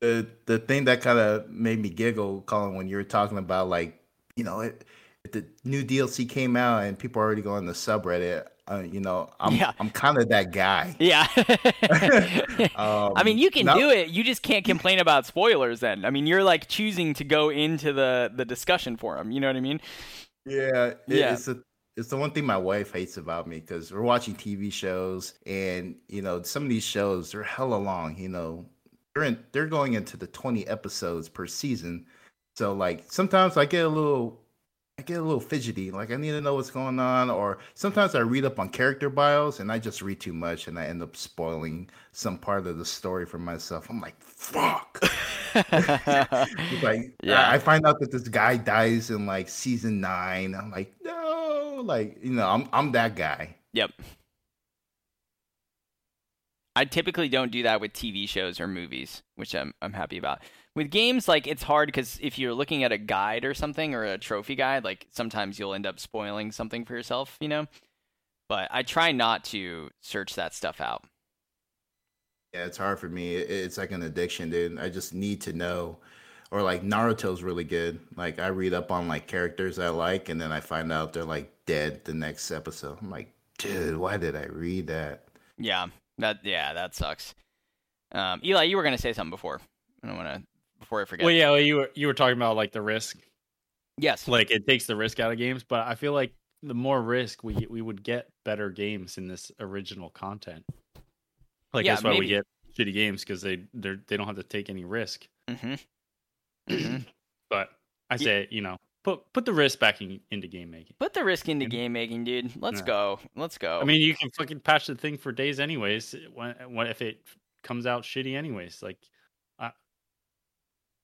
the 0.00 0.26
the 0.46 0.58
thing 0.58 0.84
that 0.84 1.00
kind 1.00 1.18
of 1.18 1.48
made 1.50 1.80
me 1.80 1.88
giggle, 1.88 2.42
Colin, 2.42 2.74
when 2.74 2.86
you 2.88 2.96
were 2.96 3.02
talking 3.04 3.38
about 3.38 3.68
like, 3.68 3.98
you 4.36 4.44
know, 4.44 4.60
it, 4.60 4.84
if 5.26 5.32
the 5.32 5.44
new 5.64 5.84
DLC 5.84 6.28
came 6.28 6.56
out 6.56 6.84
and 6.84 6.98
people 6.98 7.20
are 7.20 7.24
already 7.24 7.42
going 7.42 7.66
to 7.66 7.72
subreddit, 7.72 8.44
uh, 8.70 8.82
you 8.82 9.00
know, 9.00 9.30
I'm 9.40 9.54
Yeah. 9.54 9.72
I'm 9.78 9.90
kind 9.90 10.18
of 10.18 10.28
that 10.28 10.52
guy. 10.52 10.94
Yeah. 11.00 11.26
Um, 12.76 13.12
I 13.16 13.22
mean, 13.24 13.38
you 13.38 13.50
can 13.50 13.66
no- 13.66 13.76
do 13.76 13.90
it. 13.90 14.08
You 14.08 14.24
just 14.24 14.42
can't 14.42 14.64
complain 14.64 14.98
about 14.98 15.26
spoilers. 15.26 15.80
Then, 15.80 16.04
I 16.04 16.10
mean, 16.10 16.26
you're 16.26 16.42
like 16.44 16.68
choosing 16.68 17.14
to 17.14 17.24
go 17.24 17.50
into 17.50 17.92
the 17.92 18.30
the 18.34 18.44
discussion 18.44 18.96
forum. 18.96 19.30
You 19.30 19.40
know 19.40 19.48
what 19.48 19.56
I 19.56 19.60
mean? 19.60 19.80
Yeah, 20.44 20.86
it, 20.86 21.00
Yeah. 21.08 21.32
it's 21.32 21.44
the 21.46 21.62
it's 21.96 22.08
the 22.08 22.16
one 22.16 22.30
thing 22.30 22.44
my 22.44 22.56
wife 22.58 22.92
hates 22.92 23.16
about 23.16 23.46
me 23.46 23.60
because 23.60 23.92
we're 23.92 24.02
watching 24.02 24.34
TV 24.34 24.72
shows 24.72 25.34
and 25.46 25.96
you 26.08 26.22
know 26.22 26.42
some 26.42 26.62
of 26.64 26.68
these 26.68 26.84
shows 26.84 27.32
they're 27.32 27.42
hella 27.42 27.76
long. 27.76 28.16
You 28.16 28.28
know, 28.28 28.66
they're 29.14 29.24
in 29.24 29.38
they're 29.52 29.66
going 29.66 29.94
into 29.94 30.16
the 30.16 30.26
twenty 30.28 30.66
episodes 30.66 31.28
per 31.28 31.46
season. 31.46 32.06
So 32.56 32.72
like 32.72 33.04
sometimes 33.12 33.56
I 33.56 33.64
get 33.66 33.84
a 33.84 33.88
little 33.88 34.40
I 34.98 35.02
get 35.02 35.18
a 35.18 35.22
little 35.22 35.40
fidgety. 35.40 35.90
Like 35.90 36.10
I 36.10 36.16
need 36.16 36.30
to 36.30 36.40
know 36.40 36.54
what's 36.54 36.70
going 36.70 36.98
on, 36.98 37.28
or 37.30 37.58
sometimes 37.74 38.14
I 38.14 38.20
read 38.20 38.46
up 38.46 38.58
on 38.58 38.70
character 38.70 39.10
bios 39.10 39.60
and 39.60 39.70
I 39.70 39.78
just 39.78 40.00
read 40.00 40.20
too 40.20 40.32
much 40.32 40.68
and 40.68 40.78
I 40.78 40.86
end 40.86 41.02
up 41.02 41.16
spoiling 41.16 41.90
some 42.12 42.38
part 42.38 42.66
of 42.66 42.78
the 42.78 42.84
story 42.84 43.26
for 43.26 43.38
myself. 43.38 43.90
I'm 43.90 44.00
like, 44.00 44.18
fuck. 44.20 45.02
Like 46.82 47.12
Yeah. 47.22 47.48
I 47.50 47.58
find 47.58 47.86
out 47.86 47.98
that 48.00 48.10
this 48.10 48.28
guy 48.28 48.58
dies 48.58 49.10
in 49.10 49.24
like 49.24 49.48
season 49.48 50.00
nine. 50.00 50.54
I'm 50.54 50.70
like, 50.70 50.94
no, 51.02 51.82
like 51.84 52.18
you 52.22 52.32
know, 52.32 52.46
I'm 52.48 52.68
I'm 52.72 52.92
that 52.92 53.16
guy. 53.16 53.56
Yep. 53.72 53.90
I 56.74 56.84
typically 56.84 57.28
don't 57.30 57.50
do 57.50 57.62
that 57.62 57.80
with 57.80 57.94
TV 57.94 58.28
shows 58.28 58.60
or 58.60 58.66
movies, 58.66 59.22
which 59.36 59.54
I'm 59.54 59.72
I'm 59.80 59.94
happy 59.94 60.18
about. 60.18 60.40
With 60.76 60.90
games, 60.90 61.26
like 61.26 61.46
it's 61.46 61.62
hard 61.62 61.86
because 61.86 62.18
if 62.20 62.38
you're 62.38 62.52
looking 62.52 62.84
at 62.84 62.92
a 62.92 62.98
guide 62.98 63.46
or 63.46 63.54
something 63.54 63.94
or 63.94 64.04
a 64.04 64.18
trophy 64.18 64.54
guide, 64.54 64.84
like 64.84 65.06
sometimes 65.10 65.58
you'll 65.58 65.72
end 65.72 65.86
up 65.86 65.98
spoiling 65.98 66.52
something 66.52 66.84
for 66.84 66.92
yourself, 66.92 67.38
you 67.40 67.48
know. 67.48 67.66
But 68.46 68.68
I 68.70 68.82
try 68.82 69.10
not 69.10 69.42
to 69.46 69.88
search 70.02 70.34
that 70.34 70.52
stuff 70.52 70.82
out. 70.82 71.04
Yeah, 72.52 72.66
it's 72.66 72.76
hard 72.76 72.98
for 72.98 73.08
me. 73.08 73.36
It's 73.36 73.78
like 73.78 73.90
an 73.90 74.02
addiction, 74.02 74.50
dude. 74.50 74.78
I 74.78 74.90
just 74.90 75.14
need 75.14 75.40
to 75.42 75.54
know. 75.54 75.96
Or 76.50 76.60
like 76.60 76.82
Naruto's 76.82 77.42
really 77.42 77.64
good. 77.64 77.98
Like 78.14 78.38
I 78.38 78.48
read 78.48 78.74
up 78.74 78.92
on 78.92 79.08
like 79.08 79.26
characters 79.26 79.78
I 79.78 79.88
like, 79.88 80.28
and 80.28 80.38
then 80.38 80.52
I 80.52 80.60
find 80.60 80.92
out 80.92 81.14
they're 81.14 81.24
like 81.24 81.50
dead 81.64 82.04
the 82.04 82.12
next 82.12 82.50
episode. 82.50 82.98
I'm 83.00 83.10
like, 83.10 83.32
dude, 83.56 83.96
why 83.96 84.18
did 84.18 84.36
I 84.36 84.44
read 84.44 84.88
that? 84.88 85.24
Yeah, 85.56 85.86
that 86.18 86.40
yeah, 86.44 86.74
that 86.74 86.94
sucks. 86.94 87.34
Um, 88.12 88.42
Eli, 88.44 88.64
you 88.64 88.76
were 88.76 88.82
gonna 88.82 88.98
say 88.98 89.14
something 89.14 89.30
before. 89.30 89.58
I 90.02 90.06
don't 90.08 90.16
want 90.18 90.28
to 90.28 90.42
before 90.86 91.02
I 91.02 91.04
forget. 91.04 91.24
Well, 91.24 91.34
yeah, 91.34 91.50
well, 91.50 91.60
you 91.60 91.76
were 91.76 91.90
you 91.94 92.06
were 92.06 92.14
talking 92.14 92.36
about 92.36 92.54
like 92.54 92.70
the 92.70 92.80
risk, 92.80 93.18
Yes. 93.98 94.28
like 94.28 94.52
it 94.52 94.66
takes 94.68 94.86
the 94.86 94.94
risk 94.94 95.18
out 95.18 95.32
of 95.32 95.38
games, 95.38 95.64
but 95.64 95.86
I 95.86 95.96
feel 95.96 96.12
like 96.12 96.32
the 96.62 96.74
more 96.74 97.02
risk 97.02 97.42
we 97.42 97.66
we 97.68 97.82
would 97.82 98.04
get 98.04 98.28
better 98.44 98.70
games 98.70 99.18
in 99.18 99.26
this 99.26 99.50
original 99.58 100.10
content. 100.10 100.64
Like 101.72 101.84
Yeah, 101.84 101.94
that's 101.94 102.04
why 102.04 102.10
maybe. 102.12 102.20
we 102.20 102.28
get 102.28 102.44
shitty 102.78 102.92
games 102.94 103.22
because 103.22 103.42
they 103.42 103.64
they 103.74 103.96
they 104.06 104.16
don't 104.16 104.26
have 104.28 104.36
to 104.36 104.44
take 104.44 104.70
any 104.70 104.84
risk. 104.84 105.26
hmm 105.48 105.74
hmm 106.68 106.96
But 107.50 107.70
I 108.10 108.16
say 108.16 108.46
you 108.50 108.60
know 108.60 108.76
put 109.02 109.32
put 109.32 109.44
the 109.44 109.52
risk 109.52 109.80
back 109.80 110.00
in, 110.00 110.20
into 110.30 110.46
game 110.46 110.70
making. 110.70 110.94
Put 111.00 111.14
the 111.14 111.24
risk 111.24 111.48
into 111.48 111.66
game 111.66 111.92
making, 111.94 112.22
dude. 112.24 112.52
Let's 112.62 112.80
Yeah. 112.80 112.86
go. 112.86 113.20
Let's 113.34 113.58
go. 113.58 113.80
I 113.80 113.84
mean, 113.84 114.00
you 114.00 114.14
can 114.14 114.30
fucking 114.30 114.60
patch 114.60 114.86
the 114.86 114.94
thing 114.94 115.16
for 115.18 115.32
days 115.32 115.58
anyways. 115.58 116.14
When, 116.32 116.54
when 116.72 116.86
if 116.86 117.02
it 117.02 117.22
comes 117.64 117.86
out 117.86 118.04
shitty 118.04 118.36
anyways, 118.36 118.82
like 118.82 118.98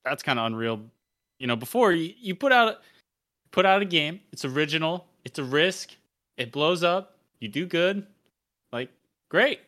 that's 0.05 0.23
kind 0.23 0.39
of 0.39 0.45
unreal. 0.45 0.81
You 1.39 1.47
know, 1.47 1.55
before 1.55 1.91
you, 1.91 2.13
you 2.19 2.35
put 2.35 2.51
out 2.51 2.81
put 3.51 3.65
out 3.65 3.81
a 3.81 3.85
game, 3.85 4.19
it's 4.31 4.45
original, 4.45 5.05
it's 5.25 5.37
a 5.39 5.43
risk, 5.43 5.91
it 6.37 6.51
blows 6.51 6.83
up, 6.83 7.17
you 7.39 7.47
do 7.47 7.65
good, 7.65 8.05
like 8.71 8.89
great. 9.29 9.59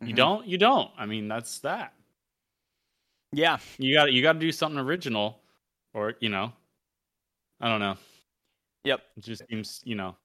You 0.00 0.12
Mhm. 0.12 0.16
don't, 0.16 0.46
you 0.46 0.58
don't. 0.58 0.90
I 0.98 1.06
mean, 1.06 1.28
that's 1.28 1.60
that. 1.60 1.94
Yeah. 3.32 3.58
You 3.78 3.94
got 3.94 4.12
you 4.12 4.22
got 4.22 4.34
to 4.34 4.38
do 4.38 4.52
something 4.52 4.78
original, 4.78 5.40
or 5.92 6.14
you 6.20 6.28
know, 6.28 6.52
I 7.60 7.68
don't 7.68 7.80
know. 7.80 7.96
Yep. 8.84 9.02
It 9.16 9.24
just 9.24 9.42
seems 9.48 9.80
you 9.84 9.94
know, 9.94 10.16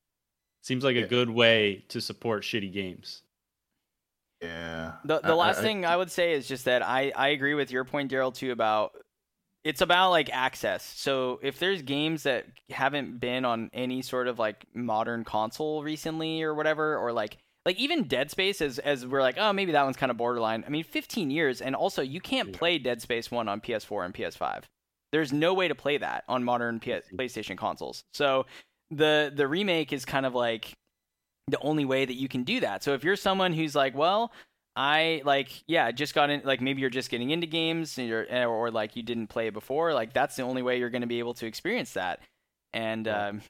seems 0.64 0.84
like 0.84 0.96
a 0.96 1.02
Yeah. 1.02 1.06
good 1.08 1.30
way 1.30 1.86
to 1.90 2.02
support 2.02 2.44
shitty 2.44 2.72
games. 2.74 3.22
Yeah. 4.42 4.98
The 5.06 5.20
the 5.20 5.30
I- 5.30 5.34
last 5.36 5.60
I- 5.60 5.62
thing 5.64 5.86
I 5.86 5.96
would 5.98 6.12
say 6.12 6.34
is 6.34 6.48
just 6.48 6.66
that 6.66 6.82
I 6.82 7.12
I 7.16 7.30
agree 7.30 7.54
with 7.54 7.72
your 7.72 7.84
point, 7.86 8.12
Daryl, 8.12 8.34
too 8.34 8.52
about 8.52 8.96
it's 9.64 9.82
about 9.82 10.12
like 10.12 10.30
access. 10.32 10.84
So 10.84 11.40
if 11.44 11.60
there's 11.60 11.82
games 11.82 12.24
that 12.24 12.46
haven't 12.70 13.20
been 13.20 13.46
on 13.46 13.70
any 13.74 14.02
sort 14.02 14.28
of 14.28 14.40
like 14.40 14.66
modern 14.74 15.24
console 15.24 15.84
recently 15.84 16.42
or 16.44 16.54
whatever, 16.54 16.98
or 16.98 17.12
like 17.12 17.38
like 17.66 17.78
even 17.78 18.06
Dead 18.08 18.32
Space 18.32 18.62
as 18.62 18.80
as 18.80 19.06
we're 19.06 19.22
like, 19.22 19.38
oh 19.38 19.52
maybe 19.54 19.74
that 19.74 19.84
one's 19.84 19.98
kind 19.98 20.10
of 20.12 20.18
borderline. 20.18 20.64
I 20.66 20.70
mean, 20.70 20.84
15 20.84 21.30
years, 21.30 21.62
and 21.62 21.76
also 21.76 22.02
you 22.02 22.22
can't 22.22 22.50
Yeah. 22.50 22.58
play 22.58 22.78
Dead 22.78 23.02
Space 23.02 23.30
one 23.30 23.48
on 23.50 23.60
PS4 23.62 24.06
and 24.06 24.14
PS5. 24.14 24.64
There's 25.12 25.34
no 25.34 25.54
way 25.54 25.68
to 25.68 25.76
play 25.76 25.98
that 25.98 26.24
on 26.28 26.44
modern 26.44 26.80
P- 26.80 26.92
PlayStation 27.14 27.58
consoles. 27.58 28.04
So 28.14 28.46
the 28.92 29.32
the 29.36 29.48
remake 29.48 29.92
is 29.92 30.06
kind 30.06 30.26
of 30.26 30.34
like 30.34 30.72
the 31.48 31.60
only 31.62 31.84
way 31.84 32.06
that 32.06 32.14
you 32.14 32.28
can 32.30 32.44
do 32.44 32.60
that. 32.60 32.84
So 32.84 32.94
if 32.94 33.04
you're 33.04 33.16
someone 33.16 33.52
who's 33.54 33.76
like, 33.76 33.96
well, 33.96 34.32
I 34.76 35.22
like, 35.26 35.64
yeah, 35.68 35.92
just 35.92 36.14
got 36.14 36.30
in, 36.30 36.42
like 36.46 36.62
maybe 36.62 36.82
you're 36.82 36.90
just 36.90 37.10
getting 37.10 37.32
into 37.32 37.48
games 37.48 37.98
and 37.98 38.08
you're, 38.08 38.26
or, 38.32 38.48
or 38.48 38.72
like 38.72 38.96
you 38.96 39.04
didn't 39.04 39.28
play 39.28 39.48
it 39.48 39.54
before, 39.54 39.94
like 39.94 40.14
that's 40.14 40.36
the 40.36 40.44
only 40.44 40.62
way 40.62 40.80
you're 40.80 40.90
going 40.90 41.02
to 41.02 41.08
be 41.08 41.20
able 41.20 41.34
to 41.36 41.46
experience 41.46 41.94
that. 41.94 42.22
And 42.72 43.08
um, 43.08 43.38
That's 43.38 43.50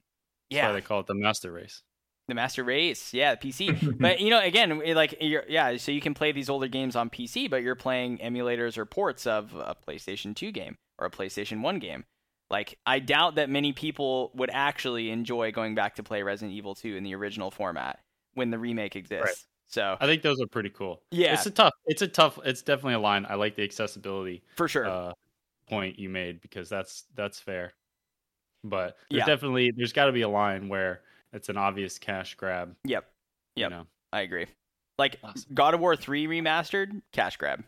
yeah, 0.50 0.68
why 0.68 0.74
they 0.74 0.82
call 0.82 1.02
it 1.02 1.08
the 1.08 1.14
master 1.14 1.52
race. 1.52 1.84
the 2.30 2.36
Master 2.36 2.64
Race, 2.64 3.14
yeah, 3.14 3.36
PC. 3.36 3.98
but 4.00 4.22
you 4.22 4.30
know, 4.30 4.40
again, 4.42 4.82
like 4.96 5.18
you're, 5.20 5.44
yeah, 5.50 5.76
so 5.78 5.92
you 5.92 6.00
can 6.00 6.14
play 6.14 6.32
these 6.32 6.50
older 6.50 6.68
games 6.68 6.96
on 6.96 7.10
PC, 7.10 7.50
but 7.50 7.62
you're 7.64 7.76
playing 7.76 8.20
emulators 8.20 8.78
or 8.78 8.86
ports 8.86 9.28
of 9.28 9.54
a 9.56 9.76
PlayStation 9.88 10.36
2 10.36 10.52
game 10.52 10.78
or 10.98 11.08
a 11.08 11.12
PlayStation 11.12 11.62
1 11.62 11.80
game. 11.80 12.06
Like, 12.50 12.80
I 12.86 13.00
doubt 13.00 13.36
that 13.36 13.50
many 13.50 13.74
people 13.74 14.32
would 14.34 14.50
actually 14.52 15.12
enjoy 15.12 15.52
going 15.52 15.76
back 15.76 15.96
to 15.96 16.04
play 16.04 16.24
Resident 16.24 16.56
Evil 16.58 16.74
2 16.74 16.96
in 16.96 17.04
the 17.04 17.14
original 17.14 17.52
format 17.52 18.00
when 18.34 18.50
the 18.50 18.58
remake 18.58 18.96
exists. 18.96 19.24
Right. 19.26 19.36
So, 19.70 19.96
I 20.00 20.08
think 20.08 20.24
those 20.24 20.42
are 20.42 20.48
pretty 20.48 20.70
cool. 20.72 21.02
yeah, 21.12 21.34
It's 21.34 21.46
a 21.46 21.52
tough. 21.52 21.74
It's 21.86 22.02
a 22.02 22.08
tough. 22.08 22.40
It's 22.44 22.62
definitely 22.64 22.96
a 22.96 23.00
line. 23.00 23.26
I 23.30 23.36
like 23.36 23.56
the 23.56 23.64
accessibility 23.64 24.42
for 24.58 24.68
sure. 24.68 24.88
uh, 24.88 25.14
point 25.70 26.00
you 26.00 26.10
made 26.10 26.42
because 26.42 26.68
that's 26.70 27.04
that's 27.16 27.40
fair. 27.40 27.74
But 28.64 28.98
there's 29.10 29.20
Yeah. 29.20 29.26
definitely 29.26 29.72
there's 29.76 29.94
got 29.94 30.06
to 30.06 30.12
be 30.12 30.22
a 30.22 30.30
line 30.30 30.70
where 30.70 31.02
it's 31.34 31.50
an 31.50 31.58
obvious 31.58 32.00
cash 32.00 32.34
grab. 32.36 32.76
Yep. 32.84 33.06
you 33.56 33.62
Yep. 33.62 33.72
know? 33.72 33.88
I 34.12 34.22
agree. 34.22 34.48
Like 34.98 35.18
Awesome. 35.24 35.54
God 35.54 35.74
of 35.76 35.80
War 35.80 35.96
3 35.96 36.26
remastered, 36.28 37.02
cash 37.14 37.38
grab. 37.38 37.64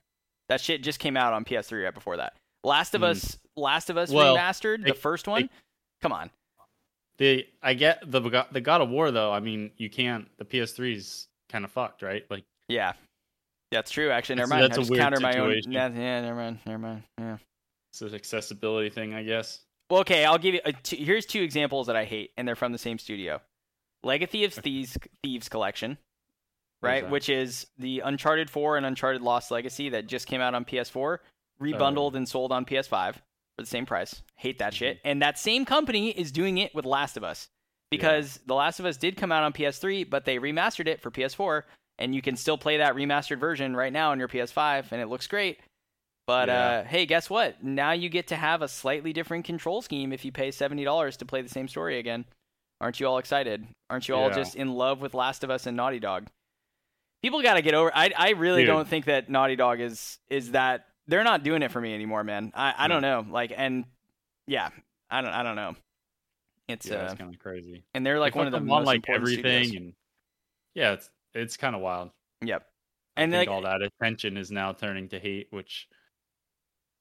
That 0.49 0.59
shit 0.59 0.81
just 0.83 0.99
came 0.99 1.15
out 1.15 1.33
on 1.33 1.45
PS3 1.45 1.83
right 1.85 1.93
before 1.93 2.17
that. 2.17 2.35
Last 2.63 2.95
of 2.95 3.01
Mm. 3.01 3.09
Us, 3.11 3.37
Last 3.55 3.89
of 3.91 3.97
Us 3.97 4.09
Well, 4.09 4.35
remastered, 4.35 4.83
they- 4.83 4.89
the 4.91 4.95
first 4.97 5.27
one. 5.27 5.49
Come 6.01 6.11
on. 6.13 6.31
The 7.17 7.47
I 7.61 7.75
get 7.75 7.99
the 8.09 8.21
the 8.51 8.61
God 8.61 8.81
of 8.81 8.89
War 8.89 9.11
though. 9.11 9.31
I 9.31 9.39
mean, 9.39 9.71
you 9.77 9.89
can't. 9.89 10.27
The 10.39 10.45
PS3's 10.45 11.27
kind 11.51 11.65
of 11.65 11.71
fucked, 11.71 12.01
right? 12.01 12.23
Like 12.29 12.45
Yeah. 12.67 12.93
That's 13.71 13.91
true. 13.91 14.11
Actually, 14.11 14.35
never 14.35 14.49
mind. 14.49 14.63
that's 14.63 14.77
I 14.77 14.81
a 14.81 14.81
just 14.81 14.91
weird 14.91 15.01
counter 15.01 15.19
my 15.21 15.29
own. 15.37 15.49
situation. 15.49 15.71
Yeah, 15.71 15.87
never 15.87 16.35
mind. 16.35 16.59
Never 16.65 16.77
mind. 16.77 17.03
Yeah. 17.17 17.37
it's 17.91 18.01
an 18.01 18.13
accessibility 18.13 18.89
thing, 18.89 19.13
I 19.13 19.23
guess. 19.23 19.59
Well, 19.89 20.01
okay. 20.01 20.25
I'll 20.25 20.37
give 20.37 20.55
you. 20.55 20.61
Uh, 20.65 20.69
a 20.69 20.73
two, 20.73 20.97
here's 20.97 21.25
two 21.25 21.41
examples 21.41 21.87
that 21.87 21.95
I 21.95 22.03
hate, 22.03 22.31
and 22.37 22.47
they're 22.47 22.55
from 22.55 22.73
the 22.73 22.77
same 22.77 22.99
studio. 22.99 23.41
Legacy 24.03 24.43
of 24.43 24.53
Thieves, 24.53 24.97
Thieves 25.23 25.47
Collection, 25.47 25.97
right? 26.81 27.09
Which 27.09 27.29
is 27.29 27.67
the 27.77 27.99
Uncharted 27.99 28.49
4 28.49 28.77
and 28.77 28.85
Uncharted 28.85 29.21
Lost 29.21 29.51
Legacy 29.51 29.89
that 29.89 30.07
just 30.07 30.27
came 30.27 30.41
out 30.41 30.55
on 30.55 30.65
PS4, 30.65 31.19
rebundled 31.61 32.13
oh. 32.13 32.17
and 32.17 32.27
sold 32.27 32.51
on 32.51 32.65
PS5 32.65 33.13
for 33.13 33.19
the 33.59 33.65
same 33.65 33.85
price. 33.85 34.23
Hate 34.35 34.59
that 34.59 34.73
mm-hmm. 34.73 34.77
shit. 34.77 34.99
And 35.05 35.21
that 35.21 35.37
same 35.37 35.65
company 35.65 36.09
is 36.09 36.31
doing 36.31 36.57
it 36.57 36.73
with 36.73 36.85
Last 36.85 37.15
of 37.15 37.23
Us 37.23 37.49
because 37.91 38.39
The 38.47 38.55
Last 38.55 38.79
of 38.79 38.85
Us 38.85 38.97
did 38.97 39.17
come 39.17 39.31
out 39.31 39.43
on 39.43 39.53
PS3, 39.53 40.09
but 40.09 40.25
they 40.25 40.39
remastered 40.39 40.87
it 40.87 41.01
for 41.01 41.11
PS4, 41.11 41.63
and 41.99 42.15
you 42.15 42.21
can 42.21 42.35
still 42.35 42.57
play 42.57 42.77
that 42.77 42.95
remastered 42.95 43.39
version 43.39 43.75
right 43.75 43.93
now 43.93 44.11
on 44.11 44.17
your 44.19 44.27
PS5, 44.27 44.91
and 44.91 45.01
it 45.01 45.07
looks 45.07 45.27
great. 45.27 45.59
But 46.25 46.47
Yeah. 46.49 46.65
uh, 46.69 46.83
hey, 46.85 47.05
guess 47.05 47.29
what? 47.29 47.63
Now 47.63 47.91
you 47.91 48.07
get 48.09 48.27
to 48.27 48.35
have 48.35 48.61
a 48.61 48.67
slightly 48.67 49.11
different 49.11 49.43
control 49.45 49.81
scheme 49.81 50.13
if 50.13 50.23
you 50.23 50.31
pay 50.31 50.51
seventy 50.51 50.83
dollars 50.83 51.17
to 51.17 51.25
play 51.25 51.41
the 51.41 51.49
same 51.49 51.67
story 51.67 51.99
again. 51.99 52.25
Aren't 52.79 52.99
you 52.99 53.07
all 53.07 53.17
excited? 53.17 53.67
Aren't 53.89 54.07
you 54.07 54.15
all 54.15 54.29
Yeah. 54.29 54.35
just 54.35 54.55
in 54.55 54.73
love 54.73 55.01
with 55.01 55.13
Last 55.13 55.43
of 55.43 55.49
Us 55.49 55.65
and 55.67 55.75
Naughty 55.75 55.99
Dog? 55.99 56.27
People 57.21 57.41
got 57.43 57.55
to 57.55 57.61
get 57.61 57.73
over. 57.73 57.91
I 57.93 58.11
I 58.15 58.29
really 58.31 58.61
Dude. 58.61 58.67
don't 58.67 58.87
think 58.87 59.05
that 59.05 59.29
Naughty 59.29 59.55
Dog 59.55 59.79
is 59.81 60.19
is 60.29 60.51
that 60.51 60.87
they're 61.07 61.23
not 61.23 61.43
doing 61.43 61.61
it 61.63 61.71
for 61.71 61.81
me 61.81 61.93
anymore, 61.93 62.23
man. 62.23 62.51
I 62.55 62.73
I 62.77 62.87
don't 62.87 63.01
know. 63.01 63.25
Like 63.29 63.51
and 63.55 63.85
yeah, 64.47 64.69
I 65.09 65.21
don't 65.21 65.31
I 65.33 65.43
don't 65.43 65.55
know. 65.55 65.75
It's 66.71 66.87
yeah, 66.87 66.95
uh, 67.01 67.05
it's 67.05 67.13
kind 67.15 67.33
of 67.33 67.39
crazy. 67.39 67.83
and 67.93 68.05
they're 68.05 68.19
like 68.19 68.33
They 68.33 68.39
one 68.39 68.47
of 68.47 68.53
the 68.53 68.59
most 68.61 68.79
on 68.79 68.85
like 68.85 69.05
everything, 69.09 69.65
studios. 69.65 69.71
and 69.75 69.93
yeah, 70.75 70.91
it's 70.93 71.09
it's 71.33 71.57
kind 71.57 71.75
of 71.75 71.81
wild. 71.81 72.11
Yep. 72.43 72.65
I 73.17 73.21
And 73.23 73.31
think 73.31 73.49
like, 73.49 73.55
all 73.55 73.61
that 73.63 73.81
attention 73.81 74.37
is 74.37 74.51
now 74.51 74.73
turning 74.73 75.09
to 75.09 75.19
hate, 75.19 75.47
which 75.51 75.87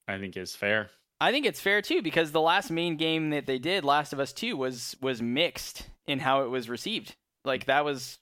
I 0.07 0.17
think 0.17 0.35
is 0.37 0.55
fair. 0.55 0.89
I 1.19 1.31
think 1.31 1.45
it's 1.45 1.59
fair 1.61 1.81
too 1.81 2.01
because 2.01 2.31
the 2.31 2.41
last 2.41 2.71
main 2.71 2.97
game 2.97 3.29
that 3.29 3.45
they 3.45 3.59
did, 3.59 3.83
Last 3.85 4.11
of 4.13 4.19
Us 4.19 4.33
Two, 4.33 4.57
was 4.57 4.95
was 5.01 5.21
mixed 5.21 5.87
in 6.07 6.19
how 6.19 6.43
it 6.43 6.49
was 6.49 6.67
received. 6.69 7.15
Like 7.45 7.65
that 7.65 7.85
was, 7.85 8.17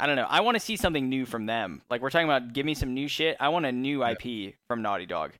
I 0.00 0.06
don't 0.06 0.16
know. 0.16 0.26
I 0.28 0.40
want 0.40 0.56
to 0.56 0.60
see 0.60 0.76
something 0.76 1.08
new 1.08 1.26
from 1.26 1.46
them. 1.46 1.82
Like 1.90 2.00
we're 2.02 2.10
talking 2.10 2.26
about, 2.28 2.52
give 2.54 2.66
me 2.66 2.74
some 2.74 2.94
new 2.94 3.06
shit. 3.08 3.36
I 3.38 3.48
want 3.50 3.66
a 3.66 3.72
new. 3.72 4.02
IP 4.04 4.54
from 4.68 4.82
Naughty 4.82 5.06
Dog. 5.06 5.32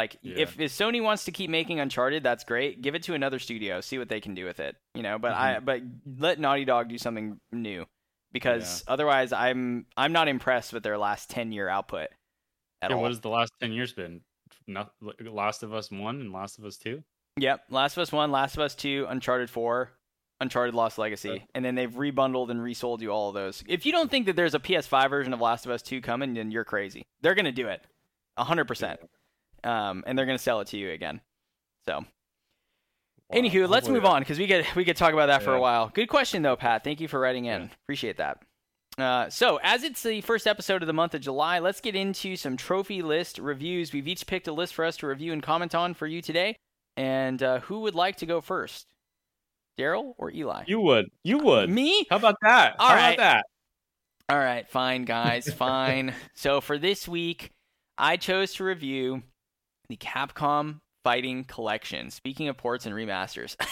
Like 0.00 0.16
Yeah. 0.22 0.36
if, 0.38 0.58
if 0.58 0.72
Sony 0.72 1.02
wants 1.02 1.26
to 1.26 1.30
keep 1.30 1.50
making 1.50 1.78
Uncharted, 1.78 2.22
that's 2.22 2.42
great. 2.42 2.80
Give 2.80 2.94
it 2.94 3.02
to 3.02 3.12
another 3.12 3.38
studio, 3.38 3.82
see 3.82 3.98
what 3.98 4.08
they 4.08 4.18
can 4.18 4.34
do 4.34 4.46
with 4.46 4.58
it. 4.58 4.74
You 4.94 5.02
know, 5.02 5.18
but 5.18 5.32
I 5.34 5.56
mm-hmm. 5.56 5.64
but 5.66 5.82
let 6.18 6.40
Naughty 6.40 6.64
Dog 6.64 6.88
do 6.88 6.96
something 6.96 7.38
new 7.52 7.84
because 8.32 8.82
otherwise, 8.88 9.32
I'm 9.34 9.84
I'm 9.98 10.12
not 10.12 10.26
impressed 10.28 10.72
with 10.72 10.82
their 10.82 10.96
last 10.96 11.28
ten 11.28 11.52
year 11.52 11.68
output 11.68 12.08
at 12.80 12.88
Yeah, 12.88 12.96
all. 12.96 13.02
what 13.02 13.10
has 13.10 13.20
the 13.20 13.28
last 13.28 13.52
ten 13.60 13.72
years 13.72 13.92
been? 13.92 14.22
Not 14.66 14.92
Last 15.20 15.62
of 15.62 15.74
Us 15.74 15.90
One 15.90 16.22
and 16.22 16.32
Last 16.32 16.58
of 16.58 16.64
Us 16.64 16.78
Two. 16.78 17.02
Yep, 17.36 17.64
Last 17.68 17.96
of 17.98 18.00
Us 18.02 18.10
One, 18.10 18.30
Last 18.32 18.54
of 18.56 18.62
Us 18.62 18.74
Two, 18.74 19.04
Uncharted 19.08 19.50
Four, 19.50 19.90
Uncharted 20.40 20.74
Lost 20.74 20.96
Legacy, 20.96 21.30
Okay. 21.30 21.46
and 21.54 21.62
then 21.64 21.74
they've 21.74 21.92
rebundled 21.92 22.50
and 22.50 22.62
resold 22.62 23.02
you 23.02 23.10
all 23.10 23.28
of 23.28 23.34
those. 23.34 23.62
If 23.68 23.84
you 23.84 23.92
don't 23.92 24.10
think 24.10 24.26
that 24.26 24.36
there's 24.36 24.54
a 24.54 24.58
PS5 24.60 25.10
version 25.10 25.32
of 25.34 25.40
Last 25.42 25.66
of 25.66 25.72
Us 25.72 25.82
Two 25.82 26.00
coming, 26.00 26.32
then 26.34 26.50
you're 26.50 26.64
crazy. 26.64 27.02
They're 27.20 27.34
gonna 27.34 27.52
do 27.52 27.68
it, 27.68 27.82
hundred 28.38 28.64
percent, 28.66 29.00
um, 29.64 30.04
and 30.06 30.18
they're 30.18 30.26
gonna 30.26 30.38
sell 30.38 30.60
it 30.60 30.68
to 30.68 30.76
you 30.76 30.90
again. 30.90 31.20
So, 31.86 32.04
anywho, 33.32 33.68
let's 33.68 33.88
move 33.88 34.04
on 34.04 34.22
because 34.22 34.38
we 34.38 34.46
could 34.46 34.66
we 34.76 34.84
could 34.84 34.96
talk 34.96 35.12
about 35.12 35.26
that 35.26 35.42
for 35.42 35.54
a 35.54 35.60
while. 35.60 35.88
Good 35.88 36.08
question 36.08 36.42
though, 36.42 36.56
Pat. 36.56 36.84
Thank 36.84 37.00
you 37.00 37.08
for 37.08 37.20
writing 37.20 37.46
in. 37.46 37.62
Yeah. 37.62 37.68
Appreciate 37.84 38.16
that. 38.18 38.38
Uh, 38.98 39.30
so, 39.30 39.58
as 39.62 39.82
it's 39.82 40.02
the 40.02 40.20
first 40.20 40.46
episode 40.46 40.82
of 40.82 40.86
the 40.86 40.92
month 40.92 41.14
of 41.14 41.20
July, 41.20 41.58
let's 41.60 41.80
get 41.80 41.94
into 41.94 42.36
some 42.36 42.56
trophy 42.56 43.02
list 43.02 43.38
reviews. 43.38 43.92
We've 43.92 44.08
each 44.08 44.26
picked 44.26 44.48
a 44.48 44.52
list 44.52 44.74
for 44.74 44.84
us 44.84 44.96
to 44.98 45.06
review 45.06 45.32
and 45.32 45.42
comment 45.42 45.74
on 45.74 45.94
for 45.94 46.06
you 46.06 46.20
today. 46.20 46.56
And 46.96 47.42
uh, 47.42 47.60
who 47.60 47.80
would 47.80 47.94
like 47.94 48.16
to 48.16 48.26
go 48.26 48.40
first? 48.40 48.86
Daryl 49.78 50.14
or 50.18 50.30
Eli? 50.30 50.64
You 50.66 50.80
would. 50.80 51.06
You 51.24 51.38
would. 51.38 51.70
Me? 51.70 52.06
How 52.10 52.16
about 52.16 52.36
that? 52.42 52.76
All 52.78 52.88
How 52.88 52.94
right. 52.94 53.14
about 53.14 53.22
that? 53.22 53.44
All 54.28 54.38
right, 54.38 54.68
fine, 54.68 55.06
guys, 55.06 55.52
fine. 55.54 56.14
so 56.34 56.60
for 56.60 56.78
this 56.78 57.08
week, 57.08 57.50
I 57.98 58.16
chose 58.16 58.54
to 58.54 58.64
review 58.64 59.22
the 59.90 59.96
Capcom 59.96 60.80
Fighting 61.04 61.44
Collection. 61.44 62.10
Speaking 62.10 62.48
of 62.48 62.56
ports 62.56 62.86
and 62.86 62.94
remasters. 62.94 63.56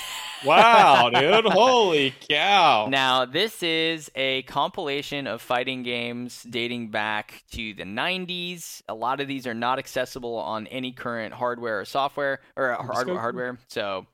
Wow, 0.44 1.10
dude. 1.10 1.46
Holy 1.46 2.14
cow. 2.30 2.86
Now, 2.88 3.24
this 3.24 3.60
is 3.60 4.08
a 4.14 4.42
compilation 4.42 5.26
of 5.26 5.42
fighting 5.42 5.82
games 5.82 6.44
dating 6.48 6.92
back 6.92 7.42
to 7.52 7.74
the 7.74 7.82
90s. 7.82 8.82
A 8.88 8.94
lot 8.94 9.20
of 9.20 9.26
these 9.26 9.48
are 9.48 9.54
not 9.54 9.80
accessible 9.80 10.36
on 10.36 10.68
any 10.68 10.92
current 10.92 11.34
hardware 11.34 11.80
or 11.80 11.84
software 11.84 12.38
or 12.56 12.72
hardware. 12.74 13.18
hardware. 13.18 13.58
So, 13.68 14.06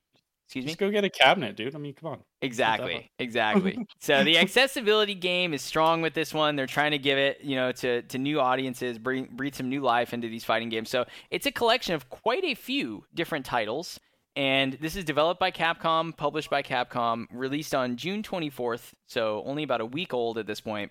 excuse 0.55 0.65
me. 0.67 0.71
Just 0.71 0.79
go 0.79 0.91
get 0.91 1.05
a 1.05 1.11
cabinet, 1.11 1.57
dude. 1.57 1.75
I 1.75 1.79
mean, 1.79 1.95
come 1.95 2.13
on. 2.13 2.21
Exactly, 2.41 3.11
exactly. 3.19 3.87
so 4.01 4.23
the 4.23 4.39
accessibility 4.39 5.15
game 5.15 5.53
is 5.53 5.63
strong 5.63 6.01
with 6.01 6.15
this 6.15 6.33
one. 6.33 6.55
They're 6.55 6.67
trying 6.67 6.93
to 6.93 6.99
give 6.99 7.19
it, 7.19 7.41
you 7.43 7.57
know, 7.57 7.73
to 7.73 8.03
to 8.03 8.19
new 8.19 8.41
audiences, 8.41 8.99
bring 8.99 9.29
breathe 9.33 9.55
some 9.55 9.69
new 9.69 9.81
life 9.81 10.15
into 10.15 10.29
these 10.29 10.45
fighting 10.45 10.69
games. 10.69 10.91
So 10.91 11.07
it's 11.31 11.47
a 11.47 11.53
collection 11.53 11.95
of 11.95 12.09
quite 12.09 12.45
a 12.45 12.55
few 12.55 13.05
different 13.15 13.45
titles. 13.45 13.99
And 14.37 14.75
this 14.81 14.97
is 14.97 15.05
developed 15.05 15.39
by 15.39 15.51
Capcom, 15.51 16.17
published 16.17 16.51
by 16.51 16.63
Capcom, 16.63 17.27
released 17.33 17.75
on 17.75 17.97
June 17.97 18.23
24th, 18.23 18.93
so 19.07 19.45
only 19.47 19.63
about 19.63 19.81
a 19.81 19.87
week 19.87 20.13
old 20.13 20.39
at 20.39 20.47
this 20.47 20.61
point. 20.61 20.91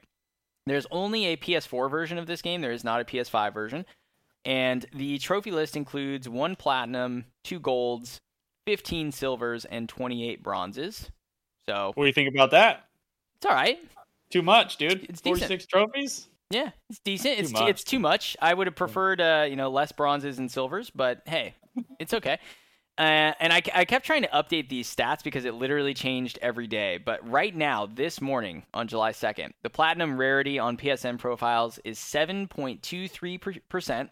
There's 0.65 0.87
only 0.91 1.25
a 1.25 1.35
PS4 1.35 1.91
version 1.91 2.17
of 2.17 2.25
this 2.25 2.41
game. 2.41 2.61
There 2.61 2.71
is 2.71 2.85
not 2.85 3.01
a 3.01 3.03
PS5 3.03 3.53
version. 3.53 3.85
And 4.45 4.85
the 4.93 5.17
trophy 5.17 5.51
list 5.51 5.75
includes 5.75 6.29
one 6.29 6.55
platinum, 6.55 7.25
two 7.43 7.59
golds, 7.59 8.21
15 8.65 9.11
silvers, 9.11 9.65
and 9.65 9.89
28 9.89 10.41
bronzes. 10.43 11.09
So 11.67 11.91
What 11.95 12.03
do 12.03 12.07
you 12.07 12.13
think 12.13 12.33
about 12.33 12.51
that? 12.51 12.85
it's 13.35 13.45
all 13.45 13.53
right. 13.53 13.79
Too 14.29 14.41
much, 14.41 14.77
dude. 14.77 15.03
It's 15.03 15.21
decent. 15.21 15.49
46 15.49 15.65
trophies? 15.67 16.27
Yeah, 16.49 16.69
it's 16.89 16.99
decent. 16.99 17.39
It's 17.39 17.51
Too 17.51 17.59
much. 17.59 17.69
it's 17.69 17.83
too 17.83 17.99
much. 17.99 18.37
I 18.41 18.53
would 18.53 18.67
have 18.67 18.75
preferred 18.75 19.21
uh, 19.21 19.45
you 19.49 19.55
know 19.55 19.69
less 19.69 19.91
bronzes 19.91 20.39
and 20.39 20.51
silvers, 20.51 20.89
but 20.89 21.21
hey, 21.25 21.55
it's 21.99 22.13
okay. 22.13 22.37
Uh, 22.95 23.33
and 23.39 23.51
I, 23.51 23.63
I 23.73 23.85
kept 23.85 24.05
trying 24.05 24.21
to 24.21 24.27
update 24.27 24.69
these 24.69 24.93
stats 24.93 25.23
because 25.23 25.45
it 25.45 25.55
literally 25.55 25.95
changed 25.95 26.37
every 26.43 26.67
day. 26.67 26.99
But 27.03 27.27
right 27.27 27.55
now, 27.55 27.87
this 27.87 28.21
morning 28.21 28.65
on 28.71 28.87
July 28.87 29.13
2nd, 29.13 29.49
the 29.63 29.71
platinum 29.71 30.15
rarity 30.15 30.59
on 30.59 30.77
PSN 30.77 31.17
profiles 31.17 31.79
is 31.83 31.97
7.23%. 31.97 34.09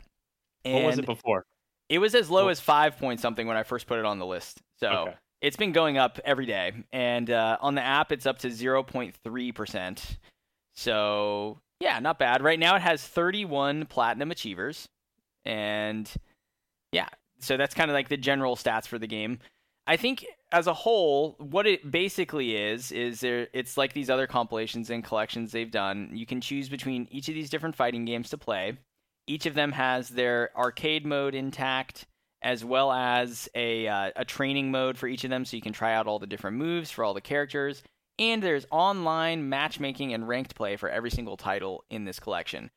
And 0.66 0.74
What 0.74 0.84
was 0.84 0.98
it 0.98 1.06
before? 1.06 1.46
It 1.92 2.00
was 2.00 2.16
as 2.16 2.30
low 2.30 2.48
as 2.48 2.60
5 2.60 2.98
point 2.98 3.20
something 3.20 3.46
when 3.46 3.58
I 3.58 3.64
first 3.64 3.86
put 3.86 4.00
it 4.00 4.06
on 4.06 4.18
the 4.18 4.26
list. 4.26 4.62
So 4.80 4.88
Okay. 4.90 5.14
it's 5.42 5.58
been 5.58 5.74
going 5.74 5.98
up 5.98 6.20
every 6.24 6.46
day. 6.46 6.72
And 6.92 7.30
uh, 7.30 7.58
on 7.62 7.76
the 7.76 7.82
app, 7.84 8.12
it's 8.12 8.26
up 8.26 8.40
to 8.40 8.48
0.3%. 8.48 10.18
So, 10.74 11.60
yeah, 11.80 12.00
not 12.00 12.18
bad. 12.18 12.42
Right 12.42 12.60
now, 12.60 12.76
it 12.76 12.82
has 12.82 13.04
31 13.06 13.86
platinum 13.88 14.32
achievers. 14.32 14.88
And 15.46 16.10
yeah, 16.92 17.10
so 17.40 17.58
that's 17.58 17.74
kind 17.74 17.92
of 17.92 17.94
like 17.96 18.10
the 18.10 18.18
general 18.18 18.56
stats 18.56 18.88
for 18.88 18.98
the 18.98 19.08
game. 19.08 19.40
I 19.88 19.98
think 19.98 20.26
as 20.52 20.68
a 20.68 20.74
whole, 20.74 21.36
what 21.40 21.66
it 21.68 21.90
basically 21.92 22.56
is 22.56 22.92
is 22.92 23.20
there 23.20 23.48
it's 23.52 23.78
like 23.78 23.94
these 23.94 24.10
other 24.10 24.28
compilations 24.28 24.90
and 24.90 25.04
collections 25.04 25.52
they've 25.52 25.72
done. 25.72 26.12
You 26.14 26.26
can 26.26 26.40
choose 26.40 26.70
between 26.70 27.08
each 27.12 27.28
of 27.30 27.36
these 27.36 27.50
different 27.50 27.76
fighting 27.76 28.06
games 28.06 28.30
to 28.30 28.38
play. 28.38 28.78
Each 29.32 29.46
of 29.46 29.54
them 29.54 29.72
has 29.72 30.10
their 30.10 30.50
arcade 30.58 31.06
mode 31.06 31.36
intact, 31.36 32.06
as 32.42 32.66
well 32.66 32.92
as 32.92 33.48
a 33.56 33.88
uh, 33.88 34.12
a 34.18 34.26
training 34.26 34.72
mode 34.72 34.98
for 34.98 35.08
each 35.08 35.24
of 35.24 35.30
them, 35.30 35.46
so 35.46 35.56
you 35.56 35.62
can 35.62 35.72
try 35.72 35.94
out 35.94 36.06
all 36.06 36.20
the 36.20 36.28
different 36.28 36.58
moves 36.58 36.92
for 36.92 37.06
all 37.06 37.14
the 37.14 37.22
characters. 37.22 37.82
And 38.20 38.44
there's 38.44 38.68
online 38.72 39.48
matchmaking 39.48 40.14
and 40.14 40.28
ranked 40.28 40.54
play 40.54 40.76
for 40.76 40.90
every 40.90 41.12
single 41.12 41.38
title 41.38 41.86
in 41.90 42.04
this 42.04 42.20
collection, 42.20 42.72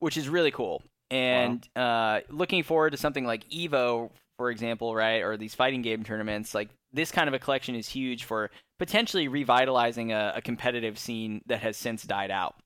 which 0.00 0.16
is 0.16 0.28
really 0.28 0.50
cool. 0.50 0.82
And 1.12 1.66
uh, 1.76 2.22
looking 2.28 2.64
forward 2.64 2.90
to 2.90 2.96
something 2.96 3.24
like 3.24 3.48
Evo, 3.48 4.10
for 4.36 4.50
example, 4.50 4.96
right, 4.96 5.22
or 5.22 5.36
these 5.36 5.54
fighting 5.54 5.80
game 5.80 6.02
tournaments. 6.02 6.56
Like 6.56 6.70
this 6.92 7.12
kind 7.12 7.28
of 7.28 7.34
a 7.34 7.38
collection 7.38 7.76
is 7.76 7.88
huge 7.88 8.24
for 8.24 8.50
potentially 8.80 9.28
revitalizing 9.28 10.10
a, 10.10 10.32
a 10.34 10.42
competitive 10.42 10.98
scene 10.98 11.40
that 11.46 11.60
has 11.60 11.76
since 11.76 12.02
died 12.02 12.32
out. 12.32 12.56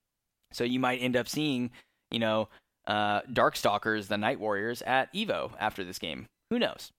So 0.51 0.63
you 0.63 0.79
might 0.79 0.97
end 0.97 1.15
up 1.15 1.29
seeing, 1.29 1.69
you 2.09 2.17
know, 2.17 2.49
uh, 2.87 3.21
Darkstalkers, 3.23 4.07
the 4.07 4.17
Night 4.17 4.39
Warriors, 4.39 4.81
at 4.83 5.13
Evo 5.13 5.51
after 5.59 5.83
this 5.83 5.99
game. 5.99 6.27
Who 6.49 6.59
knows? 6.59 6.91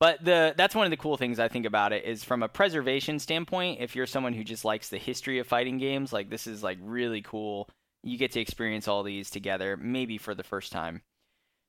But 0.00 0.24
the 0.24 0.54
that's 0.56 0.74
one 0.74 0.86
of 0.86 0.90
the 0.90 0.96
cool 0.96 1.18
things 1.18 1.38
I 1.38 1.48
think 1.48 1.66
about 1.66 1.92
it 1.92 2.04
is 2.04 2.24
from 2.24 2.42
a 2.42 2.48
preservation 2.48 3.18
standpoint. 3.18 3.80
If 3.80 3.94
you're 3.94 4.06
someone 4.06 4.32
who 4.32 4.44
just 4.44 4.64
likes 4.64 4.88
the 4.88 4.96
history 4.96 5.38
of 5.38 5.46
fighting 5.46 5.76
games, 5.76 6.12
like 6.12 6.30
this 6.30 6.46
is 6.46 6.62
like 6.62 6.78
really 6.80 7.20
cool. 7.20 7.68
You 8.02 8.16
get 8.16 8.32
to 8.32 8.40
experience 8.40 8.88
all 8.88 9.02
these 9.02 9.28
together, 9.28 9.76
maybe 9.76 10.16
for 10.16 10.34
the 10.34 10.42
first 10.42 10.72
time. 10.72 11.02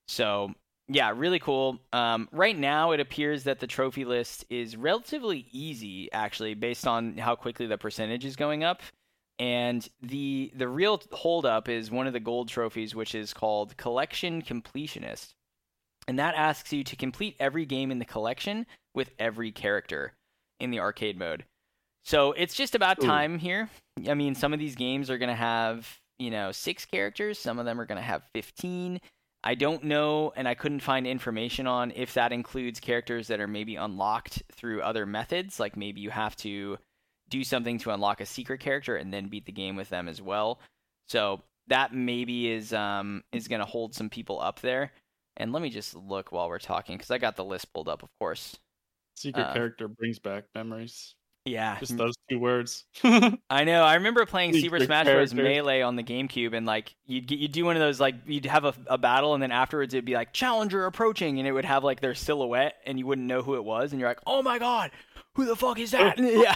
So 0.07 0.53
yeah, 0.87 1.13
really 1.15 1.39
cool. 1.39 1.79
Um, 1.93 2.29
right 2.31 2.57
now, 2.57 2.91
it 2.91 2.99
appears 2.99 3.43
that 3.43 3.59
the 3.59 3.67
trophy 3.67 4.05
list 4.05 4.45
is 4.49 4.75
relatively 4.75 5.47
easy, 5.51 6.11
actually, 6.11 6.53
based 6.53 6.87
on 6.87 7.17
how 7.17 7.35
quickly 7.35 7.65
the 7.65 7.77
percentage 7.77 8.25
is 8.25 8.35
going 8.35 8.63
up. 8.63 8.81
And 9.41 9.89
the 10.03 10.51
the 10.55 10.67
real 10.67 11.01
holdup 11.11 11.67
is 11.67 11.89
one 11.89 12.05
of 12.05 12.13
the 12.13 12.19
gold 12.19 12.47
trophies, 12.47 12.93
which 12.93 13.15
is 13.15 13.33
called 13.33 13.75
Collection 13.75 14.43
Completionist, 14.43 15.33
and 16.07 16.19
that 16.19 16.35
asks 16.35 16.71
you 16.71 16.83
to 16.83 16.95
complete 16.95 17.37
every 17.39 17.65
game 17.65 17.89
in 17.89 17.97
the 17.97 18.05
collection 18.05 18.67
with 18.93 19.09
every 19.17 19.51
character 19.51 20.13
in 20.59 20.69
the 20.69 20.79
arcade 20.79 21.17
mode. 21.17 21.45
So 22.05 22.33
it's 22.33 22.53
just 22.53 22.75
about 22.75 23.03
Ooh. 23.03 23.07
time 23.07 23.39
here. 23.39 23.67
I 24.07 24.13
mean, 24.13 24.35
some 24.35 24.53
of 24.53 24.59
these 24.59 24.75
games 24.75 25.09
are 25.09 25.17
going 25.17 25.29
to 25.29 25.35
have 25.35 25.99
you 26.19 26.29
know 26.29 26.51
six 26.51 26.85
characters. 26.85 27.39
Some 27.39 27.57
of 27.57 27.65
them 27.65 27.81
are 27.81 27.87
going 27.87 27.95
to 27.95 28.03
have 28.03 28.21
fifteen. 28.35 29.01
I 29.43 29.55
don't 29.55 29.85
know, 29.85 30.33
and 30.35 30.47
I 30.47 30.53
couldn't 30.53 30.81
find 30.81 31.07
information 31.07 31.65
on 31.65 31.93
if 31.95 32.13
that 32.13 32.31
includes 32.31 32.79
characters 32.79 33.25
that 33.29 33.39
are 33.39 33.47
maybe 33.47 33.75
unlocked 33.75 34.43
through 34.51 34.83
other 34.83 35.07
methods, 35.07 35.59
like 35.59 35.75
maybe 35.75 35.99
you 35.99 36.11
have 36.11 36.35
to 36.37 36.77
do 37.31 37.43
something 37.43 37.79
to 37.79 37.89
unlock 37.89 38.21
a 38.21 38.25
secret 38.27 38.59
character 38.59 38.97
and 38.97 39.11
then 39.11 39.27
beat 39.27 39.47
the 39.47 39.51
game 39.51 39.75
with 39.75 39.89
them 39.89 40.07
as 40.07 40.21
well. 40.21 40.59
So 41.07 41.41
that 41.67 41.95
maybe 41.95 42.51
is 42.51 42.73
um 42.73 43.23
is 43.31 43.47
going 43.47 43.61
to 43.61 43.65
hold 43.65 43.95
some 43.95 44.09
people 44.09 44.39
up 44.39 44.59
there. 44.61 44.91
And 45.37 45.51
let 45.53 45.63
me 45.63 45.69
just 45.69 45.95
look 45.95 46.31
while 46.31 46.49
we're 46.49 46.59
talking 46.59 46.97
because 46.97 47.09
I 47.09 47.17
got 47.17 47.35
the 47.35 47.45
list 47.45 47.73
pulled 47.73 47.89
up, 47.89 48.03
of 48.03 48.09
course. 48.19 48.57
Secret 49.15 49.41
Uh, 49.41 49.53
character 49.53 49.87
brings 49.87 50.19
back 50.19 50.43
memories. 50.53 51.15
Yeah, 51.45 51.79
Just 51.79 51.97
those 51.97 52.13
two 52.29 52.37
words. 52.37 52.85
I 53.49 53.63
know. 53.63 53.83
I 53.83 53.95
remember 53.95 54.27
playing 54.27 54.53
Super 54.53 54.79
Smash 54.79 55.07
Bros. 55.07 55.33
Melee 55.33 55.81
on 55.81 55.95
the 55.95 56.03
GameCube, 56.03 56.53
and 56.53 56.67
like 56.67 56.93
you'd 57.07 57.25
get, 57.25 57.39
you'd 57.39 57.51
do 57.51 57.65
one 57.65 57.75
of 57.75 57.79
those 57.79 57.99
like 57.99 58.13
you'd 58.27 58.45
have 58.45 58.63
a, 58.63 58.75
a 58.85 58.97
battle, 58.99 59.33
and 59.33 59.41
then 59.41 59.51
afterwards 59.51 59.91
it'd 59.95 60.05
be 60.05 60.13
like 60.13 60.33
challenger 60.33 60.85
approaching, 60.85 61.39
and 61.39 61.47
it 61.47 61.51
would 61.51 61.65
have 61.65 61.83
like 61.83 61.99
their 61.99 62.13
silhouette, 62.13 62.75
and 62.85 62.99
you 62.99 63.07
wouldn't 63.07 63.25
know 63.25 63.41
who 63.41 63.55
it 63.55 63.63
was, 63.63 63.91
and 63.91 63.99
you're 63.99 64.09
like, 64.09 64.21
oh 64.27 64.43
my 64.43 64.59
god, 64.59 64.91
who 65.35 65.45
the 65.45 65.55
fuck 65.55 65.79
is 65.79 65.91
that? 65.91 66.17
yeah, 66.17 66.55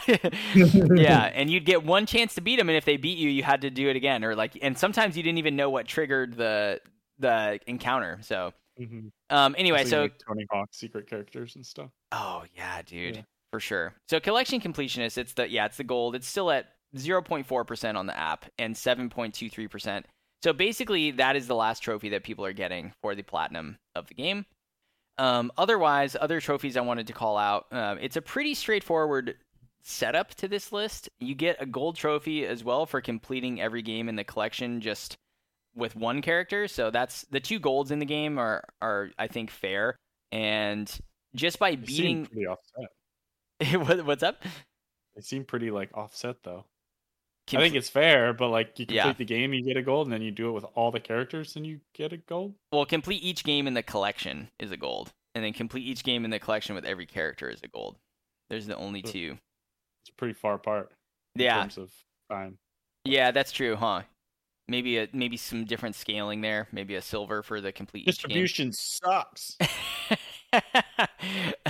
yeah, 0.96 1.24
and 1.34 1.50
you'd 1.50 1.66
get 1.66 1.84
one 1.84 2.06
chance 2.06 2.36
to 2.36 2.42
beat 2.42 2.58
them, 2.58 2.70
and 2.70 2.78
if 2.78 2.86
they 2.86 2.98
beat 2.98 3.18
you, 3.18 3.30
you 3.30 3.44
had 3.44 3.62
to 3.62 3.70
do 3.70 3.90
it 3.90 3.96
again, 3.96 4.24
or 4.24 4.36
like, 4.36 4.58
and 4.62 4.78
sometimes 4.78 5.16
you 5.18 5.24
didn't 5.24 5.38
even 5.40 5.56
know 5.56 5.70
what 5.70 5.88
triggered 5.88 6.36
the 6.36 6.82
the 7.20 7.60
encounter. 7.68 8.20
So, 8.22 8.54
Mhm. 8.80 9.10
um, 9.30 9.56
anyway, 9.58 9.84
So, 9.86 9.90
so 9.90 10.02
like 10.02 10.18
Tony 10.28 10.46
Hawk 10.52 10.70
secret 10.74 11.08
characters 11.10 11.56
and 11.56 11.66
stuff. 11.66 11.90
Oh 12.12 12.44
yeah, 12.54 12.82
dude, 12.82 13.16
Yeah. 13.16 13.22
for 13.52 13.60
sure. 13.62 13.94
So 14.10 14.20
collection 14.20 14.60
completionist, 14.60 15.18
it's 15.18 15.34
the 15.34 15.48
yeah, 15.50 15.66
it's 15.66 15.78
the 15.78 15.86
gold. 15.86 16.16
It's 16.16 16.28
still 16.28 16.52
at 16.52 16.68
0.4% 16.98 17.96
on 17.96 18.06
the 18.06 18.18
app 18.18 18.46
and 18.60 18.76
7.23%. 18.76 20.04
So 20.44 20.54
basically, 20.54 21.12
that 21.12 21.36
is 21.36 21.48
the 21.48 21.56
last 21.56 21.80
trophy 21.80 22.10
that 22.10 22.24
people 22.24 22.46
are 22.46 22.54
getting 22.54 22.94
for 23.02 23.16
the 23.16 23.24
platinum 23.24 23.78
of 23.96 24.08
the 24.08 24.14
game. 24.14 24.46
Um, 25.18 25.52
otherwise, 25.58 26.16
other 26.20 26.42
trophies 26.42 26.76
I 26.76 26.82
wanted 26.82 27.08
to 27.08 27.14
call 27.14 27.38
out. 27.38 27.68
Uh, 27.72 27.96
it's 28.02 28.18
a 28.18 28.22
pretty 28.22 28.54
straightforward 28.54 29.36
setup 29.82 30.34
to 30.36 30.48
this 30.48 30.72
list. 30.72 31.10
You 31.20 31.36
get 31.36 31.62
a 31.62 31.66
gold 31.66 31.96
trophy 31.96 32.46
as 32.46 32.64
well 32.64 32.86
for 32.86 33.02
completing 33.02 33.62
every 33.62 33.82
game 33.82 34.10
in 34.10 34.16
the 34.16 34.24
collection 34.24 34.82
just 34.82 35.18
with 35.76 35.96
one 35.96 36.22
character. 36.22 36.68
So 36.68 36.92
that's 36.92 37.24
the 37.30 37.40
two 37.40 37.60
golds 37.60 37.92
in 37.92 38.00
the 38.00 38.06
game 38.06 38.38
are 38.38 38.64
are 38.82 39.12
I 39.18 39.28
think 39.28 39.52
fair. 39.52 39.96
And 40.32 40.92
just 41.36 41.60
by 41.60 41.72
seem 41.72 41.86
beating 41.86 42.28
what, 43.86 44.06
what's 44.06 44.24
up? 44.24 44.44
They 45.16 45.22
seem 45.22 45.46
pretty 45.46 45.72
like 45.72 45.92
offset 45.94 46.38
though. 46.44 46.66
I 47.54 47.58
think 47.58 47.76
it's 47.76 47.90
fair, 47.90 48.34
but 48.34 48.50
like 48.50 48.80
you 48.80 48.86
complete 48.86 48.96
Yeah. 48.96 49.14
the 49.14 49.26
game, 49.26 49.54
you 49.54 49.64
get 49.64 49.78
a 49.78 49.82
gold, 49.84 50.08
and 50.08 50.14
then 50.14 50.22
you 50.22 50.32
do 50.32 50.50
it 50.50 50.54
with 50.54 50.66
all 50.76 50.92
the 50.92 51.00
characters, 51.00 51.56
and 51.56 51.66
you 51.66 51.80
get 51.94 52.12
a 52.14 52.18
gold. 52.18 52.54
well, 52.72 52.86
complete 52.86 53.22
each 53.24 53.44
game 53.44 53.68
in 53.68 53.74
the 53.76 53.84
collection 53.84 54.50
is 54.60 54.72
a 54.72 54.78
gold, 54.78 55.12
and 55.36 55.44
then 55.44 55.54
complete 55.54 55.84
each 55.84 56.04
game 56.04 56.26
in 56.26 56.32
the 56.32 56.40
collection 56.40 56.76
with 56.76 56.86
every 56.86 57.06
character 57.06 57.50
is 57.50 57.62
a 57.64 57.68
gold. 57.68 57.98
There's 58.50 58.68
the 58.68 58.76
only 58.76 59.02
two. 59.02 59.38
It's 60.04 60.10
pretty 60.18 60.34
far 60.34 60.56
apart 60.56 60.92
in 61.36 61.42
Yeah, 61.42 61.62
terms 61.62 61.78
of 61.78 61.92
time. 62.32 62.58
yeah, 63.04 63.32
that's 63.32 63.52
true, 63.52 63.76
huh? 63.76 64.04
Maybe 64.68 64.98
a 64.98 65.08
maybe 65.14 65.38
some 65.38 65.66
different 65.66 65.96
scaling 65.96 66.42
there. 66.42 66.68
Maybe 66.72 66.96
a 66.96 67.02
silver 67.02 67.44
for 67.44 67.62
the 67.62 67.72
complete 67.72 68.08
each 68.08 68.24
game. 68.28 68.40
Distribution 68.40 68.72
sucks. 68.74 69.58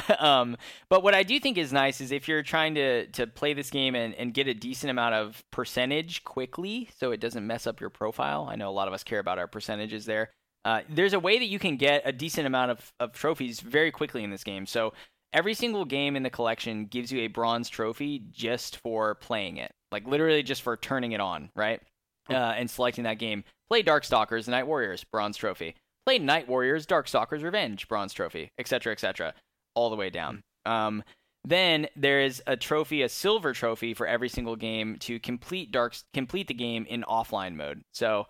um, 0.19 0.57
but 0.89 1.03
what 1.03 1.13
I 1.13 1.23
do 1.23 1.39
think 1.39 1.57
is 1.57 1.73
nice 1.73 2.01
is 2.01 2.11
if 2.11 2.27
you're 2.27 2.43
trying 2.43 2.75
to 2.75 3.07
to 3.07 3.27
play 3.27 3.53
this 3.53 3.69
game 3.69 3.95
and, 3.95 4.13
and 4.15 4.33
get 4.33 4.47
a 4.47 4.53
decent 4.53 4.91
amount 4.91 5.15
of 5.15 5.43
percentage 5.51 6.23
quickly, 6.23 6.89
so 6.97 7.11
it 7.11 7.19
doesn't 7.19 7.45
mess 7.45 7.67
up 7.67 7.79
your 7.79 7.89
profile. 7.89 8.47
I 8.49 8.55
know 8.55 8.69
a 8.69 8.71
lot 8.71 8.87
of 8.87 8.93
us 8.93 9.03
care 9.03 9.19
about 9.19 9.39
our 9.39 9.47
percentages 9.47 10.05
there. 10.05 10.31
Uh, 10.63 10.81
there's 10.89 11.13
a 11.13 11.19
way 11.19 11.37
that 11.37 11.45
you 11.45 11.59
can 11.59 11.77
get 11.77 12.01
a 12.05 12.11
decent 12.11 12.47
amount 12.47 12.71
of, 12.71 12.93
of 12.99 13.13
trophies 13.13 13.59
very 13.59 13.91
quickly 13.91 14.23
in 14.23 14.31
this 14.31 14.43
game. 14.43 14.65
So 14.65 14.93
every 15.31 15.53
single 15.53 15.85
game 15.85 16.15
in 16.15 16.23
the 16.23 16.29
collection 16.31 16.85
gives 16.85 17.11
you 17.11 17.21
a 17.21 17.27
bronze 17.27 17.69
trophy 17.69 18.23
just 18.31 18.77
for 18.77 19.13
playing 19.15 19.57
it, 19.57 19.71
like 19.91 20.07
literally 20.07 20.41
just 20.41 20.63
for 20.63 20.75
turning 20.75 21.11
it 21.11 21.21
on, 21.21 21.51
right? 21.55 21.81
Uh, 22.27 22.33
and 22.33 22.67
selecting 22.67 23.03
that 23.03 23.19
game. 23.19 23.43
Play 23.69 23.83
Darkstalkers, 23.83 24.47
Night 24.47 24.65
Warriors, 24.65 25.03
bronze 25.03 25.37
trophy 25.37 25.75
play 26.05 26.19
Night 26.19 26.47
Warriors, 26.47 26.85
Darkstalkers 26.85 27.43
Revenge, 27.43 27.87
bronze 27.87 28.13
trophy, 28.13 28.51
etc., 28.57 28.93
etc., 28.93 29.33
all 29.75 29.89
the 29.89 29.95
way 29.95 30.09
down. 30.09 30.41
Um, 30.65 31.03
then 31.43 31.87
there 31.95 32.21
is 32.21 32.41
a 32.47 32.57
trophy, 32.57 33.03
a 33.03 33.09
silver 33.09 33.53
trophy 33.53 33.93
for 33.93 34.07
every 34.07 34.29
single 34.29 34.55
game 34.55 34.97
to 35.01 35.19
complete 35.19 35.71
dark 35.71 35.95
complete 36.13 36.47
the 36.47 36.53
game 36.55 36.85
in 36.89 37.03
offline 37.03 37.55
mode. 37.55 37.83
So 37.93 38.27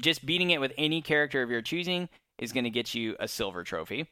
just 0.00 0.24
beating 0.24 0.50
it 0.50 0.60
with 0.60 0.72
any 0.78 1.02
character 1.02 1.42
of 1.42 1.50
your 1.50 1.62
choosing 1.62 2.08
is 2.38 2.52
going 2.52 2.64
to 2.64 2.70
get 2.70 2.94
you 2.94 3.16
a 3.18 3.26
silver 3.26 3.64
trophy. 3.64 4.08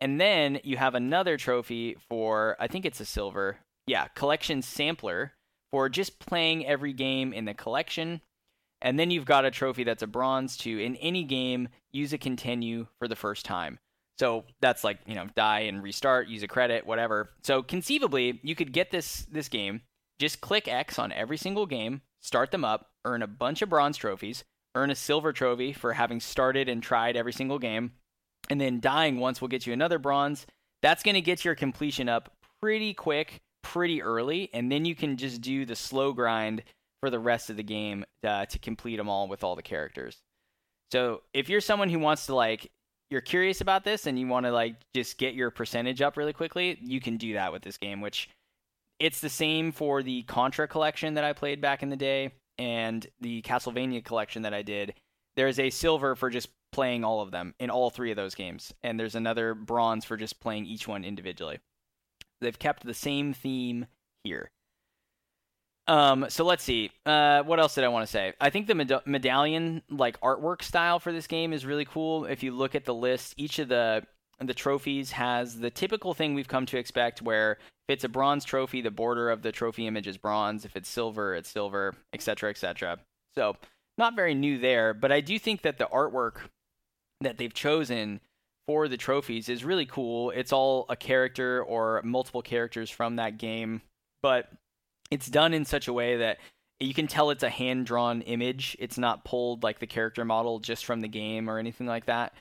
And 0.00 0.20
then 0.20 0.58
you 0.64 0.76
have 0.78 0.96
another 0.96 1.36
trophy 1.36 1.96
for 2.08 2.56
I 2.58 2.66
think 2.66 2.84
it's 2.84 3.00
a 3.00 3.04
silver, 3.04 3.58
yeah, 3.86 4.08
collection 4.08 4.62
sampler 4.62 5.32
for 5.70 5.88
just 5.88 6.18
playing 6.18 6.66
every 6.66 6.92
game 6.92 7.32
in 7.32 7.44
the 7.44 7.54
collection. 7.54 8.20
And 8.80 8.98
then 8.98 9.12
you've 9.12 9.24
got 9.24 9.44
a 9.44 9.50
trophy 9.52 9.84
that's 9.84 10.02
a 10.02 10.08
bronze 10.08 10.56
to 10.58 10.84
in 10.84 10.96
any 10.96 11.22
game 11.22 11.68
use 11.92 12.12
a 12.12 12.18
continue 12.18 12.88
for 12.98 13.06
the 13.06 13.14
first 13.14 13.44
time. 13.44 13.78
So 14.22 14.44
that's 14.60 14.84
like, 14.84 15.00
you 15.04 15.16
know, 15.16 15.26
die 15.34 15.62
and 15.62 15.82
restart, 15.82 16.28
use 16.28 16.44
a 16.44 16.46
credit, 16.46 16.86
whatever. 16.86 17.30
So 17.42 17.60
conceivably, 17.60 18.38
you 18.44 18.54
could 18.54 18.72
get 18.72 18.92
this 18.92 19.26
this 19.32 19.48
game, 19.48 19.80
just 20.20 20.40
click 20.40 20.68
X 20.68 20.96
on 20.96 21.10
every 21.10 21.36
single 21.36 21.66
game, 21.66 22.02
start 22.20 22.52
them 22.52 22.64
up, 22.64 22.90
earn 23.04 23.22
a 23.22 23.26
bunch 23.26 23.62
of 23.62 23.68
bronze 23.68 23.96
trophies, 23.96 24.44
earn 24.76 24.92
a 24.92 24.94
silver 24.94 25.32
trophy 25.32 25.72
for 25.72 25.94
having 25.94 26.20
started 26.20 26.68
and 26.68 26.84
tried 26.84 27.16
every 27.16 27.32
single 27.32 27.58
game, 27.58 27.94
and 28.48 28.60
then 28.60 28.78
dying 28.78 29.18
once 29.18 29.40
will 29.40 29.48
get 29.48 29.66
you 29.66 29.72
another 29.72 29.98
bronze. 29.98 30.46
That's 30.82 31.02
going 31.02 31.16
to 31.16 31.20
get 31.20 31.44
your 31.44 31.56
completion 31.56 32.08
up 32.08 32.30
pretty 32.60 32.94
quick, 32.94 33.40
pretty 33.64 34.02
early, 34.02 34.50
and 34.54 34.70
then 34.70 34.84
you 34.84 34.94
can 34.94 35.16
just 35.16 35.40
do 35.40 35.66
the 35.66 35.74
slow 35.74 36.12
grind 36.12 36.62
for 37.00 37.10
the 37.10 37.18
rest 37.18 37.50
of 37.50 37.56
the 37.56 37.64
game 37.64 38.04
uh, 38.22 38.46
to 38.46 38.60
complete 38.60 38.98
them 38.98 39.08
all 39.08 39.26
with 39.26 39.42
all 39.42 39.56
the 39.56 39.62
characters. 39.62 40.22
So 40.92 41.22
if 41.34 41.48
you're 41.48 41.60
someone 41.60 41.88
who 41.88 41.98
wants 41.98 42.26
to 42.26 42.36
like 42.36 42.70
you're 43.12 43.20
curious 43.20 43.60
about 43.60 43.84
this 43.84 44.06
and 44.06 44.18
you 44.18 44.26
want 44.26 44.46
to 44.46 44.52
like 44.52 44.74
just 44.94 45.18
get 45.18 45.34
your 45.34 45.50
percentage 45.50 46.00
up 46.00 46.16
really 46.16 46.32
quickly, 46.32 46.78
you 46.80 46.98
can 46.98 47.18
do 47.18 47.34
that 47.34 47.52
with 47.52 47.62
this 47.62 47.76
game, 47.76 48.00
which 48.00 48.30
it's 48.98 49.20
the 49.20 49.28
same 49.28 49.70
for 49.70 50.02
the 50.02 50.22
Contra 50.22 50.66
collection 50.66 51.14
that 51.14 51.24
I 51.24 51.34
played 51.34 51.60
back 51.60 51.82
in 51.82 51.90
the 51.90 51.96
day 51.96 52.32
and 52.56 53.06
the 53.20 53.42
Castlevania 53.42 54.02
collection 54.02 54.42
that 54.42 54.54
I 54.54 54.62
did. 54.62 54.94
There's 55.36 55.58
a 55.58 55.68
silver 55.68 56.16
for 56.16 56.30
just 56.30 56.48
playing 56.72 57.04
all 57.04 57.20
of 57.20 57.30
them 57.30 57.54
in 57.60 57.68
all 57.68 57.90
three 57.90 58.10
of 58.10 58.16
those 58.16 58.34
games, 58.34 58.72
and 58.82 58.98
there's 58.98 59.14
another 59.14 59.54
bronze 59.54 60.06
for 60.06 60.16
just 60.16 60.40
playing 60.40 60.64
each 60.64 60.88
one 60.88 61.04
individually. 61.04 61.58
They've 62.40 62.58
kept 62.58 62.84
the 62.84 62.94
same 62.94 63.34
theme 63.34 63.86
here. 64.24 64.50
Um, 65.88 66.26
so 66.28 66.44
let's 66.44 66.62
see. 66.62 66.90
Uh, 67.04 67.42
what 67.42 67.58
else 67.58 67.74
did 67.74 67.84
I 67.84 67.88
want 67.88 68.06
to 68.06 68.10
say? 68.10 68.34
I 68.40 68.50
think 68.50 68.66
the 68.66 68.74
med- 68.74 69.02
medallion 69.04 69.82
like 69.90 70.20
artwork 70.20 70.62
style 70.62 71.00
for 71.00 71.12
this 71.12 71.26
game 71.26 71.52
is 71.52 71.66
really 71.66 71.84
cool. 71.84 72.24
If 72.24 72.42
you 72.42 72.52
look 72.52 72.74
at 72.74 72.84
the 72.84 72.94
list, 72.94 73.34
each 73.36 73.58
of 73.58 73.68
the 73.68 74.04
the 74.40 74.54
trophies 74.54 75.12
has 75.12 75.60
the 75.60 75.70
typical 75.70 76.14
thing 76.14 76.34
we've 76.34 76.48
come 76.48 76.66
to 76.66 76.76
expect 76.76 77.22
where 77.22 77.58
if 77.88 77.94
it's 77.94 78.04
a 78.04 78.08
bronze 78.08 78.44
trophy, 78.44 78.80
the 78.80 78.90
border 78.90 79.30
of 79.30 79.42
the 79.42 79.52
trophy 79.52 79.86
image 79.86 80.06
is 80.06 80.16
bronze. 80.16 80.64
If 80.64 80.76
it's 80.76 80.88
silver, 80.88 81.34
it's 81.34 81.48
silver, 81.48 81.94
etc., 82.12 82.50
etc. 82.50 82.98
So 83.34 83.56
not 83.98 84.16
very 84.16 84.34
new 84.34 84.58
there, 84.58 84.94
but 84.94 85.12
I 85.12 85.20
do 85.20 85.38
think 85.38 85.62
that 85.62 85.78
the 85.78 85.86
artwork 85.86 86.36
that 87.20 87.38
they've 87.38 87.52
chosen 87.52 88.20
for 88.66 88.88
the 88.88 88.96
trophies 88.96 89.48
is 89.48 89.64
really 89.64 89.86
cool. 89.86 90.30
It's 90.30 90.52
all 90.52 90.86
a 90.88 90.96
character 90.96 91.62
or 91.62 92.00
multiple 92.04 92.42
characters 92.42 92.90
from 92.90 93.16
that 93.16 93.38
game, 93.38 93.82
but 94.22 94.48
it's 95.12 95.28
done 95.28 95.52
in 95.52 95.66
such 95.66 95.88
a 95.88 95.92
way 95.92 96.16
that 96.16 96.38
you 96.80 96.94
can 96.94 97.06
tell 97.06 97.28
it's 97.28 97.42
a 97.42 97.50
hand 97.50 97.84
drawn 97.84 98.22
image. 98.22 98.78
It's 98.80 98.96
not 98.96 99.26
pulled 99.26 99.62
like 99.62 99.78
the 99.78 99.86
character 99.86 100.24
model 100.24 100.58
just 100.58 100.86
from 100.86 101.02
the 101.02 101.08
game 101.08 101.50
or 101.50 101.58
anything 101.58 101.86
like 101.86 102.06
that. 102.06 102.32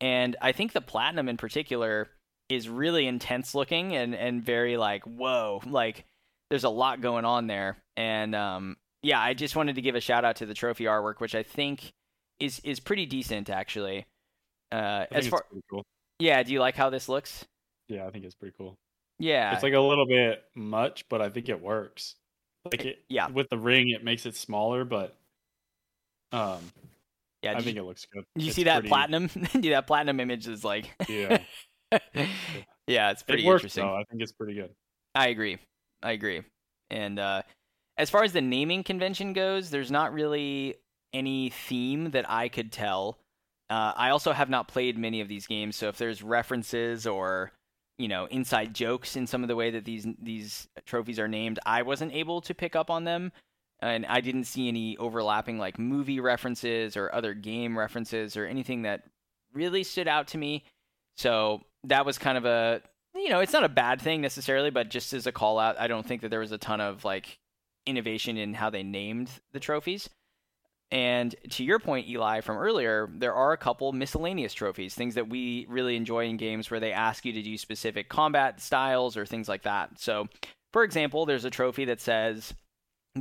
And 0.00 0.36
I 0.40 0.52
think 0.52 0.72
the 0.72 0.80
platinum 0.80 1.28
in 1.28 1.36
particular 1.36 2.10
is 2.48 2.68
really 2.68 3.08
intense 3.08 3.56
looking 3.56 3.96
and, 3.96 4.14
and 4.14 4.40
very 4.40 4.76
like, 4.76 5.02
whoa, 5.02 5.62
like 5.66 6.04
there's 6.48 6.62
a 6.62 6.68
lot 6.68 7.00
going 7.00 7.24
on 7.24 7.48
there. 7.48 7.78
And 7.96 8.36
um, 8.36 8.76
yeah, 9.02 9.20
I 9.20 9.34
just 9.34 9.56
wanted 9.56 9.74
to 9.74 9.82
give 9.82 9.96
a 9.96 10.00
shout 10.00 10.24
out 10.24 10.36
to 10.36 10.46
the 10.46 10.54
trophy 10.54 10.84
artwork, 10.84 11.18
which 11.18 11.34
I 11.34 11.42
think 11.42 11.92
is 12.38 12.60
is 12.60 12.78
pretty 12.78 13.04
decent 13.04 13.50
actually. 13.50 14.06
Uh, 14.70 15.06
as 15.10 15.26
far 15.26 15.44
cool. 15.68 15.84
yeah, 16.20 16.40
do 16.44 16.52
you 16.52 16.60
like 16.60 16.76
how 16.76 16.88
this 16.88 17.08
looks? 17.08 17.44
Yeah, 17.88 18.06
I 18.06 18.10
think 18.10 18.24
it's 18.24 18.36
pretty 18.36 18.54
cool. 18.56 18.78
Yeah, 19.22 19.54
It's 19.54 19.62
like 19.62 19.72
a 19.74 19.78
little 19.80 20.04
bit 20.06 20.42
much, 20.56 21.08
but 21.08 21.22
I 21.22 21.28
think 21.30 21.48
it 21.48 21.62
works. 21.62 22.16
Like 22.64 22.84
it, 22.84 23.04
yeah, 23.08 23.28
with 23.28 23.48
the 23.50 23.56
ring, 23.56 23.90
it 23.90 24.02
makes 24.02 24.26
it 24.26 24.34
smaller, 24.34 24.84
but 24.84 25.16
um, 26.32 26.58
yeah. 27.42 27.52
I 27.56 27.60
think 27.60 27.76
you, 27.76 27.82
it 27.82 27.86
looks 27.86 28.04
good. 28.12 28.24
you 28.34 28.46
It's 28.48 28.56
see 28.56 28.64
that 28.64 28.80
pretty- 28.80 28.88
platinum? 28.88 29.26
Dude, 29.52 29.72
that 29.72 29.86
platinum 29.86 30.18
image 30.18 30.48
is 30.48 30.64
like, 30.64 30.90
Yeah, 31.08 31.38
yeah, 32.86 33.10
it's 33.12 33.22
pretty 33.22 33.44
it 33.44 33.46
works 33.46 33.62
interesting. 33.62 33.84
though. 33.84 33.94
I 33.94 34.04
think 34.10 34.22
it's 34.22 34.32
pretty 34.32 34.54
good. 34.54 34.70
I 35.14 35.28
agree. 35.28 35.58
I 36.02 36.12
agree. 36.12 36.42
And 36.90 37.18
uh, 37.18 37.42
as 37.96 38.10
far 38.10 38.24
as 38.24 38.32
the 38.32 38.40
naming 38.40 38.82
convention 38.82 39.34
goes, 39.34 39.70
there's 39.70 39.90
not 39.92 40.12
really 40.12 40.74
any 41.12 41.50
theme 41.50 42.10
that 42.10 42.28
I 42.28 42.48
could 42.48 42.72
tell. 42.72 43.18
Uh, 43.70 43.92
I 43.96 44.10
also 44.10 44.32
have 44.32 44.50
not 44.50 44.66
played 44.68 44.98
many 44.98 45.20
of 45.20 45.28
these 45.28 45.46
games, 45.46 45.76
so 45.76 45.88
if 45.88 45.96
there's 45.96 46.22
references 46.22 47.06
or 47.06 47.52
you 48.02 48.08
know 48.08 48.26
inside 48.26 48.74
jokes 48.74 49.14
in 49.14 49.28
some 49.28 49.42
of 49.44 49.48
the 49.48 49.54
way 49.54 49.70
that 49.70 49.84
these 49.84 50.06
these 50.20 50.66
trophies 50.84 51.20
are 51.20 51.28
named, 51.28 51.60
I 51.64 51.82
wasn't 51.82 52.12
able 52.12 52.40
to 52.42 52.52
pick 52.52 52.74
up 52.74 52.90
on 52.90 53.04
them, 53.04 53.30
and 53.80 54.04
I 54.06 54.20
didn't 54.20 54.44
see 54.44 54.66
any 54.66 54.96
overlapping 54.96 55.56
like 55.56 55.78
movie 55.78 56.18
references 56.18 56.96
or 56.96 57.14
other 57.14 57.32
game 57.32 57.78
references 57.78 58.36
or 58.36 58.44
anything 58.44 58.82
that 58.82 59.04
really 59.54 59.84
stood 59.84 60.08
out 60.08 60.26
to 60.28 60.38
me. 60.38 60.64
So 61.16 61.60
that 61.84 62.04
was 62.04 62.18
kind 62.18 62.36
of 62.36 62.44
a 62.44 62.82
you 63.14 63.28
know, 63.28 63.38
it's 63.38 63.52
not 63.52 63.62
a 63.62 63.68
bad 63.68 64.00
thing 64.00 64.20
necessarily, 64.20 64.70
but 64.70 64.88
just 64.88 65.12
as 65.12 65.28
a 65.28 65.32
call 65.32 65.60
out, 65.60 65.78
I 65.78 65.86
don't 65.86 66.04
think 66.04 66.22
that 66.22 66.30
there 66.30 66.40
was 66.40 66.50
a 66.50 66.58
ton 66.58 66.80
of 66.80 67.04
like 67.04 67.38
innovation 67.86 68.36
in 68.36 68.54
how 68.54 68.70
they 68.70 68.82
named 68.82 69.30
the 69.52 69.60
trophies. 69.60 70.10
And 70.92 71.34
to 71.52 71.64
your 71.64 71.78
point, 71.78 72.06
Eli, 72.06 72.42
from 72.42 72.58
earlier, 72.58 73.08
there 73.14 73.32
are 73.32 73.52
a 73.52 73.56
couple 73.56 73.90
miscellaneous 73.92 74.52
trophies, 74.52 74.94
things 74.94 75.14
that 75.14 75.26
we 75.26 75.66
really 75.70 75.96
enjoy 75.96 76.26
in 76.26 76.36
games 76.36 76.70
where 76.70 76.80
they 76.80 76.92
ask 76.92 77.24
you 77.24 77.32
to 77.32 77.42
do 77.42 77.56
specific 77.56 78.10
combat 78.10 78.60
styles 78.60 79.16
or 79.16 79.24
things 79.24 79.48
like 79.48 79.62
that. 79.62 79.98
So, 79.98 80.28
for 80.74 80.84
example, 80.84 81.24
there's 81.24 81.46
a 81.46 81.50
trophy 81.50 81.86
that 81.86 82.02
says 82.02 82.52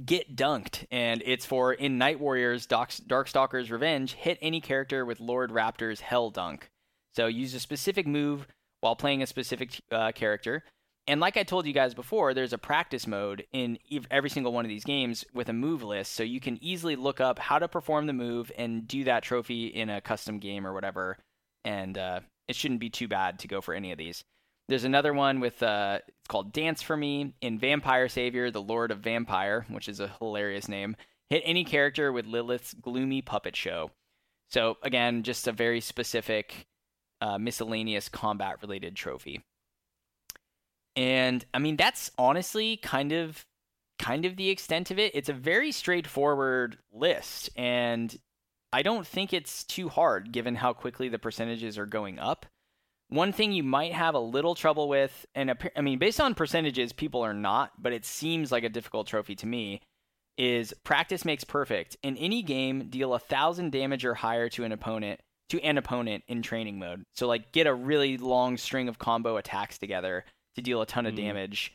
Get 0.05 0.35
Dunked, 0.35 0.85
and 0.91 1.23
it's 1.25 1.45
for 1.45 1.71
in 1.71 1.97
Night 1.97 2.19
Warriors 2.19 2.67
Darkstalker's 2.67 3.71
Revenge, 3.71 4.13
hit 4.13 4.37
any 4.41 4.59
character 4.59 5.05
with 5.05 5.21
Lord 5.21 5.49
Raptor's 5.49 6.01
Hell 6.01 6.29
Dunk. 6.29 6.69
So, 7.15 7.27
use 7.27 7.53
a 7.53 7.59
specific 7.61 8.05
move 8.05 8.47
while 8.81 8.97
playing 8.97 9.23
a 9.23 9.27
specific 9.27 9.79
uh, 9.93 10.11
character. 10.11 10.65
And 11.07 11.19
like 11.19 11.35
I 11.35 11.43
told 11.43 11.65
you 11.65 11.73
guys 11.73 11.93
before, 11.93 12.33
there's 12.33 12.53
a 12.53 12.57
practice 12.57 13.07
mode 13.07 13.45
in 13.51 13.79
every 14.11 14.29
single 14.29 14.53
one 14.53 14.65
of 14.65 14.69
these 14.69 14.83
games 14.83 15.25
with 15.33 15.49
a 15.49 15.53
move 15.53 15.83
list, 15.83 16.13
so 16.13 16.23
you 16.23 16.39
can 16.39 16.63
easily 16.63 16.95
look 16.95 17.19
up 17.19 17.39
how 17.39 17.59
to 17.59 17.67
perform 17.67 18.05
the 18.05 18.13
move 18.13 18.51
and 18.57 18.87
do 18.87 19.03
that 19.05 19.23
trophy 19.23 19.67
in 19.67 19.89
a 19.89 20.01
custom 20.01 20.39
game 20.39 20.65
or 20.65 20.73
whatever. 20.73 21.17
And 21.65 21.97
uh, 21.97 22.19
it 22.47 22.55
shouldn't 22.55 22.79
be 22.79 22.89
too 22.89 23.07
bad 23.07 23.39
to 23.39 23.47
go 23.47 23.61
for 23.61 23.73
any 23.73 23.91
of 23.91 23.97
these. 23.97 24.23
There's 24.67 24.83
another 24.83 25.13
one 25.13 25.39
with 25.39 25.61
uh, 25.63 25.99
it's 26.07 26.27
called 26.27 26.53
Dance 26.53 26.81
for 26.81 26.95
Me 26.95 27.33
in 27.41 27.59
Vampire 27.59 28.07
Savior, 28.07 28.51
the 28.51 28.61
Lord 28.61 28.91
of 28.91 28.99
Vampire, 28.99 29.65
which 29.69 29.89
is 29.89 29.99
a 29.99 30.13
hilarious 30.19 30.69
name. 30.69 30.95
Hit 31.29 31.41
any 31.45 31.63
character 31.63 32.11
with 32.11 32.25
Lilith's 32.25 32.73
gloomy 32.73 33.21
puppet 33.21 33.55
show. 33.55 33.91
So 34.49 34.77
again, 34.83 35.23
just 35.23 35.47
a 35.47 35.51
very 35.51 35.81
specific 35.81 36.67
uh, 37.21 37.37
miscellaneous 37.37 38.07
combat 38.07 38.57
related 38.61 38.95
trophy. 38.95 39.41
And 40.95 41.45
I 41.53 41.59
mean 41.59 41.77
that's 41.77 42.11
honestly 42.17 42.77
kind 42.77 43.11
of 43.11 43.45
kind 43.99 44.25
of 44.25 44.35
the 44.35 44.49
extent 44.49 44.91
of 44.91 44.99
it. 44.99 45.13
It's 45.15 45.29
a 45.29 45.33
very 45.33 45.71
straightforward 45.71 46.77
list 46.91 47.49
and 47.55 48.17
I 48.73 48.81
don't 48.83 49.05
think 49.05 49.33
it's 49.33 49.63
too 49.63 49.89
hard 49.89 50.31
given 50.31 50.55
how 50.55 50.73
quickly 50.73 51.09
the 51.09 51.19
percentages 51.19 51.77
are 51.77 51.85
going 51.85 52.19
up. 52.19 52.45
One 53.09 53.33
thing 53.33 53.51
you 53.51 53.63
might 53.63 53.91
have 53.91 54.15
a 54.15 54.19
little 54.19 54.55
trouble 54.55 54.87
with, 54.87 55.25
and 55.35 55.53
I 55.75 55.81
mean, 55.81 55.99
based 55.99 56.21
on 56.21 56.33
percentages, 56.33 56.93
people 56.93 57.21
are 57.21 57.33
not, 57.33 57.71
but 57.77 57.91
it 57.91 58.05
seems 58.05 58.53
like 58.53 58.63
a 58.63 58.69
difficult 58.69 59.07
trophy 59.07 59.35
to 59.35 59.45
me, 59.45 59.81
is 60.37 60.73
practice 60.85 61.25
makes 61.25 61.43
perfect. 61.43 61.97
In 62.03 62.15
any 62.15 62.41
game, 62.41 62.87
deal 62.89 63.13
a 63.13 63.19
thousand 63.19 63.73
damage 63.73 64.05
or 64.05 64.13
higher 64.13 64.47
to 64.49 64.63
an 64.63 64.71
opponent 64.71 65.19
to 65.49 65.59
an 65.61 65.77
opponent 65.77 66.23
in 66.29 66.41
training 66.41 66.79
mode. 66.79 67.03
So 67.13 67.27
like 67.27 67.51
get 67.51 67.67
a 67.67 67.73
really 67.73 68.17
long 68.17 68.55
string 68.55 68.87
of 68.87 68.97
combo 68.97 69.35
attacks 69.35 69.77
together 69.77 70.23
to 70.55 70.61
deal 70.61 70.81
a 70.81 70.85
ton 70.85 71.05
of 71.05 71.13
mm. 71.13 71.17
damage. 71.17 71.73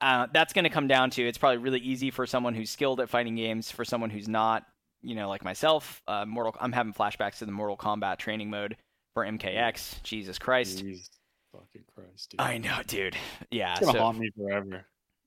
Uh, 0.00 0.26
that's 0.32 0.52
going 0.52 0.64
to 0.64 0.70
come 0.70 0.86
down 0.86 1.10
to 1.10 1.26
it's 1.26 1.38
probably 1.38 1.58
really 1.58 1.80
easy 1.80 2.10
for 2.10 2.26
someone 2.26 2.54
who's 2.54 2.70
skilled 2.70 3.00
at 3.00 3.08
fighting 3.08 3.36
games. 3.36 3.70
For 3.70 3.84
someone 3.84 4.10
who's 4.10 4.28
not, 4.28 4.66
you 5.02 5.14
know, 5.14 5.28
like 5.28 5.44
myself, 5.44 6.02
uh, 6.08 6.26
Mortal. 6.26 6.54
I'm 6.60 6.72
having 6.72 6.92
flashbacks 6.92 7.38
to 7.38 7.46
the 7.46 7.52
Mortal 7.52 7.76
Kombat 7.76 8.18
training 8.18 8.50
mode 8.50 8.76
for 9.14 9.24
MKX. 9.24 10.02
Jesus 10.02 10.38
Christ. 10.38 10.80
Jesus 10.80 11.08
fucking 11.52 11.84
Christ, 11.94 12.30
dude. 12.30 12.40
I 12.40 12.58
know, 12.58 12.80
dude. 12.86 13.16
Yeah. 13.50 13.72
It's 13.72 13.80
gonna 13.80 13.92
so, 13.92 13.98
haunt 13.98 14.18
me 14.18 14.30
forever. 14.36 14.84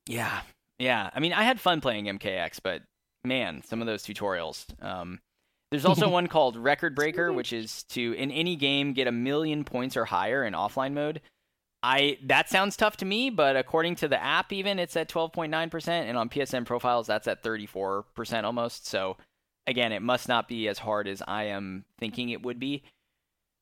Yeah. 0.08 0.42
Yeah. 0.80 1.10
I 1.14 1.20
mean, 1.20 1.34
I 1.34 1.44
had 1.44 1.60
fun 1.60 1.82
playing 1.82 2.06
MKX, 2.06 2.60
but 2.64 2.82
man, 3.24 3.64
some 3.64 3.82
of 3.82 3.88
those 3.88 4.04
tutorials. 4.04 4.66
Um, 4.84 5.20
there's 5.72 5.86
also 5.86 6.10
one 6.10 6.28
called 6.28 6.58
Record 6.58 6.96
Breaker, 6.96 7.32
which 7.32 7.54
is 7.54 7.84
to 7.90 8.14
in 8.14 8.32
any 8.32 8.56
game 8.56 8.94
get 8.94 9.08
a 9.08 9.12
million 9.12 9.64
points 9.64 9.98
or 9.98 10.06
higher 10.06 10.44
in 10.44 10.54
offline 10.54 10.94
mode. 10.94 11.22
I 11.88 12.18
that 12.24 12.50
sounds 12.50 12.76
tough 12.76 12.98
to 12.98 13.06
me, 13.06 13.30
but 13.30 13.56
according 13.56 13.96
to 13.98 14.10
the 14.10 14.22
app, 14.22 14.52
even 14.52 14.78
it's 14.78 14.98
at 14.98 15.08
12.9%, 15.08 15.88
and 15.88 16.18
on 16.18 16.28
PSN 16.28 16.66
profiles, 16.66 17.08
that's 17.08 17.30
at 17.30 17.42
34% 17.42 18.44
almost. 18.44 18.88
So 18.88 19.16
again, 19.66 19.94
it 19.94 20.02
must 20.02 20.28
not 20.28 20.50
be 20.50 20.68
as 20.68 20.80
hard 20.80 21.08
as 21.08 21.24
I 21.26 21.46
am 21.46 21.86
thinking 21.98 22.30
it 22.30 22.44
would 22.44 22.60
be. 22.60 22.84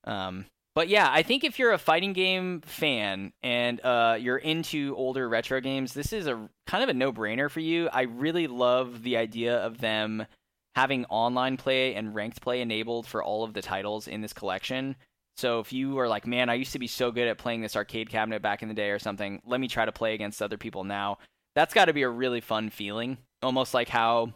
Um, 0.05 0.45
but 0.73 0.89
yeah, 0.89 1.07
I 1.11 1.21
think 1.21 1.43
if 1.43 1.59
you're 1.59 1.71
a 1.71 1.77
fighting 1.77 2.13
game 2.13 2.61
fan 2.61 3.31
and 3.43 3.79
uh, 3.85 4.17
you're 4.19 4.37
into 4.37 4.95
older 4.97 5.29
retro 5.29 5.61
games, 5.61 5.93
this 5.93 6.11
is 6.11 6.25
a 6.25 6.49
kind 6.65 6.83
of 6.83 6.89
a 6.89 6.95
no-brainer 6.95 7.49
for 7.49 7.59
you. 7.59 7.89
I 7.93 8.03
really 8.03 8.47
love 8.47 9.03
the 9.03 9.17
idea 9.17 9.55
of 9.57 9.77
them 9.77 10.25
having 10.73 11.05
online 11.05 11.57
play 11.57 11.93
and 11.93 12.15
ranked 12.15 12.41
play 12.41 12.61
enabled 12.61 13.05
for 13.05 13.23
all 13.23 13.43
of 13.43 13.53
the 13.53 13.61
titles 13.61 14.07
in 14.07 14.21
this 14.21 14.33
collection. 14.33 14.95
So 15.37 15.59
if 15.59 15.73
you 15.73 15.99
are 15.99 16.07
like, 16.07 16.25
man, 16.25 16.49
I 16.49 16.53
used 16.53 16.73
to 16.73 16.79
be 16.79 16.87
so 16.87 17.11
good 17.11 17.27
at 17.27 17.37
playing 17.37 17.61
this 17.61 17.75
arcade 17.75 18.09
cabinet 18.09 18.41
back 18.41 18.61
in 18.61 18.69
the 18.69 18.73
day 18.73 18.89
or 18.89 18.99
something, 18.99 19.41
let 19.45 19.59
me 19.59 19.67
try 19.67 19.85
to 19.85 19.91
play 19.91 20.13
against 20.13 20.41
other 20.41 20.57
people 20.57 20.83
now. 20.83 21.17
That's 21.55 21.73
got 21.73 21.85
to 21.85 21.93
be 21.93 22.03
a 22.03 22.09
really 22.09 22.41
fun 22.41 22.69
feeling. 22.69 23.17
Almost 23.41 23.73
like 23.73 23.89
how 23.89 24.33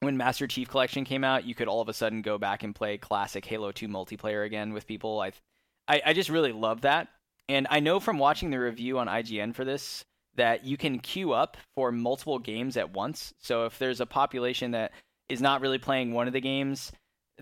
when 0.00 0.16
Master 0.16 0.46
Chief 0.46 0.68
Collection 0.68 1.04
came 1.04 1.24
out, 1.24 1.44
you 1.44 1.54
could 1.54 1.68
all 1.68 1.80
of 1.80 1.88
a 1.88 1.94
sudden 1.94 2.22
go 2.22 2.38
back 2.38 2.62
and 2.62 2.74
play 2.74 2.96
classic 2.96 3.44
Halo 3.44 3.72
2 3.72 3.88
multiplayer 3.88 4.44
again 4.44 4.72
with 4.72 4.86
people. 4.86 5.20
I, 5.20 5.32
I, 5.88 6.02
I 6.06 6.12
just 6.12 6.30
really 6.30 6.52
love 6.52 6.82
that. 6.82 7.08
And 7.48 7.66
I 7.70 7.80
know 7.80 8.00
from 8.00 8.18
watching 8.18 8.50
the 8.50 8.58
review 8.58 8.98
on 8.98 9.08
IGN 9.08 9.54
for 9.54 9.64
this 9.64 10.04
that 10.36 10.64
you 10.64 10.76
can 10.76 10.98
queue 10.98 11.32
up 11.32 11.56
for 11.74 11.90
multiple 11.90 12.38
games 12.38 12.76
at 12.76 12.92
once. 12.92 13.32
So 13.40 13.64
if 13.64 13.78
there's 13.78 14.00
a 14.00 14.06
population 14.06 14.72
that 14.72 14.92
is 15.28 15.40
not 15.40 15.60
really 15.60 15.78
playing 15.78 16.12
one 16.12 16.26
of 16.26 16.32
the 16.32 16.40
games 16.40 16.92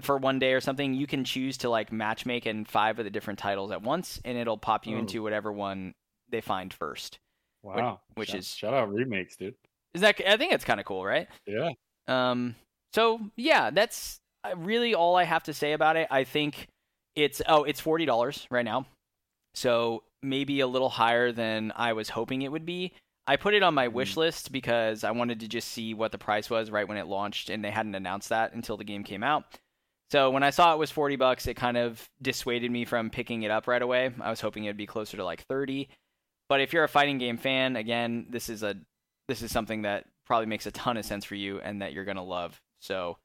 for 0.00 0.16
one 0.18 0.38
day 0.38 0.52
or 0.52 0.60
something, 0.60 0.94
you 0.94 1.06
can 1.06 1.24
choose 1.24 1.58
to 1.58 1.70
like 1.70 1.90
matchmake 1.90 2.46
in 2.46 2.64
five 2.64 2.98
of 2.98 3.04
the 3.04 3.10
different 3.10 3.38
titles 3.38 3.70
at 3.70 3.82
once, 3.82 4.20
and 4.24 4.36
it'll 4.36 4.58
pop 4.58 4.86
you 4.86 4.96
oh. 4.96 5.00
into 5.00 5.22
whatever 5.22 5.52
one 5.52 5.94
they 6.30 6.40
find 6.40 6.72
first. 6.72 7.18
Wow, 7.62 8.00
which, 8.14 8.16
which 8.16 8.28
shout, 8.30 8.38
is 8.38 8.48
shout 8.54 8.74
out 8.74 8.92
remakes, 8.92 9.36
dude. 9.36 9.54
Is 9.94 10.00
that? 10.00 10.20
I 10.26 10.36
think 10.36 10.52
it's 10.52 10.64
kind 10.64 10.80
of 10.80 10.86
cool, 10.86 11.04
right? 11.04 11.28
Yeah. 11.46 11.70
Um. 12.08 12.56
So 12.92 13.20
yeah, 13.36 13.70
that's 13.70 14.20
uh, 14.44 14.56
really 14.56 14.94
all 14.94 15.16
I 15.16 15.24
have 15.24 15.44
to 15.44 15.54
say 15.54 15.72
about 15.72 15.96
it. 15.96 16.08
I 16.10 16.24
think 16.24 16.68
it's 17.14 17.40
oh, 17.48 17.64
it's 17.64 17.80
forty 17.80 18.04
dollars 18.04 18.46
right 18.50 18.64
now, 18.64 18.86
so 19.54 20.02
maybe 20.22 20.60
a 20.60 20.66
little 20.66 20.88
higher 20.88 21.32
than 21.32 21.72
I 21.76 21.92
was 21.92 22.08
hoping 22.08 22.42
it 22.42 22.52
would 22.52 22.66
be. 22.66 22.92
I 23.26 23.36
put 23.36 23.54
it 23.54 23.62
on 23.62 23.72
my 23.72 23.88
wish 23.88 24.14
mm. 24.14 24.18
list 24.18 24.52
because 24.52 25.02
I 25.02 25.12
wanted 25.12 25.40
to 25.40 25.48
just 25.48 25.68
see 25.68 25.94
what 25.94 26.12
the 26.12 26.18
price 26.18 26.50
was 26.50 26.70
right 26.70 26.86
when 26.86 26.98
it 26.98 27.06
launched, 27.06 27.48
and 27.48 27.64
they 27.64 27.70
hadn't 27.70 27.94
announced 27.94 28.28
that 28.28 28.52
until 28.52 28.76
the 28.76 28.84
game 28.84 29.04
came 29.04 29.22
out. 29.22 29.44
So 30.10 30.30
when 30.30 30.42
I 30.42 30.50
saw 30.50 30.72
it 30.74 30.78
was 30.78 30.90
40 30.90 31.16
bucks, 31.16 31.46
it 31.46 31.54
kind 31.54 31.76
of 31.76 32.08
dissuaded 32.22 32.70
me 32.70 32.84
from 32.84 33.10
picking 33.10 33.42
it 33.42 33.50
up 33.50 33.66
right 33.66 33.82
away. 33.82 34.10
I 34.20 34.30
was 34.30 34.40
hoping 34.40 34.64
it'd 34.64 34.76
be 34.76 34.86
closer 34.86 35.16
to 35.16 35.24
like 35.24 35.42
30. 35.46 35.88
But 36.48 36.60
if 36.60 36.72
you're 36.72 36.84
a 36.84 36.88
fighting 36.88 37.18
game 37.18 37.38
fan, 37.38 37.76
again, 37.76 38.26
this 38.30 38.48
is 38.48 38.62
a 38.62 38.76
this 39.28 39.42
is 39.42 39.50
something 39.50 39.82
that 39.82 40.04
probably 40.26 40.46
makes 40.46 40.66
a 40.66 40.70
ton 40.70 40.96
of 40.96 41.04
sense 41.04 41.24
for 41.24 41.34
you 41.34 41.60
and 41.60 41.80
that 41.82 41.92
you're 41.92 42.04
going 42.04 42.16
to 42.18 42.22
love. 42.22 42.60
So 42.80 43.16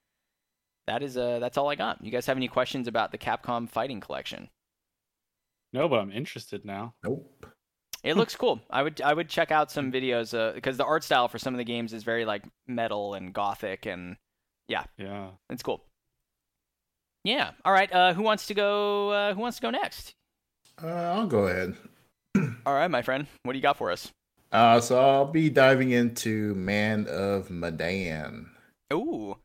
that 0.87 1.03
is 1.03 1.17
uh 1.17 1.39
that's 1.39 1.57
all 1.57 1.69
I 1.69 1.75
got. 1.75 2.03
You 2.03 2.11
guys 2.11 2.25
have 2.25 2.37
any 2.37 2.47
questions 2.47 2.87
about 2.87 3.11
the 3.11 3.17
Capcom 3.17 3.69
Fighting 3.69 3.99
Collection? 3.99 4.49
No, 5.73 5.87
but 5.87 5.99
I'm 5.99 6.11
interested 6.11 6.65
now. 6.65 6.95
Nope. 7.03 7.45
It 8.03 8.15
looks 8.15 8.35
cool. 8.37 8.61
I 8.69 8.81
would 8.81 9.01
I 9.01 9.13
would 9.13 9.29
check 9.29 9.51
out 9.51 9.71
some 9.71 9.91
videos 9.91 10.35
uh, 10.37 10.53
because 10.53 10.77
the 10.77 10.85
art 10.85 11.03
style 11.03 11.27
for 11.27 11.37
some 11.37 11.53
of 11.53 11.57
the 11.57 11.65
games 11.65 11.93
is 11.93 12.03
very 12.03 12.25
like 12.25 12.43
metal 12.67 13.13
and 13.13 13.33
gothic 13.33 13.85
and 13.85 14.15
yeah. 14.67 14.85
Yeah. 14.97 15.31
It's 15.49 15.61
cool. 15.63 15.83
Yeah. 17.23 17.51
All 17.65 17.73
right. 17.73 17.91
Uh, 17.91 18.13
who 18.13 18.23
wants 18.23 18.47
to 18.47 18.53
go? 18.53 19.11
Uh, 19.11 19.33
who 19.33 19.41
wants 19.41 19.57
to 19.57 19.61
go 19.61 19.69
next? 19.69 20.13
Uh, 20.81 20.87
I'll 20.87 21.27
go 21.27 21.47
ahead. 21.47 21.75
All 22.65 22.73
right, 22.73 22.89
my 22.89 23.01
friend. 23.01 23.27
What 23.43 23.53
do 23.53 23.57
you 23.57 23.63
got 23.63 23.77
for 23.77 23.91
us? 23.91 24.11
Uh, 24.51 24.79
so 24.79 24.99
I'll 24.99 25.25
be 25.25 25.49
diving 25.49 25.91
into 25.91 26.55
Man 26.55 27.05
of 27.07 27.49
Medan. 27.51 28.49
Ooh. 28.93 29.37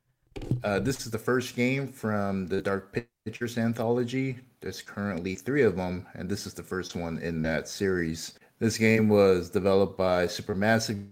Uh, 0.62 0.80
this 0.80 1.04
is 1.04 1.10
the 1.10 1.18
first 1.18 1.54
game 1.56 1.88
from 1.88 2.46
the 2.46 2.62
Dark 2.62 2.96
Pictures 3.24 3.58
anthology. 3.58 4.38
There's 4.60 4.80
currently 4.80 5.34
three 5.34 5.62
of 5.62 5.76
them, 5.76 6.06
and 6.14 6.28
this 6.28 6.46
is 6.46 6.54
the 6.54 6.62
first 6.62 6.96
one 6.96 7.18
in 7.18 7.42
that 7.42 7.68
series. 7.68 8.38
This 8.58 8.78
game 8.78 9.08
was 9.08 9.50
developed 9.50 9.98
by 9.98 10.26
Supermassive 10.26 11.06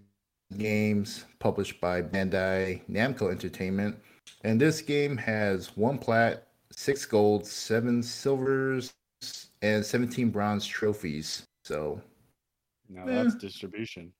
Games, 0.56 1.24
published 1.38 1.80
by 1.80 2.02
Bandai 2.02 2.82
Namco 2.88 3.30
Entertainment, 3.30 3.98
and 4.42 4.60
this 4.60 4.80
game 4.80 5.16
has 5.16 5.76
one 5.76 5.98
plat, 5.98 6.48
six 6.76 7.04
gold, 7.04 7.46
seven 7.46 8.02
silvers, 8.02 8.92
and 9.62 9.84
17 9.84 10.30
bronze 10.30 10.66
trophies. 10.66 11.44
So, 11.64 12.00
now 12.88 13.06
eh. 13.06 13.22
that's 13.22 13.34
distribution. 13.36 14.12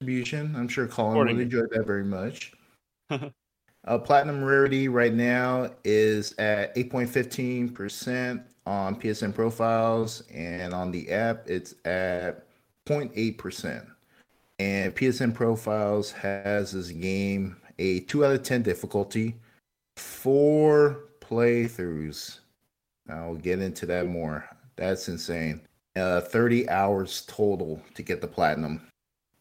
Distribution. 0.00 0.54
I'm 0.56 0.68
sure 0.68 0.86
Colin 0.86 1.18
would 1.18 1.40
enjoy 1.40 1.62
that 1.72 1.86
very 1.86 2.04
much. 2.04 2.52
uh, 3.10 3.98
platinum 3.98 4.44
rarity 4.44 4.88
right 4.88 5.14
now 5.14 5.70
is 5.84 6.34
at 6.38 6.74
8.15% 6.76 8.44
on 8.66 9.00
PSN 9.00 9.34
profiles, 9.34 10.22
and 10.32 10.74
on 10.74 10.90
the 10.90 11.10
app, 11.10 11.48
it's 11.48 11.74
at 11.84 12.46
0.8%. 12.86 13.86
And 14.58 14.94
PSN 14.94 15.34
profiles 15.34 16.10
has 16.12 16.72
this 16.72 16.90
game 16.90 17.56
a 17.78 18.00
2 18.00 18.24
out 18.24 18.32
of 18.32 18.42
10 18.42 18.62
difficulty, 18.62 19.36
four 19.96 21.05
playthroughs. 21.28 22.40
I'll 23.08 23.34
get 23.36 23.60
into 23.60 23.86
that 23.86 24.06
more. 24.06 24.48
That's 24.76 25.08
insane. 25.08 25.62
uh, 25.96 26.20
30 26.20 26.68
hours 26.68 27.24
total 27.26 27.80
to 27.94 28.02
get 28.02 28.20
the 28.20 28.26
platinum. 28.26 28.86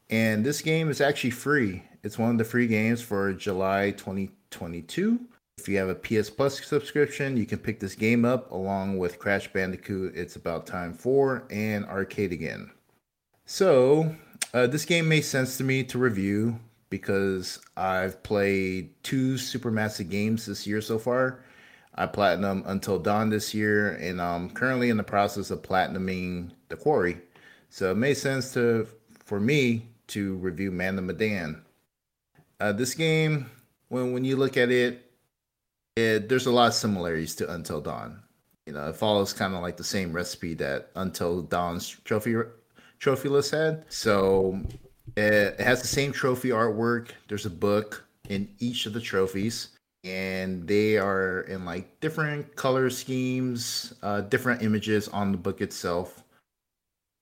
And 0.10 0.46
this 0.46 0.62
game 0.62 0.90
is 0.90 1.02
actually 1.02 1.32
free. 1.32 1.84
It's 2.04 2.18
one 2.18 2.32
of 2.32 2.38
the 2.38 2.44
free 2.46 2.68
games 2.68 3.02
for 3.02 3.34
July 3.34 3.92
2022. 3.92 5.20
If 5.58 5.68
you 5.68 5.78
have 5.78 5.90
a 5.90 5.96
PS 5.96 6.30
Plus 6.30 6.64
subscription, 6.66 7.38
you 7.38 7.46
can 7.46 7.60
pick 7.60 7.80
this 7.80 7.96
game 7.96 8.26
up 8.26 8.52
along 8.52 8.98
with 8.98 9.20
Crash 9.20 9.52
Bandicoot 9.52 10.16
It's 10.16 10.36
About 10.36 10.68
Time 10.68 10.94
4 10.94 11.48
and 11.50 11.86
Arcadegeddon. 11.86 12.70
So, 13.46 14.16
uh, 14.54 14.68
this 14.68 14.86
game 14.86 15.08
made 15.08 15.22
sense 15.22 15.58
to 15.58 15.64
me 15.64 15.84
to 15.86 15.98
review 15.98 16.60
because 16.90 17.60
I've 17.76 18.22
played 18.24 18.92
two 19.04 19.36
Supermassive 19.36 20.10
games 20.10 20.46
this 20.46 20.68
year 20.68 20.82
so 20.82 21.00
far. 21.00 21.44
I 21.96 22.06
platinum 22.06 22.64
Until 22.66 23.00
Dawn 23.00 23.30
this 23.30 23.54
year, 23.54 23.92
and 23.92 24.22
I'm 24.22 24.50
currently 24.50 24.90
in 24.90 24.98
the 24.98 25.04
process 25.04 25.50
of 25.50 25.62
platinuming 25.62 26.52
The 26.68 26.76
Quarry. 26.76 27.18
So 27.70 27.92
it 27.92 27.96
made 27.96 28.16
sense 28.16 28.54
to 28.54 28.88
for 29.24 29.40
me 29.40 29.88
to 30.08 30.36
review 30.36 30.72
Man 30.72 30.98
of 30.98 31.06
Medan. 31.06 31.64
Uh, 32.60 32.74
this 32.74 32.94
game, 32.94 33.50
when 33.88 34.12
when 34.12 34.26
you 34.26 34.36
look 34.36 34.58
at 34.58 34.72
it, 34.72 35.10
it 35.96 36.28
there's 36.28 36.48
a 36.48 36.52
lot 36.52 36.68
of 36.68 36.74
similarities 36.74 37.36
to 37.36 37.52
Until 37.54 37.80
Dawn. 37.80 38.22
You 38.66 38.74
know, 38.74 38.90
it 38.90 38.96
follows 38.96 39.32
kind 39.32 39.56
of 39.56 39.62
like 39.62 39.78
the 39.78 39.84
same 39.84 40.12
recipe 40.12 40.54
that 40.56 40.92
Until 40.96 41.44
Dawn's 41.44 41.88
trophy 41.88 42.36
trophy 43.00 43.30
list 43.30 43.52
had. 43.52 43.86
So 43.88 44.60
it, 45.16 45.56
it 45.60 45.60
has 45.62 45.82
the 45.82 45.88
same 45.88 46.12
trophy 46.12 46.50
artwork. 46.50 47.12
There's 47.30 47.46
a 47.46 47.50
book 47.50 48.04
in 48.28 48.50
each 48.60 48.86
of 48.86 48.94
the 48.94 49.02
trophies 49.02 49.70
and 50.06 50.68
they 50.68 50.98
are 50.98 51.42
in 51.42 51.66
like 51.66 52.00
different 52.00 52.56
color 52.56 52.90
schemes, 52.90 53.96
uh, 54.04 54.22
different 54.22 54.62
images 54.62 55.08
on 55.10 55.32
the 55.32 55.38
book 55.38 55.62
itself. 55.62 56.24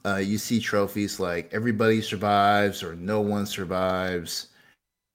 Uh, 0.06 0.18
you 0.18 0.38
see 0.38 0.60
trophies 0.60 1.18
like 1.20 1.50
everybody 1.54 2.02
survives 2.02 2.84
or 2.84 2.94
no 2.96 3.22
one 3.22 3.46
survives. 3.46 4.50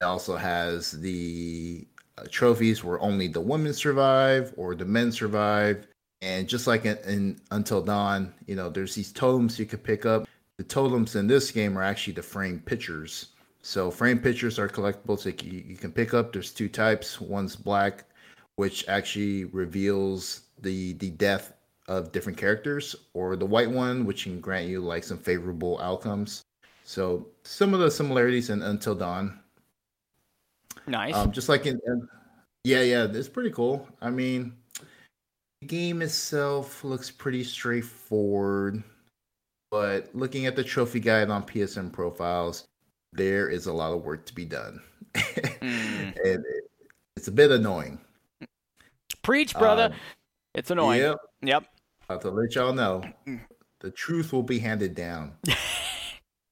It 0.00 0.04
also 0.04 0.36
has 0.36 0.92
the 0.92 1.86
uh, 2.16 2.24
trophies 2.30 2.82
where 2.82 3.00
only 3.00 3.28
the 3.28 3.40
women 3.40 3.74
survive 3.74 4.54
or 4.56 4.74
the 4.74 4.86
men 4.86 5.12
survive. 5.12 5.86
And 6.22 6.48
just 6.48 6.66
like 6.66 6.86
in, 6.86 6.96
in 7.06 7.40
Until 7.50 7.82
Dawn, 7.82 8.32
you 8.46 8.56
know, 8.56 8.70
there's 8.70 8.94
these 8.94 9.12
totems 9.12 9.58
you 9.58 9.66
could 9.66 9.84
pick 9.84 10.06
up. 10.06 10.26
The 10.56 10.64
totems 10.64 11.16
in 11.16 11.26
this 11.26 11.50
game 11.50 11.76
are 11.76 11.82
actually 11.82 12.14
the 12.14 12.22
frame 12.22 12.60
pictures 12.64 13.26
so 13.68 13.90
frame 13.90 14.18
pictures 14.18 14.58
are 14.58 14.66
collectibles 14.66 15.24
that 15.24 15.42
you, 15.42 15.62
you 15.66 15.76
can 15.76 15.92
pick 15.92 16.14
up. 16.14 16.32
There's 16.32 16.52
two 16.52 16.70
types. 16.70 17.20
One's 17.20 17.54
black, 17.54 18.06
which 18.56 18.88
actually 18.88 19.44
reveals 19.44 20.44
the 20.62 20.94
the 20.94 21.10
death 21.10 21.52
of 21.86 22.10
different 22.10 22.38
characters, 22.38 22.96
or 23.12 23.36
the 23.36 23.44
white 23.44 23.70
one, 23.70 24.06
which 24.06 24.22
can 24.22 24.40
grant 24.40 24.70
you 24.70 24.80
like 24.80 25.04
some 25.04 25.18
favorable 25.18 25.78
outcomes. 25.82 26.40
So 26.84 27.26
some 27.42 27.74
of 27.74 27.80
the 27.80 27.90
similarities 27.90 28.48
in 28.48 28.62
Until 28.62 28.94
Dawn. 28.94 29.38
Nice. 30.86 31.14
Um, 31.14 31.30
just 31.30 31.50
like 31.50 31.66
in, 31.66 31.78
in 31.86 32.08
yeah, 32.64 32.80
yeah, 32.80 33.04
it's 33.04 33.28
pretty 33.28 33.50
cool. 33.50 33.86
I 34.00 34.08
mean, 34.08 34.54
the 35.60 35.66
game 35.66 36.00
itself 36.00 36.84
looks 36.84 37.10
pretty 37.10 37.44
straightforward, 37.44 38.82
but 39.70 40.08
looking 40.14 40.46
at 40.46 40.56
the 40.56 40.64
trophy 40.64 41.00
guide 41.00 41.28
on 41.28 41.42
PSN 41.42 41.92
profiles, 41.92 42.67
there 43.12 43.48
is 43.48 43.66
a 43.66 43.72
lot 43.72 43.92
of 43.92 44.04
work 44.04 44.26
to 44.26 44.34
be 44.34 44.44
done. 44.44 44.80
mm. 45.14 45.62
and 45.62 46.14
it, 46.16 46.70
it's 47.16 47.28
a 47.28 47.32
bit 47.32 47.50
annoying. 47.50 47.98
Preach, 49.22 49.54
brother. 49.54 49.86
Um, 49.86 49.92
it's 50.54 50.70
annoying. 50.70 51.00
Yep. 51.00 51.16
Yep. 51.42 51.64
I'll 52.08 52.18
to 52.18 52.30
let 52.30 52.54
y'all 52.54 52.72
know 52.72 53.02
the 53.80 53.90
truth 53.90 54.32
will 54.32 54.42
be 54.42 54.58
handed 54.58 54.94
down. 54.94 55.34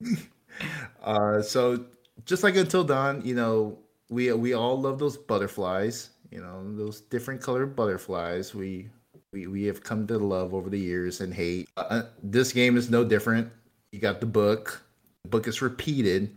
uh, 1.02 1.40
so 1.40 1.86
just 2.24 2.42
like 2.42 2.56
until 2.56 2.84
dawn, 2.84 3.22
you 3.24 3.34
know, 3.34 3.78
we 4.10 4.32
we 4.32 4.54
all 4.54 4.78
love 4.80 4.98
those 4.98 5.16
butterflies. 5.16 6.10
You 6.30 6.40
know, 6.40 6.76
those 6.76 7.00
different 7.00 7.40
colored 7.40 7.74
butterflies. 7.74 8.54
We 8.54 8.90
we 9.32 9.46
we 9.46 9.64
have 9.64 9.82
come 9.82 10.06
to 10.08 10.18
love 10.18 10.52
over 10.54 10.68
the 10.68 10.78
years 10.78 11.20
and 11.20 11.32
hate. 11.32 11.68
Uh, 11.76 11.86
uh 11.88 12.02
this 12.22 12.52
game 12.52 12.76
is 12.76 12.90
no 12.90 13.04
different. 13.04 13.50
You 13.92 14.00
got 14.00 14.20
the 14.20 14.26
book. 14.26 14.82
The 15.22 15.30
book 15.30 15.48
is 15.48 15.62
repeated 15.62 16.36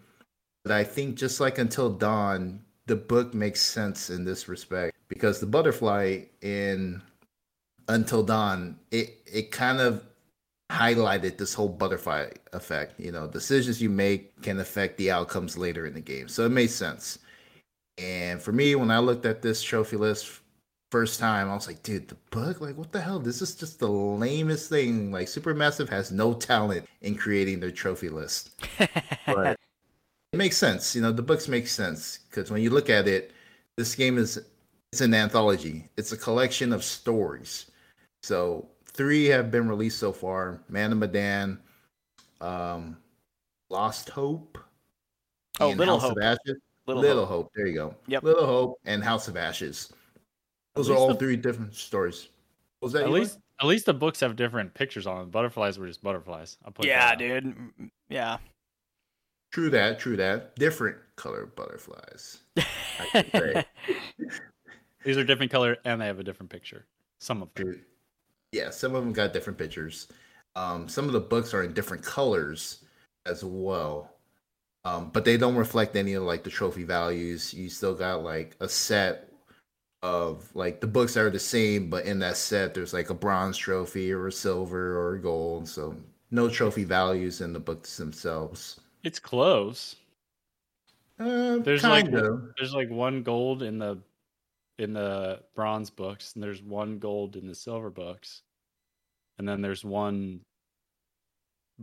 but 0.64 0.72
I 0.72 0.84
think 0.84 1.16
just 1.16 1.40
like 1.40 1.58
Until 1.58 1.90
Dawn, 1.90 2.62
the 2.86 2.96
book 2.96 3.34
makes 3.34 3.62
sense 3.62 4.10
in 4.10 4.26
this 4.26 4.48
respect 4.48 4.96
because 5.08 5.40
the 5.40 5.46
butterfly 5.46 6.22
in 6.42 7.02
Until 7.88 8.24
Dawn, 8.24 8.80
it 8.92 9.18
it 9.26 9.52
kind 9.52 9.80
of 9.80 10.04
highlighted 10.72 11.38
this 11.38 11.54
whole 11.54 11.70
butterfly 11.70 12.30
effect. 12.54 13.00
You 13.00 13.12
know, 13.12 13.28
decisions 13.28 13.82
you 13.82 13.90
make 13.90 14.42
can 14.42 14.60
affect 14.60 14.98
the 14.98 15.12
outcomes 15.12 15.58
later 15.58 15.86
in 15.86 15.94
the 15.94 16.02
game. 16.02 16.28
So 16.28 16.46
it 16.46 16.50
made 16.50 16.70
sense. 16.70 17.20
And 17.98 18.42
for 18.42 18.52
me, 18.52 18.76
when 18.76 18.92
I 18.92 19.00
looked 19.00 19.26
at 19.26 19.42
this 19.42 19.62
trophy 19.62 19.98
list 19.98 20.40
first 20.92 21.20
time, 21.20 21.50
I 21.50 21.54
was 21.54 21.68
like, 21.68 21.84
dude, 21.84 22.08
the 22.08 22.16
book? 22.32 22.62
Like, 22.62 22.78
what 22.78 22.92
the 22.92 23.02
hell? 23.02 23.20
This 23.20 23.42
is 23.42 23.56
just 23.56 23.80
the 23.80 23.90
lamest 23.90 24.70
thing. 24.70 25.12
Like, 25.12 25.28
Supermassive 25.28 25.90
has 25.90 26.12
no 26.12 26.34
talent 26.34 26.88
in 27.02 27.16
creating 27.16 27.60
their 27.60 27.72
trophy 27.72 28.10
list. 28.10 28.52
but 29.26 29.60
it 30.34 30.38
makes 30.38 30.58
sense. 30.58 30.96
You 30.96 31.02
know, 31.02 31.12
the 31.12 31.22
books 31.22 31.48
make 31.48 31.68
sense 31.68 32.20
because 32.30 32.52
when 32.52 32.62
you 32.62 32.70
look 32.70 32.90
at 32.90 33.08
it, 33.08 33.32
this 33.78 33.96
game 33.96 34.18
is 34.18 34.40
it's 34.92 35.02
an 35.02 35.14
anthology. 35.14 35.90
It's 35.98 36.12
a 36.12 36.18
collection 36.18 36.74
of 36.74 36.84
stories. 36.84 37.72
So 38.24 38.68
three 38.86 39.26
have 39.26 39.52
been 39.52 39.68
released 39.68 40.00
so 40.00 40.12
far: 40.12 40.62
Man 40.70 40.92
of 40.92 40.98
Medan, 40.98 41.60
um, 42.42 42.98
Lost 43.70 44.10
Hope, 44.10 44.58
oh, 45.60 45.70
Little 45.70 46.00
House 46.00 46.10
Hope. 46.10 46.18
of 46.18 46.24
Ashes. 46.24 46.58
Little, 46.86 47.04
Little 47.04 47.26
Hope. 47.26 47.44
Hope. 47.46 47.52
There 47.56 47.68
you 47.68 47.76
go. 47.76 47.96
Yep. 48.08 48.24
Little 48.24 48.46
Hope 48.46 48.80
and 48.86 49.04
House 49.04 49.28
of 49.28 49.38
Ashes. 49.38 49.94
Those 50.76 50.90
are 50.90 50.96
all 50.96 51.10
the... 51.10 51.16
three 51.16 51.36
different 51.36 51.76
stories. 51.76 52.30
Was 52.82 52.94
that 52.94 53.04
at 53.04 53.12
least? 53.12 53.36
Like? 53.36 53.44
At 53.62 53.68
least 53.68 53.86
the 53.86 53.94
books 53.94 54.22
have 54.22 54.36
different 54.36 54.74
pictures 54.74 55.06
on 55.06 55.18
them. 55.18 55.30
Butterflies 55.30 55.78
were 55.78 55.86
just 55.86 56.02
butterflies. 56.02 56.58
I 56.66 56.72
put. 56.72 56.86
Yeah, 56.86 57.14
dude. 57.16 57.54
Yeah. 58.08 58.38
True 59.52 59.70
that, 59.72 60.00
true 60.00 60.16
that. 60.18 60.56
Different 60.56 60.98
color 61.16 61.48
butterflies. 61.48 62.40
These 65.06 65.18
are 65.18 65.24
different 65.24 65.52
color 65.52 65.78
and 65.86 66.02
they 66.02 66.06
have 66.06 66.20
a 66.20 66.24
different 66.24 66.52
picture. 66.52 66.86
Some 67.20 67.42
of 67.42 67.54
them. 67.56 67.82
Yeah, 68.52 68.70
some 68.70 68.96
of 68.96 69.04
them 69.04 69.14
got 69.14 69.34
different 69.34 69.58
pictures. 69.58 70.08
Um, 70.56 70.88
some 70.88 71.06
of 71.06 71.14
the 71.14 71.20
books 71.20 71.54
are 71.54 71.64
in 71.64 71.74
different 71.74 72.04
colors 72.04 72.84
as 73.26 73.44
well. 73.44 74.14
Um, 74.86 75.10
but 75.12 75.26
they 75.26 75.38
don't 75.38 75.56
reflect 75.56 75.96
any 75.96 76.14
of 76.14 76.24
like 76.24 76.44
the 76.44 76.50
trophy 76.50 76.84
values. 76.84 77.54
You 77.54 77.70
still 77.70 77.94
got 77.94 78.24
like 78.24 78.56
a 78.60 78.70
set 78.70 79.32
of 80.02 80.50
like 80.56 80.80
the 80.80 80.88
books 80.88 81.18
are 81.18 81.30
the 81.30 81.40
same, 81.40 81.90
but 81.90 82.06
in 82.06 82.20
that 82.20 82.38
set 82.38 82.74
there's 82.74 82.94
like 82.94 83.10
a 83.10 83.14
bronze 83.14 83.58
trophy 83.58 84.12
or 84.12 84.28
a 84.28 84.32
silver 84.32 84.98
or 84.98 85.16
a 85.16 85.22
gold. 85.22 85.68
So 85.68 85.96
no 86.32 86.50
trophy 86.50 86.84
values 86.84 87.42
in 87.42 87.54
the 87.54 87.60
books 87.60 87.98
themselves. 87.98 88.80
It's 89.04 89.20
close. 89.20 89.96
Uh, 91.20 91.58
there's 91.58 91.84
like 91.84 92.08
of. 92.08 92.54
there's 92.58 92.74
like 92.74 92.90
one 92.90 93.24
gold 93.24 93.64
in 93.64 93.78
the 93.78 94.00
in 94.78 94.94
the 94.94 95.42
bronze 95.56 95.90
books, 95.90 96.34
and 96.34 96.44
there's 96.44 96.62
one 96.62 97.00
gold 97.00 97.36
in 97.36 97.48
the 97.48 97.56
silver 97.56 97.90
books, 97.90 98.42
and 99.38 99.48
then 99.48 99.62
there's 99.62 99.84
one 99.84 100.42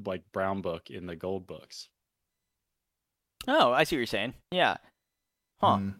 like 0.04 0.22
brown 0.32 0.62
book 0.62 0.90
in 0.90 1.06
the 1.06 1.16
gold 1.16 1.46
books. 1.46 1.88
Oh, 3.48 3.72
I 3.72 3.84
see 3.84 3.96
what 3.96 4.00
you're 4.00 4.06
saying. 4.06 4.34
Yeah. 4.50 4.76
Huh. 5.60 5.76
Mm. 5.76 5.94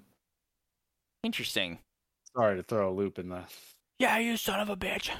Interesting. 1.22 1.78
Sorry 2.34 2.56
to 2.56 2.62
throw 2.62 2.90
a 2.90 2.92
loop 2.92 3.18
in 3.18 3.28
the. 3.28 3.42
Yeah, 3.98 4.18
you 4.18 4.36
son 4.36 4.60
of 4.60 4.68
a 4.68 4.76
bitch. 4.76 5.10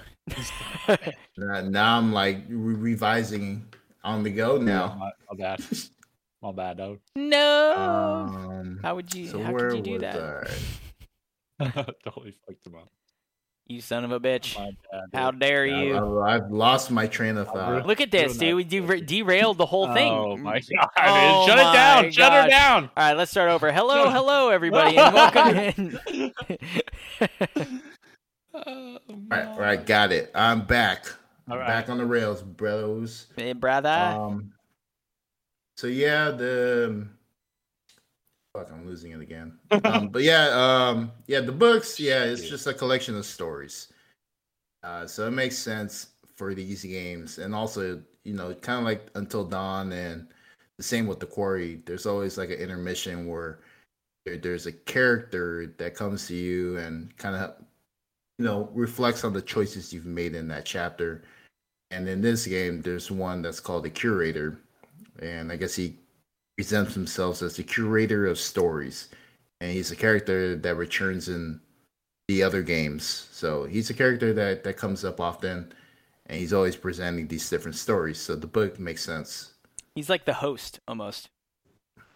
now 1.70 1.96
I'm 1.96 2.12
like 2.12 2.42
re- 2.48 2.74
revising 2.74 3.66
on 4.06 4.22
the 4.22 4.30
go 4.30 4.56
now. 4.56 4.96
My, 4.98 5.10
my 5.30 5.36
bad. 5.36 5.60
My 6.42 6.52
bad, 6.52 6.76
though. 6.76 6.98
No. 7.16 7.74
Um, 7.74 8.78
how 8.82 8.94
would 8.94 9.12
you? 9.12 9.26
So 9.26 9.42
how 9.42 9.52
could 9.52 9.74
you 9.74 9.82
do 9.82 9.98
that? 9.98 10.50
totally 12.04 12.36
fucked 12.46 12.66
him 12.66 12.74
up. 12.76 12.88
You 13.66 13.80
son 13.80 14.04
of 14.04 14.12
a 14.12 14.20
bitch! 14.20 14.56
How 15.12 15.32
dare 15.32 15.66
yeah, 15.66 15.82
you? 15.82 16.20
I, 16.20 16.34
have 16.34 16.52
lost 16.52 16.90
my 16.92 17.08
train 17.08 17.36
of 17.36 17.48
thought. 17.48 17.84
Look 17.86 18.00
at 18.00 18.12
this, 18.12 18.36
dude. 18.36 18.54
We 18.54 18.62
de- 18.62 19.00
derailed 19.00 19.58
the 19.58 19.66
whole 19.66 19.92
thing. 19.92 20.12
Oh 20.12 20.36
my 20.36 20.60
god! 20.60 20.88
Oh 20.98 21.46
Shut 21.48 21.58
it 21.58 21.62
down! 21.62 22.02
God. 22.04 22.14
Shut 22.14 22.32
her 22.32 22.48
down! 22.48 22.84
All 22.84 22.90
right, 22.96 23.16
let's 23.16 23.32
start 23.32 23.50
over. 23.50 23.72
Hello, 23.72 24.08
hello, 24.08 24.50
everybody, 24.50 24.98
and 24.98 25.14
welcome 25.14 25.56
in. 25.56 25.98
all 28.54 28.98
right, 29.30 29.46
all 29.46 29.58
right, 29.58 29.84
got 29.84 30.12
it. 30.12 30.30
I'm 30.32 30.64
back. 30.64 31.06
All 31.48 31.58
right. 31.58 31.66
Back 31.66 31.88
on 31.88 31.98
the 31.98 32.04
rails, 32.04 32.42
bros. 32.42 33.26
Hey, 33.36 33.52
brother. 33.52 33.88
Um, 33.88 34.52
so 35.76 35.86
yeah, 35.86 36.30
the 36.30 37.06
fuck, 38.54 38.70
I'm 38.72 38.86
losing 38.86 39.12
it 39.12 39.20
again. 39.20 39.58
um, 39.84 40.08
but 40.08 40.22
yeah, 40.22 40.48
um, 40.48 41.12
yeah, 41.26 41.40
the 41.40 41.52
books, 41.52 42.00
yeah, 42.00 42.24
it's 42.24 42.48
just 42.48 42.66
a 42.66 42.74
collection 42.74 43.16
of 43.16 43.26
stories. 43.26 43.92
Uh, 44.82 45.06
so 45.06 45.26
it 45.26 45.32
makes 45.32 45.58
sense 45.58 46.08
for 46.36 46.54
these 46.54 46.82
games, 46.82 47.38
and 47.38 47.54
also 47.54 48.00
you 48.26 48.34
know, 48.34 48.52
kind 48.54 48.80
of 48.80 48.84
like 48.84 49.08
Until 49.14 49.44
Dawn 49.44 49.92
and 49.92 50.26
the 50.78 50.82
same 50.82 51.06
with 51.06 51.20
the 51.20 51.26
Quarry. 51.26 51.80
There's 51.86 52.06
always 52.06 52.36
like 52.36 52.50
an 52.50 52.58
intermission 52.58 53.28
where 53.28 53.60
there, 54.24 54.36
there's 54.36 54.66
a 54.66 54.72
character 54.72 55.72
that 55.78 55.94
comes 55.94 56.26
to 56.26 56.34
you 56.34 56.76
and 56.76 57.16
kind 57.16 57.36
of, 57.36 57.54
you 58.38 58.44
know, 58.44 58.68
reflects 58.74 59.22
on 59.22 59.32
the 59.32 59.40
choices 59.40 59.92
you've 59.92 60.06
made 60.06 60.34
in 60.34 60.48
that 60.48 60.64
chapter. 60.64 61.22
And 61.90 62.08
in 62.08 62.20
this 62.20 62.46
game, 62.46 62.82
there's 62.82 63.10
one 63.10 63.42
that's 63.42 63.60
called 63.60 63.84
the 63.84 63.90
Curator, 63.90 64.58
and 65.20 65.52
I 65.52 65.56
guess 65.56 65.74
he 65.74 65.96
presents 66.56 66.94
himself 66.94 67.42
as 67.42 67.56
the 67.56 67.62
curator 67.62 68.26
of 68.26 68.38
stories, 68.38 69.08
and 69.60 69.70
he's 69.70 69.92
a 69.92 69.96
character 69.96 70.56
that 70.56 70.74
returns 70.74 71.28
in 71.28 71.60
the 72.28 72.42
other 72.42 72.62
games. 72.62 73.28
So 73.30 73.64
he's 73.64 73.90
a 73.90 73.94
character 73.94 74.32
that 74.32 74.64
that 74.64 74.76
comes 74.76 75.04
up 75.04 75.20
often, 75.20 75.72
and 76.26 76.38
he's 76.40 76.52
always 76.52 76.76
presenting 76.76 77.28
these 77.28 77.48
different 77.48 77.76
stories. 77.76 78.18
So 78.18 78.34
the 78.34 78.46
book 78.46 78.80
makes 78.80 79.04
sense. 79.04 79.52
He's 79.94 80.10
like 80.10 80.24
the 80.24 80.34
host 80.34 80.80
almost. 80.88 81.30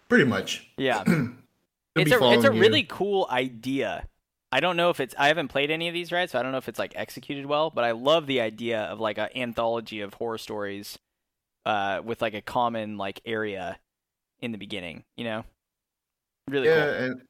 Pretty 0.08 0.24
much. 0.24 0.68
Yeah. 0.76 1.04
It's 1.96 2.12
a 2.12 2.30
it's 2.30 2.44
a 2.44 2.54
you. 2.54 2.60
really 2.60 2.84
cool 2.84 3.26
idea. 3.30 4.06
I 4.52 4.60
don't 4.60 4.76
know 4.76 4.90
if 4.90 5.00
it's 5.00 5.14
I 5.18 5.28
haven't 5.28 5.48
played 5.48 5.70
any 5.70 5.88
of 5.88 5.94
these 5.94 6.12
right, 6.12 6.28
so 6.28 6.38
I 6.38 6.42
don't 6.42 6.52
know 6.52 6.58
if 6.58 6.68
it's 6.68 6.78
like 6.78 6.92
executed 6.96 7.46
well, 7.46 7.70
but 7.70 7.84
I 7.84 7.92
love 7.92 8.26
the 8.26 8.40
idea 8.40 8.82
of 8.82 9.00
like 9.00 9.18
an 9.18 9.28
anthology 9.36 10.00
of 10.00 10.14
horror 10.14 10.38
stories 10.38 10.98
uh 11.66 12.00
with 12.04 12.22
like 12.22 12.34
a 12.34 12.40
common 12.42 12.96
like 12.98 13.20
area 13.24 13.78
in 14.40 14.52
the 14.52 14.58
beginning, 14.58 15.04
you 15.16 15.24
know? 15.24 15.44
Really 16.48 16.68
yeah, 16.68 16.84
cool. 16.86 16.94
and 16.94 17.22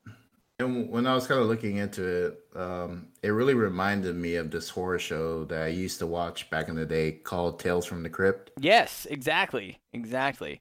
and 0.58 0.90
when 0.90 1.06
I 1.06 1.14
was 1.14 1.26
kind 1.26 1.40
of 1.40 1.46
looking 1.48 1.78
into 1.78 2.04
it, 2.26 2.40
um, 2.54 3.08
it 3.22 3.30
really 3.30 3.54
reminded 3.54 4.14
me 4.16 4.34
of 4.36 4.50
this 4.50 4.68
horror 4.68 4.98
show 4.98 5.44
that 5.46 5.62
I 5.62 5.68
used 5.68 5.98
to 6.00 6.06
watch 6.06 6.50
back 6.50 6.68
in 6.68 6.76
the 6.76 6.84
day 6.86 7.12
called 7.12 7.58
Tales 7.60 7.86
from 7.86 8.02
the 8.02 8.10
Crypt. 8.10 8.50
Yes, 8.58 9.06
exactly. 9.10 9.80
Exactly. 9.92 10.60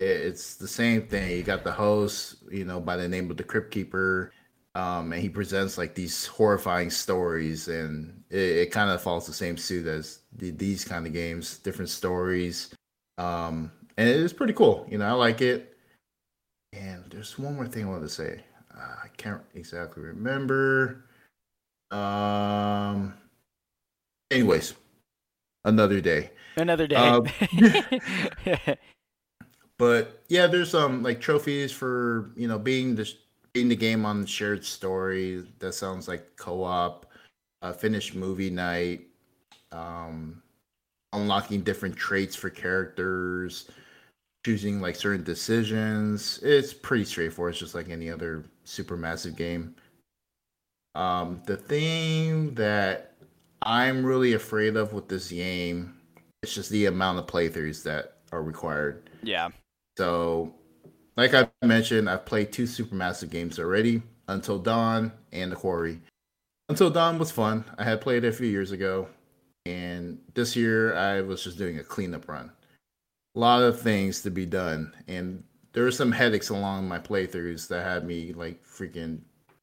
it's 0.00 0.56
the 0.56 0.68
same 0.68 1.06
thing. 1.06 1.30
You 1.36 1.42
got 1.42 1.64
the 1.64 1.72
host, 1.72 2.36
you 2.50 2.64
know, 2.64 2.80
by 2.80 2.96
the 2.96 3.08
name 3.08 3.30
of 3.30 3.36
the 3.36 3.44
Crypt 3.44 3.70
Keeper, 3.70 4.32
um, 4.76 5.10
and 5.14 5.22
he 5.22 5.30
presents 5.30 5.78
like 5.78 5.94
these 5.94 6.26
horrifying 6.26 6.90
stories, 6.90 7.68
and 7.68 8.22
it, 8.28 8.36
it 8.36 8.70
kind 8.70 8.90
of 8.90 9.00
follows 9.00 9.26
the 9.26 9.32
same 9.32 9.56
suit 9.56 9.86
as 9.86 10.18
the, 10.36 10.50
these 10.50 10.84
kind 10.84 11.06
of 11.06 11.14
games, 11.14 11.56
different 11.58 11.88
stories, 11.88 12.74
um, 13.16 13.72
and 13.96 14.06
it 14.06 14.16
is 14.16 14.34
pretty 14.34 14.52
cool. 14.52 14.86
You 14.90 14.98
know, 14.98 15.06
I 15.06 15.12
like 15.12 15.40
it. 15.40 15.78
And 16.74 17.04
there's 17.08 17.38
one 17.38 17.54
more 17.54 17.66
thing 17.66 17.86
I 17.86 17.88
wanted 17.88 18.02
to 18.02 18.08
say. 18.10 18.44
Uh, 18.76 18.96
I 19.04 19.08
can't 19.16 19.40
exactly 19.54 20.02
remember. 20.02 21.06
Um. 21.90 23.14
Anyways, 24.30 24.74
another 25.64 26.02
day. 26.02 26.32
Another 26.58 26.86
day. 26.86 26.96
Um, 26.96 27.26
but 29.78 30.22
yeah, 30.28 30.46
there's 30.46 30.74
um 30.74 31.02
like 31.02 31.18
trophies 31.22 31.72
for 31.72 32.32
you 32.36 32.46
know 32.46 32.58
being 32.58 32.94
the 32.94 33.10
the 33.64 33.76
game 33.76 34.04
on 34.04 34.26
shared 34.26 34.64
story. 34.64 35.44
That 35.58 35.72
sounds 35.72 36.08
like 36.08 36.36
co-op, 36.36 37.06
uh, 37.62 37.72
finished 37.72 38.14
movie 38.14 38.50
night, 38.50 39.02
um, 39.72 40.42
unlocking 41.12 41.62
different 41.62 41.96
traits 41.96 42.36
for 42.36 42.50
characters, 42.50 43.70
choosing 44.44 44.80
like 44.80 44.96
certain 44.96 45.24
decisions. 45.24 46.38
It's 46.42 46.72
pretty 46.72 47.04
straightforward. 47.04 47.52
It's 47.52 47.60
just 47.60 47.74
like 47.74 47.88
any 47.88 48.10
other 48.10 48.44
Supermassive 48.64 49.36
game. 49.36 49.74
Um, 50.94 51.42
the 51.46 51.56
thing 51.56 52.54
that 52.54 53.14
I'm 53.62 54.04
really 54.04 54.32
afraid 54.34 54.76
of 54.76 54.92
with 54.92 55.08
this 55.08 55.30
game, 55.30 55.94
it's 56.42 56.54
just 56.54 56.70
the 56.70 56.86
amount 56.86 57.18
of 57.18 57.26
playthroughs 57.26 57.82
that 57.84 58.18
are 58.32 58.42
required. 58.42 59.08
yeah. 59.22 59.48
So, 59.98 60.54
like 61.16 61.34
I 61.34 61.48
mentioned, 61.64 62.08
I've 62.08 62.26
played 62.26 62.52
two 62.52 62.64
Supermassive 62.64 63.30
games 63.30 63.58
already 63.58 64.02
Until 64.28 64.58
Dawn 64.58 65.12
and 65.32 65.50
The 65.50 65.56
Quarry. 65.56 66.00
Until 66.68 66.90
Dawn 66.90 67.18
was 67.18 67.30
fun. 67.30 67.64
I 67.78 67.84
had 67.84 68.00
played 68.00 68.24
it 68.24 68.28
a 68.28 68.32
few 68.32 68.48
years 68.48 68.72
ago. 68.72 69.08
And 69.64 70.18
this 70.34 70.54
year, 70.54 70.94
I 70.94 71.22
was 71.22 71.42
just 71.42 71.58
doing 71.58 71.78
a 71.78 71.84
cleanup 71.84 72.28
run. 72.28 72.52
A 73.34 73.38
lot 73.38 73.62
of 73.62 73.80
things 73.80 74.22
to 74.22 74.30
be 74.30 74.46
done. 74.46 74.94
And 75.08 75.42
there 75.72 75.84
were 75.84 75.90
some 75.90 76.12
headaches 76.12 76.50
along 76.50 76.88
my 76.88 76.98
playthroughs 76.98 77.68
that 77.68 77.84
had 77.84 78.06
me 78.06 78.32
like 78.32 78.64
freaking 78.64 79.20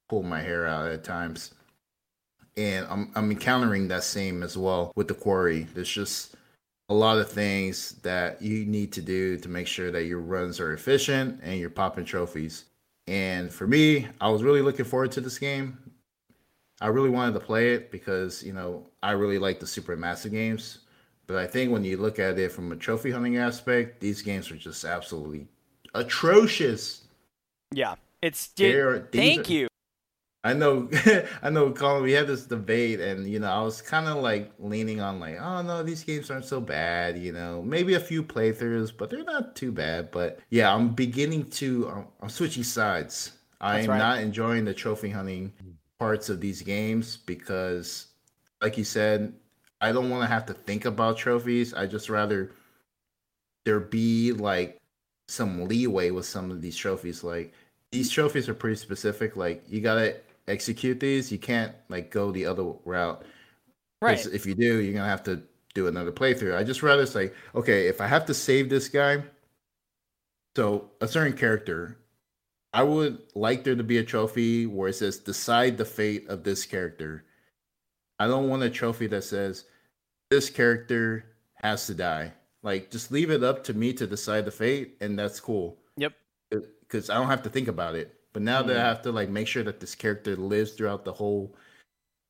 pull 0.10 0.24
my 0.24 0.42
hair 0.42 0.68
out 0.68 0.92
at 0.92 1.04
times. 1.04 1.54
And 2.58 2.86
I'm, 2.88 3.12
I'm 3.16 3.32
encountering 3.32 3.88
that 3.88 4.04
same 4.04 4.44
as 4.44 4.58
well 4.58 4.92
with 4.96 5.08
The 5.08 5.14
Quarry. 5.14 5.64
There's 5.74 5.90
just 5.90 6.36
a 6.90 6.94
lot 6.94 7.18
of 7.18 7.30
things 7.32 7.94
that 8.04 8.42
you 8.42 8.66
need 8.66 8.92
to 8.94 9.02
do 9.02 9.38
to 9.38 9.50
make 9.50 9.68
sure 9.68 9.92
that 9.92 10.06
your 10.06 10.20
runs 10.20 10.60
are 10.60 10.74
efficient 10.74 11.40
and 11.44 11.60
you're 11.60 11.70
popping 11.70 12.06
trophies. 12.06 12.66
And 13.08 13.52
for 13.52 13.68
me, 13.68 14.08
I 14.22 14.30
was 14.30 14.44
really 14.44 14.62
looking 14.62 14.86
forward 14.86 15.12
to 15.14 15.22
this 15.22 15.40
game. 15.40 15.78
I 16.82 16.88
really 16.88 17.10
wanted 17.10 17.34
to 17.34 17.40
play 17.40 17.74
it 17.74 17.92
because, 17.92 18.44
you 18.44 18.54
know, 18.54 18.88
I 19.02 19.12
really 19.12 19.40
like 19.40 19.60
the 19.60 19.66
Supermassive 19.66 20.32
games. 20.32 20.80
But 21.28 21.38
I 21.38 21.48
think 21.48 21.72
when 21.72 21.86
you 21.86 21.96
look 21.98 22.20
at 22.20 22.38
it 22.38 22.52
from 22.52 22.72
a 22.72 22.76
trophy 22.76 23.12
hunting 23.12 23.38
aspect, 23.38 24.02
these 24.02 24.22
games 24.22 24.52
are 24.52 24.58
just 24.58 24.84
absolutely 24.84 25.48
atrocious. 25.96 27.04
Yeah. 27.72 27.96
It's 28.22 28.48
They 28.48 28.72
dude, 28.72 28.76
are- 28.86 29.08
these 29.12 29.20
thank 29.22 29.50
are- 29.50 29.52
you. 29.54 29.68
I 30.46 30.54
know, 30.54 30.90
I 31.42 31.50
know, 31.50 31.72
Colin. 31.72 32.04
We 32.04 32.12
had 32.12 32.28
this 32.28 32.46
debate, 32.46 33.00
and 33.00 33.28
you 33.28 33.40
know, 33.40 33.50
I 33.50 33.62
was 33.62 33.82
kind 33.82 34.08
of 34.08 34.18
like 34.18 34.52
leaning 34.60 35.00
on 35.00 35.20
like, 35.20 35.40
oh 35.40 35.62
no, 35.62 35.84
these 35.84 36.04
games 36.04 36.30
aren't 36.30 36.46
so 36.46 36.60
bad. 36.60 37.18
You 37.18 37.32
know, 37.32 37.62
maybe 37.62 37.94
a 37.94 38.00
few 38.00 38.24
playthroughs, 38.24 38.92
but 38.96 39.10
they're 39.10 39.24
not 39.24 39.56
too 39.56 39.72
bad. 39.72 40.12
But 40.12 40.40
yeah, 40.50 40.74
I'm 40.74 40.90
beginning 40.90 41.50
to, 41.52 41.90
I'm, 41.90 42.08
I'm 42.22 42.30
switching 42.30 42.64
sides. 42.64 43.32
I 43.62 43.76
That's 43.76 43.86
am 43.86 43.92
right. 43.92 43.98
not 43.98 44.20
enjoying 44.20 44.66
the 44.66 44.74
trophy 44.74 45.10
hunting 45.10 45.54
parts 45.98 46.28
of 46.28 46.42
these 46.42 46.62
games 46.62 47.16
because, 47.16 48.08
like 48.62 48.78
you 48.78 48.84
said, 48.84 49.34
I 49.80 49.94
don't 49.94 50.10
want 50.10 50.24
to 50.24 50.28
have 50.28 50.46
to 50.48 50.54
think 50.54 50.84
about 50.84 51.18
trophies. 51.18 51.74
I 51.74 51.86
just 51.86 52.10
rather 52.10 52.52
there 53.64 53.80
be 53.80 54.34
like 54.34 54.82
some 55.28 55.68
leeway 55.68 56.12
with 56.12 56.26
some 56.26 56.52
of 56.52 56.62
these 56.62 56.76
trophies. 56.76 57.24
Like 57.24 57.54
these 57.92 58.10
trophies 58.10 58.50
are 58.50 58.54
pretty 58.54 58.76
specific. 58.76 59.38
Like 59.38 59.64
you 59.70 59.80
gotta 59.82 60.18
execute 60.48 61.00
these. 61.00 61.32
You 61.32 61.40
can't 61.40 61.74
like 61.90 62.12
go 62.12 62.32
the 62.32 62.46
other 62.46 62.74
route. 62.86 63.24
Right. 64.02 64.26
If 64.26 64.46
you 64.46 64.56
do, 64.56 64.82
you're 64.82 64.94
gonna 64.94 65.08
have 65.08 65.24
to 65.24 65.44
do 65.74 65.88
another 65.88 66.12
playthrough. 66.12 66.58
I 66.58 66.64
just 66.64 66.84
rather 66.84 67.06
say, 67.06 67.32
okay, 67.56 67.88
if 67.88 68.02
I 68.02 68.08
have 68.08 68.26
to 68.28 68.34
save 68.34 68.70
this 68.70 68.88
guy, 68.90 69.24
so 70.56 70.92
a 71.02 71.08
certain 71.08 71.38
character, 71.38 71.98
I 72.74 72.84
would 72.84 73.20
like 73.36 73.64
there 73.64 73.76
to 73.76 73.84
be 73.84 73.98
a 73.98 74.04
trophy 74.04 74.66
where 74.66 74.90
it 74.90 74.94
says 74.94 75.18
decide 75.18 75.78
the 75.78 75.86
fate 75.86 76.28
of 76.28 76.44
this 76.44 76.66
character. 76.66 77.26
I 78.20 78.28
don't 78.28 78.50
want 78.50 78.64
a 78.64 78.70
trophy 78.70 79.08
that 79.08 79.24
says 79.24 79.66
this 80.30 80.50
character 80.50 81.26
has 81.56 81.88
to 81.88 81.94
die. 81.94 82.34
Like 82.62 82.92
just 82.92 83.12
leave 83.12 83.32
it 83.32 83.44
up 83.44 83.64
to 83.66 83.74
me 83.74 83.94
to 83.94 84.08
decide 84.08 84.46
the 84.46 84.52
fate, 84.52 84.98
and 85.02 85.18
that's 85.18 85.40
cool 85.40 85.78
Yep. 85.98 86.14
Uh, 86.54 86.60
because 86.82 87.10
I 87.10 87.16
don't 87.16 87.28
have 87.28 87.44
to 87.44 87.50
think 87.50 87.68
about 87.68 87.96
it. 87.96 88.14
But 88.34 88.42
now 88.42 88.64
that 88.64 88.76
I 88.76 88.80
mm. 88.80 88.84
have 88.84 89.02
to 89.04 89.12
like 89.12 89.30
make 89.30 89.48
sure 89.48 89.64
that 89.64 89.80
this 89.80 89.96
character 89.96 90.36
lives 90.36 90.72
throughout 90.72 91.06
the 91.06 91.14
whole 91.14 91.56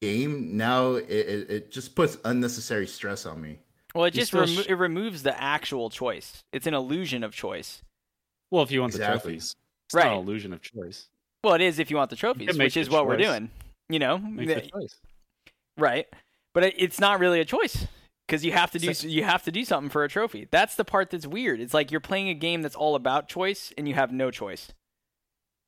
game, 0.01 0.57
now 0.57 0.95
it, 0.95 1.09
it, 1.09 1.49
it 1.49 1.71
just 1.71 1.95
puts 1.95 2.17
unnecessary 2.25 2.87
stress 2.87 3.25
on 3.25 3.41
me. 3.41 3.59
Well, 3.95 4.05
it 4.05 4.15
You 4.15 4.21
just 4.21 4.33
remo- 4.33 4.47
sh- 4.47 4.67
it 4.67 4.75
removes 4.75 5.23
the 5.23 5.39
actual 5.41 5.89
choice. 5.89 6.43
It's 6.51 6.67
an 6.67 6.73
illusion 6.73 7.23
of 7.23 7.33
choice. 7.33 7.81
Well, 8.51 8.63
if 8.63 8.71
you 8.71 8.81
want 8.81 8.93
the 8.93 8.99
trophies, 8.99 9.55
it's 9.85 9.95
Right. 9.95 10.05
not 10.05 10.13
an 10.13 10.19
illusion 10.19 10.53
of 10.53 10.61
choice. 10.61 11.07
Well, 11.43 11.53
it 11.53 11.61
is 11.61 11.79
if 11.79 11.89
you 11.89 11.97
want 11.97 12.09
the 12.09 12.15
trophies, 12.15 12.57
which 12.57 12.73
the 12.73 12.79
is 12.81 12.89
what 12.89 13.07
we're 13.07 13.17
doing. 13.17 13.49
You 13.89 13.99
know, 13.99 14.17
Make 14.17 14.47
The- 14.47 14.55
the 14.55 14.61
choice. 14.61 14.99
right? 15.77 16.07
But 16.53 16.65
it, 16.65 16.75
it's 16.77 16.99
not 16.99 17.19
really 17.19 17.39
a 17.39 17.45
choice 17.45 17.87
because 18.27 18.43
you 18.43 18.51
have 18.51 18.71
to 18.71 18.79
do 18.79 18.93
So- 18.93 19.07
you 19.07 19.23
have 19.23 19.43
to 19.43 19.51
do 19.51 19.63
something 19.63 19.89
for 19.89 20.03
a 20.03 20.09
trophy. 20.09 20.47
That's 20.51 20.75
the 20.75 20.85
part 20.85 21.11
that's 21.11 21.27
weird. 21.27 21.59
It's 21.59 21.73
like 21.73 21.91
you're 21.91 21.99
playing 22.01 22.29
a 22.29 22.33
game 22.33 22.61
that's 22.61 22.75
all 22.75 22.95
about 22.95 23.27
choice 23.29 23.71
and 23.77 23.87
you 23.87 23.93
have 23.93 24.11
no 24.11 24.31
choice. 24.31 24.71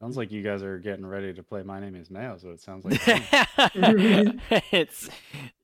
Sounds 0.01 0.17
like 0.17 0.31
you 0.31 0.41
guys 0.43 0.61
are 0.61 0.77
getting 0.77 1.05
ready 1.05 1.33
to 1.33 1.43
play 1.43 1.63
My 1.63 1.79
Name 1.79 1.95
Is 1.95 2.11
Mayo. 2.11 2.37
So 2.37 2.49
it 2.49 2.61
sounds 2.61 2.85
like. 2.85 3.01
it's 4.71 5.09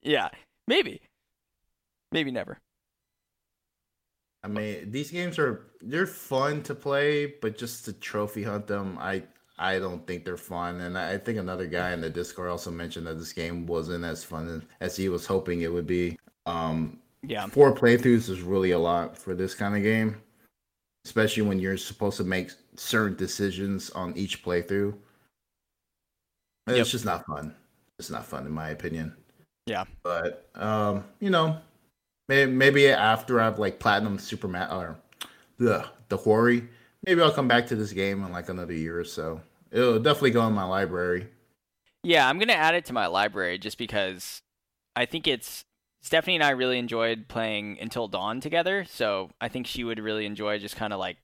yeah, 0.01 0.29
maybe, 0.67 1.01
maybe 2.11 2.31
never. 2.31 2.59
I 4.43 4.47
mean, 4.47 4.91
these 4.91 5.11
games 5.11 5.37
are 5.37 5.67
they're 5.81 6.07
fun 6.07 6.63
to 6.63 6.73
play, 6.75 7.27
but 7.27 7.57
just 7.57 7.85
to 7.85 7.93
trophy 7.93 8.43
hunt 8.43 8.67
them, 8.67 8.97
I 8.99 9.23
I 9.57 9.77
don't 9.79 10.05
think 10.07 10.25
they're 10.25 10.37
fun. 10.37 10.81
And 10.81 10.97
I 10.97 11.13
I 11.13 11.17
think 11.17 11.37
another 11.37 11.67
guy 11.67 11.91
in 11.93 12.01
the 12.01 12.09
Discord 12.09 12.49
also 12.49 12.71
mentioned 12.71 13.05
that 13.07 13.19
this 13.19 13.33
game 13.33 13.67
wasn't 13.67 14.03
as 14.05 14.23
fun 14.23 14.65
as 14.79 14.95
he 14.95 15.09
was 15.09 15.25
hoping 15.25 15.61
it 15.61 15.71
would 15.71 15.87
be. 15.87 16.17
Um, 16.45 16.99
Yeah, 17.23 17.47
four 17.47 17.73
playthroughs 17.75 18.29
is 18.29 18.41
really 18.41 18.71
a 18.71 18.79
lot 18.79 19.15
for 19.17 19.35
this 19.35 19.53
kind 19.53 19.75
of 19.75 19.83
game, 19.83 20.21
especially 21.05 21.43
when 21.43 21.59
you're 21.59 21.77
supposed 21.77 22.17
to 22.17 22.23
make 22.23 22.51
certain 22.75 23.17
decisions 23.17 23.89
on 23.91 24.15
each 24.17 24.43
playthrough. 24.43 24.93
It's 26.67 26.77
Yep. 26.77 26.87
just 26.87 27.05
not 27.05 27.25
fun. 27.25 27.55
It's 27.99 28.09
not 28.09 28.25
fun, 28.25 28.45
in 28.45 28.51
my 28.51 28.69
opinion. 28.69 29.15
Yeah. 29.65 29.85
But 30.03 30.49
um, 30.55 31.03
you 31.19 31.29
know, 31.29 31.59
maybe, 32.29 32.51
maybe 32.51 32.87
after 32.89 33.39
I've 33.39 33.59
like 33.59 33.79
platinum 33.79 34.17
Superman 34.19 34.71
or 34.71 34.97
the 35.57 35.85
the 36.09 36.17
Hori, 36.17 36.67
maybe 37.05 37.21
I'll 37.21 37.31
come 37.31 37.47
back 37.47 37.67
to 37.67 37.75
this 37.75 37.93
game 37.93 38.23
in 38.23 38.31
like 38.31 38.49
another 38.49 38.73
year 38.73 38.99
or 38.99 39.03
so. 39.03 39.41
It'll 39.71 39.99
definitely 39.99 40.31
go 40.31 40.45
in 40.47 40.53
my 40.53 40.63
library. 40.63 41.27
Yeah, 42.03 42.27
I'm 42.27 42.39
gonna 42.39 42.53
add 42.53 42.75
it 42.75 42.85
to 42.85 42.93
my 42.93 43.07
library 43.07 43.57
just 43.57 43.77
because 43.77 44.41
I 44.95 45.05
think 45.05 45.27
it's 45.27 45.63
Stephanie 46.01 46.35
and 46.35 46.43
I 46.43 46.51
really 46.51 46.79
enjoyed 46.79 47.27
playing 47.27 47.77
Until 47.79 48.07
Dawn 48.07 48.41
together, 48.41 48.85
so 48.85 49.29
I 49.39 49.49
think 49.49 49.67
she 49.67 49.83
would 49.83 49.99
really 49.99 50.25
enjoy 50.25 50.57
just 50.57 50.75
kind 50.75 50.93
of 50.93 50.99
like 50.99 51.17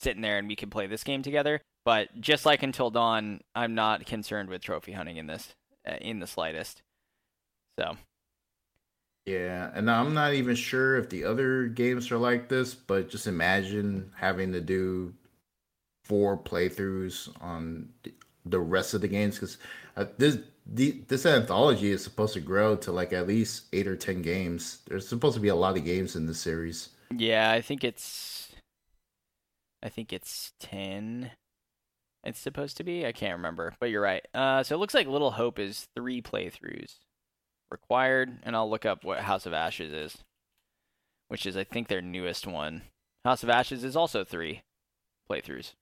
sitting 0.00 0.22
there 0.22 0.38
and 0.38 0.48
we 0.48 0.56
could 0.56 0.70
play 0.70 0.86
this 0.86 1.04
game 1.04 1.22
together. 1.22 1.60
But 1.84 2.08
just 2.20 2.46
like 2.46 2.62
Until 2.62 2.90
Dawn, 2.90 3.40
I'm 3.54 3.74
not 3.74 4.06
concerned 4.06 4.48
with 4.48 4.62
trophy 4.62 4.92
hunting 4.92 5.16
in 5.16 5.26
this 5.26 5.54
uh, 5.86 5.96
in 6.00 6.20
the 6.20 6.26
slightest. 6.26 6.82
So 7.78 7.96
yeah, 9.26 9.70
and 9.74 9.90
I'm 9.90 10.14
not 10.14 10.34
even 10.34 10.56
sure 10.56 10.96
if 10.96 11.08
the 11.08 11.24
other 11.24 11.66
games 11.66 12.10
are 12.10 12.18
like 12.18 12.48
this, 12.48 12.74
but 12.74 13.08
just 13.08 13.26
imagine 13.26 14.10
having 14.16 14.52
to 14.52 14.60
do 14.60 15.14
four 16.04 16.36
playthroughs 16.36 17.28
on 17.40 17.88
the 18.44 18.58
rest 18.58 18.94
of 18.94 19.00
the 19.00 19.08
games 19.08 19.36
because 19.36 19.58
uh, 19.96 20.06
this 20.18 20.38
the, 20.66 21.02
this 21.08 21.26
anthology 21.26 21.90
is 21.90 22.04
supposed 22.04 22.34
to 22.34 22.40
grow 22.40 22.76
to 22.76 22.92
like 22.92 23.12
at 23.12 23.26
least 23.26 23.64
eight 23.72 23.86
or 23.86 23.96
ten 23.96 24.22
games. 24.22 24.78
There's 24.88 25.08
supposed 25.08 25.34
to 25.34 25.40
be 25.40 25.48
a 25.48 25.54
lot 25.54 25.76
of 25.76 25.84
games 25.84 26.16
in 26.16 26.26
this 26.26 26.38
series. 26.38 26.90
Yeah, 27.16 27.50
I 27.50 27.60
think 27.60 27.84
it's 27.84 28.52
I 29.82 29.88
think 29.88 30.12
it's 30.12 30.52
ten. 30.60 31.32
It's 32.24 32.38
supposed 32.38 32.76
to 32.76 32.84
be. 32.84 33.04
I 33.04 33.12
can't 33.12 33.36
remember, 33.36 33.74
but 33.80 33.90
you're 33.90 34.02
right. 34.02 34.24
Uh, 34.32 34.62
so 34.62 34.76
it 34.76 34.78
looks 34.78 34.94
like 34.94 35.08
Little 35.08 35.32
Hope 35.32 35.58
is 35.58 35.88
three 35.96 36.22
playthroughs 36.22 36.98
required, 37.70 38.38
and 38.44 38.54
I'll 38.54 38.70
look 38.70 38.86
up 38.86 39.02
what 39.02 39.20
House 39.20 39.46
of 39.46 39.52
Ashes 39.52 39.92
is, 39.92 40.18
which 41.28 41.46
is 41.46 41.56
I 41.56 41.64
think 41.64 41.88
their 41.88 42.02
newest 42.02 42.46
one. 42.46 42.82
House 43.24 43.42
of 43.42 43.50
Ashes 43.50 43.82
is 43.82 43.96
also 43.96 44.24
three 44.24 44.62
playthroughs. 45.28 45.72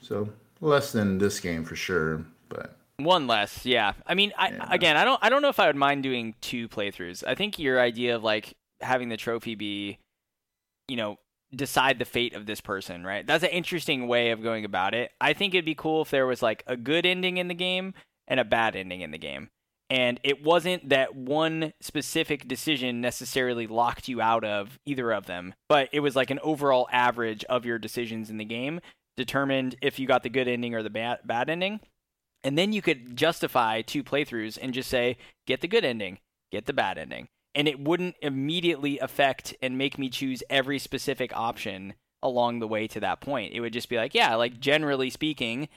So 0.00 0.30
less 0.60 0.92
than 0.92 1.18
this 1.18 1.38
game 1.38 1.64
for 1.64 1.76
sure, 1.76 2.24
but 2.52 2.76
one 2.98 3.26
less. 3.26 3.64
Yeah, 3.64 3.94
I 4.06 4.14
mean, 4.14 4.32
I 4.36 4.50
yeah. 4.50 4.66
again, 4.70 4.96
I 4.96 5.04
don't, 5.04 5.18
I 5.22 5.28
don't 5.28 5.42
know 5.42 5.48
if 5.48 5.60
I 5.60 5.66
would 5.66 5.76
mind 5.76 6.02
doing 6.02 6.34
two 6.40 6.68
playthroughs. 6.68 7.24
I 7.26 7.34
think 7.34 7.58
your 7.58 7.80
idea 7.80 8.16
of 8.16 8.22
like 8.22 8.54
having 8.80 9.08
the 9.08 9.16
trophy 9.16 9.54
be, 9.54 9.98
you 10.88 10.96
know, 10.96 11.18
decide 11.54 11.98
the 11.98 12.04
fate 12.04 12.34
of 12.34 12.46
this 12.46 12.60
person, 12.60 13.04
right? 13.04 13.26
That's 13.26 13.44
an 13.44 13.50
interesting 13.50 14.08
way 14.08 14.30
of 14.30 14.42
going 14.42 14.64
about 14.64 14.94
it. 14.94 15.10
I 15.20 15.32
think 15.32 15.54
it'd 15.54 15.64
be 15.64 15.74
cool 15.74 16.02
if 16.02 16.10
there 16.10 16.26
was 16.26 16.42
like 16.42 16.62
a 16.66 16.76
good 16.76 17.06
ending 17.06 17.36
in 17.36 17.48
the 17.48 17.54
game 17.54 17.94
and 18.26 18.40
a 18.40 18.44
bad 18.44 18.74
ending 18.76 19.02
in 19.02 19.10
the 19.10 19.18
game. 19.18 19.50
And 19.90 20.18
it 20.22 20.42
wasn't 20.42 20.88
that 20.88 21.14
one 21.14 21.74
specific 21.82 22.48
decision 22.48 23.02
necessarily 23.02 23.66
locked 23.66 24.08
you 24.08 24.22
out 24.22 24.42
of 24.42 24.78
either 24.86 25.12
of 25.12 25.26
them, 25.26 25.52
but 25.68 25.90
it 25.92 26.00
was 26.00 26.16
like 26.16 26.30
an 26.30 26.38
overall 26.42 26.88
average 26.90 27.44
of 27.44 27.66
your 27.66 27.78
decisions 27.78 28.30
in 28.30 28.38
the 28.38 28.44
game 28.46 28.80
determined 29.18 29.76
if 29.82 29.98
you 29.98 30.06
got 30.06 30.22
the 30.22 30.30
good 30.30 30.48
ending 30.48 30.74
or 30.74 30.82
the 30.82 30.88
bad, 30.88 31.18
bad 31.26 31.50
ending. 31.50 31.80
And 32.44 32.58
then 32.58 32.72
you 32.72 32.82
could 32.82 33.16
justify 33.16 33.82
two 33.82 34.02
playthroughs 34.02 34.58
and 34.60 34.74
just 34.74 34.90
say, 34.90 35.16
get 35.46 35.60
the 35.60 35.68
good 35.68 35.84
ending, 35.84 36.18
get 36.50 36.66
the 36.66 36.72
bad 36.72 36.98
ending 36.98 37.28
and 37.54 37.68
it 37.68 37.80
wouldn't 37.80 38.16
immediately 38.22 38.98
affect 38.98 39.54
and 39.60 39.76
make 39.76 39.98
me 39.98 40.08
choose 40.08 40.42
every 40.48 40.78
specific 40.78 41.34
option 41.36 41.94
along 42.22 42.60
the 42.60 42.68
way 42.68 42.86
to 42.86 43.00
that 43.00 43.20
point. 43.20 43.52
It 43.52 43.60
would 43.60 43.72
just 43.72 43.88
be 43.88 43.96
like, 43.96 44.14
yeah, 44.14 44.34
like 44.36 44.60
generally 44.60 45.10
speaking, 45.10 45.68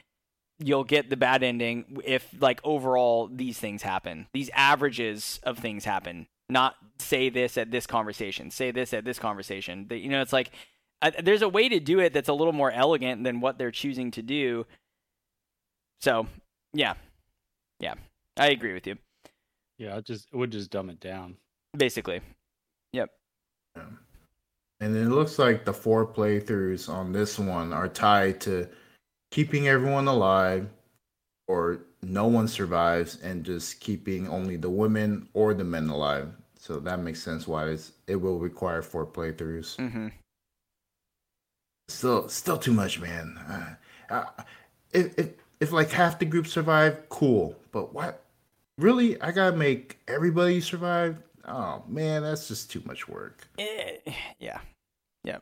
you'll 0.59 0.83
get 0.83 1.09
the 1.09 1.17
bad 1.17 1.43
ending 1.43 1.99
if 2.05 2.29
like 2.39 2.61
overall 2.63 3.27
these 3.27 3.59
things 3.59 3.81
happen. 3.81 4.27
These 4.33 4.49
averages 4.53 5.39
of 5.43 5.57
things 5.57 5.85
happen. 5.85 6.27
Not 6.49 6.75
say 6.99 7.29
this 7.29 7.57
at 7.57 7.71
this 7.71 7.87
conversation, 7.87 8.51
say 8.51 8.71
this 8.71 8.93
at 8.93 9.03
this 9.03 9.19
conversation. 9.19 9.87
You 9.89 10.09
know, 10.09 10.21
it's 10.21 10.33
like 10.33 10.51
uh, 11.01 11.11
there's 11.21 11.41
a 11.41 11.49
way 11.49 11.67
to 11.67 11.79
do 11.79 11.99
it 11.99 12.13
that's 12.13 12.29
a 12.29 12.33
little 12.33 12.53
more 12.53 12.71
elegant 12.71 13.23
than 13.23 13.41
what 13.41 13.57
they're 13.57 13.71
choosing 13.71 14.11
to 14.11 14.21
do. 14.21 14.65
So, 16.01 16.27
yeah. 16.75 16.93
Yeah. 17.79 17.95
I 18.37 18.49
agree 18.49 18.73
with 18.73 18.85
you. 18.85 18.97
Yeah, 19.77 19.97
it 19.97 20.05
just 20.05 20.27
it 20.31 20.37
would 20.37 20.51
just 20.51 20.71
dumb 20.71 20.89
it 20.89 20.99
down. 20.99 21.37
Basically. 21.75 22.21
Yep. 22.93 23.09
And 24.79 24.95
it 24.95 25.09
looks 25.09 25.39
like 25.39 25.65
the 25.65 25.73
four 25.73 26.05
playthroughs 26.05 26.89
on 26.89 27.11
this 27.11 27.39
one 27.39 27.73
are 27.73 27.87
tied 27.87 28.41
to 28.41 28.67
keeping 29.31 29.67
everyone 29.67 30.07
alive 30.07 30.69
or 31.47 31.85
no 32.01 32.27
one 32.27 32.47
survives 32.47 33.21
and 33.21 33.43
just 33.43 33.79
keeping 33.79 34.27
only 34.27 34.57
the 34.57 34.69
women 34.69 35.27
or 35.33 35.53
the 35.53 35.63
men 35.63 35.89
alive. 35.89 36.29
So 36.59 36.79
that 36.79 36.99
makes 36.99 37.21
sense 37.21 37.47
why 37.47 37.69
it's, 37.69 37.93
it 38.07 38.15
will 38.15 38.39
require 38.39 38.81
four 38.81 39.05
playthroughs. 39.05 39.75
Mm-hmm. 39.77 40.07
Still, 41.87 42.27
still 42.29 42.57
too 42.57 42.73
much, 42.73 42.99
man. 42.99 43.37
Uh, 43.47 44.13
uh, 44.13 44.43
if, 44.91 45.17
if 45.17 45.29
if 45.65 45.71
like 45.71 45.89
half 45.89 46.19
the 46.19 46.25
group 46.25 46.45
survive, 46.45 47.09
cool. 47.09 47.55
But 47.71 47.93
what? 47.93 48.23
Really, 48.77 49.19
I 49.21 49.31
gotta 49.31 49.57
make 49.57 49.99
everybody 50.07 50.61
survive? 50.61 51.21
Oh 51.47 51.83
man, 51.87 52.21
that's 52.21 52.47
just 52.47 52.71
too 52.71 52.81
much 52.85 53.07
work. 53.07 53.47
Eh, 53.57 53.97
yeah, 54.39 54.59
yeah. 55.23 55.39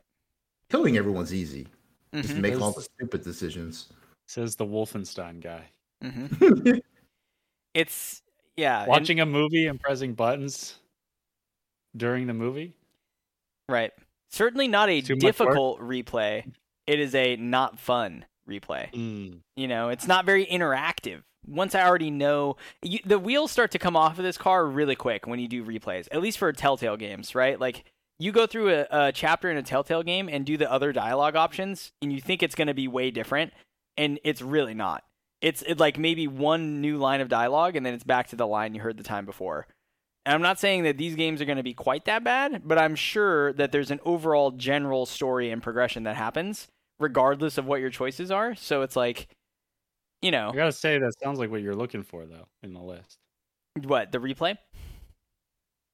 Killing 0.69 0.97
everyone's 0.97 1.33
easy. 1.33 1.67
Mm-hmm. 2.13 2.21
Just 2.21 2.35
make 2.37 2.59
all 2.59 2.71
the 2.71 2.81
stupid 2.81 3.23
decisions. 3.23 3.89
Says 4.27 4.55
the 4.55 4.65
Wolfenstein 4.65 5.41
guy. 5.41 5.63
Mm-hmm. 6.03 6.77
it's 7.73 8.21
yeah. 8.55 8.87
Watching 8.87 9.19
and... 9.19 9.29
a 9.29 9.33
movie 9.33 9.67
and 9.67 9.79
pressing 9.79 10.13
buttons 10.13 10.77
during 11.97 12.27
the 12.27 12.33
movie. 12.33 12.73
Right. 13.67 13.91
Certainly 14.29 14.69
not 14.69 14.89
a 14.89 15.01
difficult 15.01 15.79
replay. 15.79 16.49
It 16.87 16.99
is 16.99 17.13
a 17.13 17.35
not 17.35 17.77
fun 17.77 18.25
replay. 18.49 18.91
Mm. 18.93 19.39
You 19.55 19.67
know, 19.67 19.89
it's 19.89 20.07
not 20.07 20.25
very 20.25 20.45
interactive 20.45 21.21
once 21.47 21.75
I 21.75 21.83
already 21.83 22.11
know 22.11 22.57
you, 22.81 22.99
the 23.05 23.19
wheels 23.19 23.51
start 23.51 23.71
to 23.71 23.79
come 23.79 23.95
off 23.95 24.17
of 24.17 24.23
this 24.23 24.37
car 24.37 24.65
really 24.65 24.95
quick 24.95 25.27
when 25.27 25.39
you 25.39 25.47
do 25.47 25.63
replays, 25.63 26.07
at 26.11 26.21
least 26.21 26.37
for 26.37 26.51
Telltale 26.51 26.97
games, 26.97 27.35
right? 27.35 27.59
Like 27.59 27.85
you 28.19 28.31
go 28.31 28.47
through 28.47 28.73
a, 28.73 28.87
a 28.91 29.11
chapter 29.11 29.49
in 29.49 29.57
a 29.57 29.63
Telltale 29.63 30.03
game 30.03 30.29
and 30.29 30.45
do 30.45 30.57
the 30.57 30.71
other 30.71 30.91
dialogue 30.91 31.35
options, 31.35 31.91
and 32.01 32.11
you 32.11 32.21
think 32.21 32.41
it's 32.43 32.55
going 32.55 32.67
to 32.67 32.73
be 32.73 32.87
way 32.87 33.11
different, 33.11 33.53
and 33.97 34.19
it's 34.23 34.41
really 34.41 34.73
not. 34.73 35.03
It's 35.41 35.61
it 35.63 35.79
like 35.79 35.97
maybe 35.97 36.27
one 36.27 36.79
new 36.79 36.97
line 36.97 37.21
of 37.21 37.27
dialogue, 37.27 37.75
and 37.75 37.85
then 37.85 37.93
it's 37.93 38.03
back 38.03 38.27
to 38.27 38.35
the 38.35 38.47
line 38.47 38.73
you 38.73 38.81
heard 38.81 38.97
the 38.97 39.03
time 39.03 39.25
before. 39.25 39.67
And 40.25 40.33
I'm 40.33 40.41
not 40.41 40.59
saying 40.59 40.83
that 40.83 40.97
these 40.97 41.15
games 41.15 41.41
are 41.41 41.45
going 41.45 41.57
to 41.57 41.63
be 41.63 41.73
quite 41.73 42.05
that 42.05 42.23
bad, 42.23 42.61
but 42.63 42.77
I'm 42.77 42.95
sure 42.95 43.51
that 43.53 43.73
there's 43.73 43.91
an 43.91 43.99
overall 44.05 44.51
general 44.51 45.05
story 45.05 45.51
and 45.51 45.61
progression 45.61 46.03
that 46.03 46.15
happens 46.15 46.69
regardless 47.03 47.57
of 47.59 47.65
what 47.65 47.81
your 47.81 47.91
choices 47.91 48.31
are. 48.31 48.55
So 48.55 48.81
it's 48.81 48.95
like 48.95 49.27
you 50.23 50.31
know. 50.31 50.49
I 50.49 50.55
gotta 50.55 50.71
say 50.71 50.97
that 50.97 51.13
sounds 51.21 51.37
like 51.37 51.51
what 51.51 51.61
you're 51.61 51.75
looking 51.75 52.03
for 52.03 52.25
though 52.25 52.47
in 52.63 52.73
the 52.73 52.81
list. 52.81 53.19
What 53.83 54.11
the 54.11 54.19
replay? 54.19 54.57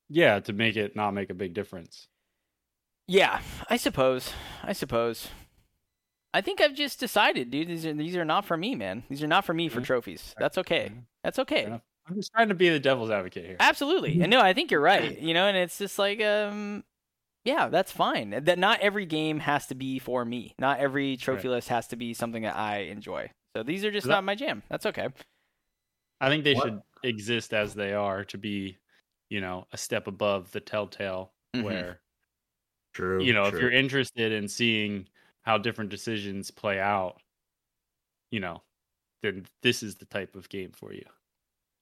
Yeah, 0.07 0.39
to 0.41 0.53
make 0.53 0.77
it 0.77 0.95
not 0.95 1.13
make 1.13 1.29
a 1.29 1.33
big 1.33 1.53
difference. 1.53 2.07
Yeah, 3.07 3.41
I 3.69 3.77
suppose. 3.77 4.31
I 4.63 4.73
suppose. 4.73 5.27
I 6.33 6.41
think 6.41 6.61
I've 6.61 6.75
just 6.75 6.99
decided, 6.99 7.49
dude. 7.49 7.67
These 7.67 7.85
are 7.85 7.93
these 7.93 8.15
are 8.15 8.25
not 8.25 8.45
for 8.45 8.55
me, 8.55 8.75
man. 8.75 9.03
These 9.09 9.23
are 9.23 9.27
not 9.27 9.45
for 9.45 9.53
me 9.53 9.67
for 9.67 9.81
trophies. 9.81 10.35
That's 10.37 10.57
okay. 10.59 10.91
That's 11.23 11.39
okay. 11.39 11.65
I'm 12.07 12.15
just 12.15 12.31
trying 12.31 12.49
to 12.49 12.55
be 12.55 12.69
the 12.69 12.79
devil's 12.79 13.11
advocate 13.11 13.45
here. 13.45 13.57
Absolutely. 13.59 14.21
And 14.21 14.31
no, 14.31 14.39
I 14.41 14.53
think 14.53 14.71
you're 14.71 14.81
right. 14.81 15.19
You 15.19 15.33
know, 15.33 15.47
and 15.47 15.57
it's 15.57 15.77
just 15.77 15.97
like 15.99 16.21
um 16.21 16.83
yeah, 17.49 17.67
that's 17.67 17.91
fine. 17.91 18.29
That 18.29 18.59
not 18.59 18.79
every 18.81 19.05
game 19.05 19.39
has 19.39 19.67
to 19.67 19.75
be 19.75 19.97
for 19.99 20.23
me. 20.23 20.53
Not 20.59 20.79
every 20.79 21.17
trophy 21.17 21.47
right. 21.47 21.55
list 21.55 21.69
has 21.69 21.87
to 21.87 21.95
be 21.95 22.13
something 22.13 22.43
that 22.43 22.55
I 22.55 22.81
enjoy. 22.81 23.31
So 23.55 23.63
these 23.63 23.83
are 23.83 23.91
just 23.91 24.05
not 24.05 24.23
my 24.23 24.35
jam. 24.35 24.61
That's 24.69 24.85
okay. 24.85 25.07
I 26.21 26.29
think 26.29 26.43
they 26.43 26.53
what? 26.53 26.65
should 26.65 26.81
exist 27.03 27.53
as 27.53 27.73
they 27.73 27.93
are 27.93 28.23
to 28.25 28.37
be, 28.37 28.77
you 29.29 29.41
know, 29.41 29.65
a 29.73 29.77
step 29.77 30.05
above 30.07 30.51
the 30.51 30.59
Telltale, 30.59 31.31
mm-hmm. 31.55 31.65
where, 31.65 32.01
true, 32.93 33.23
you 33.23 33.33
know, 33.33 33.49
true. 33.49 33.57
if 33.57 33.61
you're 33.61 33.71
interested 33.71 34.31
in 34.31 34.47
seeing 34.47 35.07
how 35.41 35.57
different 35.57 35.89
decisions 35.89 36.51
play 36.51 36.79
out, 36.79 37.17
you 38.31 38.39
know, 38.39 38.61
then 39.23 39.45
this 39.63 39.81
is 39.81 39.95
the 39.95 40.05
type 40.05 40.35
of 40.35 40.47
game 40.49 40.71
for 40.71 40.93
you. 40.93 41.05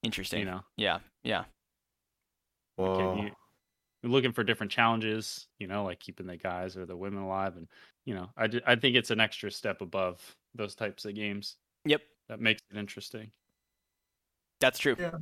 Interesting. 0.03 0.39
You 0.39 0.45
know, 0.45 0.61
yeah, 0.77 0.99
yeah. 1.23 1.43
Well, 2.77 3.17
you, 3.17 3.27
are 3.27 3.31
looking 4.03 4.31
for 4.31 4.43
different 4.43 4.71
challenges, 4.71 5.47
you 5.59 5.67
know, 5.67 5.83
like 5.83 5.99
keeping 5.99 6.27
the 6.27 6.37
guys 6.37 6.77
or 6.77 6.85
the 6.85 6.95
women 6.95 7.23
alive, 7.23 7.57
and 7.57 7.67
you 8.05 8.13
know, 8.13 8.29
I 8.37 8.49
I 8.65 8.75
think 8.75 8.95
it's 8.95 9.11
an 9.11 9.19
extra 9.19 9.51
step 9.51 9.81
above 9.81 10.19
those 10.55 10.75
types 10.75 11.05
of 11.05 11.15
games. 11.15 11.55
Yep. 11.85 12.01
That 12.29 12.41
makes 12.41 12.61
it 12.71 12.77
interesting. 12.77 13.31
That's 14.59 14.79
true. 14.79 14.95
Yeah. 14.99 15.17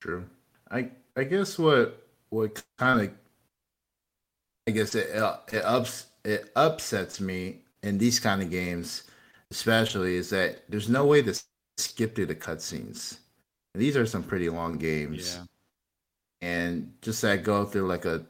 True. 0.00 0.24
I 0.70 0.90
I 1.16 1.24
guess 1.24 1.58
what 1.58 2.06
what 2.30 2.62
kind 2.78 3.00
of 3.00 3.10
I 4.66 4.70
guess 4.70 4.94
it 4.94 5.16
uh, 5.16 5.38
it 5.52 5.64
ups 5.64 6.06
it 6.24 6.50
upsets 6.56 7.20
me 7.20 7.58
in 7.82 7.98
these 7.98 8.20
kind 8.20 8.42
of 8.42 8.50
games, 8.50 9.04
especially, 9.50 10.16
is 10.16 10.30
that 10.30 10.62
there's 10.68 10.88
no 10.88 11.04
way 11.04 11.22
to 11.22 11.38
skip 11.76 12.14
through 12.14 12.26
the 12.26 12.34
cutscenes. 12.34 13.18
These 13.74 13.96
are 13.96 14.06
some 14.06 14.22
pretty 14.22 14.48
long 14.48 14.78
games. 14.78 15.38
And 16.42 16.92
just 17.00 17.22
that 17.22 17.42
go 17.44 17.64
through 17.64 17.86
like 17.86 18.04
a 18.04 18.26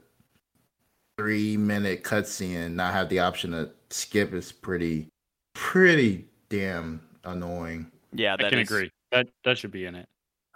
three 1.18 1.56
minute 1.56 2.04
cutscene 2.04 2.66
and 2.66 2.76
not 2.76 2.92
have 2.92 3.08
the 3.08 3.18
option 3.18 3.50
to 3.52 3.70
skip 3.90 4.32
is 4.32 4.52
pretty 4.52 5.08
pretty 5.54 6.26
damn 6.48 7.00
annoying. 7.24 7.90
Yeah, 8.12 8.34
I 8.34 8.36
that 8.42 8.50
can 8.50 8.58
is- 8.60 8.70
agree. 8.70 8.90
That 9.10 9.28
that 9.44 9.58
should 9.58 9.72
be 9.72 9.84
in 9.86 9.94
it. 9.94 10.08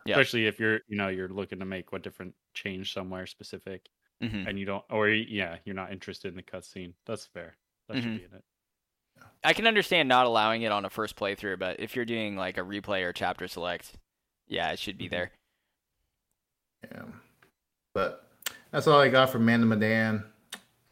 Yeah. 0.07 0.15
Especially 0.15 0.47
if 0.47 0.61
you're 0.61 0.81
you 0.89 0.97
know 0.97 1.09
you're 1.09 1.29
looking 1.29 1.59
to 1.59 1.65
make 1.65 1.93
what 1.93 2.03
different 2.03 2.35
change 2.55 2.93
somewhere 2.93 3.27
specific 3.27 3.89
Mhm. 4.23 4.47
and 4.49 4.59
you 4.59 4.65
don't 4.65 4.85
or 4.89 5.09
yeah 5.09 5.57
you're 5.65 5.75
not 5.75 5.93
interested 5.93 6.29
in 6.29 6.37
the 6.37 6.43
cutscene. 6.43 6.93
That's 7.07 7.27
fair. 7.27 7.57
That 7.89 7.97
Mhm. 7.99 8.03
should 8.03 8.19
be 8.19 8.25
in 8.25 8.33
it. 8.35 8.45
I 9.45 9.53
can 9.53 9.67
understand 9.67 10.09
not 10.09 10.27
allowing 10.27 10.63
it 10.63 10.73
on 10.73 10.85
a 10.85 10.91
first 10.91 11.17
playthrough, 11.17 11.59
but 11.59 11.81
if 11.81 11.95
you're 11.97 12.05
doing 12.05 12.37
like 12.37 12.57
a 12.57 12.63
replay 12.63 13.03
or 13.03 13.13
chapter 13.13 13.47
select, 13.49 13.93
yeah, 14.47 14.73
it 14.73 14.79
should 14.79 14.97
be 14.99 15.07
Mhm. 15.07 15.11
there. 15.11 15.31
Yeah. 16.91 17.05
But 18.77 18.81
that's 18.81 18.89
all 18.89 19.01
I 19.01 19.09
got 19.09 19.31
for 19.31 19.39
Man 19.39 19.63
of 19.63 19.69
Medan. 19.69 20.23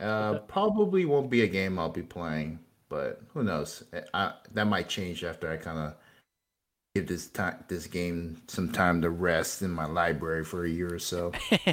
Uh, 0.01 0.05
Okay. 0.37 0.45
probably 0.49 1.05
won't 1.05 1.29
be 1.29 1.43
a 1.43 1.47
game 1.47 1.79
I'll 1.79 1.91
be 1.91 2.01
playing, 2.01 2.59
but 2.89 3.21
who 3.35 3.45
knows? 3.45 3.85
I, 4.15 4.33
that 4.55 4.67
might 4.67 4.89
change 4.89 5.23
after 5.23 5.51
I 5.53 5.59
kind 5.59 5.79
of 5.79 5.95
give 6.95 7.07
this 7.07 7.27
time 7.27 7.63
this 7.69 7.87
game 7.87 8.41
some 8.49 8.73
time 8.73 9.03
to 9.03 9.11
rest 9.11 9.61
in 9.61 9.71
my 9.71 9.85
library 9.85 10.47
for 10.47 10.65
a 10.65 10.69
year 10.71 10.95
or 10.95 10.99
so. 10.99 11.31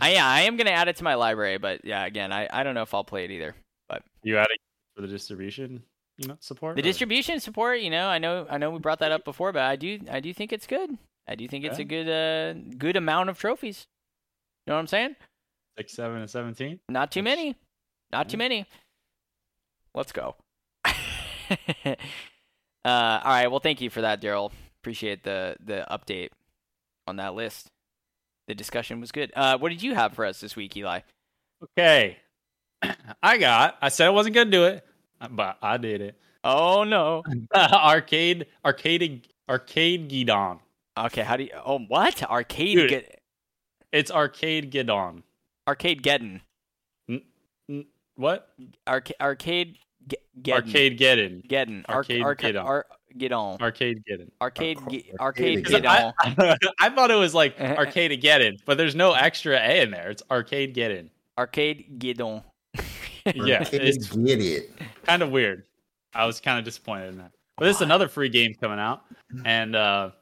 I, 0.00 0.14
yeah, 0.14 0.26
I 0.26 0.40
am 0.40 0.56
gonna 0.56 0.70
add 0.70 0.88
it 0.88 0.96
to 0.96 1.04
my 1.04 1.14
library, 1.14 1.58
but 1.58 1.84
yeah, 1.84 2.04
again, 2.04 2.32
I, 2.32 2.48
I 2.52 2.64
don't 2.64 2.74
know 2.74 2.82
if 2.82 2.92
I'll 2.92 3.04
play 3.04 3.24
it 3.24 3.30
either. 3.30 3.54
But 3.88 4.02
you 4.24 4.36
adding 4.36 4.56
for 4.96 5.02
the 5.02 5.08
distribution, 5.08 5.80
you 6.16 6.26
know, 6.26 6.38
support. 6.40 6.74
The 6.74 6.82
or- 6.82 6.82
distribution 6.82 7.38
support, 7.38 7.78
you 7.78 7.90
know, 7.90 8.08
I 8.08 8.18
know 8.18 8.48
I 8.50 8.58
know 8.58 8.70
we 8.72 8.80
brought 8.80 8.98
that 8.98 9.12
up 9.12 9.24
before, 9.24 9.52
but 9.52 9.62
I 9.62 9.76
do 9.76 10.00
I 10.10 10.18
do 10.18 10.34
think 10.34 10.52
it's 10.52 10.66
good. 10.66 10.98
I 11.28 11.36
do 11.36 11.46
think 11.46 11.64
it's 11.64 11.78
a 11.78 11.84
good 11.84 12.08
uh 12.08 12.54
good 12.78 12.96
amount 12.96 13.30
of 13.30 13.38
trophies. 13.38 13.86
You 14.68 14.72
know 14.72 14.76
what 14.76 14.80
I'm 14.80 14.86
saying? 14.88 15.16
six, 15.78 15.94
seven, 15.94 16.18
and 16.18 16.28
seventeen. 16.28 16.78
Not 16.90 17.10
too 17.10 17.22
many. 17.22 17.56
Not 18.12 18.28
too 18.28 18.36
many. 18.36 18.66
Let's 19.94 20.12
go. 20.12 20.36
uh, 20.84 21.94
all 22.84 23.22
right. 23.24 23.46
Well, 23.46 23.60
thank 23.60 23.80
you 23.80 23.88
for 23.88 24.02
that, 24.02 24.20
Daryl. 24.20 24.52
Appreciate 24.82 25.24
the 25.24 25.56
the 25.64 25.86
update 25.90 26.28
on 27.06 27.16
that 27.16 27.34
list. 27.34 27.68
The 28.46 28.54
discussion 28.54 29.00
was 29.00 29.10
good. 29.10 29.32
Uh, 29.34 29.56
what 29.56 29.70
did 29.70 29.82
you 29.82 29.94
have 29.94 30.12
for 30.12 30.26
us 30.26 30.38
this 30.38 30.54
week, 30.54 30.76
Eli? 30.76 31.00
Okay, 31.62 32.18
I 33.22 33.38
got. 33.38 33.78
I 33.80 33.88
said 33.88 34.08
I 34.08 34.10
wasn't 34.10 34.34
gonna 34.34 34.50
do 34.50 34.64
it, 34.64 34.84
but 35.30 35.56
I 35.62 35.78
did 35.78 36.02
it. 36.02 36.20
Oh 36.44 36.84
no. 36.84 37.22
arcade, 37.56 38.44
arcade, 38.62 39.28
arcade 39.48 40.10
Gidon. 40.10 40.58
Okay. 40.98 41.22
How 41.22 41.38
do 41.38 41.44
you? 41.44 41.50
Oh, 41.64 41.78
what? 41.78 42.22
Arcade 42.22 42.76
Dude. 42.76 43.17
Get 43.92 43.98
It's 43.98 44.10
arcade 44.10 44.72
Gidon. 44.72 45.22
arcade 45.66 46.02
getting 46.02 46.40
What? 48.16 48.48
Arca- 48.86 49.20
arcade 49.22 49.78
get 50.08 50.20
getting 50.42 50.64
Arcade 50.64 50.98
Geddon. 50.98 51.46
getting 51.48 51.84
Arcade 51.88 52.22
arc- 52.22 52.40
geton, 52.40 52.64
ar- 52.64 52.86
get 53.16 53.30
on 53.32 53.60
Arcade 53.60 54.02
Geddon. 54.10 54.30
arcade 54.40 54.78
ge- 54.90 55.04
arcade 55.20 55.60
arcade 55.60 55.64
get 55.66 55.82
get 55.82 55.86
on. 55.86 56.12
I, 56.18 56.56
I 56.80 56.90
thought 56.90 57.10
it 57.10 57.16
was 57.16 57.34
like 57.34 57.60
arcade 57.60 58.20
Geddon, 58.22 58.58
but 58.64 58.76
there's 58.78 58.94
no 58.96 59.12
extra 59.12 59.56
A 59.56 59.82
in 59.82 59.90
there. 59.90 60.10
It's 60.10 60.22
arcade 60.30 60.74
Geddon. 60.74 61.10
arcade 61.38 61.98
get 61.98 62.20
on. 62.20 62.42
Yeah, 63.34 63.58
Arcade 63.58 63.82
it's 63.82 64.16
get 64.16 64.40
it. 64.40 64.70
kind 65.04 65.22
of 65.22 65.30
weird. 65.30 65.64
I 66.14 66.24
was 66.24 66.40
kind 66.40 66.58
of 66.58 66.64
disappointed 66.64 67.08
in 67.10 67.18
that. 67.18 67.32
But 67.58 67.66
this 67.66 67.76
is 67.76 67.82
another 67.82 68.08
free 68.08 68.30
game 68.30 68.54
coming 68.58 68.78
out, 68.78 69.02
and 69.44 69.76
uh, 69.76 70.12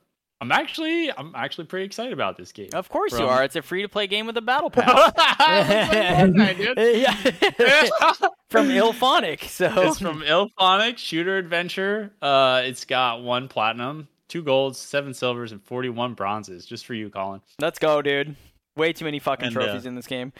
I'm 0.40 0.52
actually 0.52 1.10
I'm 1.10 1.32
actually 1.34 1.64
pretty 1.64 1.86
excited 1.86 2.12
about 2.12 2.36
this 2.36 2.52
game. 2.52 2.68
Of 2.74 2.88
course 2.90 3.18
you 3.18 3.26
are. 3.26 3.42
It's 3.42 3.56
a 3.56 3.62
free 3.62 3.82
to 3.82 3.88
play 3.88 4.06
game 4.06 4.26
with 4.26 4.36
a 4.36 4.42
battle 4.42 4.70
pass. 4.70 5.12
From 8.50 8.68
IllFonic. 8.68 9.44
So 9.48 9.66
it's 9.88 9.98
from 9.98 10.20
IllFonic 10.20 10.98
Shooter 10.98 11.38
Adventure. 11.38 12.12
Uh, 12.22 12.62
it's 12.64 12.84
got 12.84 13.22
one 13.22 13.48
platinum, 13.48 14.08
two 14.28 14.42
golds, 14.42 14.78
seven 14.78 15.14
silvers, 15.14 15.52
and 15.52 15.62
41 15.62 16.14
bronzes. 16.14 16.64
Just 16.64 16.86
for 16.86 16.94
you, 16.94 17.10
Colin. 17.10 17.40
let's 17.60 17.78
go, 17.78 18.02
dude. 18.02 18.36
Way 18.76 18.92
too 18.92 19.04
many 19.04 19.18
fucking 19.18 19.48
And, 19.48 19.56
uh, 19.56 19.60
trophies 19.64 19.86
in 19.86 19.94
this 19.94 20.06
game. 20.06 20.32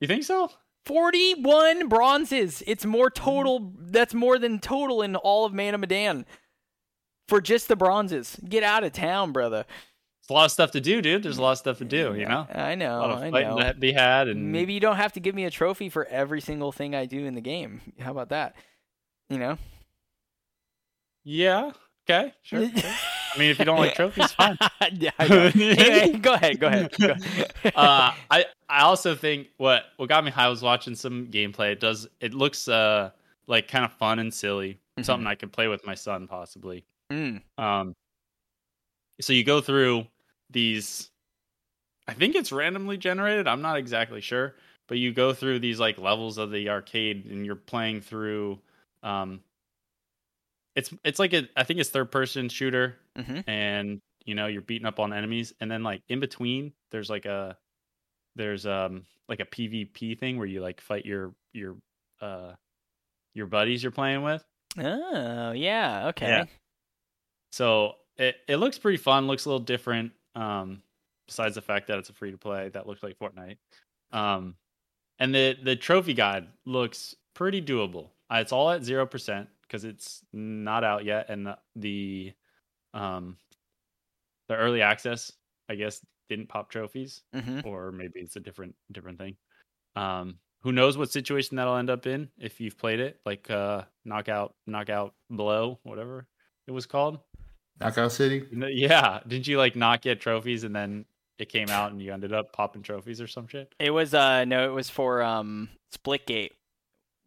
You 0.00 0.06
think 0.06 0.24
so? 0.24 0.50
41 0.84 1.88
bronzes. 1.88 2.62
It's 2.66 2.84
more 2.84 3.10
total. 3.10 3.72
That's 3.76 4.14
more 4.14 4.38
than 4.38 4.60
total 4.60 5.02
in 5.02 5.16
all 5.16 5.44
of 5.44 5.52
Man 5.52 5.74
of 5.74 5.80
Medan. 5.80 6.26
For 7.28 7.40
just 7.40 7.68
the 7.68 7.76
bronzes. 7.76 8.38
Get 8.48 8.62
out 8.62 8.84
of 8.84 8.92
town, 8.92 9.32
brother. 9.32 9.64
It's 10.20 10.30
a 10.30 10.32
lot 10.32 10.44
of 10.46 10.50
stuff 10.52 10.72
to 10.72 10.80
do, 10.80 11.00
dude. 11.02 11.22
There's 11.22 11.38
a 11.38 11.42
lot 11.42 11.52
of 11.52 11.58
stuff 11.58 11.78
to 11.78 11.84
do. 11.84 12.14
You 12.16 12.26
know, 12.26 12.46
I 12.52 12.74
know. 12.74 12.98
lot 12.98 13.10
of 13.10 13.18
I 13.22 13.30
fighting 13.30 13.56
know. 13.56 13.68
to 13.72 13.74
be 13.74 13.92
had, 13.92 14.26
and 14.28 14.50
Maybe 14.52 14.72
you 14.72 14.80
don't 14.80 14.96
have 14.96 15.12
to 15.14 15.20
give 15.20 15.34
me 15.34 15.44
a 15.44 15.50
trophy 15.50 15.88
for 15.88 16.04
every 16.06 16.40
single 16.40 16.72
thing 16.72 16.94
I 16.94 17.06
do 17.06 17.24
in 17.26 17.34
the 17.34 17.40
game. 17.40 17.80
How 18.00 18.10
about 18.10 18.30
that? 18.30 18.56
You 19.30 19.38
know? 19.38 19.58
yeah, 21.24 21.72
okay, 22.08 22.32
sure. 22.42 22.60
I 23.34 23.38
mean, 23.38 23.50
if 23.50 23.58
you 23.58 23.64
don't 23.64 23.78
like 23.78 23.94
trophies, 23.94 24.32
fine. 24.32 24.56
yeah. 24.94 25.10
Anyway, 25.20 26.18
go 26.18 26.32
ahead. 26.34 26.58
Go 26.58 26.68
ahead. 26.68 26.90
Go 26.98 27.14
uh, 27.74 28.12
I 28.30 28.46
I 28.68 28.82
also 28.82 29.14
think 29.14 29.48
what 29.58 29.84
what 29.96 30.08
got 30.08 30.24
me 30.24 30.30
high 30.30 30.48
was 30.48 30.62
watching 30.62 30.94
some 30.94 31.26
gameplay. 31.26 31.72
It 31.72 31.80
does 31.80 32.08
it 32.20 32.32
looks 32.34 32.66
uh 32.68 33.10
like 33.46 33.68
kind 33.68 33.84
of 33.84 33.92
fun 33.92 34.18
and 34.18 34.32
silly, 34.32 34.78
Mhm. 34.98 35.04
something 35.04 35.26
I 35.26 35.34
could 35.34 35.52
play 35.52 35.68
with 35.68 35.84
my 35.86 35.94
son 35.94 36.26
possibly. 36.26 36.84
Mm, 37.10 37.42
Um, 37.58 37.94
so 39.20 39.32
you 39.32 39.44
go 39.44 39.60
through 39.60 40.06
these. 40.50 41.10
I 42.08 42.14
think 42.14 42.34
it's 42.34 42.52
randomly 42.52 42.96
generated. 42.96 43.48
I'm 43.48 43.62
not 43.62 43.78
exactly 43.78 44.20
sure, 44.20 44.54
but 44.86 44.98
you 44.98 45.12
go 45.12 45.32
through 45.32 45.58
these 45.60 45.80
like 45.80 45.98
levels 45.98 46.38
of 46.38 46.50
the 46.50 46.68
arcade, 46.68 47.26
and 47.26 47.44
you're 47.44 47.56
playing 47.56 48.00
through. 48.00 48.60
Um, 49.02 49.40
it's 50.74 50.92
it's 51.04 51.18
like 51.18 51.32
a 51.32 51.48
I 51.56 51.64
think 51.64 51.80
it's 51.80 51.90
third 51.90 52.10
person 52.12 52.48
shooter, 52.48 52.96
mhm. 53.16 53.44
and 53.46 54.00
you 54.24 54.34
know 54.34 54.46
you're 54.46 54.62
beating 54.62 54.86
up 54.86 55.00
on 55.00 55.12
enemies, 55.12 55.52
and 55.60 55.70
then 55.70 55.82
like 55.82 56.02
in 56.08 56.20
between 56.20 56.72
there's 56.90 57.10
like 57.10 57.24
a 57.24 57.56
there's 58.36 58.66
um 58.66 59.04
like 59.28 59.40
a 59.40 59.46
PvP 59.46 60.18
thing 60.18 60.38
where 60.38 60.46
you 60.46 60.60
like 60.60 60.80
fight 60.80 61.06
your 61.06 61.34
your 61.52 61.76
uh 62.20 62.52
your 63.34 63.46
buddies 63.46 63.82
you're 63.82 63.92
playing 63.92 64.22
with. 64.22 64.44
Oh, 64.78 65.52
yeah. 65.52 66.08
Okay. 66.08 66.26
Yeah. 66.28 66.44
So 67.50 67.94
it, 68.16 68.36
it 68.48 68.56
looks 68.56 68.78
pretty 68.78 68.98
fun, 68.98 69.26
looks 69.26 69.44
a 69.44 69.48
little 69.48 69.64
different. 69.64 70.12
Um, 70.34 70.82
besides 71.26 71.54
the 71.54 71.62
fact 71.62 71.88
that 71.88 71.98
it's 71.98 72.10
a 72.10 72.12
free 72.12 72.30
to 72.30 72.38
play, 72.38 72.68
that 72.70 72.86
looks 72.86 73.02
like 73.02 73.18
Fortnite. 73.18 73.56
Um, 74.12 74.56
and 75.18 75.34
the 75.34 75.56
the 75.62 75.76
trophy 75.76 76.14
guide 76.14 76.46
looks 76.64 77.14
pretty 77.34 77.62
doable. 77.62 78.10
Uh, 78.30 78.36
it's 78.36 78.52
all 78.52 78.70
at 78.70 78.84
zero 78.84 79.06
percent 79.06 79.48
because 79.62 79.84
it's 79.84 80.22
not 80.32 80.84
out 80.84 81.04
yet, 81.04 81.26
and 81.28 81.46
the, 81.46 81.58
the 81.74 82.32
um 82.94 83.36
the 84.48 84.56
early 84.56 84.82
access, 84.82 85.32
I 85.68 85.74
guess, 85.74 86.04
didn't 86.28 86.48
pop 86.48 86.70
trophies, 86.70 87.22
hmm 87.34 87.60
or 87.64 87.92
maybe 87.92 88.20
it's 88.20 88.36
a 88.36 88.40
different 88.40 88.74
different 88.92 89.18
thing. 89.18 89.36
Um, 89.96 90.38
who 90.62 90.72
knows 90.72 90.98
what 90.98 91.10
situation 91.10 91.56
that'll 91.56 91.76
end 91.76 91.90
up 91.90 92.06
in 92.06 92.28
if 92.38 92.60
you've 92.60 92.78
played 92.78 93.00
it, 93.00 93.20
like 93.24 93.50
uh, 93.50 93.82
knockout, 94.04 94.54
knockout 94.66 95.14
blow, 95.30 95.78
whatever 95.82 96.26
it 96.66 96.72
was 96.72 96.86
called. 96.86 97.20
Knockout 97.80 98.12
City. 98.12 98.44
Yeah, 98.52 99.20
didn't 99.26 99.46
you 99.46 99.58
like 99.58 99.76
not 99.76 100.02
get 100.02 100.20
trophies 100.20 100.64
and 100.64 100.74
then 100.74 101.04
it 101.38 101.48
came 101.48 101.68
out 101.68 101.92
and 101.92 102.00
you 102.00 102.12
ended 102.12 102.32
up 102.32 102.52
popping 102.52 102.82
trophies 102.82 103.20
or 103.20 103.26
some 103.26 103.46
shit? 103.46 103.74
It 103.78 103.90
was 103.90 104.14
uh 104.14 104.44
no, 104.44 104.68
it 104.68 104.72
was 104.72 104.90
for 104.90 105.22
um 105.22 105.68
Splitgate. 105.94 106.50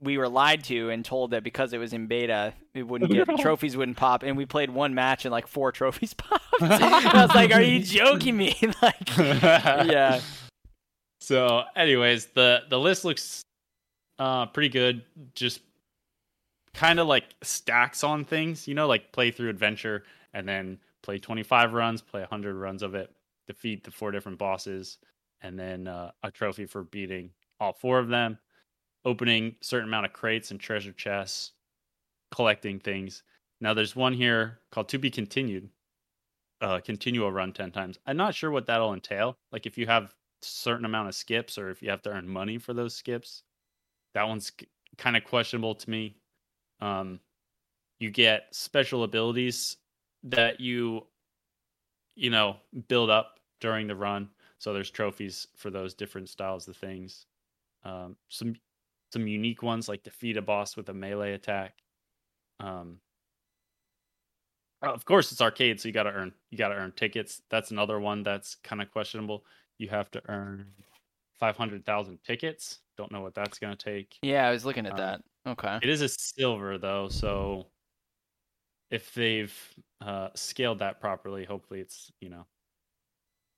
We 0.01 0.17
were 0.17 0.29
lied 0.29 0.63
to 0.65 0.89
and 0.89 1.03
told 1.03 1.31
that 1.31 1.43
because 1.43 1.73
it 1.73 1.77
was 1.77 1.91
in 1.91 2.07
beta, 2.07 2.53
it 2.73 2.87
wouldn't 2.87 3.11
get 3.11 3.27
trophies 3.39 3.75
wouldn't 3.75 3.97
pop, 3.97 4.23
and 4.23 4.37
we 4.37 4.45
played 4.45 4.69
one 4.69 4.93
match 4.95 5.25
and 5.25 5.31
like 5.31 5.47
four 5.47 5.71
trophies 5.71 6.13
popped. 6.17 6.43
I 6.61 7.25
was 7.25 7.35
like, 7.35 7.51
"Are 7.51 7.61
you 7.61 7.83
joking 7.83 8.37
me?" 8.37 8.55
like, 8.81 9.17
yeah. 9.17 10.21
So, 11.19 11.63
anyways, 11.75 12.27
the 12.27 12.61
the 12.69 12.79
list 12.79 13.03
looks 13.03 13.41
uh 14.17 14.45
pretty 14.47 14.69
good. 14.69 15.03
Just 15.35 15.61
kind 16.73 16.99
of 16.99 17.07
like 17.07 17.25
stacks 17.43 18.03
on 18.03 18.23
things, 18.23 18.67
you 18.67 18.75
know, 18.75 18.87
like 18.87 19.11
play 19.11 19.31
through 19.31 19.49
adventure 19.49 20.03
and 20.33 20.47
then 20.47 20.79
play 21.01 21.17
25 21.17 21.73
runs, 21.73 22.01
play 22.01 22.21
100 22.21 22.55
runs 22.55 22.83
of 22.83 22.95
it, 22.95 23.11
defeat 23.47 23.83
the 23.83 23.91
four 23.91 24.11
different 24.11 24.37
bosses, 24.37 24.97
and 25.41 25.57
then 25.57 25.87
uh, 25.87 26.11
a 26.23 26.31
trophy 26.31 26.65
for 26.65 26.83
beating 26.83 27.31
all 27.59 27.73
four 27.73 27.99
of 27.99 28.09
them, 28.09 28.37
opening 29.05 29.55
certain 29.61 29.87
amount 29.87 30.05
of 30.05 30.13
crates 30.13 30.51
and 30.51 30.59
treasure 30.59 30.91
chests, 30.91 31.53
collecting 32.31 32.79
things. 32.79 33.23
Now, 33.61 33.73
there's 33.73 33.95
one 33.95 34.13
here 34.13 34.59
called 34.71 34.89
To 34.89 34.99
Be 34.99 35.09
Continued. 35.09 35.69
Uh, 36.61 36.79
continue 36.81 37.23
a 37.23 37.31
run 37.31 37.53
10 37.53 37.71
times. 37.71 37.97
I'm 38.05 38.17
not 38.17 38.35
sure 38.35 38.51
what 38.51 38.65
that'll 38.65 38.93
entail. 38.93 39.37
Like 39.51 39.65
if 39.65 39.77
you 39.77 39.87
have 39.87 40.13
certain 40.41 40.85
amount 40.85 41.07
of 41.07 41.15
skips 41.15 41.57
or 41.57 41.69
if 41.69 41.81
you 41.81 41.89
have 41.89 42.01
to 42.01 42.09
earn 42.09 42.27
money 42.27 42.57
for 42.57 42.73
those 42.73 42.95
skips, 42.95 43.43
that 44.13 44.27
one's 44.27 44.51
kind 44.97 45.15
of 45.15 45.23
questionable 45.23 45.75
to 45.75 45.89
me. 45.89 46.15
Um, 46.81 47.21
you 47.99 48.11
get 48.11 48.47
special 48.51 49.03
abilities 49.03 49.77
that 50.23 50.59
you, 50.59 51.07
you 52.15 52.29
know, 52.29 52.57
build 52.87 53.09
up 53.09 53.39
during 53.59 53.87
the 53.87 53.95
run. 53.95 54.29
So 54.57 54.73
there's 54.73 54.91
trophies 54.91 55.47
for 55.55 55.69
those 55.69 55.93
different 55.93 56.29
styles 56.29 56.67
of 56.67 56.75
things. 56.75 57.25
Um, 57.83 58.15
some 58.27 58.55
some 59.11 59.25
unique 59.27 59.63
ones 59.63 59.87
like 59.89 60.03
defeat 60.03 60.37
a 60.37 60.41
boss 60.41 60.75
with 60.77 60.89
a 60.89 60.93
melee 60.93 61.33
attack. 61.33 61.75
Um, 62.59 62.99
of 64.81 65.03
course, 65.03 65.31
it's 65.31 65.41
arcade, 65.41 65.79
so 65.79 65.87
you 65.87 65.93
got 65.93 66.03
to 66.03 66.11
earn 66.11 66.33
you 66.51 66.57
got 66.57 66.69
to 66.69 66.75
earn 66.75 66.91
tickets. 66.93 67.41
That's 67.49 67.71
another 67.71 67.99
one 67.99 68.23
that's 68.23 68.55
kind 68.55 68.81
of 68.81 68.91
questionable. 68.91 69.45
You 69.77 69.89
have 69.89 70.11
to 70.11 70.21
earn 70.29 70.67
five 71.39 71.57
hundred 71.57 71.85
thousand 71.85 72.19
tickets. 72.23 72.79
Don't 72.97 73.11
know 73.11 73.21
what 73.21 73.33
that's 73.33 73.59
gonna 73.59 73.75
take. 73.77 74.17
Yeah, 74.21 74.47
I 74.47 74.51
was 74.51 74.65
looking 74.65 74.85
at 74.85 74.93
Um, 74.93 74.97
that. 74.97 75.23
Okay. 75.47 75.79
It 75.81 75.89
is 75.89 76.01
a 76.01 76.09
silver 76.09 76.77
though, 76.77 77.07
so 77.09 77.67
if 78.91 79.13
they've 79.13 79.55
uh, 80.01 80.29
scaled 80.35 80.79
that 80.79 80.99
properly, 80.99 81.45
hopefully 81.45 81.79
it's 81.79 82.11
you 82.19 82.29
know, 82.29 82.45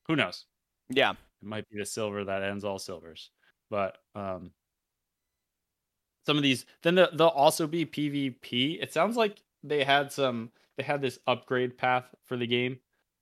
who 0.08 0.16
knows? 0.16 0.46
Yeah. 0.90 1.12
It 1.12 1.48
might 1.48 1.70
be 1.70 1.80
the 1.80 1.86
silver 1.86 2.24
that 2.24 2.44
ends 2.44 2.64
all 2.64 2.80
silvers, 2.80 3.32
but 3.70 3.98
um, 4.16 4.52
some 6.26 6.38
of 6.38 6.44
these 6.44 6.66
then 6.84 6.96
the, 6.96 7.10
they'll 7.14 7.28
also 7.28 7.68
be 7.68 7.86
PvP. 7.86 8.82
It 8.82 8.94
sounds 8.94 9.18
like 9.18 9.42
they 9.64 9.84
had 9.84 10.12
some 10.12 10.52
they 10.78 10.84
had 10.84 11.02
this 11.02 11.20
upgrade 11.28 11.78
path 11.78 12.06
for 12.26 12.38
the 12.38 12.48
game, 12.48 12.80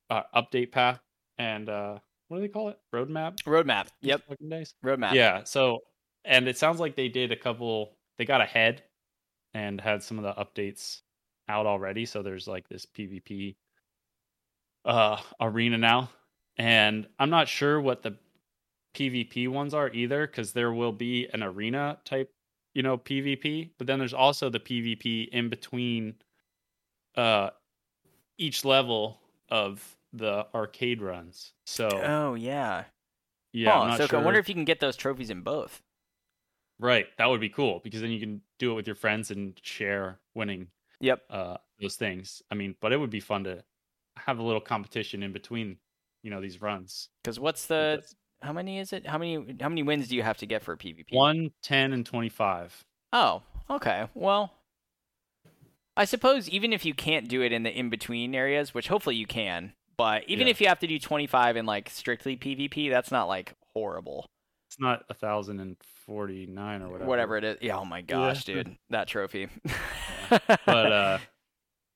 uh, 0.10 0.24
update 0.36 0.72
path, 0.72 1.00
and 1.38 1.70
uh, 1.70 2.00
what 2.28 2.38
do 2.38 2.42
they 2.42 2.48
call 2.48 2.70
it? 2.70 2.78
Roadmap. 2.94 3.44
Roadmap. 3.44 3.88
Yep. 4.02 4.22
days? 4.50 4.74
Roadmap. 4.86 5.14
Yeah. 5.14 5.44
So, 5.44 5.80
and 6.26 6.48
it 6.48 6.58
sounds 6.58 6.80
like 6.80 6.96
they 6.96 7.10
did 7.10 7.32
a 7.32 7.36
couple. 7.36 7.98
They 8.18 8.26
got 8.26 8.42
ahead 8.42 8.84
and 9.54 9.82
had 9.82 10.04
some 10.04 10.20
of 10.20 10.24
the 10.24 10.34
updates 10.34 11.02
out 11.50 11.66
already. 11.66 12.06
So 12.06 12.22
there's 12.22 12.48
like 12.48 12.70
this 12.70 12.86
PvP 12.86 13.56
uh 14.86 15.22
arena 15.42 15.78
now, 15.78 16.10
and 16.58 17.08
I'm 17.20 17.30
not 17.30 17.48
sure 17.50 17.82
what 17.82 18.02
the 18.02 18.18
PvP 18.96 19.50
ones 19.50 19.74
are 19.74 19.90
either, 19.92 20.26
because 20.26 20.54
there 20.54 20.74
will 20.74 20.94
be 20.94 21.28
an 21.34 21.44
arena 21.44 22.00
type, 22.06 22.32
you 22.74 22.84
know, 22.84 22.98
PvP. 22.98 23.72
But 23.78 23.88
then 23.88 24.00
there's 24.00 24.14
also 24.14 24.50
the 24.50 24.60
PvP 24.60 25.30
in 25.30 25.50
between 25.50 26.16
uh 27.16 27.50
each 28.38 28.64
level 28.64 29.20
of 29.50 29.98
the 30.14 30.48
arcade 30.56 31.02
runs. 31.02 31.54
So 31.66 31.90
Oh 31.90 32.36
yeah. 32.36 32.86
yeah, 33.54 33.74
Huh, 33.74 33.82
I'm 33.82 33.90
not 33.90 33.98
so 33.98 34.08
sure. 34.08 34.20
I 34.20 34.24
wonder 34.24 34.40
if 34.40 34.48
you 34.48 34.56
can 34.56 34.66
get 34.66 34.80
those 34.80 34.96
trophies 34.96 35.30
in 35.30 35.42
both. 35.42 35.82
Right, 36.80 37.08
that 37.18 37.26
would 37.26 37.42
be 37.42 37.50
cool 37.50 37.82
because 37.84 38.00
then 38.02 38.12
you 38.12 38.20
can 38.22 38.42
do 38.58 38.72
it 38.72 38.76
with 38.76 38.88
your 38.88 38.96
friends 38.96 39.32
and 39.32 39.60
share 39.64 40.20
winning 40.34 40.70
Yep. 41.02 41.22
uh 41.30 41.58
those 41.82 41.96
things. 41.96 42.42
I 42.52 42.56
mean, 42.56 42.76
but 42.82 42.92
it 42.92 42.98
would 42.98 43.10
be 43.10 43.20
fun 43.22 43.46
to 43.46 43.64
have 44.18 44.40
a 44.40 44.44
little 44.44 44.60
competition 44.62 45.24
in 45.24 45.32
between, 45.32 45.78
you 46.24 46.30
know, 46.30 46.42
these 46.42 46.62
runs. 46.62 47.08
Because 47.24 47.40
what's 47.40 47.68
the 47.68 48.04
how 48.42 48.52
many 48.54 48.80
is 48.80 48.92
it? 48.94 49.08
How 49.08 49.18
many 49.18 49.56
how 49.62 49.70
many 49.70 49.84
wins 49.84 50.08
do 50.10 50.16
you 50.16 50.24
have 50.24 50.38
to 50.38 50.46
get 50.46 50.62
for 50.62 50.74
a 50.74 50.78
PvP? 50.78 51.06
One, 51.12 51.52
10, 51.64 51.94
and 51.94 52.06
25. 52.06 52.84
Oh, 53.14 53.42
okay. 53.70 54.08
Well, 54.14 54.54
I 55.98 56.06
suppose 56.06 56.48
even 56.50 56.72
if 56.74 56.86
you 56.86 56.94
can't 56.94 57.28
do 57.28 57.42
it 57.42 57.52
in 57.52 57.64
the 57.64 57.72
in 57.72 57.90
between 57.90 58.36
areas, 58.36 58.74
which 58.74 58.88
hopefully 58.88 59.16
you 59.16 59.26
can, 59.28 59.74
but 59.98 60.24
even 60.28 60.48
Yeah. 60.48 60.52
if 60.52 60.62
you 60.62 60.68
have 60.68 60.80
to 60.80 60.88
do 60.88 61.00
25 61.00 61.58
in 61.58 61.66
like 61.66 61.90
strictly 61.90 62.38
PvP, 62.38 62.90
that's 62.90 63.12
not 63.12 63.28
like 63.28 63.56
horrible. 63.74 64.26
It's 64.70 64.80
not 64.80 65.04
a 65.10 65.14
thousand 65.14 65.60
and 65.60 65.78
forty 66.06 66.46
nine 66.46 66.82
or 66.84 66.90
whatever. 66.90 67.10
Whatever 67.10 67.38
it 67.38 67.44
is. 67.44 67.58
Yeah, 67.62 67.78
oh 67.78 67.86
my 67.86 68.02
gosh, 68.02 68.46
dude. 68.46 68.78
That 68.90 69.08
trophy. 69.08 69.48
But 70.30 70.92
uh 70.92 71.18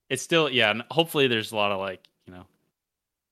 it's 0.10 0.22
still 0.22 0.50
yeah, 0.50 0.72
and 0.72 0.84
hopefully 0.92 1.28
there's 1.28 1.52
a 1.52 1.56
lot 1.56 1.72
of 1.72 1.80
like, 1.80 2.08
you 2.26 2.34
know, 2.34 2.46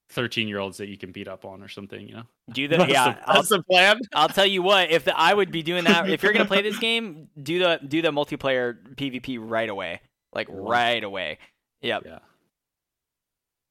thirteen 0.09 0.47
year 0.47 0.59
olds 0.59 0.77
that 0.77 0.87
you 0.87 0.97
can 0.97 1.11
beat 1.11 1.27
up 1.27 1.45
on 1.45 1.61
or 1.61 1.67
something, 1.67 2.07
you 2.07 2.15
know. 2.15 2.23
do 2.51 2.67
the 2.67 2.77
That's 2.77 2.91
yeah, 2.91 3.13
the, 3.13 3.29
I'll, 3.29 3.35
that's 3.35 3.49
the 3.49 3.63
plan. 3.63 3.99
I'll 4.13 4.29
tell 4.29 4.45
you 4.45 4.61
what, 4.61 4.89
if 4.89 5.05
the, 5.05 5.17
I 5.17 5.33
would 5.33 5.51
be 5.51 5.63
doing 5.63 5.83
that 5.83 6.09
if 6.09 6.23
you're 6.23 6.33
going 6.33 6.45
to 6.45 6.47
play 6.47 6.61
this 6.61 6.79
game, 6.79 7.29
do 7.41 7.59
the 7.59 7.79
do 7.85 8.01
the 8.01 8.11
multiplayer 8.11 8.77
PvP 8.95 9.37
right 9.39 9.69
away. 9.69 10.01
Like 10.33 10.47
right 10.49 11.03
away. 11.03 11.39
Yep. 11.81 12.03
Yeah. 12.05 12.19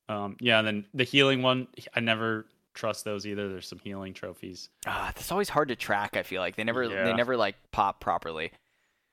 Um, 0.09 0.37
yeah, 0.41 0.59
and 0.59 0.67
then 0.67 0.85
the 0.93 1.05
healing 1.05 1.41
one, 1.41 1.69
I 1.95 2.01
never 2.01 2.47
trust 2.75 3.05
those 3.05 3.27
either. 3.27 3.49
There's 3.49 3.69
some 3.69 3.79
healing 3.79 4.13
trophies. 4.13 4.69
Ah, 4.87 5.13
that's 5.15 5.31
always 5.31 5.49
hard 5.49 5.69
to 5.69 5.77
track, 5.77 6.17
I 6.17 6.25
feel 6.25 6.41
like. 6.41 6.57
They 6.57 6.65
never 6.65 6.89
they 6.89 7.13
never 7.13 7.37
like 7.37 7.55
pop 7.71 8.01
properly. 8.01 8.51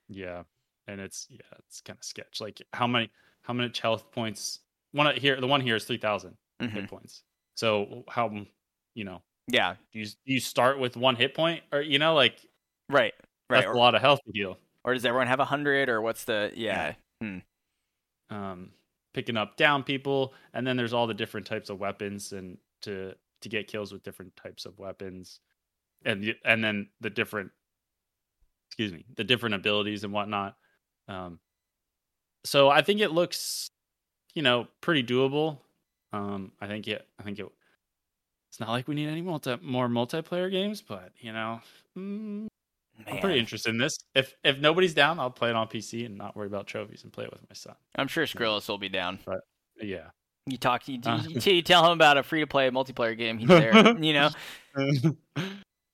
Yeah, 0.09 0.43
and 0.87 0.99
it's 1.01 1.27
yeah, 1.29 1.39
it's 1.59 1.81
kind 1.81 1.97
of 1.99 2.03
sketch. 2.03 2.39
Like 2.41 2.61
how 2.73 2.87
many 2.87 3.09
how 3.43 3.53
many 3.53 3.71
health 3.81 4.11
points? 4.11 4.59
One 4.91 5.15
here, 5.15 5.39
the 5.39 5.47
one 5.47 5.61
here 5.61 5.75
is 5.75 5.85
three 5.85 5.97
thousand 5.97 6.37
Mhm. 6.61 6.69
hit 6.71 6.87
points. 6.89 7.23
So 7.55 8.03
how 8.09 8.29
you 8.95 9.03
know 9.03 9.21
Yeah. 9.47 9.75
do 9.91 9.99
you 9.99 10.05
do 10.05 10.33
you 10.33 10.39
start 10.39 10.79
with 10.79 10.95
one 10.97 11.15
hit 11.15 11.33
point 11.35 11.63
or 11.71 11.81
you 11.81 11.99
know 11.99 12.13
like 12.15 12.39
Right. 12.89 13.13
Right. 13.49 13.59
that's 13.61 13.67
Or, 13.67 13.73
a 13.73 13.77
lot 13.77 13.95
of 13.95 14.01
health 14.01 14.19
to 14.25 14.31
heal. 14.33 14.57
or 14.83 14.93
does 14.93 15.05
everyone 15.05 15.27
have 15.27 15.39
a 15.39 15.45
hundred 15.45 15.89
or 15.89 16.01
what's 16.01 16.23
the 16.25 16.51
yeah. 16.55 16.95
Um, 18.29 18.73
picking 19.13 19.37
up 19.37 19.55
down 19.55 19.83
people, 19.83 20.33
and 20.53 20.67
then 20.67 20.75
there's 20.77 20.93
all 20.93 21.07
the 21.07 21.13
different 21.13 21.47
types 21.47 21.69
of 21.69 21.79
weapons 21.79 22.33
and 22.33 22.57
to 22.81 23.13
to 23.41 23.49
get 23.49 23.67
kills 23.67 23.91
with 23.93 24.03
different 24.03 24.35
types 24.35 24.65
of 24.65 24.77
weapons, 24.79 25.39
and 26.05 26.35
and 26.43 26.63
then 26.63 26.89
the 26.99 27.09
different 27.09 27.51
excuse 28.69 28.91
me 28.91 29.05
the 29.15 29.23
different 29.23 29.55
abilities 29.55 30.03
and 30.03 30.11
whatnot. 30.11 30.57
Um, 31.07 31.39
so 32.43 32.69
I 32.69 32.81
think 32.81 33.01
it 33.01 33.11
looks, 33.11 33.69
you 34.33 34.41
know, 34.41 34.67
pretty 34.81 35.03
doable. 35.03 35.59
Um, 36.13 36.51
I 36.61 36.67
think 36.67 36.87
it. 36.87 37.05
I 37.19 37.23
think 37.23 37.39
it. 37.39 37.47
It's 38.49 38.59
not 38.59 38.69
like 38.69 38.87
we 38.87 38.95
need 38.95 39.09
any 39.09 39.21
multi 39.21 39.57
more 39.61 39.87
multiplayer 39.87 40.49
games, 40.49 40.81
but 40.81 41.11
you 41.19 41.33
know, 41.33 41.59
mm, 41.97 42.47
I'm 43.05 43.19
pretty 43.19 43.39
interested 43.39 43.69
in 43.69 43.77
this. 43.77 43.97
If 44.15 44.33
if 44.43 44.59
nobody's 44.59 44.93
down, 44.93 45.19
I'll 45.19 45.29
play 45.29 45.49
it 45.49 45.55
on 45.55 45.67
PC 45.67 46.05
and 46.05 46.17
not 46.17 46.35
worry 46.35 46.47
about 46.47 46.67
trophies 46.67 47.03
and 47.03 47.11
play 47.11 47.25
it 47.25 47.31
with 47.31 47.41
my 47.41 47.53
son. 47.53 47.75
I'm 47.95 48.07
sure 48.07 48.25
Skrillis 48.25 48.67
will 48.67 48.77
be 48.77 48.89
down. 48.89 49.19
But 49.25 49.41
yeah. 49.81 50.09
You 50.45 50.57
talk 50.57 50.87
you, 50.87 50.99
Uh. 51.05 51.21
you, 51.27 51.39
you 51.55 51.61
tell 51.61 51.85
him 51.85 51.91
about 51.91 52.17
a 52.17 52.23
free 52.23 52.39
to 52.39 52.47
play 52.47 52.69
multiplayer 52.69 53.17
game, 53.17 53.37
he's 53.37 53.49
there. 53.49 53.97
you 54.01 54.13
know? 54.13 54.29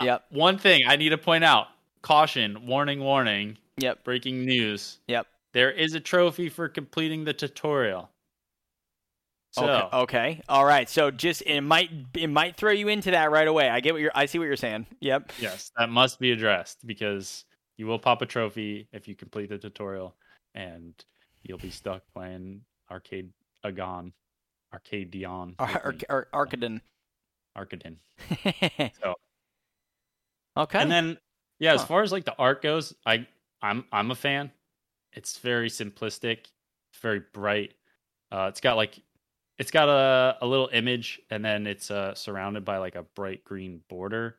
Yep. 0.01 0.25
One 0.31 0.57
thing 0.57 0.81
I 0.87 0.97
need 0.97 1.09
to 1.09 1.17
point 1.17 1.43
out: 1.45 1.67
caution, 2.01 2.67
warning, 2.67 2.99
warning, 2.99 3.57
Yep. 3.77 4.03
breaking 4.03 4.45
news. 4.45 4.99
Yep. 5.07 5.27
There 5.53 5.71
is 5.71 5.93
a 5.93 5.99
trophy 5.99 6.49
for 6.49 6.67
completing 6.67 7.23
the 7.25 7.33
tutorial. 7.33 8.09
So 9.51 9.69
Okay. 9.69 9.97
Okay. 9.97 10.41
All 10.49 10.65
right. 10.65 10.89
So 10.89 11.11
just 11.11 11.43
it 11.43 11.61
might 11.61 11.91
it 12.15 12.27
might 12.27 12.55
throw 12.55 12.71
you 12.71 12.87
into 12.87 13.11
that 13.11 13.29
right 13.29 13.47
away. 13.47 13.69
I 13.69 13.79
get 13.81 13.93
what 13.93 14.01
you're 14.01 14.11
I 14.15 14.25
see 14.25 14.39
what 14.39 14.45
you're 14.45 14.55
saying. 14.55 14.87
Yep. 14.99 15.31
yes, 15.39 15.71
that 15.77 15.89
must 15.89 16.19
be 16.19 16.31
addressed 16.31 16.85
because 16.87 17.45
you 17.77 17.85
will 17.85 17.99
pop 17.99 18.21
a 18.21 18.25
trophy 18.25 18.87
if 18.91 19.07
you 19.07 19.15
complete 19.15 19.49
the 19.49 19.57
tutorial, 19.57 20.15
and 20.55 20.93
you'll 21.43 21.57
be 21.59 21.69
stuck 21.69 22.01
playing 22.13 22.61
arcade 22.89 23.29
agon, 23.63 24.13
arcade 24.73 25.11
Dion, 25.11 25.55
Ar- 25.59 25.95
Ar- 26.09 26.27
Ar- 26.33 26.47
Arcadon. 26.47 26.81
Arcadin. 27.57 27.97
okay. 30.57 30.79
And 30.79 30.91
then 30.91 31.17
yeah, 31.59 31.73
as 31.73 31.83
far 31.83 32.01
as 32.01 32.11
like 32.11 32.25
the 32.25 32.35
art 32.37 32.61
goes, 32.63 32.93
I 33.05 33.27
I'm 33.63 33.85
I'm 33.91 34.11
a 34.11 34.15
fan. 34.15 34.51
It's 35.13 35.39
very 35.39 35.69
simplistic, 35.69 36.39
it's 36.91 37.01
very 37.01 37.21
bright. 37.33 37.73
Uh, 38.31 38.47
it's 38.49 38.61
got 38.61 38.75
like 38.75 38.99
it's 39.57 39.71
got 39.71 39.89
a 39.89 40.37
a 40.41 40.45
little 40.45 40.69
image, 40.73 41.21
and 41.29 41.43
then 41.43 41.65
it's 41.65 41.89
uh 41.89 42.13
surrounded 42.13 42.65
by 42.65 42.77
like 42.77 42.95
a 42.95 43.03
bright 43.15 43.43
green 43.43 43.81
border, 43.89 44.37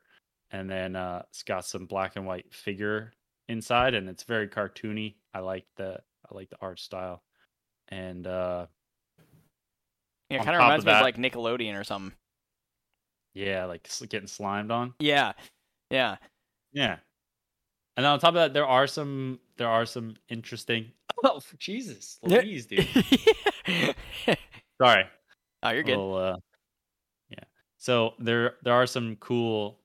and 0.50 0.70
then 0.70 0.94
uh, 0.94 1.22
it's 1.30 1.42
got 1.42 1.64
some 1.64 1.86
black 1.86 2.16
and 2.16 2.26
white 2.26 2.52
figure 2.52 3.12
inside, 3.48 3.94
and 3.94 4.08
it's 4.08 4.24
very 4.24 4.46
cartoony. 4.46 5.14
I 5.32 5.40
like 5.40 5.64
the 5.76 6.00
I 6.30 6.34
like 6.34 6.50
the 6.50 6.58
art 6.60 6.78
style, 6.78 7.22
and 7.88 8.26
uh, 8.26 8.66
yeah, 10.28 10.40
it 10.40 10.44
kind 10.44 10.56
of 10.56 10.60
reminds 10.60 10.84
of 10.84 10.88
me 10.88 10.92
of 10.92 11.00
like 11.02 11.16
Nickelodeon 11.16 11.78
or 11.80 11.84
something. 11.84 12.12
yeah, 13.34 13.64
like 13.64 13.88
getting 14.08 14.28
slimed 14.28 14.70
on. 14.70 14.94
Yeah. 14.98 15.32
Yeah. 15.90 16.16
Yeah. 16.72 16.96
And 17.96 18.04
on 18.06 18.18
top 18.18 18.30
of 18.30 18.34
that, 18.34 18.52
there 18.52 18.66
are 18.66 18.86
some 18.86 19.38
there 19.56 19.68
are 19.68 19.86
some 19.86 20.16
interesting. 20.28 20.90
Oh 21.26 21.40
Jesus. 21.58 22.18
Louise, 22.22 22.66
dude. 22.66 22.86
Sorry. 24.82 25.04
oh, 25.62 25.70
you're 25.70 25.82
good. 25.82 25.92
Little, 25.92 26.16
uh, 26.16 26.36
yeah. 27.30 27.44
So 27.78 28.12
there 28.18 28.56
there 28.62 28.74
are 28.74 28.86
some 28.86 29.16
cool 29.20 29.78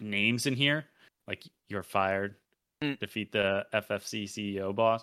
names 0.00 0.46
in 0.46 0.54
here, 0.54 0.84
like 1.26 1.42
you're 1.68 1.82
fired, 1.82 2.36
Mm. 2.82 2.98
defeat 2.98 3.30
the 3.32 3.64
FFC 3.72 4.24
CEO 4.24 4.74
boss, 4.74 5.02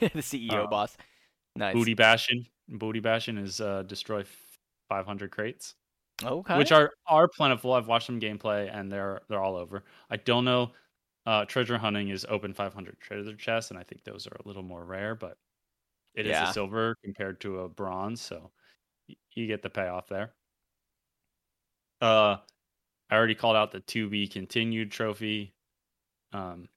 the 0.00 0.08
CEO 0.10 0.64
uh, 0.64 0.66
boss. 0.66 0.96
Nice. 1.56 1.74
booty 1.74 1.94
bashing. 1.94 2.44
Booty 2.68 3.00
bashing 3.00 3.38
is 3.38 3.60
uh, 3.60 3.82
destroy 3.84 4.24
500 4.88 5.30
crates. 5.30 5.74
Okay. 6.24 6.56
which 6.56 6.72
are 6.72 6.92
are 7.06 7.28
plentiful. 7.28 7.72
I've 7.74 7.86
watched 7.88 8.06
some 8.06 8.18
gameplay 8.20 8.74
and 8.74 8.90
they're 8.90 9.20
they're 9.28 9.42
all 9.42 9.56
over. 9.56 9.84
I 10.10 10.16
don't 10.16 10.44
know. 10.44 10.72
Uh, 11.26 11.44
treasure 11.44 11.78
hunting 11.78 12.08
is 12.08 12.24
open 12.28 12.54
500 12.54 13.00
treasure 13.00 13.36
chests, 13.36 13.70
and 13.70 13.78
I 13.78 13.82
think 13.82 14.04
those 14.04 14.26
are 14.28 14.36
a 14.36 14.46
little 14.46 14.62
more 14.62 14.84
rare, 14.84 15.14
but 15.16 15.38
it 16.14 16.26
is 16.26 16.40
Yeah. 16.40 16.42
a 16.42 16.46
silver 16.48 16.96
compared 17.04 17.40
to 17.42 17.60
a 17.60 17.68
bronze, 17.70 18.20
so 18.22 18.52
y- 19.08 19.16
you 19.34 19.46
get 19.48 19.62
the 19.62 19.70
payoff 19.70 20.08
there. 20.08 20.36
Uh, 22.00 22.38
I 23.10 23.16
already 23.16 23.34
called 23.34 23.56
out 23.56 23.72
the 23.72 23.80
to 23.80 24.10
be 24.10 24.28
continued 24.28 24.92
trophy. 24.92 25.54
Um, 26.32 26.70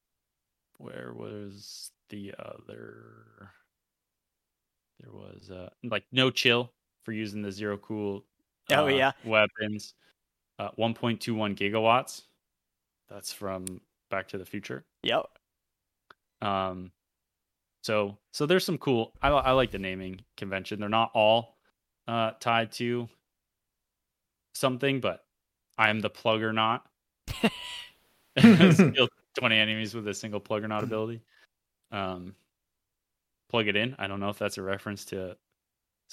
where 0.78 1.14
was 1.14 1.92
the 2.10 2.36
other? 2.40 3.54
There 5.00 5.12
was 5.12 5.50
uh 5.50 5.70
like 5.84 6.06
no 6.12 6.30
chill 6.32 6.74
for 7.04 7.12
using 7.12 7.42
the 7.42 7.52
zero 7.52 7.78
cool. 7.78 8.28
Oh, 8.72 8.88
uh, 8.88 8.88
yeah. 8.88 9.14
weapons. 9.24 9.94
Uh, 10.60 10.72
1.21 10.78 11.56
gigawatts. 11.56 12.28
That's 13.10 13.34
from 13.34 13.82
Back 14.10 14.28
to 14.30 14.38
the 14.38 14.46
Future. 14.46 14.86
Yep. 15.04 15.26
Um, 16.42 16.92
so 17.84 18.18
so 18.32 18.46
there's 18.46 18.66
some 18.66 18.78
cool. 18.78 19.14
I 19.22 19.30
I 19.30 19.52
like 19.52 19.72
the 19.72 19.80
naming 19.80 20.22
convention. 20.38 20.80
They're 20.80 20.90
not 20.90 21.12
all 21.14 21.58
uh 22.08 22.32
tied 22.40 22.72
to 22.74 23.08
something, 24.54 25.00
but 25.00 25.26
I 25.78 25.90
am 25.90 26.00
the 26.00 26.10
plug 26.10 26.42
or 26.42 26.54
not. 26.54 26.86
Skill 28.40 29.08
20 29.38 29.58
enemies 29.58 29.94
with 29.94 30.08
a 30.08 30.14
single 30.14 30.40
plug 30.40 30.64
or 30.64 30.68
not 30.68 30.84
ability. 30.84 31.22
Um, 31.92 32.36
plug 33.50 33.68
it 33.68 33.76
in. 33.76 33.96
I 34.00 34.08
don't 34.08 34.20
know 34.20 34.30
if 34.30 34.38
that's 34.38 34.58
a 34.58 34.62
reference 34.62 35.06
to. 35.06 35.36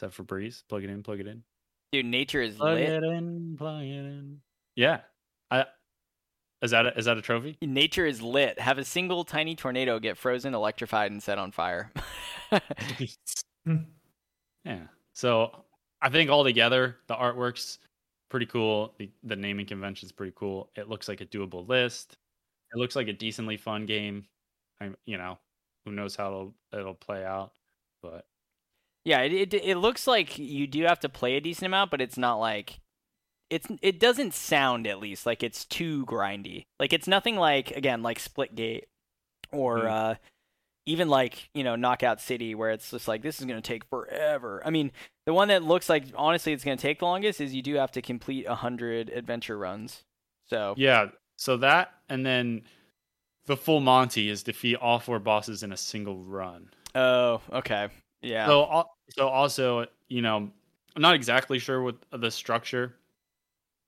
That 0.00 0.12
for 0.12 0.24
Breeze? 0.24 0.62
Plug 0.68 0.84
it 0.84 0.90
in. 0.90 1.02
Plug 1.02 1.20
it 1.20 1.26
in. 1.26 1.42
Dude, 1.90 2.04
nature 2.04 2.42
is 2.42 2.56
Plug 2.56 2.74
lit. 2.74 2.88
it 2.90 3.02
in. 3.02 3.56
Plug 3.56 3.82
it 3.82 3.86
in. 3.86 4.40
Yeah. 4.74 5.00
I. 5.50 5.64
Is 6.66 6.72
that 6.72 6.86
a, 6.86 6.98
is 6.98 7.04
that 7.04 7.16
a 7.16 7.22
trophy? 7.22 7.56
Nature 7.62 8.06
is 8.06 8.20
lit. 8.20 8.58
Have 8.58 8.76
a 8.76 8.84
single 8.84 9.22
tiny 9.22 9.54
tornado 9.54 10.00
get 10.00 10.18
frozen, 10.18 10.52
electrified, 10.52 11.12
and 11.12 11.22
set 11.22 11.38
on 11.38 11.52
fire. 11.52 11.92
yeah. 14.64 14.80
So 15.12 15.64
I 16.02 16.08
think 16.08 16.28
altogether 16.28 16.96
the 17.06 17.14
artwork's 17.14 17.78
pretty 18.28 18.46
cool. 18.46 18.94
The 18.98 19.08
the 19.22 19.36
naming 19.36 19.66
convention's 19.66 20.10
pretty 20.10 20.32
cool. 20.34 20.70
It 20.74 20.88
looks 20.88 21.06
like 21.06 21.20
a 21.20 21.26
doable 21.26 21.68
list. 21.68 22.18
It 22.74 22.78
looks 22.78 22.96
like 22.96 23.06
a 23.06 23.12
decently 23.12 23.56
fun 23.56 23.86
game. 23.86 24.26
I 24.80 24.90
you 25.04 25.18
know 25.18 25.38
who 25.84 25.92
knows 25.92 26.16
how 26.16 26.26
it'll 26.26 26.54
it'll 26.72 26.94
play 26.94 27.24
out, 27.24 27.52
but 28.02 28.26
yeah, 29.04 29.20
it, 29.20 29.32
it 29.32 29.54
it 29.54 29.76
looks 29.76 30.08
like 30.08 30.36
you 30.36 30.66
do 30.66 30.82
have 30.82 30.98
to 30.98 31.08
play 31.08 31.36
a 31.36 31.40
decent 31.40 31.66
amount, 31.66 31.92
but 31.92 32.00
it's 32.00 32.18
not 32.18 32.40
like 32.40 32.80
it's 33.50 33.66
it 33.82 34.00
doesn't 34.00 34.34
sound 34.34 34.86
at 34.86 34.98
least 35.00 35.26
like 35.26 35.42
it's 35.42 35.64
too 35.64 36.04
grindy. 36.06 36.64
Like 36.80 36.92
it's 36.92 37.06
nothing 37.06 37.36
like 37.36 37.70
again 37.72 38.02
like 38.02 38.18
Splitgate 38.18 38.84
or 39.52 39.80
Mm. 39.80 39.90
uh 39.90 40.14
even 40.88 41.08
like, 41.08 41.50
you 41.52 41.64
know, 41.64 41.74
Knockout 41.74 42.20
City 42.20 42.54
where 42.54 42.70
it's 42.70 42.92
just 42.92 43.08
like 43.08 43.20
this 43.22 43.40
is 43.40 43.46
going 43.46 43.60
to 43.60 43.66
take 43.66 43.84
forever. 43.86 44.62
I 44.64 44.70
mean, 44.70 44.92
the 45.24 45.34
one 45.34 45.48
that 45.48 45.64
looks 45.64 45.88
like 45.88 46.04
honestly 46.14 46.52
it's 46.52 46.62
going 46.62 46.76
to 46.78 46.82
take 46.82 47.00
the 47.00 47.06
longest 47.06 47.40
is 47.40 47.52
you 47.52 47.62
do 47.62 47.74
have 47.74 47.90
to 47.92 48.02
complete 48.02 48.46
100 48.48 49.08
adventure 49.10 49.58
runs. 49.58 50.04
So, 50.48 50.74
yeah. 50.76 51.08
So 51.36 51.56
that 51.56 51.92
and 52.08 52.24
then 52.24 52.62
the 53.46 53.56
full 53.56 53.80
Monty 53.80 54.28
is 54.28 54.44
defeat 54.44 54.76
all 54.76 55.00
four 55.00 55.18
bosses 55.18 55.62
in 55.64 55.72
a 55.72 55.76
single 55.76 56.22
run. 56.22 56.70
oh, 56.94 57.40
okay. 57.52 57.88
Yeah. 58.22 58.46
So, 58.46 58.84
so 59.10 59.28
also, 59.28 59.86
you 60.08 60.22
know, 60.22 60.50
I'm 60.94 61.02
not 61.02 61.14
exactly 61.16 61.58
sure 61.58 61.82
what 61.82 61.96
the 62.12 62.30
structure, 62.30 62.94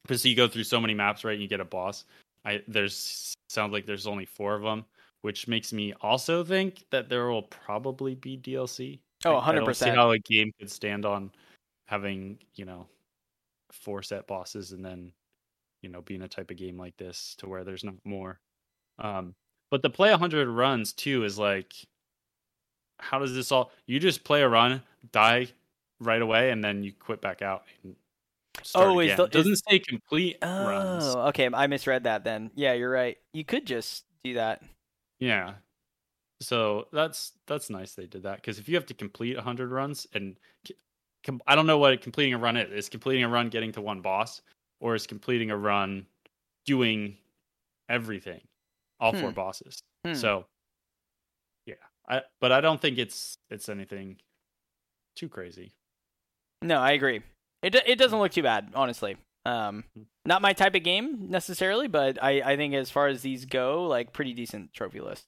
because 0.09 0.24
you 0.24 0.35
go 0.35 0.48
through 0.48 0.64
so 0.64 0.80
many 0.80 0.94
maps, 0.94 1.22
right? 1.22 1.35
and 1.35 1.43
You 1.43 1.48
get 1.48 1.60
a 1.60 1.64
boss. 1.64 2.05
I 2.44 2.62
there's 2.66 3.35
sounds 3.48 3.72
like 3.72 3.86
there's 3.86 4.06
only 4.06 4.24
four 4.24 4.55
of 4.55 4.62
them, 4.62 4.85
which 5.22 5.47
makes 5.48 5.72
me 5.72 5.93
also 6.01 6.43
think 6.43 6.85
that 6.90 7.09
there 7.09 7.26
will 7.28 7.43
probably 7.43 8.14
be 8.14 8.36
DLC. 8.39 8.98
oh, 9.24 9.35
I- 9.36 9.51
I 9.51 9.55
don't 9.55 9.74
see 9.74 9.86
100%. 9.90 9.94
how 9.94 10.10
a 10.12 10.18
game 10.18 10.51
could 10.59 10.70
stand 10.70 11.05
on 11.05 11.30
having 11.86 12.39
you 12.55 12.64
know 12.64 12.86
four 13.72 14.02
set 14.02 14.26
bosses 14.26 14.72
and 14.72 14.85
then 14.85 15.12
you 15.82 15.89
know 15.90 16.01
being 16.02 16.22
a 16.22 16.28
type 16.28 16.51
of 16.51 16.56
game 16.56 16.78
like 16.78 16.97
this 16.97 17.35
to 17.39 17.47
where 17.48 17.64
there's 17.64 17.85
not 17.85 17.94
more. 18.05 18.40
Um, 18.98 19.35
but 19.70 19.82
the 19.82 19.90
play 19.90 20.10
100 20.10 20.48
runs 20.48 20.93
too 20.94 21.24
is 21.24 21.39
like, 21.39 21.72
how 22.98 23.18
does 23.18 23.35
this 23.35 23.52
all? 23.52 23.70
You 23.86 24.01
just 24.01 24.24
play 24.24 24.43
a 24.43 24.48
run, 24.48 24.82
die 25.12 25.48
right 26.01 26.22
away, 26.22 26.51
and 26.51 26.62
then 26.64 26.82
you 26.82 26.93
quit 26.93 27.20
back 27.20 27.43
out. 27.43 27.64
And 27.85 27.94
Oh, 28.74 29.01
is 29.01 29.06
again. 29.06 29.16
the- 29.16 29.24
it 29.24 29.32
doesn't 29.32 29.52
is- 29.52 29.62
say 29.68 29.78
complete 29.78 30.39
runs. 30.43 31.05
Oh, 31.05 31.28
okay. 31.28 31.48
I 31.52 31.66
misread 31.66 32.05
that 32.05 32.24
then. 32.24 32.51
Yeah, 32.55 32.72
you're 32.74 32.90
right. 32.90 33.16
You 33.32 33.44
could 33.44 33.66
just 33.66 34.05
do 34.24 34.35
that. 34.35 34.62
Yeah. 35.20 35.55
So 36.40 36.86
that's 36.93 37.32
that's 37.47 37.68
nice 37.70 37.94
they 37.94 38.06
did 38.06 38.22
that 38.22 38.36
because 38.36 38.59
if 38.59 38.68
you 38.68 38.76
have 38.76 38.86
to 38.86 38.94
complete 38.94 39.36
100 39.36 39.70
runs 39.70 40.06
and 40.14 40.39
com- 41.24 41.43
I 41.47 41.56
don't 41.56 41.66
know 41.66 41.78
what 41.78 42.01
completing 42.01 42.35
a 42.35 42.39
run 42.39 42.56
is. 42.56 42.70
Is 42.72 42.89
completing 42.89 43.24
a 43.24 43.28
run 43.28 43.48
getting 43.48 43.72
to 43.72 43.80
one 43.80 44.01
boss 44.02 44.40
or 44.80 44.94
is 44.94 45.06
completing 45.06 45.51
a 45.51 45.56
run 45.56 46.06
doing 46.64 47.16
everything, 47.89 48.40
all 49.01 49.12
four 49.12 49.30
Hmm. 49.30 49.35
bosses? 49.35 49.82
Hmm. 50.06 50.14
So 50.14 50.47
yeah, 51.66 51.74
I 52.09 52.22
but 52.40 52.52
I 52.52 52.60
don't 52.60 52.80
think 52.80 52.98
it's 52.98 53.36
it's 53.51 53.68
anything 53.68 54.20
too 55.16 55.28
crazy. 55.28 55.72
No, 56.62 56.78
I 56.80 56.93
agree. 56.93 57.22
It 57.62 57.74
it 57.74 57.98
doesn't 57.98 58.18
look 58.18 58.32
too 58.32 58.43
bad, 58.43 58.70
honestly. 58.74 59.16
Um, 59.44 59.85
not 60.24 60.43
my 60.43 60.52
type 60.52 60.74
of 60.74 60.82
game 60.82 61.30
necessarily, 61.30 61.89
but 61.89 62.22
I 62.22 62.43
I 62.43 62.56
think 62.56 62.74
as 62.74 62.90
far 62.90 63.06
as 63.09 63.22
these 63.22 63.44
go, 63.47 63.86
like 63.86 64.12
pretty 64.12 64.32
decent 64.35 64.72
trophy 64.74 65.01
list. 65.01 65.26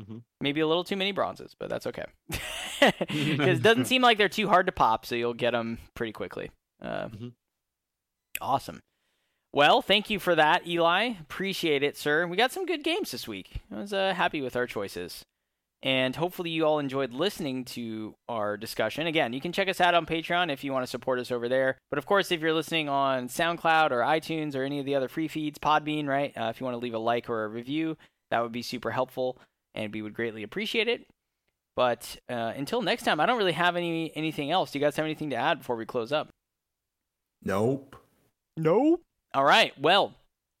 Mhm. 0.00 0.22
Maybe 0.40 0.60
a 0.60 0.66
little 0.66 0.84
too 0.84 0.96
many 0.96 1.12
bronzes, 1.12 1.54
but 1.58 1.68
that's 1.68 1.86
okay. 1.86 2.04
Because 2.80 3.58
it 3.58 3.62
doesn't 3.62 3.84
seem 3.92 4.00
like 4.00 4.16
they're 4.16 4.28
too 4.30 4.48
hard 4.48 4.64
to 4.66 4.72
pop, 4.72 5.04
so 5.04 5.14
you'll 5.14 5.34
get 5.34 5.50
them 5.50 5.78
pretty 5.94 6.12
quickly. 6.12 6.50
Uh, 6.80 7.08
Mhm. 7.08 7.32
Awesome. 8.40 8.80
Well, 9.52 9.82
thank 9.82 10.08
you 10.10 10.18
for 10.18 10.34
that, 10.36 10.66
Eli. 10.66 11.14
Appreciate 11.20 11.82
it, 11.82 11.96
sir. 11.96 12.26
We 12.26 12.36
got 12.36 12.52
some 12.52 12.64
good 12.66 12.84
games 12.84 13.10
this 13.10 13.26
week. 13.28 13.60
I 13.70 13.80
was 13.80 13.92
uh, 13.92 14.14
happy 14.14 14.40
with 14.40 14.56
our 14.56 14.66
choices. 14.66 15.24
And 15.82 16.14
hopefully, 16.14 16.50
you 16.50 16.66
all 16.66 16.78
enjoyed 16.78 17.14
listening 17.14 17.64
to 17.66 18.14
our 18.28 18.58
discussion. 18.58 19.06
Again, 19.06 19.32
you 19.32 19.40
can 19.40 19.52
check 19.52 19.66
us 19.68 19.80
out 19.80 19.94
on 19.94 20.04
Patreon 20.04 20.52
if 20.52 20.62
you 20.62 20.72
want 20.72 20.82
to 20.82 20.90
support 20.90 21.18
us 21.18 21.30
over 21.30 21.48
there. 21.48 21.78
But 21.88 21.98
of 21.98 22.04
course, 22.04 22.30
if 22.30 22.42
you're 22.42 22.52
listening 22.52 22.90
on 22.90 23.28
SoundCloud 23.28 23.90
or 23.90 24.00
iTunes 24.00 24.54
or 24.54 24.62
any 24.62 24.78
of 24.78 24.84
the 24.84 24.94
other 24.94 25.08
free 25.08 25.26
feeds, 25.26 25.58
Podbean, 25.58 26.06
right? 26.06 26.36
Uh, 26.36 26.50
if 26.54 26.60
you 26.60 26.64
want 26.66 26.74
to 26.74 26.80
leave 26.80 26.92
a 26.92 26.98
like 26.98 27.30
or 27.30 27.44
a 27.44 27.48
review, 27.48 27.96
that 28.30 28.42
would 28.42 28.52
be 28.52 28.62
super 28.62 28.90
helpful, 28.90 29.38
and 29.74 29.92
we 29.92 30.02
would 30.02 30.12
greatly 30.12 30.42
appreciate 30.42 30.86
it. 30.86 31.06
But 31.76 32.18
uh, 32.28 32.52
until 32.54 32.82
next 32.82 33.04
time, 33.04 33.18
I 33.18 33.24
don't 33.24 33.38
really 33.38 33.52
have 33.52 33.74
any 33.74 34.14
anything 34.14 34.50
else. 34.50 34.72
Do 34.72 34.78
you 34.78 34.84
guys 34.84 34.96
have 34.96 35.06
anything 35.06 35.30
to 35.30 35.36
add 35.36 35.60
before 35.60 35.76
we 35.76 35.86
close 35.86 36.12
up? 36.12 36.28
Nope. 37.42 37.96
Nope. 38.56 39.00
All 39.32 39.44
right. 39.44 39.72
Well, 39.80 40.14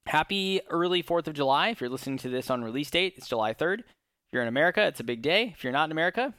happy 0.06 0.60
early 0.70 1.02
4th 1.02 1.26
of 1.26 1.34
July. 1.34 1.68
If 1.68 1.80
you're 1.80 1.90
listening 1.90 2.18
to 2.18 2.30
this 2.30 2.48
on 2.48 2.64
release 2.64 2.90
date, 2.90 3.14
it's 3.16 3.28
July 3.28 3.52
3rd. 3.52 3.82
If 4.30 4.34
you're 4.34 4.42
in 4.42 4.48
America, 4.48 4.86
it's 4.86 5.00
a 5.00 5.04
big 5.04 5.22
day. 5.22 5.52
If 5.56 5.64
you're 5.64 5.72
not 5.72 5.86
in 5.86 5.90
America, 5.92 6.32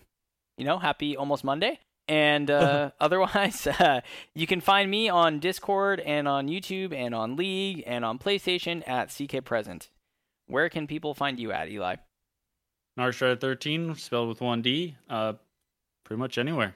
you 0.57 0.63
know, 0.63 0.79
happy 0.79 1.17
almost 1.17 1.43
Monday. 1.43 1.77
And 2.07 2.49
uh, 2.49 2.91
otherwise, 3.01 3.67
uh, 3.79 3.99
you 4.33 4.47
can 4.47 4.61
find 4.61 4.89
me 4.89 5.09
on 5.09 5.39
Discord 5.39 5.99
and 5.99 6.25
on 6.25 6.47
YouTube 6.47 6.93
and 6.93 7.13
on 7.13 7.35
League 7.35 7.83
and 7.85 8.05
on 8.05 8.17
PlayStation 8.17 8.81
at 8.87 9.09
CK 9.09 9.43
Present. 9.43 9.89
Where 10.47 10.69
can 10.69 10.87
people 10.87 11.13
find 11.13 11.37
you 11.37 11.51
at, 11.51 11.67
Eli? 11.69 11.97
Narshred 12.97 13.41
13 13.41 13.95
spelled 13.95 14.29
with 14.29 14.39
one 14.39 14.61
D. 14.61 14.95
Uh, 15.09 15.33
pretty 16.05 16.19
much 16.19 16.37
anywhere. 16.37 16.75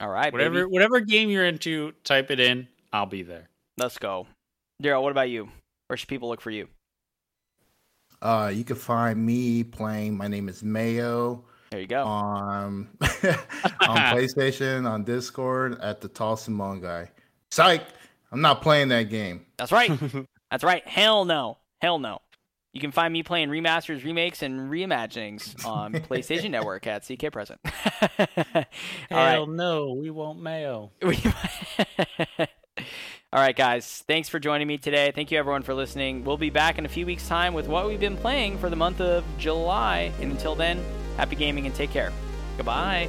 All 0.00 0.08
right, 0.08 0.32
Whatever 0.32 0.62
baby. 0.62 0.70
whatever 0.70 1.00
game 1.00 1.28
you're 1.28 1.44
into, 1.44 1.92
type 2.04 2.30
it 2.30 2.40
in. 2.40 2.68
I'll 2.90 3.04
be 3.06 3.22
there. 3.22 3.50
Let's 3.76 3.98
go. 3.98 4.26
Daryl, 4.82 5.02
what 5.02 5.12
about 5.12 5.28
you? 5.28 5.50
Where 5.88 5.96
should 5.98 6.08
people 6.08 6.28
look 6.30 6.40
for 6.40 6.50
you? 6.50 6.68
Uh, 8.22 8.52
you 8.54 8.62
can 8.62 8.76
find 8.76 9.24
me 9.24 9.64
playing. 9.64 10.16
My 10.16 10.28
name 10.28 10.48
is 10.48 10.62
Mayo 10.62 11.44
There 11.72 11.80
you 11.80 11.88
go. 11.88 12.04
on 12.04 12.88
on 13.00 13.08
PlayStation, 13.80 14.88
on 14.88 15.02
Discord, 15.02 15.80
at 15.80 16.00
the 16.00 16.06
Tall 16.06 16.36
Simone 16.36 16.80
guy. 16.80 17.10
Psych! 17.50 17.82
I'm 18.30 18.40
not 18.40 18.62
playing 18.62 18.88
that 18.88 19.04
game. 19.10 19.44
That's 19.58 19.72
right. 19.72 19.90
That's 20.50 20.62
right. 20.62 20.86
Hell 20.86 21.24
no. 21.24 21.58
Hell 21.80 21.98
no. 21.98 22.20
You 22.72 22.80
can 22.80 22.92
find 22.92 23.12
me 23.12 23.22
playing 23.22 23.48
remasters, 23.50 24.04
remakes, 24.04 24.40
and 24.42 24.70
reimaginings 24.70 25.66
on 25.66 25.92
PlayStation 25.92 26.50
Network 26.50 26.86
at 26.86 27.04
CK 27.04 27.30
Present. 27.30 27.60
All 28.18 28.64
Hell 29.10 29.46
no, 29.46 29.92
we 29.92 30.08
won't 30.10 30.40
mayo. 30.40 30.92
All 33.32 33.40
right, 33.40 33.56
guys. 33.56 34.04
Thanks 34.06 34.28
for 34.28 34.38
joining 34.38 34.68
me 34.68 34.76
today. 34.76 35.10
Thank 35.10 35.30
you, 35.30 35.38
everyone, 35.38 35.62
for 35.62 35.72
listening. 35.72 36.22
We'll 36.22 36.36
be 36.36 36.50
back 36.50 36.76
in 36.76 36.84
a 36.84 36.88
few 36.88 37.06
weeks' 37.06 37.26
time 37.26 37.54
with 37.54 37.66
what 37.66 37.86
we've 37.86 37.98
been 37.98 38.18
playing 38.18 38.58
for 38.58 38.68
the 38.68 38.76
month 38.76 39.00
of 39.00 39.24
July. 39.38 40.12
And 40.20 40.32
until 40.32 40.54
then, 40.54 40.84
happy 41.16 41.36
gaming 41.36 41.64
and 41.64 41.74
take 41.74 41.90
care. 41.90 42.12
Goodbye. 42.58 43.08